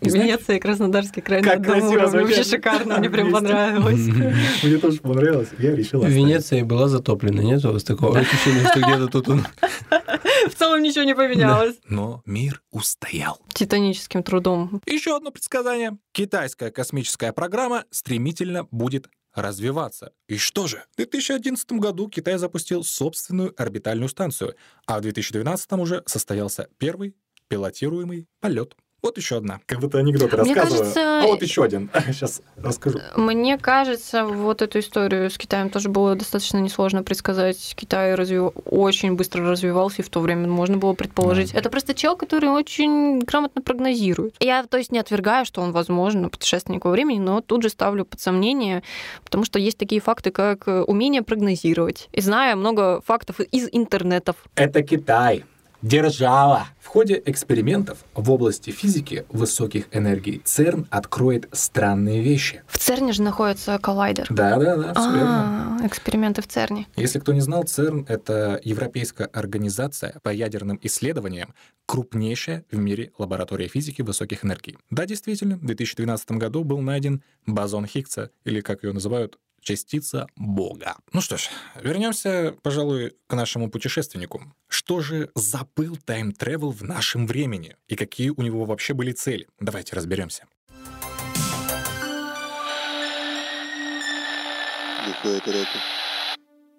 Венеция 0.00 0.56
и 0.56 0.60
Краснодарский 0.60 1.22
край 1.22 1.42
Как 1.42 1.58
на 1.66 1.74
одном 1.74 1.92
красиво. 1.92 2.20
Вообще 2.20 2.44
шикарно, 2.44 2.98
мне 2.98 3.10
прям 3.16 3.32
понравилось. 3.32 4.00
Мне 4.62 4.78
тоже 4.78 5.00
понравилось, 5.00 5.48
я 5.58 5.74
решил 5.74 6.00
оставить. 6.00 6.16
Венеция 6.16 6.64
была 6.64 6.88
затоплена, 6.88 7.42
нет 7.42 7.64
у 7.64 7.72
вас 7.72 7.84
такого 7.84 8.18
ощущения, 8.18 8.68
что 8.68 8.80
где-то 8.80 9.08
тут 9.08 9.28
он... 9.28 9.46
В 10.48 10.54
целом 10.54 10.82
ничего 10.82 11.04
не 11.04 11.14
поменялось. 11.14 11.76
Но 11.88 12.22
мир 12.24 12.62
устоял. 12.70 13.40
Титаническим 13.52 14.22
трудом. 14.22 14.80
Еще 14.86 15.16
одно 15.16 15.30
предсказание. 15.30 15.98
Китайская 16.12 16.70
космическая 16.70 17.32
программа 17.32 17.84
стремительно 17.90 18.64
будет 18.70 19.08
развиваться. 19.34 20.12
И 20.28 20.38
что 20.38 20.66
же? 20.66 20.84
В 20.92 20.96
2011 20.96 21.72
году 21.72 22.08
Китай 22.08 22.38
запустил 22.38 22.84
собственную 22.84 23.54
орбитальную 23.60 24.08
станцию, 24.08 24.54
а 24.86 24.98
в 24.98 25.02
2012 25.02 25.72
уже 25.72 26.02
состоялся 26.06 26.68
первый 26.78 27.14
пилотируемый 27.48 28.26
полет. 28.40 28.74
Вот 29.02 29.16
еще 29.18 29.36
одна. 29.36 29.60
Как 29.66 29.80
будто 29.80 29.98
анекдот 29.98 30.32
Мне 30.32 30.54
рассказываю. 30.54 30.78
кажется, 30.80 31.20
А 31.22 31.26
вот 31.26 31.42
еще 31.42 31.62
один. 31.62 31.90
Сейчас 32.08 32.42
расскажу. 32.56 32.98
Мне 33.14 33.56
кажется, 33.58 34.24
вот 34.24 34.62
эту 34.62 34.80
историю 34.80 35.30
с 35.30 35.38
Китаем 35.38 35.70
тоже 35.70 35.88
было 35.88 36.16
достаточно 36.16 36.58
несложно 36.58 37.02
предсказать. 37.02 37.74
Китай 37.76 38.14
развив... 38.14 38.52
очень 38.64 39.14
быстро 39.14 39.48
развивался, 39.48 40.02
и 40.02 40.04
в 40.04 40.08
то 40.08 40.20
время 40.20 40.48
можно 40.48 40.76
было 40.76 40.94
предположить. 40.94 41.52
Это 41.54 41.70
просто 41.70 41.94
чел, 41.94 42.16
который 42.16 42.48
очень 42.48 43.20
грамотно 43.20 43.62
прогнозирует. 43.62 44.34
Я, 44.40 44.64
то 44.64 44.76
есть, 44.78 44.90
не 44.90 44.98
отвергаю, 44.98 45.44
что 45.44 45.60
он, 45.60 45.72
возможно, 45.72 46.28
путешественник 46.28 46.84
во 46.84 46.90
времени, 46.90 47.18
но 47.18 47.40
тут 47.40 47.62
же 47.62 47.68
ставлю 47.68 48.04
под 48.04 48.20
сомнение, 48.20 48.82
потому 49.24 49.44
что 49.44 49.58
есть 49.58 49.78
такие 49.78 50.00
факты, 50.00 50.30
как 50.30 50.66
э, 50.66 50.82
умение 50.82 51.22
прогнозировать. 51.22 52.08
И 52.12 52.20
знаю 52.20 52.56
много 52.56 53.00
фактов 53.02 53.40
из 53.40 53.68
интернетов. 53.70 54.36
Это 54.56 54.82
Китай. 54.82 55.44
Держава. 55.82 56.68
В 56.80 56.86
ходе 56.86 57.22
экспериментов 57.26 58.04
в 58.14 58.30
области 58.30 58.70
физики 58.70 59.26
высоких 59.28 59.86
энергий 59.92 60.40
ЦЕРН 60.44 60.86
откроет 60.90 61.48
странные 61.52 62.22
вещи. 62.22 62.62
В 62.66 62.78
ЦЕРНе 62.78 63.12
же 63.12 63.22
находится 63.22 63.78
коллайдер. 63.78 64.26
Да-да-да, 64.30 64.94
все 64.94 65.12
верно. 65.12 65.78
А, 65.82 65.86
эксперименты 65.86 66.42
в 66.42 66.48
ЦЕРНе. 66.48 66.86
Если 66.96 67.18
кто 67.18 67.32
не 67.32 67.40
знал, 67.40 67.64
ЦЕРН— 67.64 68.06
это 68.08 68.60
европейская 68.64 69.26
организация 69.26 70.18
по 70.22 70.30
ядерным 70.30 70.78
исследованиям, 70.82 71.54
крупнейшая 71.86 72.64
в 72.70 72.78
мире 72.78 73.12
лаборатория 73.18 73.68
физики 73.68 74.02
высоких 74.02 74.44
энергий. 74.44 74.78
Да, 74.90 75.04
действительно, 75.06 75.56
в 75.56 75.64
2012 75.66 76.32
году 76.32 76.64
был 76.64 76.80
найден 76.80 77.22
бозон 77.46 77.86
Хиггса, 77.86 78.30
или, 78.44 78.60
как 78.60 78.82
ее 78.82 78.92
называют, 78.92 79.38
частица 79.66 80.26
Бога. 80.36 80.96
Ну 81.12 81.20
что 81.20 81.36
ж, 81.36 81.50
вернемся, 81.82 82.54
пожалуй, 82.62 83.12
к 83.26 83.34
нашему 83.34 83.68
путешественнику. 83.68 84.42
Что 84.68 85.00
же 85.00 85.30
забыл 85.34 85.96
тайм-тревел 85.96 86.70
в 86.70 86.82
нашем 86.82 87.26
времени? 87.26 87.76
И 87.88 87.96
какие 87.96 88.30
у 88.30 88.40
него 88.42 88.64
вообще 88.64 88.94
были 88.94 89.12
цели? 89.12 89.48
Давайте 89.60 89.96
разберемся. 89.96 90.44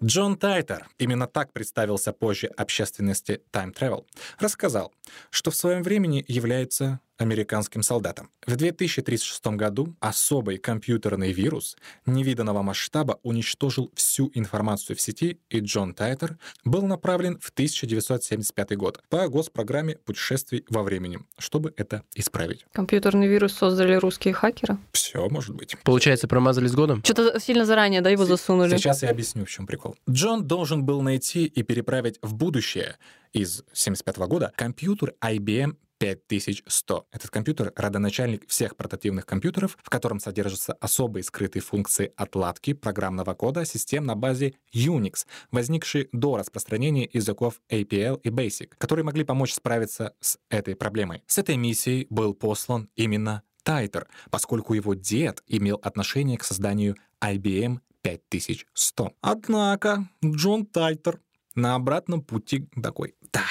Джон 0.04 0.38
Тайтер, 0.38 0.88
именно 1.00 1.28
так 1.28 1.52
представился 1.52 2.14
позже 2.14 2.48
общественности 2.48 3.42
Time 3.52 3.74
Travel, 3.74 4.06
рассказал, 4.40 4.94
что 5.32 5.50
в 5.50 5.56
своем 5.56 5.82
времени 5.82 6.24
является 6.28 7.00
американским 7.18 7.84
солдатом. 7.84 8.30
В 8.46 8.56
2036 8.56 9.48
году 9.48 9.96
особый 10.00 10.58
компьютерный 10.58 11.32
вирус 11.32 11.78
невиданного 12.06 12.62
масштаба 12.62 13.20
уничтожил 13.24 13.92
всю 13.96 14.32
информацию 14.34 14.96
в 14.96 15.02
сети, 15.02 15.40
и 15.50 15.60
Джон 15.60 15.94
Тайтер 15.94 16.38
был 16.64 16.84
направлен 16.84 17.40
в 17.40 17.50
1975 17.50 18.78
год 18.78 19.02
по 19.10 19.28
госпрограмме 19.28 19.96
путешествий 19.98 20.66
во 20.70 20.84
времени, 20.84 21.20
чтобы 21.38 21.74
это 21.78 22.04
исправить. 22.16 22.66
Компьютерный 22.72 23.28
вирус 23.28 23.54
создали 23.54 23.96
русские 23.96 24.34
хакеры. 24.34 24.78
Все 24.92 25.28
может 25.30 25.56
быть. 25.56 25.76
Получается, 25.84 26.28
промазали 26.28 26.68
с 26.68 26.76
годом? 26.76 27.04
Что-то 27.04 27.40
сильно 27.40 27.66
заранее, 27.66 28.02
да, 28.02 28.10
его 28.10 28.26
засунули. 28.26 28.78
Сейчас 28.78 29.04
я 29.04 29.10
объясню, 29.10 29.46
в 29.46 29.50
чем 29.50 29.68
прикол. 29.68 29.96
Джон 30.10 30.48
должен 30.48 30.86
был 30.86 31.02
найти 31.02 31.46
и 31.46 31.64
переправить 31.64 32.20
в 32.22 32.34
будущее 32.34 32.98
из 33.34 33.64
75 33.74 34.18
года 34.18 34.54
компьютер 34.56 35.14
IBM 35.22 35.76
5100. 35.98 37.08
Этот 37.12 37.30
компьютер— 37.30 37.74
родоначальник 37.76 38.48
всех 38.48 38.76
портативных 38.76 39.26
компьютеров, 39.26 39.78
в 39.82 39.90
котором 39.90 40.20
содержатся 40.20 40.74
особые 40.74 41.24
скрытые 41.24 41.62
функции 41.62 42.12
отладки 42.16 42.74
программного 42.74 43.34
кода 43.34 43.66
систем 43.66 44.06
на 44.06 44.16
базе 44.16 44.54
Unix, 44.74 45.26
возникшие 45.52 46.10
до 46.12 46.38
распространения 46.38 47.10
языков 47.12 47.62
APL 47.70 48.20
и 48.22 48.30
BASIC, 48.30 48.74
которые 48.78 49.06
могли 49.06 49.24
помочь 49.24 49.54
справиться 49.54 50.14
с 50.20 50.38
этой 50.50 50.76
проблемой. 50.76 51.24
С 51.28 51.38
этой 51.38 51.58
миссией 51.58 52.08
был 52.10 52.34
послан 52.34 52.90
именно 52.96 53.44
Тайтер, 53.64 54.08
поскольку 54.30 54.74
его 54.74 54.94
дед 54.94 55.44
имел 55.48 55.80
отношение 55.84 56.38
к 56.38 56.44
созданию 56.44 56.96
IBM 57.22 57.80
5100. 58.02 59.14
Однако 59.22 60.08
Джон 60.24 60.66
Тайтер 60.66 61.20
на 61.56 61.76
обратном 61.76 62.22
пути 62.22 62.70
такой, 62.82 63.16
да, 63.34 63.42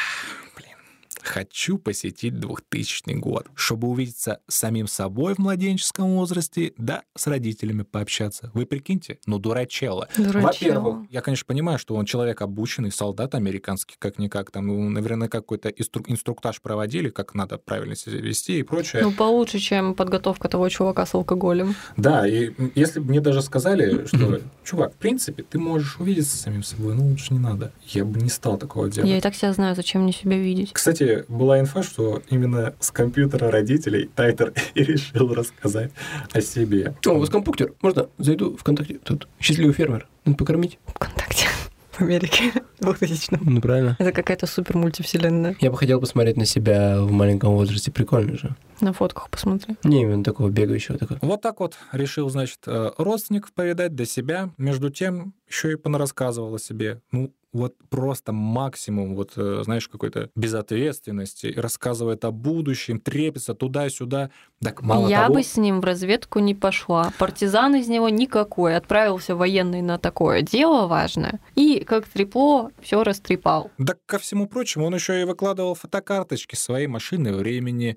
хочу 1.27 1.79
посетить 1.79 2.39
2000 2.39 3.13
год, 3.15 3.47
чтобы 3.55 3.89
увидеться 3.89 4.41
с 4.49 4.55
самим 4.55 4.87
собой 4.87 5.35
в 5.35 5.39
младенческом 5.39 6.15
возрасте, 6.15 6.73
да 6.79 7.03
с 7.17 7.27
родителями 7.27 7.83
пообщаться. 7.83 8.51
Вы 8.55 8.67
прикиньте, 8.67 9.19
ну 9.27 9.39
дурачело. 9.39 10.09
Дурачело. 10.17 10.43
Во-первых, 10.43 11.11
я, 11.11 11.21
конечно, 11.21 11.45
понимаю, 11.47 11.79
что 11.79 11.95
он 11.95 12.05
человек 12.07 12.43
обученный, 12.43 12.93
солдат 12.93 13.35
американский, 13.35 13.97
как-никак, 13.99 14.51
там, 14.51 14.93
наверное, 14.93 15.29
какой-то 15.29 15.69
инстру- 15.69 16.05
инструктаж 16.07 16.61
проводили, 16.61 17.11
как 17.11 17.35
надо 17.35 17.59
правильно 17.59 17.97
себя 17.97 18.19
вести 18.19 18.59
и 18.59 18.63
прочее. 18.63 19.03
Ну, 19.03 19.13
получше, 19.13 19.59
чем 19.59 19.95
подготовка 19.95 20.49
того 20.49 20.69
чувака 20.69 21.07
с 21.07 21.15
алкоголем. 21.15 21.75
Да, 21.97 22.27
и 22.27 22.53
если 22.75 23.01
бы 23.01 23.11
мне 23.11 23.21
даже 23.21 23.43
сказали, 23.43 24.07
что, 24.13 24.41
чувак, 24.65 24.95
в 24.95 24.97
принципе, 24.97 25.43
ты 25.43 25.59
можешь 25.59 25.99
увидеться 25.99 26.37
с 26.37 26.41
самим 26.41 26.63
собой, 26.63 26.95
ну 26.95 27.09
лучше 27.09 27.33
не 27.33 27.41
надо. 27.41 27.73
Я 27.87 28.05
бы 28.05 28.21
не 28.21 28.31
стал 28.31 28.59
такого 28.59 28.89
делать. 28.89 29.11
Я 29.11 29.19
и 29.19 29.21
так 29.21 29.35
себя 29.35 29.53
знаю, 29.53 29.75
зачем 29.75 30.03
мне 30.03 30.13
себя 30.13 30.39
видеть. 30.39 30.73
Кстати, 30.73 31.16
была 31.29 31.61
инфа, 31.61 31.83
что 31.83 32.23
именно 32.31 32.75
с 32.81 32.91
компьютера 32.91 33.51
родителей 33.51 34.11
Тайтер 34.15 34.53
и 34.75 34.83
решил 34.85 35.33
рассказать 35.35 35.91
о 36.33 36.41
себе. 36.41 36.95
О, 37.07 37.11
у 37.11 37.21
вас 37.21 37.31
компьютер. 37.31 37.73
Можно? 37.83 38.09
Зайду 38.19 38.57
ВКонтакте. 38.57 38.99
Тут 39.03 39.29
счастливый 39.41 39.75
фермер. 39.75 40.07
Надо 40.25 40.37
покормить. 40.39 40.79
ВКонтакте 40.87 41.47
в 41.93 42.01
Америке 42.03 42.53
2000 42.81 43.39
Ну, 43.41 43.61
правильно. 43.61 43.97
Это 43.99 44.13
какая-то 44.13 44.47
супер 44.47 44.77
мультивселенная. 44.77 45.57
Я 45.61 45.71
бы 45.71 45.77
хотел 45.77 46.01
посмотреть 46.01 46.37
на 46.37 46.47
себя 46.47 47.01
в 47.01 47.11
маленьком 47.11 47.53
возрасте. 47.55 47.91
Прикольно 47.91 48.37
же. 48.37 48.55
На 48.81 48.93
фотках 48.93 49.31
посмотри. 49.31 49.77
Не 49.85 50.03
именно 50.03 50.25
такого 50.25 50.49
бегающего 50.51 50.99
такого. 50.99 51.19
Вот 51.23 51.41
так 51.41 51.61
вот 51.61 51.75
решил, 51.93 52.29
значит, 52.29 52.61
э, 52.67 52.91
родственников 52.99 53.53
повидать 53.53 53.95
до 53.95 54.05
себя. 54.07 54.51
Между 54.59 54.91
тем, 54.91 55.35
еще 55.49 55.73
и 55.73 55.77
понарассказывал 55.77 56.55
о 56.55 56.59
себе. 56.59 57.01
Ну, 57.13 57.33
вот 57.57 57.75
просто 57.89 58.33
максимум, 58.33 59.15
вот, 59.15 59.33
э, 59.37 59.63
знаешь, 59.65 59.89
какой-то 59.89 60.31
безответственности, 60.35 61.55
рассказывает 61.57 62.25
о 62.25 62.31
будущем, 62.31 63.01
трепится 63.01 63.55
туда-сюда. 63.55 64.31
Так 64.61 64.83
мало 64.83 65.09
я 65.09 65.23
того... 65.23 65.35
бы 65.35 65.43
с 65.43 65.57
ним 65.57 65.81
в 65.81 65.85
разведку 65.85 66.39
не 66.39 66.55
пошла. 66.55 67.13
Партизан 67.19 67.75
из 67.77 67.89
него 67.89 68.09
никакой. 68.09 68.77
Отправился 68.77 69.35
военный 69.35 69.83
на 69.83 69.99
такое 69.99 70.43
дело 70.43 70.87
важное. 70.87 71.41
И 71.55 71.81
как 71.81 72.07
трепло, 72.07 72.71
все 72.81 73.03
растрепал. 73.03 73.71
Да 73.79 73.95
ко 74.07 74.19
всему 74.19 74.47
прочему, 74.47 74.87
он 74.87 74.95
еще 74.95 75.21
и 75.21 75.25
выкладывал 75.25 75.75
фотокарточки 75.75 76.57
своей 76.57 76.87
машины 76.87 77.33
времени, 77.33 77.97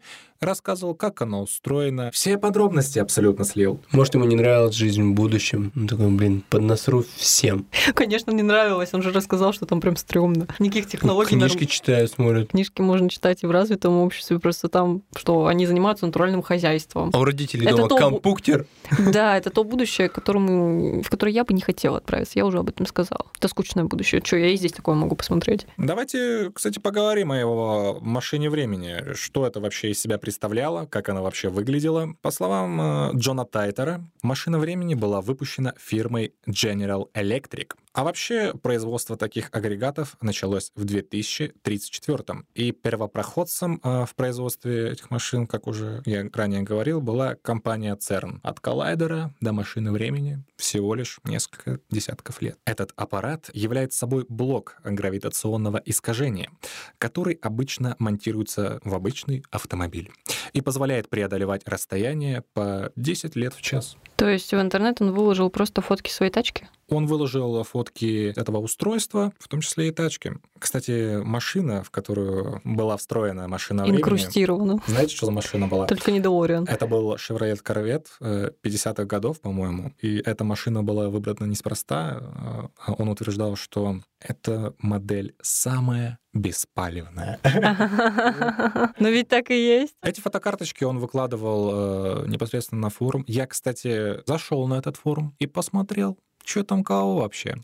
рассказывал, 0.49 0.95
как 0.95 1.21
она 1.21 1.39
устроена. 1.41 2.11
Все 2.11 2.37
подробности 2.37 2.99
абсолютно 2.99 3.43
слил. 3.45 3.81
Может, 3.91 4.15
ему 4.15 4.25
не 4.25 4.35
нравилась 4.35 4.75
жизнь 4.75 5.03
в 5.03 5.13
будущем. 5.13 5.71
Он 5.75 5.87
такой, 5.87 6.07
блин, 6.09 6.43
поднасру 6.49 7.03
всем. 7.17 7.65
Конечно, 7.93 8.31
не 8.31 8.43
нравилось. 8.43 8.89
Он 8.93 9.01
же 9.01 9.11
рассказал, 9.11 9.53
что 9.53 9.65
там 9.65 9.81
прям 9.81 9.95
стрёмно. 9.97 10.47
Никаких 10.59 10.87
технологий. 10.87 11.29
Книжки 11.35 11.63
норм- 11.63 11.67
читают, 11.67 12.11
смотрят. 12.11 12.49
Книжки 12.51 12.81
можно 12.81 13.09
читать 13.09 13.43
и 13.43 13.47
в 13.47 13.51
развитом 13.51 13.97
обществе, 13.97 14.39
просто 14.39 14.69
там, 14.69 15.01
что 15.15 15.47
они 15.47 15.65
занимаются 15.65 16.05
натуральным 16.05 16.41
хозяйством. 16.41 17.09
А 17.13 17.19
у 17.19 17.23
родителей 17.25 17.67
Это 17.67 17.75
дома 17.77 17.89
то- 17.89 17.97
компуктер. 17.97 18.65
Да, 19.19 19.37
это 19.37 19.49
то 19.49 19.63
будущее, 19.63 20.09
которому, 20.09 21.01
в 21.03 21.09
которое 21.09 21.31
я 21.31 21.43
бы 21.43 21.53
не 21.53 21.61
хотела 21.61 21.97
отправиться. 21.97 22.33
Я 22.39 22.45
уже 22.45 22.59
об 22.59 22.69
этом 22.69 22.85
сказала. 22.85 23.25
Это 23.37 23.47
скучное 23.47 23.83
будущее. 23.83 24.21
Что, 24.23 24.37
я 24.37 24.47
и 24.47 24.55
здесь 24.57 24.71
такое 24.71 24.95
могу 24.95 25.15
посмотреть. 25.15 25.67
Давайте, 25.77 26.51
кстати, 26.53 26.79
поговорим 26.79 27.31
о 27.31 27.37
его 27.37 27.97
машине 28.01 28.49
времени. 28.49 29.13
Что 29.15 29.45
это 29.45 29.59
вообще 29.59 29.91
из 29.91 29.99
себя 29.99 30.17
представляло, 30.29 30.85
как 30.85 31.09
она 31.09 31.21
вообще 31.23 31.49
выглядела. 31.49 32.13
По 32.21 32.29
словам 32.29 32.79
э, 32.79 33.11
Джона 33.15 33.45
Тайтера, 33.45 34.07
машина 34.21 34.59
времени 34.59 34.93
была 34.93 35.21
выпущена 35.21 35.73
фирмой 35.79 36.33
General 36.47 37.07
Electric. 37.15 37.71
А 37.99 38.05
вообще 38.05 38.53
производство 38.53 39.17
таких 39.17 39.49
агрегатов 39.51 40.15
началось 40.21 40.71
в 40.73 40.85
2034 40.85 42.45
И 42.55 42.71
первопроходцем 42.71 43.81
э, 43.83 44.05
в 44.05 44.15
производстве 44.15 44.91
этих 44.91 45.11
машин, 45.11 45.45
как 45.45 45.67
уже 45.67 46.01
я 46.05 46.25
ранее 46.31 46.61
говорил, 46.61 47.01
была 47.01 47.35
компания 47.35 47.97
CERN. 47.97 48.39
От 48.41 48.61
коллайдера 48.61 49.35
до 49.41 49.51
машины 49.51 49.91
времени 49.91 50.41
всего 50.55 50.95
лишь 50.95 51.19
несколько 51.25 51.81
десятков 51.89 52.41
лет. 52.41 52.57
Этот 52.63 52.93
аппарат 52.95 53.49
является 53.51 53.99
собой 53.99 54.25
блок 54.29 54.77
гравитационного 54.85 55.81
искажения, 55.83 56.51
который 56.99 57.33
обычно 57.41 57.97
монтируется 57.99 58.79
в 58.85 58.95
обычный 58.95 59.43
автомобиль 59.51 60.09
и 60.53 60.61
позволяет 60.61 61.09
преодолевать 61.09 61.67
расстояние 61.67 62.45
по 62.53 62.93
10 62.95 63.35
лет 63.35 63.53
в 63.53 63.61
час. 63.61 63.97
То 64.15 64.29
есть 64.29 64.53
в 64.53 64.61
интернет 64.61 65.01
он 65.01 65.11
выложил 65.11 65.49
просто 65.49 65.81
фотки 65.81 66.09
своей 66.09 66.31
тачки? 66.31 66.69
Он 66.89 67.05
выложил 67.05 67.63
фотки 67.63 67.88
этого 67.97 68.57
устройства, 68.57 69.33
в 69.39 69.47
том 69.47 69.61
числе 69.61 69.89
и 69.89 69.91
тачки. 69.91 70.33
Кстати, 70.57 71.21
машина, 71.21 71.83
в 71.83 71.89
которую 71.89 72.61
была 72.63 72.97
встроена 72.97 73.47
машина 73.47 73.83
времени... 73.83 73.99
Инкрустировано. 73.99 74.79
Знаете, 74.87 75.15
что 75.15 75.25
за 75.25 75.31
машина 75.31 75.67
была? 75.67 75.87
Только 75.87 76.11
не 76.11 76.19
Делориан. 76.19 76.65
Это 76.65 76.87
был 76.87 77.15
Chevrolet 77.15 77.61
Corvette 77.63 78.07
э, 78.21 78.51
50-х 78.63 79.05
годов, 79.05 79.41
по-моему. 79.41 79.93
И 79.99 80.17
эта 80.17 80.43
машина 80.43 80.83
была 80.83 81.09
выбрана 81.09 81.45
неспроста. 81.45 82.69
а 82.77 82.93
Он 82.93 83.09
утверждал, 83.09 83.55
что 83.55 83.99
эта 84.19 84.73
модель 84.79 85.35
самая 85.41 86.19
беспалевная. 86.33 87.39
Но 88.99 89.09
ведь 89.09 89.29
так 89.29 89.49
и 89.49 89.55
есть. 89.55 89.95
Эти 90.03 90.21
фотокарточки 90.21 90.83
он 90.83 90.99
выкладывал 90.99 92.23
э, 92.23 92.27
непосредственно 92.27 92.81
на 92.81 92.89
форум. 92.89 93.23
Я, 93.27 93.47
кстати, 93.47 94.25
зашел 94.27 94.67
на 94.67 94.75
этот 94.75 94.97
форум 94.97 95.35
и 95.39 95.47
посмотрел, 95.47 96.17
что 96.43 96.63
там 96.63 96.83
кого 96.83 97.17
вообще. 97.17 97.55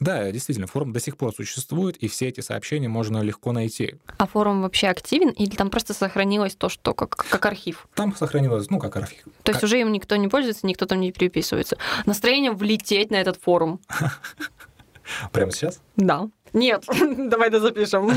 Да, 0.00 0.30
действительно, 0.30 0.66
форум 0.66 0.92
до 0.92 1.00
сих 1.00 1.16
пор 1.16 1.34
существует, 1.34 1.96
и 1.96 2.08
все 2.08 2.28
эти 2.28 2.40
сообщения 2.40 2.88
можно 2.88 3.22
легко 3.22 3.52
найти. 3.52 3.96
А 4.18 4.26
форум 4.26 4.62
вообще 4.62 4.88
активен 4.88 5.30
или 5.30 5.54
там 5.54 5.70
просто 5.70 5.94
сохранилось 5.94 6.54
то, 6.54 6.68
что 6.68 6.94
как, 6.94 7.16
как 7.16 7.46
архив? 7.46 7.88
Там 7.94 8.14
сохранилось, 8.14 8.70
ну, 8.70 8.78
как 8.78 8.96
архив. 8.96 9.24
То 9.42 9.52
есть 9.52 9.64
уже 9.64 9.80
им 9.80 9.92
никто 9.92 10.16
не 10.16 10.28
пользуется, 10.28 10.66
никто 10.66 10.86
там 10.86 11.00
не 11.00 11.12
переписывается. 11.12 11.78
Настроение 12.04 12.52
влететь 12.52 13.10
на 13.10 13.16
этот 13.16 13.40
форум. 13.40 13.80
Прямо 15.32 15.52
сейчас? 15.52 15.80
Да. 15.96 16.28
Нет, 16.56 16.86
давай 17.18 17.48
это 17.48 17.60
запишем. 17.60 18.10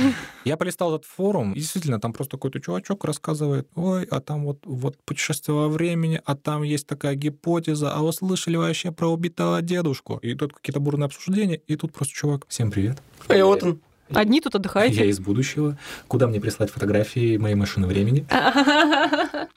Я 0.45 0.56
полистал 0.56 0.95
этот 0.95 1.06
форум, 1.06 1.52
и 1.52 1.60
действительно, 1.60 1.99
там 1.99 2.14
просто 2.14 2.38
какой-то 2.38 2.61
чувачок 2.61 3.03
рассказывает, 3.03 3.68
ой, 3.76 4.06
а 4.10 4.22
там 4.22 4.45
вот, 4.45 4.60
вот 4.64 4.98
путешествие 5.03 5.56
во 5.57 5.68
времени, 5.68 6.22
а 6.24 6.38
там 6.38 6.64
есть 6.64 6.88
такая 6.88 7.16
гипотеза, 7.16 7.94
а 7.94 7.99
вы 8.02 8.14
слышали 8.14 8.56
вообще 8.56 8.94
про 8.94 9.10
убитого 9.10 9.61
дедушку? 9.61 10.20
И 10.22 10.36
тут 10.36 10.53
какие-то 10.53 10.80
бурные 10.80 11.07
обсуждения, 11.07 11.57
и 11.57 11.76
тут 11.76 11.91
просто 11.91 12.14
чувак, 12.14 12.45
всем 12.48 12.72
привет. 12.72 13.03
И 13.28 13.41
вот 13.41 13.61
он. 13.61 13.82
Одни 14.14 14.41
тут 14.41 14.53
Я 14.53 14.60
отдыхаете. 14.60 15.07
из 15.10 15.19
будущего. 15.19 15.77
Куда 16.07 16.27
мне 16.27 16.40
прислать 16.41 16.69
фотографии 16.72 17.38
моей 17.38 17.56
машины 17.56 17.88
времени? 17.88 18.26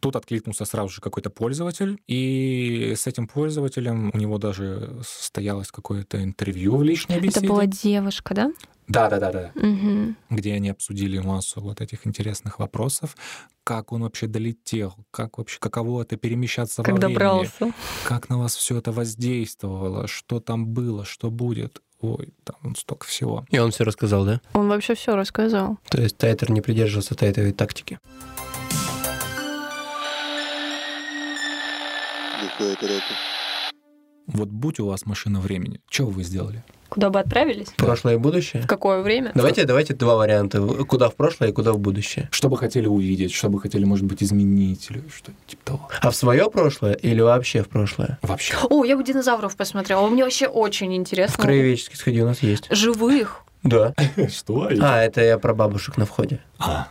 Тут 0.01 0.17
откликнулся 0.17 0.65
сразу 0.65 0.89
же 0.89 1.01
какой-то 1.01 1.31
пользователь, 1.31 1.99
и 2.07 2.95
с 2.97 3.07
этим 3.07 3.27
пользователем 3.29 4.11
у 4.13 4.19
него 4.19 4.39
даже 4.39 5.01
состоялось 5.07 5.71
какое-то 5.71 6.23
интервью 6.23 6.77
в 6.77 6.83
личной 6.83 7.17
Это 7.17 7.27
беседе. 7.27 7.49
была 7.49 7.67
девушка, 7.67 8.35
да? 8.35 8.53
Да, 8.89 9.09
да, 9.09 9.21
да, 9.21 9.33
да. 9.33 9.51
Мгм. 9.55 10.17
Где 10.29 10.55
они 10.55 10.69
обсудили 10.71 11.19
массу 11.19 11.61
вот 11.61 11.81
этих 11.81 12.07
интересных 12.07 12.59
вопросов, 12.59 13.17
как 13.65 13.93
он 13.93 14.03
вообще 14.03 14.27
долетел, 14.27 14.95
как 15.13 15.39
вообще 15.39 15.59
каково 15.61 16.03
это 16.03 16.17
перемещаться 16.17 16.83
Как 16.83 16.95
во 16.95 16.99
времени, 16.99 17.15
добрался. 17.15 17.73
как 18.05 18.29
на 18.29 18.39
вас 18.39 18.57
все 18.57 18.77
это 18.79 18.91
воздействовало, 18.91 20.09
что 20.09 20.41
там 20.41 20.67
было, 20.67 21.05
что 21.05 21.31
будет. 21.31 21.81
Ой, 22.03 22.31
там 22.43 22.75
столько 22.75 23.07
всего. 23.07 23.47
И 23.51 23.59
он 23.59 23.71
все 23.71 23.85
рассказал, 23.85 24.25
да? 24.25 24.41
Он 24.55 24.69
вообще 24.69 24.95
все 24.95 25.15
рассказал. 25.15 25.79
То 25.89 26.01
есть 26.03 26.17
Тайтер 26.19 26.51
не 26.51 26.61
придерживался 26.61 27.15
Тайтовой 27.15 27.53
тактики. 27.53 28.01
Вот 34.27 34.49
будь 34.49 34.81
у 34.81 34.87
вас 34.87 35.05
машина 35.07 35.41
времени, 35.41 35.81
что 35.91 36.07
бы 36.07 36.13
вы 36.13 36.23
сделали? 36.23 36.63
Куда 36.89 37.09
бы 37.09 37.21
отправились? 37.21 37.69
Прошлое 37.79 38.15
и 38.15 38.19
будущее? 38.19 38.63
В 38.63 38.67
какое 38.67 39.01
время? 39.01 39.33
Давайте, 39.35 39.65
давайте 39.65 39.95
два 39.95 40.15
варианта. 40.17 40.61
Куда 40.61 41.09
в 41.09 41.17
прошлое 41.17 41.49
и 41.49 41.53
куда 41.53 41.73
в 41.73 41.79
будущее. 41.79 42.29
Что 42.31 42.51
бы 42.51 42.59
хотели 42.59 42.87
увидеть, 42.87 43.33
что 43.33 43.49
бы 43.49 43.59
хотели, 43.61 43.85
может 43.85 44.05
быть, 44.05 44.23
изменить 44.23 44.91
или 44.91 45.03
что-то 45.09 45.33
типа 45.47 45.65
того. 45.65 45.89
А 46.03 46.11
в 46.11 46.17
свое 46.17 46.51
прошлое 46.51 46.93
или 46.93 47.23
вообще 47.23 47.63
в 47.63 47.69
прошлое? 47.71 48.19
Вообще. 48.21 48.55
О, 48.69 48.85
я 48.85 48.97
бы 48.99 49.05
динозавров 49.05 49.57
посмотрела. 49.57 50.07
Мне 50.09 50.23
вообще 50.23 50.49
очень 50.49 50.91
В 50.91 50.95
интересно. 50.97 51.43
краеведческий 51.43 51.97
сходи 51.97 52.21
у 52.21 52.27
нас 52.27 52.43
есть. 52.43 52.67
Живых. 52.71 53.45
Да. 53.63 53.95
Что? 54.29 54.69
А, 54.81 55.03
это 55.03 55.21
я 55.21 55.39
про 55.39 55.55
бабушек 55.55 55.97
на 55.97 56.05
входе. 56.05 56.41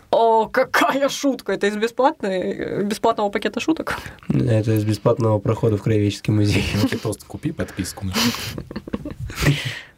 О, 0.09 0.47
какая 0.47 1.09
шутка! 1.09 1.53
Это 1.53 1.67
из 1.67 1.75
бесплатной, 1.75 2.83
бесплатного 2.83 3.29
пакета 3.29 3.59
шуток. 3.59 3.97
Это 4.29 4.71
из 4.73 4.83
бесплатного 4.83 5.39
прохода 5.39 5.77
в 5.77 5.83
краеведческий 5.83 6.33
музей. 6.33 6.65
Ну, 6.81 6.99
тост 7.01 7.23
купи 7.23 7.51
подписку. 7.51 8.05
на 8.05 8.13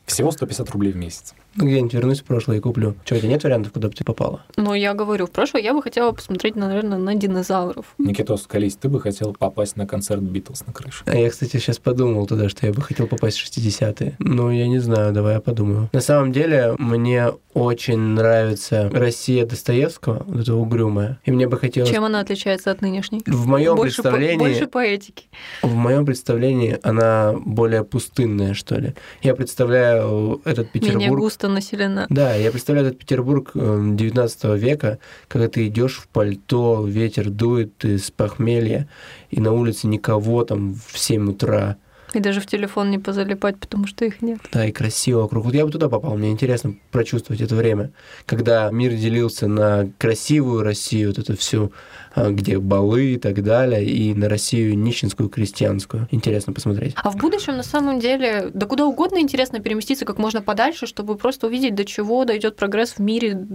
Всего 0.05 0.31
150 0.31 0.69
рублей 0.71 0.91
в 0.91 0.97
месяц. 0.97 1.33
Ну, 1.55 1.65
где-нибудь 1.65 1.93
вернусь 1.93 2.21
в 2.21 2.23
прошлое 2.23 2.57
и 2.57 2.59
куплю. 2.59 2.95
Что, 3.05 3.15
у 3.15 3.17
тебя 3.19 3.29
нет 3.29 3.43
вариантов, 3.43 3.73
куда 3.73 3.87
бы 3.87 3.93
ты 3.93 4.03
попала? 4.03 4.41
Но 4.55 4.73
я 4.73 4.93
говорю, 4.93 5.27
в 5.27 5.31
прошлое 5.31 5.61
я 5.61 5.73
бы 5.73 5.81
хотела 5.81 6.11
посмотреть, 6.11 6.55
наверное, 6.55 6.97
на 6.97 7.15
динозавров. 7.15 7.85
Никитос, 7.97 8.47
колись, 8.47 8.75
ты 8.75 8.89
бы 8.89 8.99
хотел 8.99 9.33
попасть 9.33 9.77
на 9.77 9.85
концерт 9.85 10.21
Битлз 10.21 10.65
на 10.65 10.73
крыше. 10.73 11.03
А 11.05 11.15
я, 11.15 11.29
кстати, 11.29 11.57
сейчас 11.57 11.77
подумал 11.77 12.25
туда, 12.25 12.49
что 12.49 12.65
я 12.65 12.73
бы 12.73 12.81
хотел 12.81 13.07
попасть 13.07 13.37
в 13.39 13.45
60-е. 13.45 14.15
Ну, 14.19 14.51
я 14.51 14.67
не 14.67 14.79
знаю, 14.79 15.13
давай 15.13 15.35
я 15.35 15.41
подумаю. 15.41 15.89
На 15.93 16.01
самом 16.01 16.31
деле, 16.31 16.75
мне 16.77 17.31
очень 17.53 17.99
нравится 17.99 18.89
Россия 18.91 19.45
Достоевского, 19.45 20.23
вот 20.25 20.41
эта 20.41 20.55
угрюмая. 20.55 21.19
И 21.23 21.31
мне 21.31 21.47
бы 21.47 21.57
хотелось... 21.57 21.89
Чем 21.89 22.03
она 22.03 22.19
отличается 22.19 22.71
от 22.71 22.81
нынешней? 22.81 23.21
В 23.27 23.45
моем 23.45 23.75
больше, 23.75 23.97
по- 23.97 24.09
представлении... 24.09 24.39
больше 24.39 24.67
поэтики. 24.67 25.25
В 25.61 25.75
моем 25.75 26.05
представлении 26.05 26.79
она 26.81 27.33
более 27.33 27.83
пустынная, 27.83 28.53
что 28.53 28.75
ли. 28.75 28.93
Я 29.21 29.35
представляю 29.35 30.41
этот 30.45 30.71
Петербург... 30.71 31.01
Менее 31.01 31.17
густо 31.17 31.42
населена. 31.47 32.07
Да, 32.09 32.35
я 32.35 32.51
представляю 32.51 32.87
этот 32.87 32.99
Петербург 32.99 33.51
э, 33.55 33.89
19 33.93 34.43
века, 34.59 34.99
когда 35.27 35.47
ты 35.47 35.67
идешь 35.67 35.97
в 35.97 36.07
пальто, 36.07 36.85
ветер 36.85 37.29
дует 37.29 37.83
из 37.85 38.11
похмелья, 38.11 38.87
и 39.31 39.39
на 39.39 39.51
улице 39.51 39.87
никого 39.87 40.43
там 40.43 40.75
в 40.75 40.97
7 40.97 41.29
утра. 41.29 41.77
И 42.13 42.19
даже 42.19 42.41
в 42.41 42.45
телефон 42.45 42.91
не 42.91 42.99
позалипать, 42.99 43.57
потому 43.57 43.87
что 43.87 44.05
их 44.05 44.21
нет. 44.21 44.39
Да, 44.51 44.65
и 44.65 44.71
красиво 44.71 45.21
вокруг. 45.21 45.45
Вот 45.45 45.55
я 45.55 45.65
бы 45.65 45.71
туда 45.71 45.89
попал, 45.89 46.15
мне 46.15 46.31
интересно 46.31 46.75
прочувствовать 46.91 47.41
это 47.41 47.55
время, 47.55 47.91
когда 48.27 48.69
мир 48.69 48.93
делился 48.93 49.47
на 49.47 49.89
красивую 49.97 50.63
Россию, 50.63 51.09
вот 51.09 51.17
это 51.17 51.35
всю, 51.35 51.71
где 52.15 52.59
балы 52.59 53.13
и 53.13 53.17
так 53.17 53.43
далее, 53.43 53.85
и 53.85 54.13
на 54.13 54.29
Россию 54.29 54.77
нищенскую, 54.77 55.29
крестьянскую. 55.29 56.07
Интересно 56.11 56.53
посмотреть. 56.53 56.93
А 56.95 57.09
в 57.09 57.17
будущем, 57.17 57.57
на 57.57 57.63
самом 57.63 57.99
деле, 57.99 58.51
да 58.53 58.65
куда 58.65 58.85
угодно 58.85 59.19
интересно 59.19 59.59
переместиться 59.59 60.05
как 60.05 60.17
можно 60.17 60.41
подальше, 60.41 60.87
чтобы 60.87 61.15
просто 61.15 61.47
увидеть, 61.47 61.75
до 61.75 61.85
чего 61.85 62.25
дойдет 62.25 62.55
прогресс 62.55 62.93
в 62.93 62.99
мире, 62.99 63.45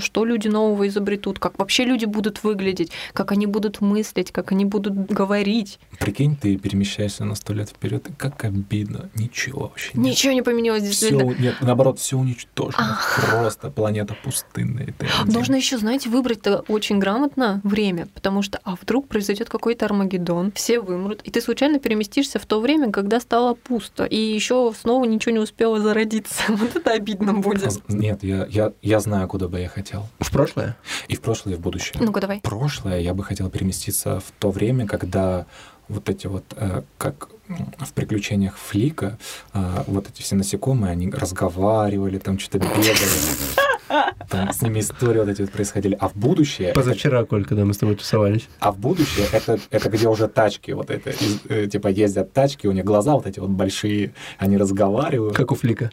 что 0.00 0.24
люди 0.24 0.48
нового 0.48 0.88
изобретут, 0.88 1.38
как 1.38 1.58
вообще 1.58 1.84
люди 1.84 2.04
будут 2.04 2.42
выглядеть, 2.42 2.90
как 3.12 3.32
они 3.32 3.46
будут 3.46 3.80
мыслить, 3.80 4.32
как 4.32 4.52
они 4.52 4.64
будут 4.64 4.94
говорить. 5.10 5.78
Прикинь, 5.98 6.36
ты 6.36 6.56
перемещаешься 6.56 7.24
на 7.24 7.34
сто 7.34 7.52
лет 7.52 7.68
вперед, 7.70 8.08
и 8.08 8.12
как 8.12 8.44
обидно. 8.44 9.10
Ничего 9.14 9.62
вообще 9.62 9.90
нет. 9.94 10.06
Ничего 10.12 10.32
не 10.32 10.42
поменялось, 10.42 10.82
Все, 10.82 11.10
действительно. 11.10 11.34
нет, 11.38 11.54
наоборот, 11.60 11.98
все 11.98 12.16
уничтожено. 12.18 12.98
Просто 13.30 13.70
планета 13.70 14.16
пустынная. 14.22 14.94
Нужно 15.26 15.56
еще, 15.56 15.78
знаете, 15.78 16.08
выбрать-то 16.08 16.64
очень 16.68 16.98
грамотно 16.98 17.60
время, 17.64 17.97
потому 18.06 18.42
что, 18.42 18.60
а 18.64 18.76
вдруг 18.80 19.08
произойдет 19.08 19.48
какой-то 19.48 19.86
Армагеддон, 19.86 20.52
все 20.52 20.80
вымрут, 20.80 21.22
и 21.22 21.30
ты 21.30 21.40
случайно 21.40 21.78
переместишься 21.78 22.38
в 22.38 22.46
то 22.46 22.60
время, 22.60 22.90
когда 22.90 23.20
стало 23.20 23.54
пусто, 23.54 24.04
и 24.04 24.16
еще 24.16 24.72
снова 24.78 25.04
ничего 25.04 25.32
не 25.32 25.38
успело 25.40 25.80
зародиться. 25.80 26.42
Вот 26.58 26.74
это 26.74 26.90
обидно 26.90 27.34
будет. 27.34 27.88
Нет, 27.88 28.22
я, 28.22 28.46
я, 28.50 28.72
я 28.82 29.00
знаю, 29.00 29.28
куда 29.28 29.48
бы 29.48 29.60
я 29.60 29.68
хотел. 29.68 30.06
В 30.18 30.32
прошлое? 30.32 30.76
И 31.06 31.14
в 31.14 31.20
прошлое, 31.20 31.54
и 31.54 31.56
в 31.56 31.60
будущее. 31.60 31.94
Ну-ка, 32.00 32.20
давай. 32.20 32.38
В 32.38 32.42
прошлое 32.42 33.00
я 33.00 33.14
бы 33.14 33.22
хотел 33.22 33.48
переместиться 33.48 34.20
в 34.20 34.32
то 34.38 34.50
время, 34.50 34.86
когда 34.86 35.46
вот 35.88 36.08
эти 36.08 36.26
вот, 36.26 36.44
э, 36.56 36.82
как 36.98 37.28
в 37.78 37.92
приключениях 37.92 38.56
Флика, 38.58 39.18
э, 39.54 39.84
вот 39.86 40.08
эти 40.08 40.22
все 40.22 40.34
насекомые, 40.34 40.92
они 40.92 41.10
разговаривали, 41.10 42.18
там 42.18 42.38
что-то 42.38 42.58
бегали. 42.58 42.84
Там 44.28 44.52
с 44.52 44.62
ними 44.62 44.80
истории 44.80 45.18
вот 45.20 45.28
эти 45.28 45.42
вот 45.42 45.50
происходили. 45.50 45.96
А 46.00 46.08
в 46.08 46.14
будущее... 46.16 46.68
это- 46.68 46.80
Позавчера, 46.80 47.24
Коль, 47.24 47.44
когда 47.44 47.64
мы 47.64 47.74
с 47.74 47.78
тобой 47.78 47.96
тусовались. 47.96 48.48
А 48.60 48.72
в 48.72 48.78
будущее 48.78 49.26
это, 49.32 49.58
это 49.70 49.88
где 49.88 50.08
уже 50.08 50.28
тачки, 50.28 50.72
вот 50.72 50.90
это, 50.90 51.10
из- 51.10 51.40
э, 51.48 51.66
типа 51.66 51.88
ездят 51.88 52.32
тачки, 52.32 52.66
у 52.66 52.72
них 52.72 52.84
глаза 52.84 53.14
вот 53.14 53.26
эти 53.26 53.40
вот 53.40 53.50
большие, 53.50 54.12
они 54.38 54.56
разговаривают. 54.56 55.34
Как 55.36 55.50
у 55.52 55.54
Флика. 55.54 55.90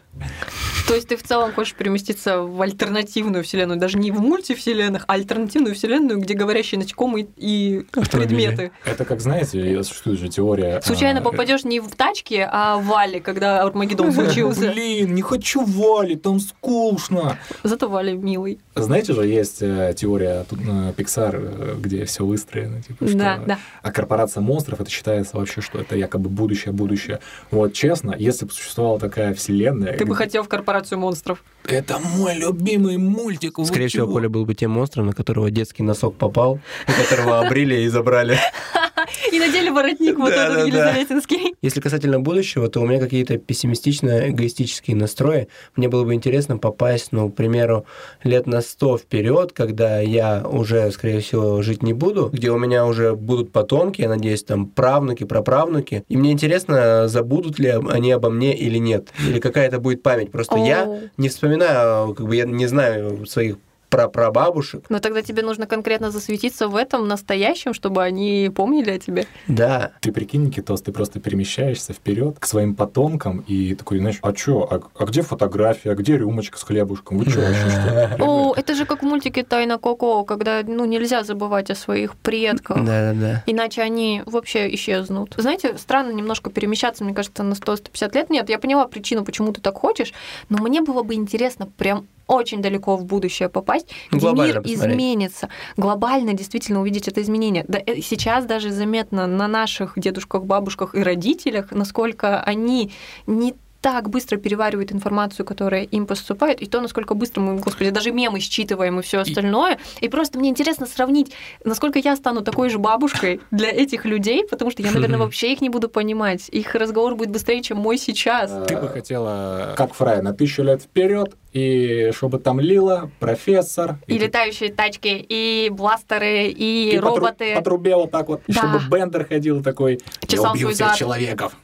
То 0.88 0.94
есть 0.94 1.08
ты 1.08 1.16
в 1.16 1.22
целом 1.22 1.52
хочешь 1.52 1.74
переместиться 1.74 2.42
в 2.42 2.62
альтернативную 2.62 3.42
вселенную, 3.42 3.78
даже 3.78 3.98
не 3.98 4.12
в 4.12 4.20
мультивселенных, 4.20 5.04
а 5.08 5.14
альтернативную 5.14 5.74
вселенную, 5.74 6.20
где 6.20 6.34
говорящие 6.34 6.78
насекомые 6.78 7.26
и 7.36 7.84
предметы. 8.12 8.70
Это 8.84 9.04
как, 9.04 9.20
знаете, 9.20 9.82
существует 9.82 10.20
же 10.20 10.28
теория... 10.28 10.80
Случайно 10.82 11.20
а, 11.20 11.22
попадешь 11.22 11.64
не 11.64 11.80
в 11.80 11.88
тачки, 11.96 12.46
а 12.48 12.76
в 12.78 12.86
Вале, 12.86 13.20
когда 13.20 13.62
Армагеддон 13.62 14.12
случился. 14.12 14.70
Блин, 14.72 15.14
не 15.14 15.22
хочу 15.22 15.64
Вали, 15.64 16.14
там 16.14 16.38
скучно. 16.38 17.38
Зато 17.64 17.85
Валя 17.88 18.14
милый. 18.14 18.58
Знаете 18.74 19.12
же, 19.12 19.26
есть 19.26 19.58
э, 19.60 19.94
теория 19.96 20.44
тут, 20.48 20.60
э, 20.60 20.92
Pixar, 20.96 21.34
э, 21.34 21.74
где 21.78 22.04
все 22.04 22.24
выстроено, 22.24 22.82
типа, 22.82 23.06
что... 23.06 23.16
Да, 23.18 23.38
да. 23.46 23.58
А 23.82 23.90
корпорация 23.92 24.40
монстров, 24.40 24.80
это 24.80 24.90
считается 24.90 25.36
вообще, 25.36 25.60
что 25.60 25.78
это 25.78 25.96
якобы 25.96 26.28
будущее, 26.28 26.72
будущее. 26.72 27.20
Вот 27.50 27.72
честно, 27.72 28.14
если 28.18 28.44
бы 28.46 28.52
существовала 28.52 28.98
такая 28.98 29.34
вселенная... 29.34 29.92
Ты 29.96 30.04
бы 30.04 30.14
где- 30.14 30.24
хотел 30.24 30.42
в 30.42 30.48
корпорацию 30.48 30.98
монстров. 30.98 31.42
Это 31.64 31.98
мой 31.98 32.34
любимый 32.34 32.96
мультик. 32.96 33.54
Скорее 33.64 33.88
всего? 33.88 34.06
Коля 34.06 34.28
был 34.28 34.44
бы 34.44 34.54
тем 34.54 34.70
монстром, 34.70 35.06
на 35.06 35.12
которого 35.12 35.50
детский 35.50 35.82
носок 35.82 36.16
попал, 36.16 36.60
и 36.86 37.02
которого 37.02 37.40
обрили 37.40 37.80
и 37.82 37.88
забрали. 37.88 38.38
И 39.32 39.38
надели 39.38 39.70
воротник 39.70 40.18
вот 40.18 40.32
этот 40.32 40.66
елизаветинский. 40.66 41.54
Если 41.62 41.80
касательно 41.80 42.20
будущего, 42.20 42.68
то 42.68 42.80
у 42.80 42.86
меня 42.86 43.00
какие-то 43.00 43.38
пессимистично-эгоистические 43.38 44.94
настрои. 44.94 45.48
Мне 45.74 45.88
было 45.88 46.04
бы 46.04 46.14
интересно 46.14 46.58
попасть, 46.58 47.12
ну, 47.12 47.30
к 47.30 47.34
примеру, 47.34 47.86
лет 48.22 48.46
на 48.46 48.60
сто 48.60 48.98
вперед, 48.98 49.52
когда 49.52 50.00
я 50.00 50.46
уже, 50.46 50.90
скорее 50.90 51.20
всего, 51.20 51.62
жить 51.62 51.82
не 51.82 51.92
буду, 51.92 52.30
где 52.32 52.50
у 52.50 52.58
меня 52.58 52.86
уже 52.86 53.14
будут 53.14 53.52
потомки, 53.52 54.00
я 54.02 54.08
надеюсь, 54.08 54.44
там 54.44 54.66
правнуки, 54.66 55.24
праправнуки. 55.24 56.04
И 56.08 56.16
мне 56.16 56.32
интересно, 56.32 57.08
забудут 57.08 57.58
ли 57.58 57.70
они 57.70 58.12
обо 58.12 58.30
мне 58.30 58.56
или 58.56 58.78
нет. 58.78 59.08
Или 59.26 59.40
какая-то 59.40 59.80
будет 59.80 60.02
память. 60.02 60.30
Просто 60.30 60.56
я 60.56 61.00
не 61.16 61.28
вспоминаю, 61.28 62.14
как 62.14 62.26
бы 62.26 62.36
я 62.36 62.44
не 62.44 62.66
знаю 62.66 63.26
своих 63.26 63.56
прапрабабушек. 63.96 64.84
Но 64.90 64.98
тогда 64.98 65.22
тебе 65.22 65.42
нужно 65.42 65.66
конкретно 65.66 66.10
засветиться 66.10 66.68
в 66.68 66.76
этом 66.76 67.08
настоящем, 67.08 67.72
чтобы 67.72 68.02
они 68.02 68.50
помнили 68.54 68.90
о 68.90 68.98
тебе. 68.98 69.26
Да, 69.48 69.92
Ты 70.00 70.12
прикинь, 70.12 70.44
Никитос, 70.44 70.82
ты 70.82 70.92
просто 70.92 71.18
перемещаешься 71.18 71.94
вперед 71.94 72.38
к 72.38 72.46
своим 72.46 72.74
потомкам 72.74 73.42
и 73.46 73.74
такой, 73.74 73.98
знаешь, 73.98 74.18
а 74.20 74.32
чё, 74.32 74.68
а, 74.70 74.80
а 74.98 75.04
где 75.06 75.22
фотография, 75.22 75.92
а 75.92 75.94
где 75.94 76.18
рюмочка 76.18 76.58
с 76.58 76.62
хлебушком? 76.62 77.18
Вы 77.18 77.24
чё 77.24 77.40
вообще, 77.40 77.70
что? 77.70 78.16
О, 78.20 78.54
это 78.54 78.74
же 78.74 78.84
как 78.84 79.02
в 79.02 79.06
мультике 79.06 79.42
«Тайна 79.42 79.78
Коко», 79.78 80.24
когда 80.24 80.62
ну, 80.62 80.84
нельзя 80.84 81.24
забывать 81.24 81.70
о 81.70 81.74
своих 81.74 82.16
предках. 82.16 82.76
да-да-да. 82.84 83.42
Иначе 83.46 83.82
они 83.82 84.22
вообще 84.26 84.72
исчезнут. 84.74 85.34
Знаете, 85.38 85.78
странно 85.78 86.12
немножко 86.12 86.50
перемещаться, 86.50 87.02
мне 87.02 87.14
кажется, 87.14 87.42
на 87.42 87.54
100-150 87.54 88.14
лет. 88.14 88.30
Нет, 88.30 88.50
я 88.50 88.58
поняла 88.58 88.86
причину, 88.86 89.24
почему 89.24 89.52
ты 89.52 89.60
так 89.60 89.78
хочешь, 89.78 90.12
но 90.48 90.58
мне 90.58 90.82
было 90.82 91.02
бы 91.02 91.14
интересно 91.14 91.66
прям 91.76 92.06
очень 92.26 92.62
далеко 92.62 92.96
в 92.96 93.04
будущее 93.04 93.48
попасть, 93.48 93.88
где 94.10 94.20
глобально 94.20 94.52
мир 94.52 94.62
посмотреть. 94.62 94.94
изменится. 94.94 95.48
Глобально 95.76 96.32
действительно 96.34 96.80
увидеть 96.80 97.08
это 97.08 97.22
изменение. 97.22 97.64
Да, 97.68 97.78
э, 97.84 98.00
сейчас 98.00 98.44
даже 98.44 98.70
заметно 98.70 99.26
на 99.26 99.48
наших 99.48 99.94
дедушках, 99.96 100.44
бабушках 100.44 100.94
и 100.94 101.02
родителях, 101.02 101.72
насколько 101.72 102.40
они 102.40 102.92
не 103.26 103.54
так 103.86 104.10
быстро 104.10 104.36
переваривают 104.36 104.90
информацию, 104.90 105.46
которая 105.46 105.84
им 105.84 106.06
поступает, 106.06 106.60
и 106.60 106.66
то, 106.66 106.80
насколько 106.80 107.14
быстро 107.14 107.40
мы, 107.40 107.56
господи, 107.60 107.90
даже 107.90 108.10
мемы 108.10 108.40
считываем 108.40 108.98
и 108.98 109.02
все 109.02 109.18
остальное. 109.18 109.78
И 110.00 110.08
просто 110.08 110.40
мне 110.40 110.48
интересно 110.48 110.86
сравнить, 110.86 111.32
насколько 111.64 112.00
я 112.00 112.16
стану 112.16 112.40
такой 112.42 112.68
же 112.68 112.78
бабушкой 112.78 113.40
для 113.52 113.70
этих 113.70 114.04
людей, 114.04 114.44
потому 114.44 114.72
что 114.72 114.82
я, 114.82 114.90
наверное, 114.90 115.18
вообще 115.20 115.52
их 115.52 115.60
не 115.60 115.68
буду 115.68 115.88
понимать. 115.88 116.48
Их 116.48 116.74
разговор 116.74 117.14
будет 117.14 117.30
быстрее, 117.30 117.62
чем 117.62 117.78
мой 117.78 117.96
сейчас. 117.96 118.50
Ты 118.66 118.76
бы 118.76 118.88
хотела, 118.88 119.74
как 119.76 119.94
Фрай, 119.94 120.20
на 120.20 120.32
тысячу 120.32 120.64
лет 120.64 120.82
вперед, 120.82 121.36
и 121.56 122.12
чтобы 122.12 122.38
там 122.38 122.60
Лила, 122.60 123.10
профессор. 123.18 123.96
И 124.06 124.18
ты- 124.18 124.24
летающие 124.26 124.70
тачки, 124.72 125.08
и 125.28 125.70
бластеры, 125.70 126.48
и, 126.48 126.90
и 126.94 126.98
роботы. 126.98 127.54
По 127.54 127.62
трубе 127.62 127.96
вот 127.96 128.10
так 128.10 128.28
вот, 128.28 128.42
и 128.46 128.52
Да. 128.52 128.60
чтобы 128.60 128.80
Бендер 128.90 129.26
ходил 129.26 129.62
такой, 129.62 129.98
Чесал 130.26 130.46
я 130.46 130.50
убил 130.52 130.60
свой 130.68 130.74
всех 130.74 130.88
зад. 130.88 130.96
человеков. 130.98 131.56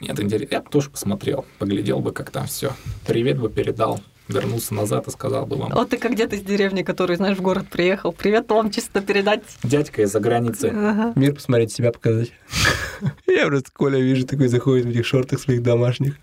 Нет, 0.00 0.20
интересно. 0.20 0.54
Я 0.54 0.60
бы 0.60 0.70
тоже 0.70 0.90
посмотрел, 0.90 1.44
поглядел 1.58 1.98
бы, 1.98 2.12
как 2.12 2.30
там 2.30 2.46
все. 2.46 2.72
Привет 3.06 3.38
бы 3.40 3.48
передал, 3.50 4.00
вернулся 4.28 4.74
назад 4.74 5.08
и 5.08 5.10
сказал 5.10 5.44
бы 5.46 5.56
вам. 5.56 5.70
Вот 5.72 5.90
ты 5.90 5.96
как 5.98 6.12
где-то 6.12 6.36
из 6.36 6.42
деревни, 6.42 6.82
который, 6.84 7.16
знаешь, 7.16 7.36
в 7.36 7.42
город 7.42 7.66
приехал. 7.68 8.12
Привет 8.12 8.48
вам 8.50 8.70
чисто 8.70 9.00
передать. 9.00 9.42
Дядька 9.64 10.02
из-за 10.02 10.20
границы. 10.20 10.66
Ага. 10.72 11.12
Мир 11.16 11.34
посмотреть, 11.34 11.72
себя 11.72 11.90
показать. 11.90 12.30
Я 13.26 13.46
просто 13.46 13.70
Коля 13.72 13.98
вижу, 13.98 14.24
такой 14.26 14.46
заходит 14.48 14.86
в 14.86 14.90
этих 14.90 15.04
шортах 15.04 15.40
своих 15.40 15.62
домашних. 15.62 16.14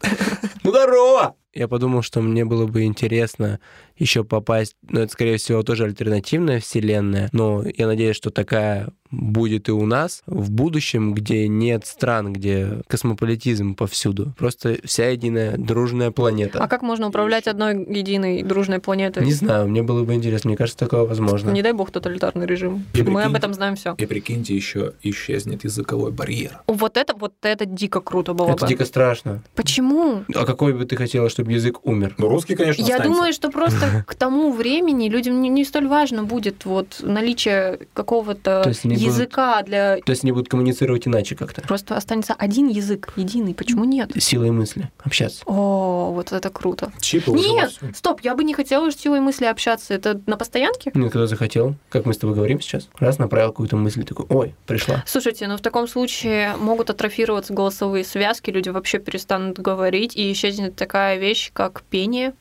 Ну, 0.64 0.70
здорово! 0.72 1.36
Я 1.54 1.68
подумал, 1.68 2.02
что 2.02 2.20
мне 2.22 2.46
было 2.46 2.66
бы 2.66 2.84
интересно 2.84 3.60
еще 3.96 4.24
попасть, 4.24 4.76
ну, 4.90 5.02
это, 5.02 5.12
скорее 5.14 5.38
всего, 5.38 5.62
тоже 5.62 5.84
альтернативная 5.86 6.60
вселенная, 6.60 7.30
но 7.32 7.64
я 7.78 7.86
надеюсь, 7.86 8.16
что 8.16 8.32
такая 8.32 8.90
будет 9.12 9.70
и 9.70 9.72
у 9.72 9.86
нас 9.86 10.24
в 10.26 10.50
будущем, 10.50 11.14
где 11.14 11.48
нет 11.48 11.86
стран, 11.86 12.34
где 12.34 12.82
космополитизм 12.88 13.76
повсюду. 13.76 14.34
Просто 14.40 14.78
вся 14.84 15.10
единая 15.10 15.56
дружная 15.56 16.10
планета. 16.10 16.58
А 16.64 16.68
как 16.68 16.82
можно 16.82 17.10
управлять 17.10 17.48
одной 17.48 17.76
единой 17.76 18.42
дружной 18.42 18.80
планетой? 18.80 19.24
Не 19.24 19.34
знаю, 19.34 19.68
мне 19.68 19.84
было 19.84 20.04
бы 20.04 20.16
интересно. 20.16 20.48
Мне 20.48 20.58
кажется, 20.58 20.80
такое 20.80 21.04
возможно. 21.04 21.52
Не 21.52 21.62
дай 21.62 21.74
бог 21.74 21.92
тоталитарный 21.92 22.48
режим. 22.48 22.86
И 22.96 23.04
Мы 23.04 23.22
прикинь- 23.22 23.22
об 23.28 23.36
этом 23.36 23.54
знаем 23.54 23.76
все. 23.76 23.94
И 24.00 24.06
прикиньте, 24.08 24.56
еще 24.56 24.94
исчезнет 25.04 25.64
языковой 25.64 26.12
барьер. 26.12 26.62
Вот 26.66 26.98
это, 26.98 27.14
вот 27.16 27.34
это 27.44 27.68
дико 27.68 28.02
круто 28.02 28.34
было 28.34 28.50
Это 28.50 28.66
бы. 28.66 28.68
дико 28.68 28.84
страшно. 28.86 29.44
Почему? 29.54 30.24
А 30.34 30.46
какой 30.46 30.74
бы 30.74 30.86
ты 30.86 30.96
хотела, 30.96 31.30
чтобы 31.30 31.43
язык 31.50 31.86
умер? 31.86 32.16
Ну, 32.18 32.28
русский, 32.30 32.56
конечно, 32.56 32.82
Я 32.82 32.96
останется. 32.96 33.10
думаю, 33.16 33.34
что 33.34 33.50
просто 33.50 34.04
к 34.08 34.16
тому 34.16 34.52
времени 34.52 35.10
людям 35.10 35.42
не, 35.42 35.50
не 35.50 35.64
столь 35.66 35.88
важно 35.88 36.24
будет 36.24 36.66
вот 36.66 37.00
наличие 37.02 37.80
какого-то 37.94 38.62
они 38.64 38.74
будут- 38.96 39.00
языка 39.02 39.62
для... 39.64 39.98
То 39.98 40.12
есть 40.12 40.24
они 40.24 40.32
будут 40.32 40.50
коммуницировать 40.50 41.08
иначе 41.08 41.36
как-то. 41.36 41.62
Просто 41.62 41.96
останется 41.96 42.34
один 42.38 42.68
язык, 42.68 43.14
единый. 43.16 43.54
Почему 43.54 43.84
нет? 43.86 44.12
Силой 44.18 44.52
мысли 44.52 44.90
общаться. 45.04 45.44
О, 45.46 46.12
вот 46.14 46.32
это 46.32 46.50
круто. 46.50 46.92
Чипы 47.00 47.32
Нет, 47.32 47.74
стоп, 47.96 48.22
я 48.22 48.36
бы 48.36 48.44
не 48.44 48.54
хотела 48.54 48.90
с 48.92 48.96
силой 48.96 49.20
мысли 49.20 49.46
общаться. 49.46 49.94
Это 49.94 50.22
на 50.28 50.38
постоянке? 50.38 50.92
Ну, 50.94 51.10
когда 51.10 51.28
захотел, 51.28 51.76
как 51.90 52.06
мы 52.06 52.14
с 52.14 52.18
тобой 52.18 52.36
говорим 52.36 52.62
сейчас, 52.62 52.90
раз 53.00 53.18
направил 53.20 53.50
какую-то 53.50 53.76
мысль, 53.78 54.04
такой, 54.04 54.26
ой, 54.30 54.56
пришла. 54.66 55.04
Слушайте, 55.08 55.48
ну 55.48 55.58
в 55.58 55.62
таком 55.62 55.88
случае 55.88 56.56
могут 56.58 56.90
атрофироваться 56.90 57.54
голосовые 57.54 58.04
связки, 58.04 58.50
люди 58.50 58.70
вообще 58.70 59.00
перестанут 59.00 59.60
говорить, 59.60 60.16
и 60.16 60.32
исчезнет 60.32 60.76
такая 60.76 61.18
вещь, 61.18 61.33
как 61.54 61.84
пение. 61.84 62.34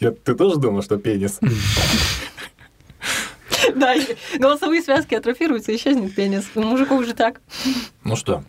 Я- 0.00 0.10
ты 0.12 0.34
тоже 0.34 0.56
думал, 0.58 0.82
что 0.82 0.96
пенис? 0.98 1.40
Да, 3.74 3.94
голосовые 4.38 4.82
связки 4.82 5.14
атрофируются, 5.14 5.74
исчезнет 5.74 6.14
пенис. 6.14 6.44
У 6.54 6.60
мужиков 6.60 7.02
же 7.06 7.14
так. 7.14 7.40
Ну 8.04 8.14
что, 8.14 8.44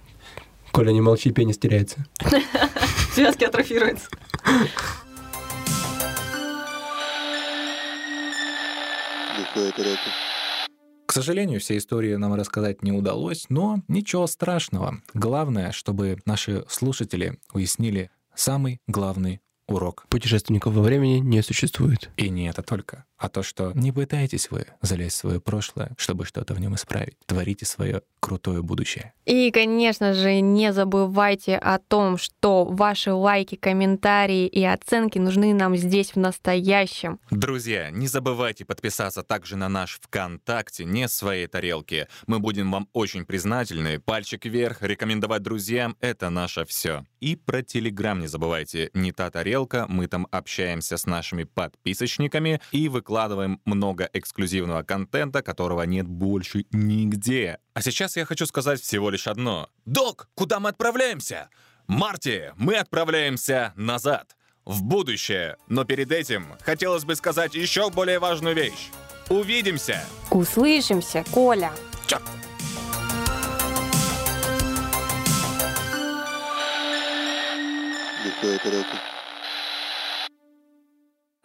Коля, 0.71 0.91
не 0.91 0.99
молчи, 0.99 1.31
пенис 1.31 1.57
теряется. 1.57 2.05
Связки 3.13 3.45
атрофируются. 3.45 4.09
К 11.05 11.11
сожалению, 11.13 11.59
все 11.59 11.77
истории 11.77 12.15
нам 12.15 12.33
рассказать 12.33 12.83
не 12.83 12.91
удалось, 12.91 13.45
но 13.49 13.81
ничего 13.87 14.27
страшного. 14.27 15.01
Главное, 15.13 15.71
чтобы 15.71 16.17
наши 16.25 16.65
слушатели 16.67 17.39
уяснили 17.53 18.09
самый 18.35 18.79
главный 18.87 19.39
урок. 19.67 20.05
Путешественников 20.09 20.73
во 20.73 20.81
времени 20.81 21.19
не 21.19 21.41
существует. 21.41 22.09
И 22.17 22.29
не 22.29 22.49
это 22.49 22.61
только, 22.61 23.05
а 23.17 23.29
то, 23.29 23.43
что 23.43 23.71
не 23.73 23.91
пытайтесь 23.91 24.51
вы 24.51 24.65
залезть 24.81 25.15
в 25.15 25.19
свое 25.19 25.39
прошлое, 25.39 25.91
чтобы 25.97 26.25
что-то 26.25 26.53
в 26.53 26.59
нем 26.59 26.75
исправить. 26.75 27.17
Творите 27.25 27.65
свое 27.65 28.01
крутое 28.19 28.61
будущее. 28.61 29.13
И, 29.25 29.51
конечно 29.51 30.13
же, 30.13 30.41
не 30.41 30.73
забывайте 30.73 31.57
о 31.57 31.79
том, 31.79 32.17
что 32.17 32.65
ваши 32.65 33.11
лайки, 33.13 33.55
комментарии 33.55 34.47
и 34.47 34.63
оценки 34.63 35.19
нужны 35.19 35.53
нам 35.53 35.75
здесь 35.77 36.11
в 36.11 36.17
настоящем. 36.17 37.19
Друзья, 37.29 37.89
не 37.91 38.07
забывайте 38.07 38.65
подписаться 38.65 39.23
также 39.23 39.55
на 39.55 39.69
наш 39.69 39.99
ВКонтакте 40.01 40.85
«Не 40.85 41.07
своей 41.07 41.47
тарелки». 41.47 42.07
Мы 42.27 42.39
будем 42.39 42.71
вам 42.71 42.89
очень 42.93 43.25
признательны. 43.25 43.99
Пальчик 43.99 44.45
вверх, 44.45 44.81
рекомендовать 44.81 45.43
друзьям— 45.43 45.95
это 45.99 46.29
наше 46.29 46.65
все. 46.65 47.05
И 47.19 47.35
про 47.35 47.61
Телеграм 47.61 48.19
не 48.19 48.27
забывайте. 48.27 48.89
Не 48.93 49.11
та 49.11 49.29
тарелка, 49.29 49.85
мы 49.87 50.07
там 50.07 50.27
общаемся 50.31 50.97
с 50.97 51.05
нашими 51.05 51.43
подписочниками 51.43 52.59
и 52.71 52.89
выкладываем 52.89 53.04
много 53.65 54.09
эксклюзивного 54.13 54.83
контента, 54.83 55.41
которого 55.41 55.83
нет 55.83 56.07
больше 56.07 56.65
нигде. 56.71 57.59
А 57.73 57.81
сейчас 57.81 58.17
я 58.17 58.25
хочу 58.25 58.45
сказать 58.45 58.81
всего 58.81 59.09
лишь 59.09 59.27
одно. 59.27 59.69
Док, 59.85 60.29
куда 60.35 60.59
мы 60.59 60.69
отправляемся? 60.69 61.49
Марти, 61.87 62.51
мы 62.57 62.75
отправляемся 62.75 63.73
назад, 63.75 64.35
в 64.65 64.83
будущее. 64.83 65.57
Но 65.67 65.85
перед 65.85 66.11
этим 66.11 66.47
хотелось 66.61 67.05
бы 67.05 67.15
сказать 67.15 67.55
еще 67.55 67.89
более 67.89 68.19
важную 68.19 68.55
вещь. 68.55 68.89
Увидимся! 69.29 70.03
Услышимся, 70.29 71.23
Коля! 71.31 71.71
Чё? 72.07 72.19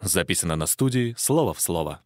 Записано 0.01 0.55
на 0.55 0.65
студии 0.65 1.13
слово 1.15 1.53
в 1.53 1.61
слово. 1.61 2.01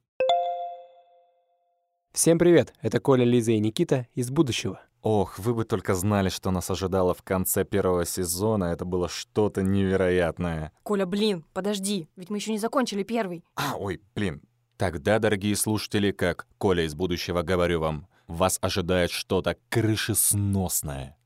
Всем 2.12 2.38
привет! 2.38 2.74
Это 2.82 3.00
Коля, 3.00 3.24
Лиза 3.24 3.54
и 3.54 3.60
Никита 3.60 4.08
из 4.16 4.32
будущего. 4.32 4.82
Ох, 5.02 5.40
вы 5.40 5.54
бы 5.54 5.64
только 5.64 5.96
знали, 5.96 6.28
что 6.28 6.52
нас 6.52 6.70
ожидало 6.70 7.14
в 7.14 7.24
конце 7.24 7.64
первого 7.64 8.06
сезона. 8.06 8.66
Это 8.66 8.84
было 8.84 9.08
что-то 9.08 9.62
невероятное. 9.62 10.74
Коля, 10.84 11.06
блин, 11.06 11.46
подожди, 11.54 12.10
ведь 12.18 12.30
мы 12.30 12.38
еще 12.38 12.52
не 12.52 12.58
закончили 12.58 13.04
первый. 13.04 13.46
А, 13.56 13.76
ой, 13.78 14.02
блин. 14.14 14.42
Тогда, 14.76 15.20
дорогие 15.20 15.56
слушатели, 15.56 16.12
как 16.12 16.48
Коля 16.58 16.84
из 16.84 16.96
будущего 16.96 17.44
говорю 17.44 17.80
вам, 17.80 18.08
вас 18.28 18.58
ожидает 18.62 19.10
что-то 19.12 19.56
крышесносное. 19.70 21.18